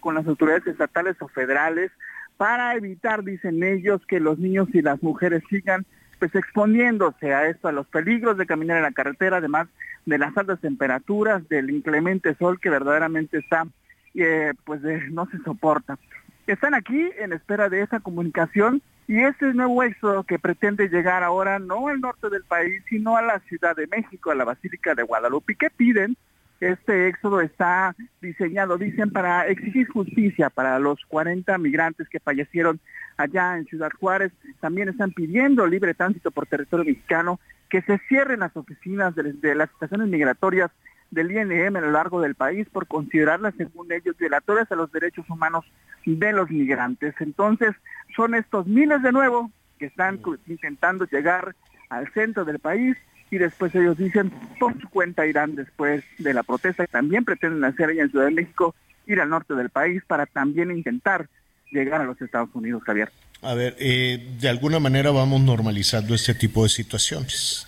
con 0.00 0.14
las 0.14 0.26
autoridades 0.26 0.66
estatales 0.66 1.16
o 1.20 1.28
federales 1.28 1.90
para 2.36 2.74
evitar, 2.74 3.24
dicen 3.24 3.62
ellos, 3.62 4.00
que 4.06 4.20
los 4.20 4.38
niños 4.38 4.68
y 4.72 4.82
las 4.82 5.02
mujeres 5.02 5.42
sigan 5.48 5.86
pues 6.18 6.34
exponiéndose 6.34 7.32
a 7.32 7.48
esto, 7.48 7.68
a 7.68 7.72
los 7.72 7.86
peligros 7.86 8.36
de 8.36 8.46
caminar 8.46 8.78
en 8.78 8.82
la 8.82 8.92
carretera, 8.92 9.36
además 9.36 9.68
de 10.04 10.18
las 10.18 10.36
altas 10.36 10.60
temperaturas, 10.60 11.48
del 11.48 11.70
inclemente 11.70 12.34
sol 12.34 12.58
que 12.60 12.70
verdaderamente 12.70 13.38
está, 13.38 13.66
eh, 14.14 14.52
pues 14.64 14.80
no 15.10 15.26
se 15.26 15.38
soporta. 15.38 15.98
Están 16.46 16.74
aquí 16.74 17.10
en 17.18 17.32
espera 17.32 17.68
de 17.68 17.82
esa 17.82 18.00
comunicación 18.00 18.82
y 19.06 19.22
este 19.22 19.52
nuevo 19.54 19.82
éxodo 19.82 20.24
que 20.24 20.38
pretende 20.38 20.88
llegar 20.88 21.22
ahora 21.22 21.58
no 21.58 21.88
al 21.88 22.00
norte 22.00 22.28
del 22.30 22.44
país, 22.44 22.82
sino 22.88 23.16
a 23.16 23.22
la 23.22 23.38
Ciudad 23.40 23.76
de 23.76 23.86
México, 23.86 24.30
a 24.30 24.34
la 24.34 24.44
Basílica 24.44 24.94
de 24.94 25.02
Guadalupe. 25.02 25.54
¿Qué 25.54 25.70
piden? 25.70 26.16
Este 26.60 27.08
éxodo 27.08 27.40
está 27.40 27.94
diseñado, 28.20 28.78
dicen, 28.78 29.10
para 29.10 29.46
exigir 29.46 29.88
justicia 29.88 30.50
para 30.50 30.78
los 30.78 31.04
40 31.06 31.56
migrantes 31.58 32.08
que 32.08 32.18
fallecieron 32.18 32.80
allá 33.16 33.56
en 33.56 33.66
Ciudad 33.66 33.90
Juárez. 33.98 34.32
También 34.60 34.88
están 34.88 35.12
pidiendo 35.12 35.66
libre 35.66 35.94
tránsito 35.94 36.30
por 36.30 36.46
territorio 36.46 36.84
mexicano, 36.84 37.38
que 37.70 37.82
se 37.82 37.98
cierren 38.08 38.40
las 38.40 38.56
oficinas 38.56 39.14
de, 39.14 39.54
las 39.54 39.70
estaciones 39.70 40.08
migratorias 40.08 40.70
del 41.10 41.30
INM 41.30 41.76
a 41.76 41.80
lo 41.80 41.90
largo 41.92 42.20
del 42.20 42.34
país 42.34 42.66
por 42.70 42.86
considerarlas, 42.86 43.54
según 43.56 43.92
ellos, 43.92 44.16
violatorias 44.16 44.70
a 44.72 44.76
los 44.76 44.90
derechos 44.90 45.28
humanos 45.30 45.64
de 46.04 46.32
los 46.32 46.50
migrantes. 46.50 47.14
Entonces, 47.20 47.74
son 48.16 48.34
estos 48.34 48.66
miles 48.66 49.02
de 49.02 49.12
nuevo 49.12 49.50
que 49.78 49.86
están 49.86 50.20
intentando 50.46 51.04
llegar 51.04 51.54
al 51.90 52.12
centro 52.12 52.44
del 52.44 52.58
país 52.58 52.96
y 53.30 53.38
después 53.38 53.74
ellos 53.74 53.98
dicen, 53.98 54.32
por 54.58 54.80
su 54.80 54.88
cuenta 54.88 55.26
irán 55.26 55.54
después 55.54 56.02
de 56.18 56.34
la 56.34 56.42
protesta 56.42 56.86
que 56.86 56.92
también 56.92 57.24
pretenden 57.24 57.64
hacer 57.64 57.90
allá 57.90 58.02
en 58.02 58.10
Ciudad 58.10 58.26
de 58.26 58.32
México, 58.32 58.74
ir 59.06 59.20
al 59.20 59.28
norte 59.28 59.54
del 59.54 59.70
país 59.70 60.02
para 60.06 60.26
también 60.26 60.70
intentar 60.70 61.28
llegar 61.70 62.00
a 62.00 62.04
los 62.04 62.20
Estados 62.20 62.50
Unidos, 62.54 62.82
Javier. 62.84 63.10
A 63.42 63.54
ver, 63.54 63.76
eh, 63.78 64.34
de 64.40 64.48
alguna 64.48 64.80
manera 64.80 65.10
vamos 65.10 65.40
normalizando 65.40 66.14
este 66.14 66.34
tipo 66.34 66.64
de 66.64 66.68
situaciones 66.68 67.66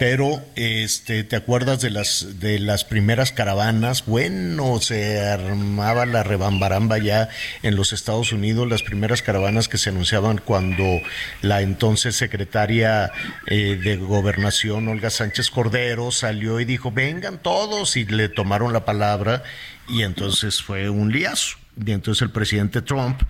pero 0.00 0.42
este 0.56 1.24
te 1.24 1.36
acuerdas 1.36 1.82
de 1.82 1.90
las 1.90 2.40
de 2.40 2.58
las 2.58 2.86
primeras 2.86 3.32
caravanas 3.32 4.06
bueno 4.06 4.80
se 4.80 5.20
armaba 5.20 6.06
la 6.06 6.22
rebambaramba 6.22 6.96
ya 6.96 7.28
en 7.62 7.76
los 7.76 7.92
Estados 7.92 8.32
Unidos 8.32 8.66
las 8.66 8.82
primeras 8.82 9.20
caravanas 9.20 9.68
que 9.68 9.76
se 9.76 9.90
anunciaban 9.90 10.38
cuando 10.38 11.02
la 11.42 11.60
entonces 11.60 12.16
secretaria 12.16 13.12
eh, 13.46 13.76
de 13.76 13.96
gobernación 13.98 14.88
Olga 14.88 15.10
Sánchez 15.10 15.50
Cordero 15.50 16.10
salió 16.12 16.60
y 16.60 16.64
dijo 16.64 16.90
vengan 16.90 17.36
todos 17.36 17.98
y 17.98 18.06
le 18.06 18.30
tomaron 18.30 18.72
la 18.72 18.86
palabra 18.86 19.42
y 19.86 20.02
entonces 20.02 20.62
fue 20.62 20.88
un 20.88 21.12
liazo. 21.12 21.58
Y 21.84 21.92
entonces 21.92 22.22
el 22.22 22.30
presidente 22.30 22.80
Trump 22.80 23.20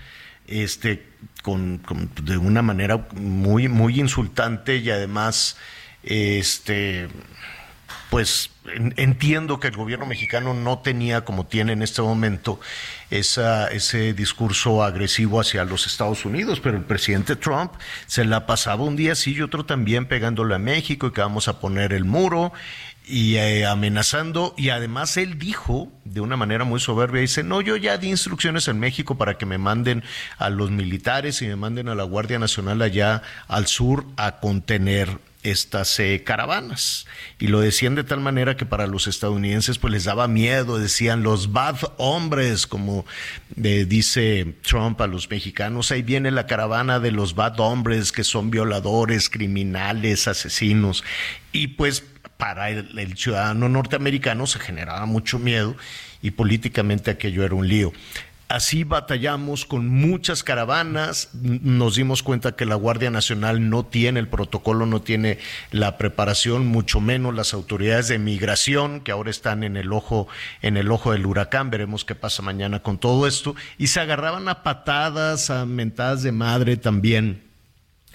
este 0.47 1.05
con, 1.43 1.83
de 2.23 2.37
una 2.37 2.63
manera 2.63 3.09
muy 3.17 3.67
muy 3.67 3.99
insultante 3.99 4.77
y 4.77 4.89
además 4.91 5.57
este, 6.03 7.09
pues 8.11 8.51
entiendo 8.97 9.61
que 9.61 9.69
el 9.69 9.77
gobierno 9.77 10.07
mexicano 10.07 10.55
no 10.55 10.79
tenía, 10.81 11.25
como 11.25 11.47
tiene 11.47 11.73
en 11.73 11.83
este 11.83 12.03
momento, 12.03 12.61
ese 13.11 14.13
discurso 14.15 14.83
agresivo 14.83 15.41
hacia 15.41 15.65
los 15.65 15.87
Estados 15.87 16.25
Unidos, 16.25 16.61
pero 16.61 16.77
el 16.77 16.85
presidente 16.85 17.37
Trump 17.37 17.73
se 18.07 18.25
la 18.25 18.47
pasaba 18.47 18.85
un 18.85 18.97
día 18.97 19.15
sí 19.15 19.35
y 19.35 19.43
otro 19.43 19.65
también 19.65 20.07
pegándole 20.07 20.55
a 20.55 20.59
México 20.59 21.07
y 21.07 21.13
que 21.13 21.21
vamos 21.21 21.49
a 21.49 21.61
poner 21.61 21.93
el 21.93 22.05
muro 22.05 22.53
y 23.07 23.37
eh, 23.37 23.67
amenazando. 23.67 24.55
Y 24.57 24.71
además 24.71 25.17
él 25.17 25.39
dijo 25.39 25.89
de 26.05 26.21
una 26.21 26.37
manera 26.37 26.65
muy 26.65 26.81
soberbia 26.81 27.21
dice 27.21 27.43
no 27.43 27.61
yo 27.61 27.77
ya 27.77 27.97
di 27.97 28.09
instrucciones 28.09 28.69
en 28.69 28.79
México 28.79 29.17
para 29.17 29.39
que 29.39 29.47
me 29.47 29.59
manden 29.59 30.03
a 30.39 30.51
los 30.51 30.71
militares 30.71 31.43
y 31.43 31.47
me 31.47 31.57
manden 31.57 31.89
a 31.89 31.95
la 31.95 32.05
Guardia 32.05 32.39
Nacional 32.39 32.83
allá 32.83 33.23
al 33.49 33.67
sur 33.67 34.05
a 34.17 34.41
contener 34.41 35.19
estas 35.43 35.99
eh, 36.01 36.23
caravanas. 36.25 37.07
Y 37.39 37.47
lo 37.49 37.61
decían 37.61 37.95
de 37.95 38.05
tal 38.05 38.21
manera 38.21 38.57
que 38.57 38.67
para 38.67 38.87
los 38.87 39.07
estadounidenses 39.07 39.79
pues 39.79 39.93
les 39.93 40.05
daba 40.05 40.29
miedo 40.29 40.79
decían 40.79 41.23
los 41.23 41.53
bad 41.53 41.77
hombres 41.97 42.67
como 42.67 43.07
eh, 43.63 43.87
dice 43.89 44.55
Trump 44.63 45.01
a 45.01 45.07
los 45.07 45.31
mexicanos 45.31 45.91
ahí 45.91 46.03
viene 46.03 46.31
la 46.31 46.47
caravana 46.47 47.01
de 47.01 47.13
los 47.13 47.35
bad 47.35 47.59
hombres 47.61 48.13
que 48.13 48.25
son 48.25 48.51
violadores 48.51 49.31
criminales 49.31 50.29
asesinos 50.29 51.05
y 51.53 51.69
pues 51.69 52.05
para 52.37 52.71
el 52.71 53.17
ciudadano 53.17 53.69
norteamericano 53.69 54.47
se 54.47 54.59
generaba 54.59 55.07
mucho 55.07 55.39
miedo 55.39 55.77
y 56.23 56.33
políticamente 56.33 57.11
aquello 57.11 57.45
era 57.45 57.55
un 57.55 57.69
lío 57.69 57.93
Así 58.51 58.83
batallamos 58.83 59.65
con 59.65 59.87
muchas 59.87 60.43
caravanas, 60.43 61.29
nos 61.33 61.95
dimos 61.95 62.25
cuenta 62.25 62.57
que 62.57 62.67
la 62.67 62.75
Guardia 62.75 63.09
Nacional 63.09 63.71
no 63.71 63.87
tiene 63.87 64.19
el 64.19 64.27
protocolo, 64.27 64.87
no 64.87 65.03
tiene 65.03 65.39
la 65.71 65.97
preparación, 65.97 66.67
mucho 66.67 67.01
menos 67.01 67.33
las 67.33 67.55
autoridades 67.55 68.09
de 68.09 68.19
migración 68.19 69.03
que 69.03 69.13
ahora 69.13 69.31
están 69.31 69.63
en 69.63 69.77
el 69.77 69.93
ojo 69.93 70.27
en 70.63 70.77
el 70.77 70.91
ojo 70.91 71.13
del 71.13 71.27
huracán, 71.27 71.71
veremos 71.71 72.05
qué 72.05 72.17
pasa 72.17 72.43
mañana 72.43 72.83
con 72.83 72.99
todo 72.99 73.29
esto. 73.29 73.55
Y 73.79 73.87
se 73.87 74.01
agarraban 74.01 74.49
a 74.49 74.65
patadas, 74.65 75.51
a 75.51 75.65
mentadas 75.65 76.25
de 76.25 76.33
madre 76.33 76.77
también 76.77 77.45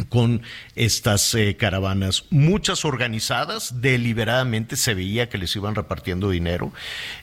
con 0.09 0.41
estas 0.75 1.33
eh, 1.33 1.55
caravanas, 1.55 2.25
muchas 2.29 2.83
organizadas, 2.83 3.79
deliberadamente 3.79 4.75
se 4.75 4.95
veía 4.95 5.29
que 5.29 5.37
les 5.37 5.55
iban 5.55 5.75
repartiendo 5.75 6.29
dinero, 6.29 6.73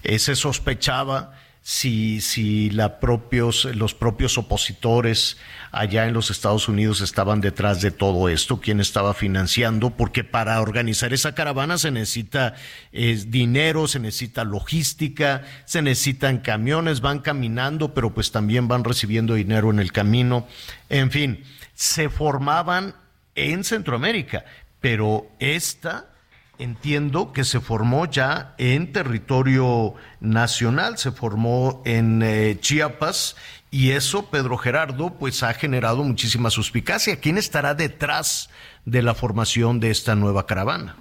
eh, 0.02 0.18
se 0.18 0.34
sospechaba 0.34 1.34
si, 1.62 2.20
si 2.20 2.70
la 2.70 2.98
propios, 2.98 3.64
los 3.64 3.94
propios 3.94 4.36
opositores 4.36 5.36
allá 5.70 6.06
en 6.06 6.12
los 6.12 6.30
Estados 6.30 6.68
Unidos 6.68 7.00
estaban 7.00 7.40
detrás 7.40 7.80
de 7.80 7.92
todo 7.92 8.28
esto, 8.28 8.60
quién 8.60 8.80
estaba 8.80 9.14
financiando, 9.14 9.90
porque 9.90 10.24
para 10.24 10.60
organizar 10.60 11.12
esa 11.12 11.36
caravana 11.36 11.78
se 11.78 11.92
necesita 11.92 12.54
dinero, 12.90 13.86
se 13.86 14.00
necesita 14.00 14.42
logística, 14.42 15.42
se 15.64 15.82
necesitan 15.82 16.38
camiones, 16.38 17.00
van 17.00 17.20
caminando, 17.20 17.94
pero 17.94 18.12
pues 18.12 18.32
también 18.32 18.66
van 18.66 18.82
recibiendo 18.82 19.34
dinero 19.34 19.70
en 19.70 19.78
el 19.78 19.92
camino. 19.92 20.48
En 20.88 21.12
fin, 21.12 21.44
se 21.74 22.08
formaban 22.08 22.94
en 23.36 23.62
Centroamérica, 23.62 24.44
pero 24.80 25.30
esta 25.38 26.11
entiendo 26.58 27.32
que 27.32 27.44
se 27.44 27.60
formó 27.60 28.06
ya 28.06 28.54
en 28.58 28.92
territorio 28.92 29.94
nacional, 30.20 30.98
se 30.98 31.12
formó 31.12 31.82
en 31.84 32.22
eh, 32.22 32.58
Chiapas 32.60 33.36
y 33.70 33.92
eso, 33.92 34.26
Pedro 34.30 34.58
Gerardo, 34.58 35.14
pues 35.14 35.42
ha 35.42 35.54
generado 35.54 36.04
muchísima 36.04 36.50
suspicacia. 36.50 37.16
¿Quién 37.20 37.38
estará 37.38 37.74
detrás 37.74 38.50
de 38.84 39.02
la 39.02 39.14
formación 39.14 39.80
de 39.80 39.90
esta 39.90 40.14
nueva 40.14 40.46
caravana? 40.46 40.96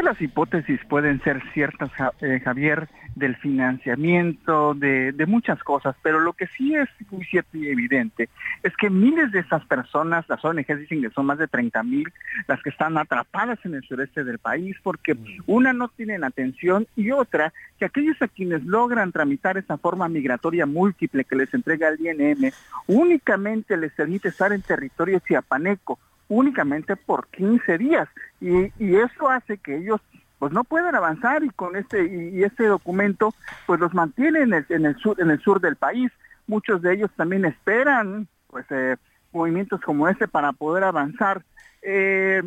Las 0.00 0.20
hipótesis 0.20 0.80
pueden 0.88 1.22
ser 1.22 1.42
ciertas, 1.52 1.90
eh, 2.20 2.40
Javier, 2.44 2.88
del 3.14 3.36
financiamiento, 3.36 4.74
de, 4.74 5.12
de, 5.12 5.26
muchas 5.26 5.62
cosas, 5.62 5.94
pero 6.02 6.18
lo 6.18 6.32
que 6.32 6.48
sí 6.48 6.74
es 6.74 6.88
muy 7.10 7.24
cierto 7.24 7.56
y 7.56 7.68
evidente 7.68 8.28
es 8.62 8.76
que 8.76 8.90
miles 8.90 9.30
de 9.30 9.40
esas 9.40 9.64
personas, 9.66 10.28
las 10.28 10.44
ONG 10.44 10.66
dicen 10.76 11.00
que 11.00 11.10
son 11.10 11.26
más 11.26 11.38
de 11.38 11.46
30 11.46 11.82
mil 11.84 12.12
las 12.48 12.60
que 12.62 12.70
están 12.70 12.98
atrapadas 12.98 13.58
en 13.64 13.74
el 13.74 13.84
sureste 13.84 14.24
del 14.24 14.38
país 14.38 14.76
porque 14.82 15.16
una 15.46 15.72
no 15.72 15.88
tienen 15.88 16.24
atención 16.24 16.88
y 16.96 17.12
otra 17.12 17.52
que 17.78 17.84
aquellos 17.84 18.20
a 18.20 18.28
quienes 18.28 18.64
logran 18.64 19.12
tramitar 19.12 19.56
esa 19.58 19.78
forma 19.78 20.08
migratoria 20.08 20.66
múltiple 20.66 21.24
que 21.24 21.36
les 21.36 21.54
entrega 21.54 21.88
el 21.88 22.00
INM 22.00 22.50
únicamente 22.88 23.76
les 23.76 23.92
permite 23.92 24.28
estar 24.28 24.52
en 24.52 24.62
territorio 24.62 25.20
chiapaneco 25.20 25.98
únicamente 26.28 26.96
por 26.96 27.28
15 27.28 27.78
días. 27.78 28.08
Y, 28.40 28.72
y 28.78 28.96
eso 28.96 29.28
hace 29.28 29.58
que 29.58 29.76
ellos 29.76 30.00
pues 30.38 30.52
no 30.52 30.64
pueden 30.64 30.94
avanzar 30.94 31.42
y 31.42 31.48
con 31.50 31.76
este 31.76 32.04
y, 32.04 32.42
este 32.42 32.66
documento 32.66 33.34
pues 33.66 33.80
los 33.80 33.94
mantiene 33.94 34.42
en 34.42 34.52
el, 34.52 34.66
en 34.68 34.86
el 34.86 34.96
sur 34.96 35.20
en 35.20 35.30
el 35.30 35.40
sur 35.40 35.60
del 35.60 35.76
país. 35.76 36.10
Muchos 36.46 36.82
de 36.82 36.94
ellos 36.94 37.10
también 37.16 37.44
esperan 37.44 38.28
pues 38.48 38.66
eh, 38.70 38.96
movimientos 39.32 39.80
como 39.80 40.08
ese 40.08 40.28
para 40.28 40.52
poder 40.52 40.84
avanzar. 40.84 41.42
Eh, 41.82 42.42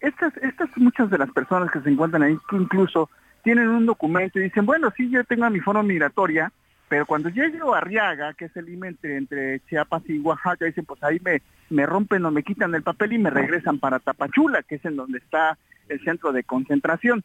estas 0.00 0.36
estas 0.36 0.68
muchas 0.76 1.10
de 1.10 1.18
las 1.18 1.30
personas 1.30 1.70
que 1.70 1.80
se 1.80 1.90
encuentran 1.90 2.22
ahí 2.22 2.38
incluso 2.52 3.10
tienen 3.42 3.68
un 3.68 3.86
documento 3.86 4.38
y 4.38 4.44
dicen 4.44 4.66
bueno 4.66 4.92
sí 4.96 5.10
yo 5.10 5.24
tengo 5.24 5.48
mi 5.50 5.60
forma 5.60 5.82
migratoria 5.82 6.52
pero 6.92 7.06
cuando 7.06 7.30
llego 7.30 7.74
a 7.74 7.78
Arriaga, 7.78 8.34
que 8.34 8.44
es 8.44 8.54
el 8.54 8.66
límite 8.66 9.16
entre 9.16 9.60
Chiapas 9.60 10.02
y 10.10 10.18
Oaxaca, 10.18 10.66
dicen, 10.66 10.84
pues 10.84 11.02
ahí 11.02 11.18
me, 11.24 11.40
me 11.70 11.86
rompen 11.86 12.22
o 12.26 12.30
me 12.30 12.42
quitan 12.42 12.74
el 12.74 12.82
papel 12.82 13.14
y 13.14 13.18
me 13.18 13.30
regresan 13.30 13.78
para 13.78 13.98
Tapachula, 13.98 14.62
que 14.62 14.74
es 14.74 14.84
en 14.84 14.96
donde 14.96 15.16
está 15.16 15.56
el 15.88 16.04
centro 16.04 16.32
de 16.32 16.44
concentración. 16.44 17.24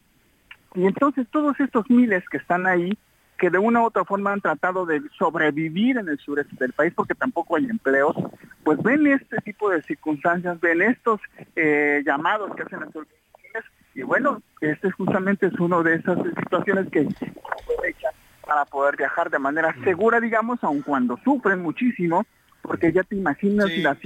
Y 0.74 0.86
entonces 0.86 1.26
todos 1.30 1.60
estos 1.60 1.84
miles 1.90 2.26
que 2.30 2.38
están 2.38 2.66
ahí, 2.66 2.96
que 3.36 3.50
de 3.50 3.58
una 3.58 3.82
u 3.82 3.84
otra 3.84 4.06
forma 4.06 4.32
han 4.32 4.40
tratado 4.40 4.86
de 4.86 5.02
sobrevivir 5.18 5.98
en 5.98 6.08
el 6.08 6.18
sureste 6.18 6.56
del 6.58 6.72
país 6.72 6.94
porque 6.96 7.14
tampoco 7.14 7.56
hay 7.56 7.66
empleos, 7.66 8.16
pues 8.64 8.82
ven 8.82 9.06
este 9.06 9.36
tipo 9.44 9.68
de 9.68 9.82
circunstancias, 9.82 10.58
ven 10.62 10.80
estos 10.80 11.20
eh, 11.56 12.02
llamados 12.06 12.56
que 12.56 12.62
hacen 12.62 12.80
las 12.80 12.96
organizaciones 12.96 13.64
y 13.94 14.00
bueno, 14.00 14.40
este 14.62 14.90
justamente 14.92 15.48
es 15.48 15.60
una 15.60 15.82
de 15.82 15.96
esas 15.96 16.16
situaciones 16.40 16.90
que 16.90 17.00
aprovechan 17.00 18.14
para 18.48 18.64
poder 18.64 18.96
viajar 18.96 19.28
de 19.28 19.38
manera 19.38 19.76
segura, 19.84 20.20
digamos, 20.20 20.58
aun 20.62 20.80
cuando 20.80 21.20
sufren 21.22 21.60
muchísimo, 21.60 22.24
porque 22.62 22.90
ya 22.90 23.02
te 23.02 23.14
imaginas 23.14 23.70
las, 23.76 23.98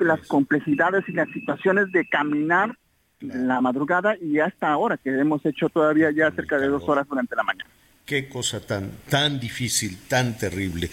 las, 0.00 0.26
complejidades 0.26 1.08
y 1.08 1.12
las 1.12 1.28
situaciones 1.28 1.92
de 1.92 2.04
caminar 2.08 2.76
en 3.20 3.46
la 3.46 3.60
madrugada 3.60 4.16
y 4.20 4.40
hasta 4.40 4.72
ahora, 4.72 4.96
que 4.96 5.10
hemos 5.10 5.46
hecho 5.46 5.68
todavía 5.68 6.10
ya 6.10 6.32
cerca 6.32 6.58
de 6.58 6.66
dos 6.66 6.82
horas 6.88 7.06
durante 7.08 7.36
la 7.36 7.44
mañana. 7.44 7.70
Qué 8.04 8.28
cosa 8.28 8.58
tan, 8.58 8.90
tan 9.08 9.38
difícil, 9.38 9.98
tan 10.08 10.36
terrible. 10.36 10.90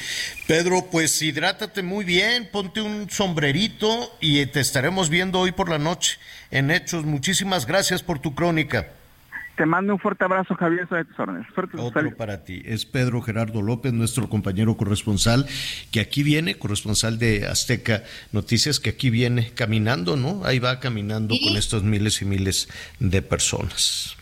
Pedro, 0.47 0.85
pues 0.91 1.19
hidrátate 1.23 1.81
muy 1.81 2.05
bien, 2.05 2.47
ponte 2.51 2.79
un 2.79 3.09
sombrerito 3.09 4.15
y 4.21 4.45
te 4.45 4.59
estaremos 4.59 5.09
viendo 5.09 5.39
hoy 5.39 5.51
por 5.51 5.67
la 5.67 5.79
noche 5.79 6.19
en 6.51 6.69
Hechos. 6.69 7.05
Muchísimas 7.05 7.65
gracias 7.65 8.03
por 8.03 8.19
tu 8.19 8.35
crónica. 8.35 8.88
Te 9.57 9.65
mando 9.65 9.94
un 9.94 9.99
fuerte 9.99 10.23
abrazo, 10.23 10.56
Javier, 10.56 10.88
de 10.88 11.06
tus 11.06 11.19
órdenes. 11.19 11.48
Otro 11.78 12.15
para 12.15 12.44
ti. 12.44 12.61
Es 12.65 12.86
Pedro 12.86 13.22
Gerardo 13.22 13.61
López, 13.61 13.94
nuestro 13.94 14.30
compañero 14.30 14.78
corresponsal, 14.78 15.45
que 15.91 15.99
aquí 15.99 16.23
viene, 16.23 16.56
corresponsal 16.56 17.19
de 17.19 17.45
Azteca 17.48 18.03
Noticias, 18.32 18.80
que 18.80 18.91
aquí 18.91 19.10
viene 19.10 19.52
caminando, 19.53 20.15
¿no? 20.15 20.45
Ahí 20.45 20.60
va 20.60 20.80
caminando 20.80 21.36
con 21.44 21.57
estos 21.57 21.84
miles 21.84 22.22
y 22.22 22.26
miles 22.26 22.69
de 22.99 23.22
personas. 23.22 24.15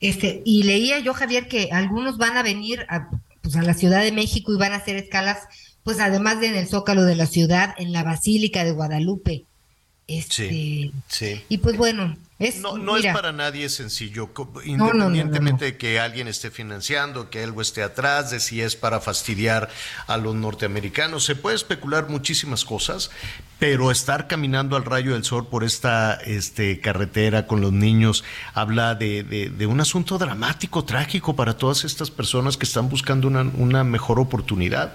Este, 0.00 0.42
y 0.44 0.62
leía 0.62 1.00
yo, 1.00 1.14
Javier, 1.14 1.48
que 1.48 1.70
algunos 1.72 2.18
van 2.18 2.36
a 2.36 2.42
venir 2.42 2.86
a, 2.88 3.08
pues, 3.42 3.56
a 3.56 3.62
la 3.62 3.74
Ciudad 3.74 4.02
de 4.02 4.12
México 4.12 4.52
y 4.52 4.58
van 4.58 4.72
a 4.72 4.76
hacer 4.76 4.96
escalas, 4.96 5.38
pues 5.82 6.00
además 6.00 6.40
de 6.40 6.48
en 6.48 6.56
el 6.56 6.68
Zócalo 6.68 7.02
de 7.02 7.16
la 7.16 7.26
ciudad, 7.26 7.74
en 7.78 7.92
la 7.92 8.04
Basílica 8.04 8.64
de 8.64 8.72
Guadalupe. 8.72 9.44
Este, 10.08 10.48
sí, 10.48 10.92
sí. 11.08 11.44
Y 11.48 11.58
pues 11.58 11.76
bueno, 11.76 12.16
no, 12.60 12.76
no 12.76 12.96
es 12.98 13.06
para 13.14 13.32
nadie 13.32 13.68
sencillo, 13.70 14.30
independientemente 14.64 15.64
de 15.64 15.76
que 15.78 15.98
alguien 15.98 16.28
esté 16.28 16.50
financiando, 16.50 17.30
que 17.30 17.42
algo 17.42 17.62
esté 17.62 17.82
atrás, 17.82 18.30
de 18.30 18.40
si 18.40 18.60
es 18.60 18.76
para 18.76 19.00
fastidiar 19.00 19.70
a 20.06 20.18
los 20.18 20.34
norteamericanos. 20.34 21.24
Se 21.24 21.34
puede 21.34 21.56
especular 21.56 22.10
muchísimas 22.10 22.64
cosas, 22.66 23.10
pero 23.58 23.90
estar 23.90 24.28
caminando 24.28 24.76
al 24.76 24.84
rayo 24.84 25.14
del 25.14 25.24
sol 25.24 25.48
por 25.48 25.64
esta 25.64 26.14
este, 26.14 26.78
carretera 26.80 27.46
con 27.46 27.62
los 27.62 27.72
niños 27.72 28.22
habla 28.52 28.94
de, 28.94 29.24
de, 29.24 29.66
un 29.66 29.80
asunto 29.80 30.18
dramático, 30.18 30.84
trágico 30.84 31.34
para 31.34 31.56
todas 31.56 31.84
estas 31.84 32.10
personas 32.10 32.58
que 32.58 32.66
están 32.66 32.90
buscando 32.90 33.28
una, 33.28 33.42
una 33.42 33.82
mejor 33.82 34.20
oportunidad 34.20 34.94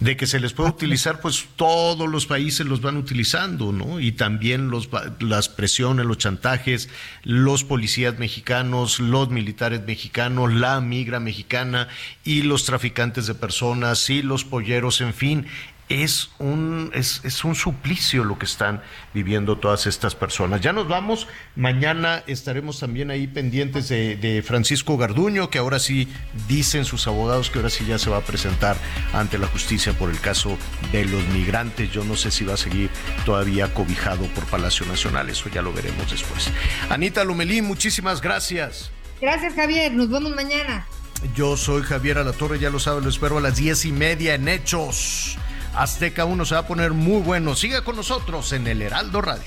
de 0.00 0.16
que 0.16 0.26
se 0.26 0.40
les 0.40 0.52
puede 0.52 0.70
utilizar, 0.70 1.20
pues 1.20 1.46
todos 1.56 2.08
los 2.08 2.26
países 2.26 2.66
los 2.66 2.82
van 2.82 2.98
utilizando, 2.98 3.72
¿no? 3.72 3.98
Y 3.98 4.12
también 4.12 4.68
los, 4.68 4.90
las 5.20 5.48
presiones, 5.48 6.04
los 6.04 6.18
chantajes, 6.18 6.90
los 7.22 7.64
policías 7.64 8.18
mexicanos, 8.18 9.00
los 9.00 9.30
militares 9.30 9.82
mexicanos, 9.86 10.52
la 10.52 10.80
migra 10.82 11.18
mexicana 11.18 11.88
y 12.24 12.42
los 12.42 12.64
traficantes 12.64 13.26
de 13.26 13.34
personas 13.34 14.10
y 14.10 14.22
los 14.22 14.44
polleros, 14.44 15.00
en 15.00 15.14
fin, 15.14 15.46
es 15.88 16.30
un, 16.38 16.90
es, 16.94 17.20
es, 17.24 17.44
un 17.44 17.54
suplicio 17.54 18.24
lo 18.24 18.38
que 18.38 18.44
están 18.44 18.82
viviendo 19.14 19.56
todas 19.56 19.86
estas 19.86 20.16
personas. 20.16 20.60
Ya 20.60 20.72
nos 20.72 20.88
vamos, 20.88 21.28
mañana 21.54 22.24
estaremos 22.26 22.80
también 22.80 23.10
ahí 23.10 23.28
pendientes 23.28 23.88
de, 23.88 24.16
de, 24.16 24.42
Francisco 24.42 24.96
Garduño, 24.96 25.48
que 25.48 25.58
ahora 25.58 25.78
sí 25.78 26.08
dicen 26.48 26.84
sus 26.84 27.06
abogados 27.06 27.50
que 27.50 27.58
ahora 27.58 27.70
sí 27.70 27.84
ya 27.86 27.98
se 27.98 28.10
va 28.10 28.18
a 28.18 28.22
presentar 28.22 28.76
ante 29.12 29.38
la 29.38 29.46
justicia 29.46 29.92
por 29.92 30.10
el 30.10 30.18
caso 30.20 30.58
de 30.90 31.04
los 31.04 31.24
migrantes. 31.28 31.92
Yo 31.92 32.02
no 32.02 32.16
sé 32.16 32.32
si 32.32 32.44
va 32.44 32.54
a 32.54 32.58
seguir 32.58 32.90
todavía 33.24 33.72
cobijado 33.72 34.26
por 34.34 34.44
Palacio 34.46 34.86
Nacional, 34.86 35.28
eso 35.30 35.48
ya 35.48 35.62
lo 35.62 35.72
veremos 35.72 36.10
después. 36.10 36.50
Anita 36.90 37.22
Lumelín, 37.22 37.64
muchísimas 37.64 38.20
gracias. 38.20 38.90
Gracias 39.20 39.54
Javier, 39.54 39.92
nos 39.92 40.10
vemos 40.10 40.34
mañana. 40.34 40.86
Yo 41.34 41.56
soy 41.56 41.82
Javier 41.82 42.18
Alatorre, 42.18 42.58
ya 42.58 42.70
lo 42.70 42.78
saben, 42.78 43.04
lo 43.04 43.10
espero 43.10 43.38
a 43.38 43.40
las 43.40 43.56
diez 43.56 43.84
y 43.84 43.92
media 43.92 44.34
en 44.34 44.48
Hechos. 44.48 45.38
Azteca 45.76 46.24
1 46.24 46.44
se 46.46 46.54
va 46.54 46.62
a 46.62 46.66
poner 46.66 46.92
muy 46.92 47.20
bueno. 47.20 47.54
Siga 47.54 47.84
con 47.84 47.96
nosotros 47.96 48.52
en 48.52 48.66
el 48.66 48.80
Heraldo 48.80 49.20
Radio. 49.20 49.44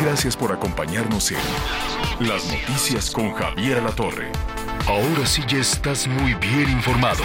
Gracias 0.00 0.36
por 0.36 0.52
acompañarnos 0.52 1.32
en 1.32 2.28
Las 2.28 2.44
Noticias 2.46 3.10
con 3.10 3.32
Javier 3.32 3.82
La 3.82 3.90
Torre. 3.90 4.30
Ahora 4.86 5.26
sí 5.26 5.42
ya 5.48 5.58
estás 5.58 6.06
muy 6.06 6.34
bien 6.34 6.70
informado. 6.70 7.24